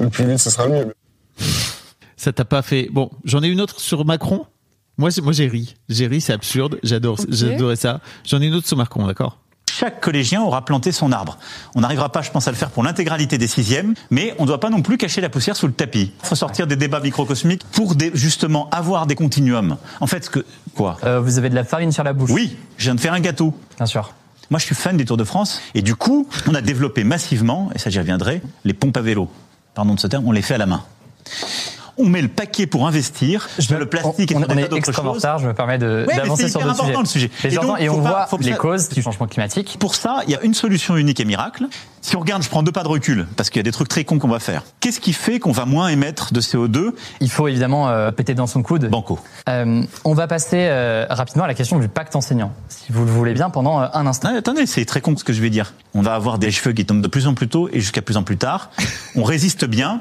[0.01, 0.95] Le plus vite, ce sera le mieux.
[2.17, 2.89] Ça t'a pas fait.
[2.93, 4.47] Bon, j'en ai une autre sur Macron?
[4.99, 5.75] Moi, moi j'ai ri.
[5.89, 6.79] J'ai ri, c'est absurde.
[6.83, 8.01] J'adore, j'adorais ça.
[8.25, 9.39] J'en ai une autre sur Macron, d'accord?
[9.71, 11.39] Chaque collégien aura planté son arbre.
[11.75, 14.47] On n'arrivera pas, je pense, à le faire pour l'intégralité des sixièmes, mais on ne
[14.49, 16.13] doit pas non plus cacher la poussière sous le tapis.
[16.23, 19.79] Il faut sortir des débats microcosmiques pour des- justement avoir des continuums.
[20.01, 20.99] En fait, ce que quoi?
[21.05, 23.21] Euh, vous avez de la farine sur la bouche Oui, je viens de faire un
[23.21, 23.55] gâteau.
[23.79, 24.13] Bien sûr.
[24.53, 27.71] Moi, je suis fan des Tours de France, et du coup, on a développé massivement,
[27.75, 29.31] et ça j'y reviendrai, les pompes à vélo.
[29.75, 30.85] Pardon de ce terme, on les fait à la main.
[31.99, 35.11] On met le paquet pour investir sur le plastique et on, on tas est extrêmement
[35.11, 37.31] en retard, je me permets Ouais, d'avancer c'est sur d'autres important, le sujet.
[37.45, 39.77] Et donc, et on pas- voit faut les causes du changement climatique.
[39.79, 41.67] Pour ça, il y a une solution unique et miracle.
[42.01, 43.89] Si on regarde, je prends deux pas de recul, parce qu'il y a des trucs
[43.89, 44.65] très cons qu'on va faire.
[44.81, 48.49] Qu'est-ce qui fait qu'on va moins émettre de CO2 Il faut évidemment euh, péter dans
[48.49, 48.87] son coude.
[48.89, 49.21] Banco.
[49.49, 53.11] Euh, on va passer euh, rapidement à la question du pacte enseignant, si vous le
[53.13, 54.31] voulez bien, pendant euh, un instant.
[54.33, 55.75] Ah, attendez, c'est très con ce que je vais dire.
[55.95, 58.17] On va avoir des cheveux qui tombent de plus en plus tôt et jusqu'à plus
[58.17, 58.71] en plus tard.
[59.15, 60.01] On résiste bien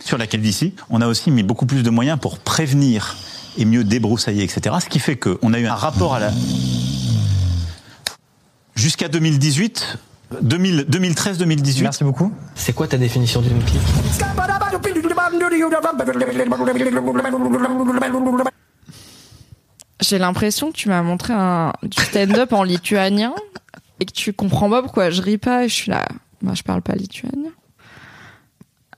[0.00, 0.74] sur la calvitie.
[0.90, 3.16] On a aussi mis beaucoup plus de moyens pour prévenir
[3.56, 4.76] et mieux débroussailler, etc.
[4.80, 6.30] Ce qui fait qu'on a eu un rapport à la...
[8.74, 9.98] Jusqu'à 2018,
[10.42, 12.32] 2000 2013-2018, Merci beaucoup.
[12.54, 13.78] C'est quoi ta définition d'une clé
[20.00, 23.34] J'ai l'impression que tu m'as montré un, du stand-up en lituanien
[24.00, 26.06] et que tu comprends pas pourquoi je ris pas et je suis là.
[26.42, 27.50] Moi, je parle pas lituanien.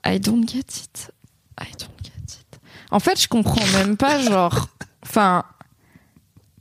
[0.07, 1.11] I don't get it.
[1.59, 2.59] I don't get it.
[2.91, 4.69] En fait, je comprends même pas, genre.
[5.03, 5.43] Enfin,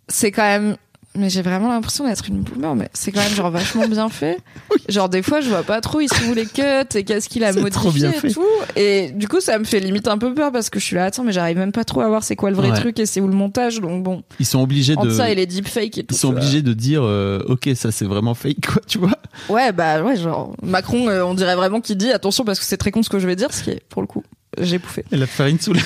[0.09, 0.77] c'est quand même.
[1.17, 4.39] Mais j'ai vraiment l'impression d'être une boomer, mais c'est quand même genre vachement bien fait.
[4.89, 6.63] Genre des fois je vois pas trop ils sont où les cuts
[6.95, 8.45] et qu'est-ce qu'il a modifié et tout.
[8.77, 11.07] Et du coup ça me fait limite un peu peur parce que je suis là
[11.07, 12.79] attends mais j'arrive même pas trop à voir c'est quoi le vrai Ouais.
[12.79, 14.23] truc et c'est où le montage donc bon.
[14.39, 15.11] Ils sont obligés Entre de.
[15.13, 16.15] ça et les deepfakes et tout.
[16.15, 19.17] Ils sont obligés de dire, euh, ok, ça c'est vraiment fake, quoi, tu vois.
[19.49, 22.77] Ouais, bah ouais, genre Macron, euh, on dirait vraiment qu'il dit attention parce que c'est
[22.77, 24.23] très con ce que je vais dire, ce qui est pour le coup,
[24.61, 25.05] j'ai bouffé.
[25.13, 25.81] Et la farine sous les.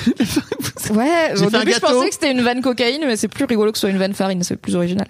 [0.91, 3.27] Ouais, J'ai au fait un début je pensais que c'était une vanne cocaïne, mais c'est
[3.27, 5.07] plus rigolo que ce soit une vanne farine, c'est plus original.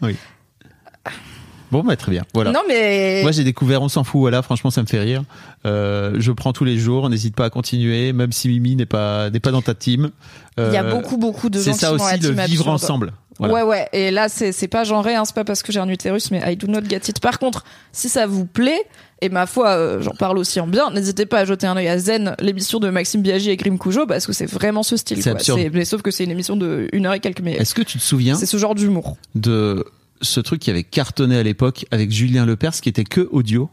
[1.72, 2.24] Bon, bah, très bien.
[2.34, 2.52] Voilà.
[2.52, 5.24] Non mais Moi, j'ai découvert On s'en fout, voilà, franchement, ça me fait rire.
[5.66, 9.30] Euh, je prends tous les jours, n'hésite pas à continuer, même si Mimi n'est pas,
[9.30, 10.12] n'est pas dans ta team.
[10.58, 12.32] il y a Euh, beaucoup beaucoup de gens C'est qui ça la aussi, le team
[12.46, 12.68] vivre absurde.
[12.70, 13.14] ensemble.
[13.42, 13.54] Voilà.
[13.56, 16.30] Ouais ouais, et là c'est pas genré, hein, c'est pas parce que j'ai un utérus,
[16.30, 17.20] mais I do not get it.
[17.20, 18.86] Par contre, si ça vous plaît,
[19.20, 21.88] et ma foi, euh, j'en parle aussi en bien, n'hésitez pas à jeter un œil
[21.88, 25.24] à Zen, l'émission de Maxime Biaggi et Grim Cujo, parce que c'est vraiment ce style.
[25.24, 25.34] Quoi.
[25.74, 27.98] mais sauf que c'est une émission de une heure et quelques, mais Est-ce que tu
[27.98, 29.18] te souviens c'est ce genre d'humour.
[29.34, 29.86] de
[30.22, 33.72] ce truc qui avait cartonné à l'époque avec Julien Lepers, qui était que audio?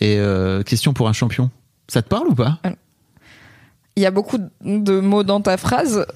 [0.00, 1.50] Et euh, question pour un champion.
[1.86, 2.58] Ça te parle ou pas?
[3.96, 6.06] Il y a beaucoup de mots dans ta phrase,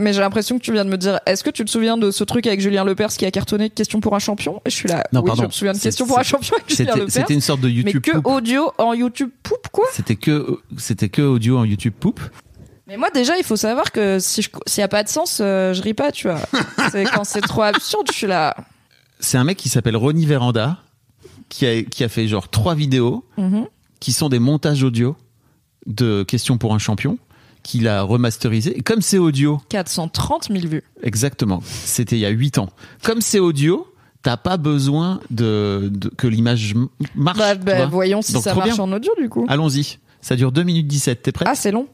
[0.00, 2.10] mais j'ai l'impression que tu viens de me dire est-ce que tu te souviens de
[2.10, 4.60] ce truc avec Julien Lepers qui a cartonné Question pour un champion?
[4.66, 5.04] Et je suis là.
[5.12, 5.42] Non, oui, pardon.
[5.42, 7.12] je me souviens de Question pour un champion avec Julien C'était Lepers.
[7.12, 8.26] c'était une sorte de mais YouTube que poupe.
[8.26, 9.86] audio en YouTube poupe quoi?
[9.92, 12.20] C'était que c'était que audio en YouTube poupe.
[12.86, 15.72] Mais moi déjà il faut savoir que si s'il y a pas de sens euh,
[15.74, 16.40] je ris pas tu vois.
[16.90, 18.56] c'est quand c'est trop absurde je suis là.
[19.20, 20.78] C'est un mec qui s'appelle Ronnie Veranda
[21.48, 23.66] qui a qui a fait genre trois vidéos Mhm.
[24.00, 25.14] qui sont des montages audio
[25.86, 27.18] de questions pour un champion
[27.62, 28.76] qu'il a remasterisé.
[28.78, 30.82] Et comme c'est audio, 430 000 vues.
[31.02, 32.68] exactement, c'était il y a 8 ans.
[33.02, 33.86] Comme c'est audio,
[34.22, 36.74] t'as pas besoin de, de- que l'image
[37.14, 37.38] marche.
[37.38, 38.78] Bah, bah, voyons si Donc, ça marche bien.
[38.84, 39.46] en audio du coup.
[39.48, 39.98] Allons-y.
[40.20, 41.22] Ça dure 2 minutes 17.
[41.22, 41.46] T'es prêt?
[41.48, 41.86] Ah c'est long.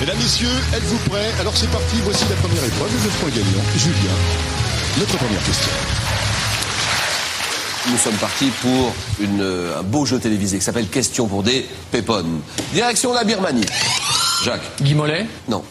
[0.00, 1.30] Mesdames, Messieurs, êtes-vous prêts?
[1.40, 3.64] Alors c'est parti, voici la première épreuve, le point gagnant.
[3.76, 4.14] Julien,
[4.98, 5.70] notre première question.
[7.88, 11.66] Nous sommes partis pour une, euh, un beau jeu télévisé qui s'appelle Question pour des
[11.92, 12.40] pépones.
[12.72, 13.64] Direction la Birmanie.
[14.44, 14.62] Jacques.
[14.80, 15.62] Guy Mollet Non.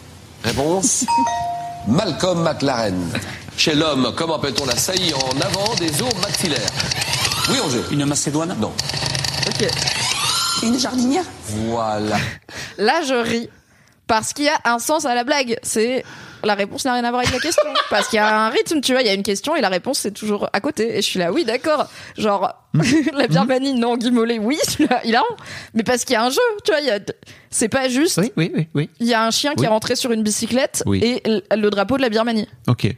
[0.42, 1.04] Réponse
[1.88, 3.12] Malcolm McLaren.
[3.56, 6.70] Chez l'homme, comment appelle-t-on la saillie en avant des os maxillaires?
[7.50, 7.82] Oui, Angers.
[7.90, 8.56] Une Macédoine?
[8.58, 8.72] Non.
[9.46, 9.68] Ok.
[10.62, 11.24] Une jardinière?
[11.68, 12.16] Voilà.
[12.78, 13.48] Là je ris
[14.06, 15.58] parce qu'il y a un sens à la blague.
[15.62, 16.02] C'est
[16.46, 18.80] la réponse n'a rien à voir avec la question parce qu'il y a un rythme
[18.80, 21.02] tu vois il y a une question et la réponse c'est toujours à côté et
[21.02, 22.54] je suis là oui d'accord genre
[23.14, 25.36] la Birmanie non Guy Mollet oui celui-là, il a rond.
[25.74, 26.98] mais parce qu'il y a un jeu tu vois il y a
[27.50, 28.90] c'est pas juste Oui, oui, oui, oui.
[29.00, 29.66] il y a un chien qui Oui.
[29.66, 31.00] est rentré sur une bicyclette Oui.
[31.02, 31.22] et
[31.54, 32.94] le, drapeau de la Birmanie Ok.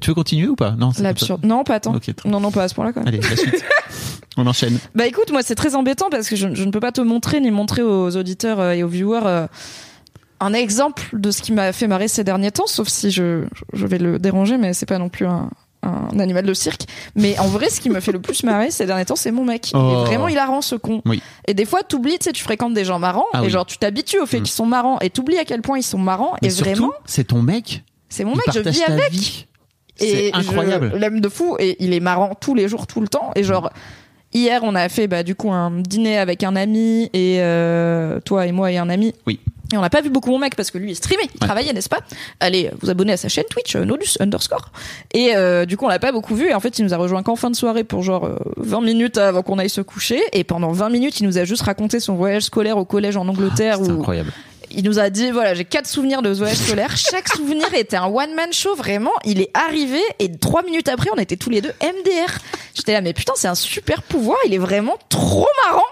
[0.00, 0.72] Tu veux continuer ou pas?
[0.72, 0.92] Non.
[0.92, 1.94] c'est l'absurde non pas tant
[2.24, 3.64] non non pas à ce point-là quand même Allez, la suite.
[4.36, 4.78] On enchaîne.
[4.94, 7.40] Bah écoute, moi c'est très embêtant parce que je, je ne peux pas te montrer
[7.40, 9.46] ni montrer aux auditeurs euh, et aux viewers euh,
[10.42, 13.86] un exemple de ce qui m'a fait marrer ces derniers temps, sauf si je, je
[13.86, 15.48] vais le déranger, mais c'est pas non plus un,
[15.82, 16.82] un animal de cirque.
[17.16, 19.44] Mais en vrai, ce qui me fait le plus marrer ces derniers temps, c'est mon
[19.44, 19.70] mec.
[19.70, 20.02] Il Oh.
[20.02, 21.00] est vraiment hilarant ce con.
[21.06, 21.22] Oui.
[21.46, 23.50] Et des fois, t'oublies, tu sais, tu fréquentes des gens marrants Ah et oui.
[23.50, 24.42] genre tu t'habitues au fait Mm.
[24.42, 26.92] qu'ils sont marrants et t'oublies à quel point ils sont marrants Mais et surtout, vraiment,
[27.06, 27.84] c'est ton mec.
[28.08, 29.10] c'est mon Il mec, je vis ta avec.
[29.12, 29.46] vie.
[30.00, 30.90] Et incroyable.
[30.94, 33.30] Je l'aime de fou et il est marrant tous les jours, tout le temps.
[33.36, 33.70] Et genre,
[34.32, 38.46] hier, on a fait bah, du coup un dîner avec un ami et euh, toi
[38.46, 39.14] et moi et un ami.
[39.26, 39.38] Oui.
[39.72, 41.72] Et on n'a pas vu beaucoup mon mec parce que lui il streamait, il travaillait,
[41.72, 42.00] n'est-ce pas?
[42.40, 44.70] Allez vous abonner à sa chaîne Twitch, euh, Nodus underscore.
[45.14, 46.96] Et euh, du coup on l'a pas beaucoup vu et en fait il nous a
[46.96, 50.20] rejoint qu'en fin de soirée pour genre euh, 20 minutes avant qu'on aille se coucher.
[50.32, 53.26] Et pendant 20 minutes il nous a juste raconté son voyage scolaire au collège en
[53.28, 54.32] Angleterre C'est où incroyable.
[54.74, 56.96] Il nous a dit voilà j'ai quatre souvenirs de ce voyage scolaire.
[56.96, 59.10] Chaque souvenir était un one man show vraiment.
[59.24, 62.38] Il est arrivé et trois minutes après on était tous les deux MDR
[62.74, 64.38] j'étais là mais putain c'est un super pouvoir.
[64.46, 65.82] Il est vraiment trop marrant.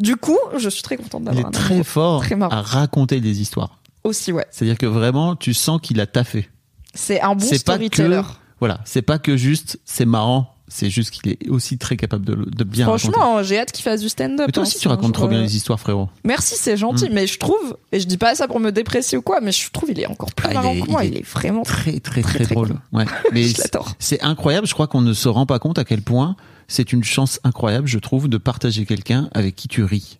[0.00, 2.56] Du coup je suis très contente Il d'avoir est un très fort Très marrant.
[2.56, 3.78] à raconter des histoires.
[4.04, 4.46] aussi ouais.
[4.50, 6.48] C'est-à-dire que vraiment, tu sens qu'il a taffé.
[6.94, 8.22] c'est un bon pas storyteller.
[8.22, 8.28] que
[8.60, 12.34] voilà, c'est pas que juste c'est marrant, c'est juste qu'il est aussi très capable de,
[12.34, 13.12] de bien raconter.
[13.12, 15.40] franchement j'ai hâte qu'il fasse du stand-up Mais toi hein, aussi, tu racontes trop bien
[15.40, 16.08] les histoires, frérot.
[16.24, 17.12] Merci, c'est gentil, Mm.
[17.12, 19.70] mais je trouve, et je dis pas ça pour me déprécier ou quoi, mais je
[19.70, 21.62] trouve il est encore plus Ah, il marrant est- que moi, il il est vraiment
[21.62, 22.74] Très, très, très, drôle.
[22.92, 23.04] Ouais.
[23.32, 23.92] Mais Je l'adore.
[24.00, 24.66] c'est incroyable.
[24.66, 26.34] Je crois qu'on ne se rend pas compte à quel point
[26.66, 30.18] c'est une chance incroyable, je trouve, de partager quelqu'un avec qui tu ris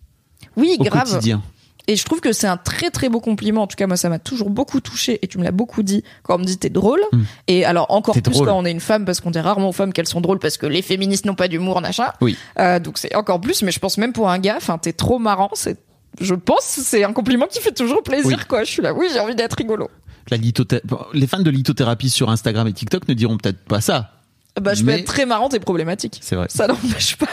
[0.55, 1.09] Oui, au grave.
[1.11, 1.41] quotidien.
[1.87, 3.61] Et je trouve que c'est un très très beau compliment.
[3.63, 5.19] En tout cas, moi, ça m'a toujours beaucoup touché.
[5.21, 6.99] Et tu me l'as beaucoup dit quand on me dit t'es drôle.
[7.11, 7.21] Mm.
[7.47, 8.47] Et alors encore plus drôle.
[8.47, 10.57] quand on est une femme, parce qu'on dit rarement aux femmes qu'elles sont drôles parce
[10.57, 12.11] que les féministes n'ont pas d'humour, machin.
[12.21, 12.37] Oui.
[12.59, 13.61] Euh, donc c'est encore plus.
[13.61, 15.49] Mais je pense même pour un gars, enfin, t'es trop marrant.
[15.53, 15.77] C'est,
[16.19, 18.45] je pense, c'est un compliment qui fait toujours plaisir, Oui.
[18.47, 18.63] quoi.
[18.63, 19.89] Je suis là, oui, j'ai envie d'être rigolo.
[20.31, 20.81] La lithothé-
[21.13, 24.11] Les fans de lithothérapie sur Instagram et TikTok ne diront peut-être pas ça.
[24.59, 26.17] Bah, je peux Mais- être très marrante et problématique.
[26.23, 26.47] C'est vrai.
[26.49, 27.27] Ça n'empêche pas.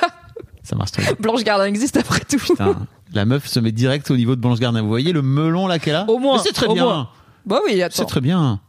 [0.63, 1.13] Ça marche très bien.
[1.19, 2.39] Blanche Gardin existe après tout.
[2.39, 4.81] Putain, la meuf se met direct au niveau de Blanche Gardin.
[4.83, 6.85] Vous voyez le melon là qu'elle a Au moins, Mais C'est très au bien.
[6.85, 7.09] moins.
[7.47, 7.95] Bah oui, attends.
[7.97, 8.61] C'est très bien.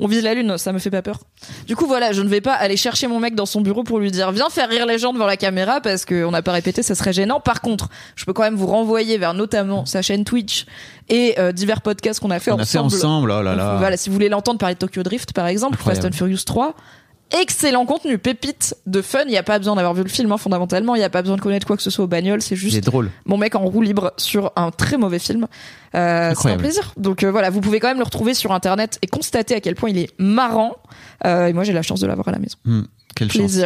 [0.00, 1.18] On vise la lune, ça me fait pas peur.
[1.66, 3.98] Du coup, voilà, je ne vais pas aller chercher mon mec dans son bureau pour
[3.98, 6.82] lui dire viens faire rire les gens devant la caméra parce qu'on n'a pas répété,
[6.82, 7.38] ça serait gênant.
[7.40, 10.64] Par contre, je peux quand même vous renvoyer vers notamment sa chaîne Twitch
[11.08, 12.94] et euh, divers podcasts qu'on a fait On a fait ensemble.
[12.96, 13.70] ensemble, oh là là.
[13.72, 16.02] Donc, Voilà, si vous voulez l'entendre parler de Tokyo Drift par exemple, Incroyable.
[16.04, 16.74] Fast and Furious 3.
[17.38, 19.22] Excellent contenu, pépite de fun.
[19.24, 20.96] Il n'y a pas besoin d'avoir vu le film, hein, fondamentalement.
[20.96, 22.42] Il n'y a pas besoin de connaître quoi que ce soit aux bagnoles.
[22.42, 23.10] C'est juste drôle.
[23.24, 25.46] mon mec en roue libre sur un très mauvais film.
[25.94, 26.92] Euh, c'est un plaisir.
[26.96, 29.76] Donc euh, voilà, vous pouvez quand même le retrouver sur internet et constater à quel
[29.76, 30.76] point il est marrant.
[31.24, 32.56] Euh, et moi, j'ai la chance de l'avoir à la maison.
[32.64, 32.82] Hmm,
[33.14, 33.58] quelle chance.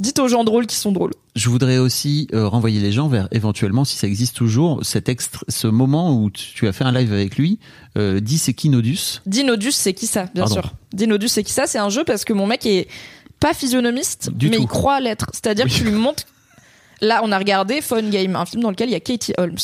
[0.00, 1.12] Dites aux gens drôles qui sont drôles.
[1.36, 5.42] Je voudrais aussi euh, renvoyer les gens vers éventuellement, si ça existe toujours, cet extra,
[5.48, 7.58] ce moment où tu as fait un live avec lui.
[7.98, 9.20] Euh, dis c'est qui Nodus?
[9.26, 10.24] Dinodus, c'est qui ça?
[10.34, 10.54] Bien Pardon.
[10.62, 10.72] sûr.
[10.92, 11.66] Dinodus, c'est qui ça?
[11.66, 12.88] C'est un jeu parce que mon mec est
[13.40, 14.62] pas physionomiste, Du mais tout.
[14.62, 15.26] il croit l'être.
[15.32, 15.70] C'est-à-dire Oui.
[15.70, 16.24] que tu lui montres.
[17.02, 19.56] Là, on a regardé Phone Game, un film dans lequel il y a Katie Holmes.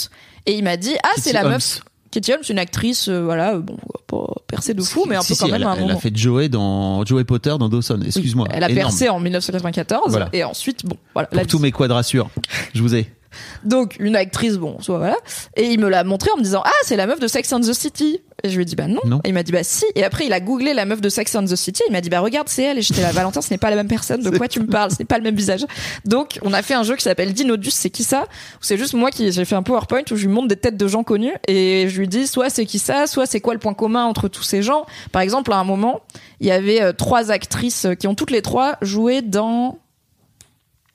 [0.47, 1.53] Et il m'a dit Ah, c'est la Holmes.
[1.53, 1.81] meuf.
[2.21, 3.77] Katie Holmes, une actrice, euh, voilà, euh, bon,
[4.07, 5.91] pas percée de fou, mais un Si, peu si, quand même elle, à un elle
[5.91, 8.01] a fait Joey dans Joey Potter dans Dawson.
[8.05, 8.49] Excuse-moi.
[8.51, 8.89] Elle a Énorme.
[8.89, 10.31] percé en 1994 Voilà.
[10.33, 11.29] et ensuite, bon, voilà.
[11.29, 12.31] Pour tous mes quadrassures.
[12.75, 13.11] Je vous ai.
[13.65, 15.17] Donc une actrice, bon, soit voilà.
[15.57, 17.61] Et il me l'a montré en me disant ah c'est la meuf de Sex and
[17.61, 18.21] the City.
[18.43, 19.01] Et je lui ai dit bah non.
[19.07, 19.21] Non.
[19.25, 19.85] Et il m'a dit bah si.
[19.95, 21.83] Et après il a googlé la meuf de Sex and the City.
[21.89, 22.79] Il m'a dit bah regarde c'est elle.
[22.79, 24.23] Et j'étais là Valentin ce n'est pas la même personne.
[24.23, 24.91] De quoi tu me parles?
[24.91, 25.65] Ce n'est pas le même visage.
[26.05, 27.71] Donc on a fait un jeu qui s'appelle Dinodus.
[27.71, 28.27] C'est qui ça?
[28.61, 30.89] C'est juste moi qui j'ai fait un PowerPoint où je lui montre des têtes de
[30.89, 33.75] gens connus et je lui dis soit c'est qui ça, soit c'est quoi le point
[33.75, 34.87] commun entre tous ces gens?
[35.13, 36.01] Par exemple à un moment
[36.41, 39.79] il y avait euh, trois actrices qui ont toutes les trois joué dans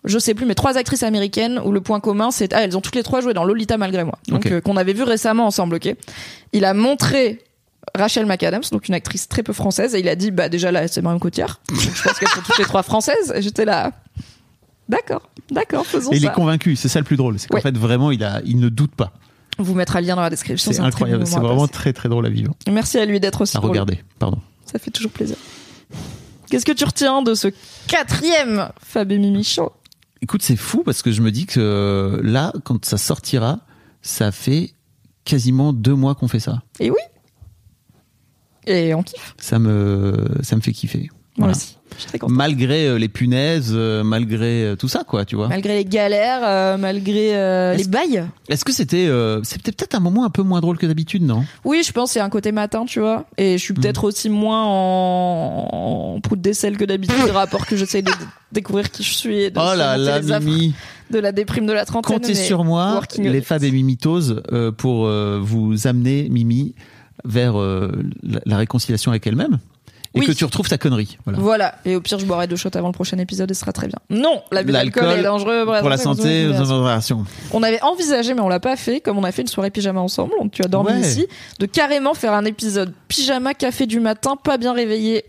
[0.05, 2.81] je sais plus, mais trois actrices américaines où le point commun c'est ah elles ont
[2.81, 5.75] toutes les trois joué dans Lolita malgré moi, donc euh, qu'on avait vu récemment ensemble.
[5.75, 5.93] Ok,
[6.53, 7.39] il a montré
[7.95, 10.87] Rachel McAdams, donc une actrice très peu française, et il a dit bah déjà là
[10.87, 13.33] c'est Marion Cotillard, je pense qu'elles sont toutes les trois françaises.
[13.35, 13.91] Et j'étais là,
[14.89, 16.31] d'accord, d'accord, faisons Et il ça.
[16.31, 16.75] est convaincu.
[16.75, 17.37] C'est ça le plus drôle.
[17.39, 17.61] C'est qu'en Ouais.
[17.61, 19.11] fait, vraiment, il, a, il ne doute pas.
[19.59, 20.71] On vous mettra le lien dans la description.
[20.71, 21.27] C'est incroyable.
[21.27, 22.53] C'est vraiment très, très drôle à vivre.
[22.71, 23.57] Merci à lui d'être aussi.
[23.57, 23.71] À drôle.
[23.71, 23.99] regarder.
[24.17, 24.39] Pardon.
[24.65, 25.35] Ça fait toujours plaisir.
[26.49, 27.49] Qu'est-ce que tu retiens de ce
[27.87, 29.71] quatrième Fab et Mimi Show
[30.21, 33.59] Écoute, c'est fou parce que je me dis que euh, là, quand ça sortira,
[34.01, 34.73] ça fait
[35.25, 36.61] quasiment deux mois qu'on fait ça.
[36.79, 36.99] Et oui.
[38.67, 39.33] Et on kiffe.
[39.37, 41.09] Ça me, ça me fait kiffer.
[41.37, 41.51] Moi Voilà.
[41.55, 41.77] aussi.
[41.95, 42.35] Je suis très contente.
[42.35, 45.47] Malgré euh, les punaises, euh, malgré euh, tout ça, quoi, tu vois.
[45.49, 48.25] Malgré les galères, euh, malgré euh, les bails.
[48.49, 51.43] Est-ce que c'était, euh, c'était peut-être un moment un peu moins drôle que d'habitude, non?
[51.63, 53.25] Oui, je pense a un côté matin, tu vois.
[53.37, 53.77] Et je suis Mm.
[53.81, 58.11] peut-être aussi moins en, en prout d'aisselle que d'habitude, rapport que j'essaie de
[58.51, 59.37] découvrir qui je suis.
[59.43, 60.73] Et de Oh là là, Mimi.
[61.11, 62.17] De la déprime de la trentaine.
[62.19, 63.41] Comptez sur moi, les.
[63.41, 64.41] Fab et Mimitoses,
[64.77, 65.09] pour
[65.41, 66.73] vous amener, Mimi,
[67.25, 67.89] vers la,
[68.45, 69.59] la réconciliation avec elle-même.
[70.13, 70.25] Et Oui.
[70.25, 71.17] que tu retrouves ta connerie.
[71.23, 71.39] Voilà.
[71.39, 71.75] Voilà.
[71.85, 73.87] Et au pire, je boirai deux shots avant le prochain épisode et ce sera très
[73.87, 73.97] bien.
[74.09, 76.51] Non, l'abus d'alcool est dangereux pour la santé.
[77.53, 80.01] On avait envisagé, mais on l'a pas fait, comme on a fait une soirée pyjama
[80.01, 80.99] ensemble, donc tu as dormi Ouais.
[80.99, 81.27] ici,
[81.59, 85.23] de carrément faire un épisode pyjama café du matin, pas bien réveillé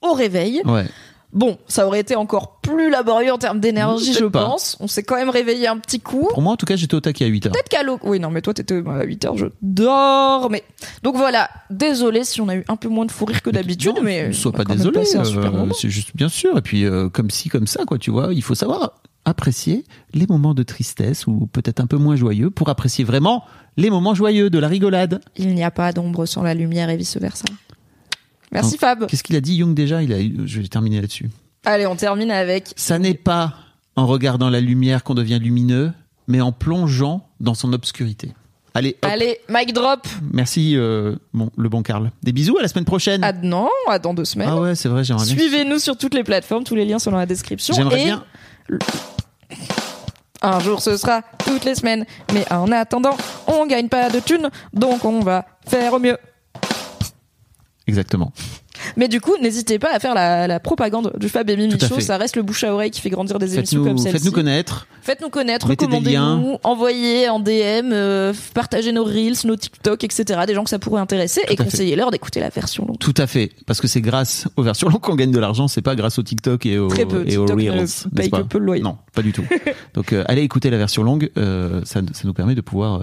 [0.00, 0.62] au réveil.
[0.64, 0.86] Ouais.
[1.32, 4.46] Bon, ça aurait été encore plus laborieux en termes d'énergie, je pas.
[4.46, 4.78] pense.
[4.80, 6.26] On s'est quand même réveillé un petit coup.
[6.30, 7.52] Pour moi, en tout cas, j'étais au taquet à 8 heures.
[7.52, 7.98] Peut-être qu'à l'eau.
[8.02, 10.48] Oui, non, mais toi, t'étais à 8 heures, je dors.
[10.50, 10.64] Mais
[11.02, 11.50] donc voilà.
[11.70, 14.32] Désolé si on a eu un peu moins de fou rire que d'habitude, mais Ne
[14.32, 15.00] sois a pas désolé.
[15.16, 16.56] euh, c'est juste bien sûr.
[16.56, 18.94] Et puis, euh, comme ci, comme ça, quoi, tu vois, il faut savoir
[19.26, 19.84] apprécier
[20.14, 23.44] les moments de tristesse ou peut-être un peu moins joyeux pour apprécier vraiment
[23.76, 25.20] les moments joyeux de la rigolade.
[25.36, 27.44] Il n'y a pas d'ombre sans la lumière et vice versa.
[28.52, 29.06] Merci Fab.
[29.06, 30.02] Qu'est-ce qu'il a dit Jung déjà?
[30.02, 31.30] Il a, Je vais terminer là-dessus.
[31.64, 32.72] Allez, on termine avec.
[32.76, 33.54] Ça n'est pas
[33.96, 35.92] en regardant la lumière qu'on devient lumineux,
[36.28, 38.32] mais en plongeant dans son obscurité.
[38.74, 39.10] Allez, hop.
[39.10, 40.06] Allez, mic drop.
[40.32, 42.12] merci euh, bon, le bon Karl.
[42.22, 43.24] Des bisous à la semaine prochaine.
[43.24, 44.48] À non, à dans deux semaines.
[44.50, 45.34] Ah ouais, c'est vrai, j'aimerais bien.
[45.34, 47.74] Suivez-nous sur toutes les plateformes, tous les liens sont dans la description.
[47.74, 48.24] J'aimerais Et bien.
[50.42, 53.16] Un jour ce sera toutes les semaines, mais en attendant,
[53.48, 56.16] on gagne pas de thunes, donc on va faire au mieux.
[57.88, 58.32] Exactement.
[58.96, 61.98] Mais du coup, n'hésitez pas à faire la, la propagande du Fab et Mimi Show,
[61.98, 64.18] ça reste le bouche à oreille qui fait grandir des émissions comme celle-ci.
[64.18, 64.86] faites-nous connaître.
[65.02, 70.40] Faites-nous connaître, recommandez-nous, envoyez en DM, euh, partagez nos reels, nos TikTok, etc.
[70.46, 72.98] Des gens que ça pourrait intéresser et conseillez-leur d'écouter la version longue.
[72.98, 75.82] Tout à fait, parce que c'est grâce aux versions longues qu'on gagne de l'argent, c'est
[75.82, 77.24] pas grâce au TikTok et aux, Très peu.
[77.26, 77.88] et aux TikTok ne Reels.
[78.14, 78.82] paye pas que peu le loyer.
[78.82, 79.44] Non, pas du tout.
[79.94, 83.00] Donc euh, allez écouter la version longue, euh, ça, ça nous permet de pouvoir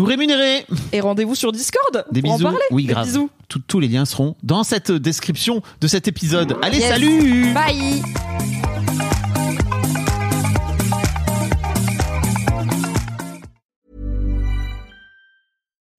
[0.00, 0.64] nous rémunérer.
[0.92, 2.46] Et rendez-vous sur Discord Des pour bisous.
[2.46, 2.64] en parler.
[2.70, 3.06] oui, Des grave.
[3.06, 3.28] bisous.
[3.48, 6.56] Tout- tous les liens seront dans cette description de cet épisode.
[6.62, 6.88] Allez, Yes.
[6.88, 8.02] salut Bye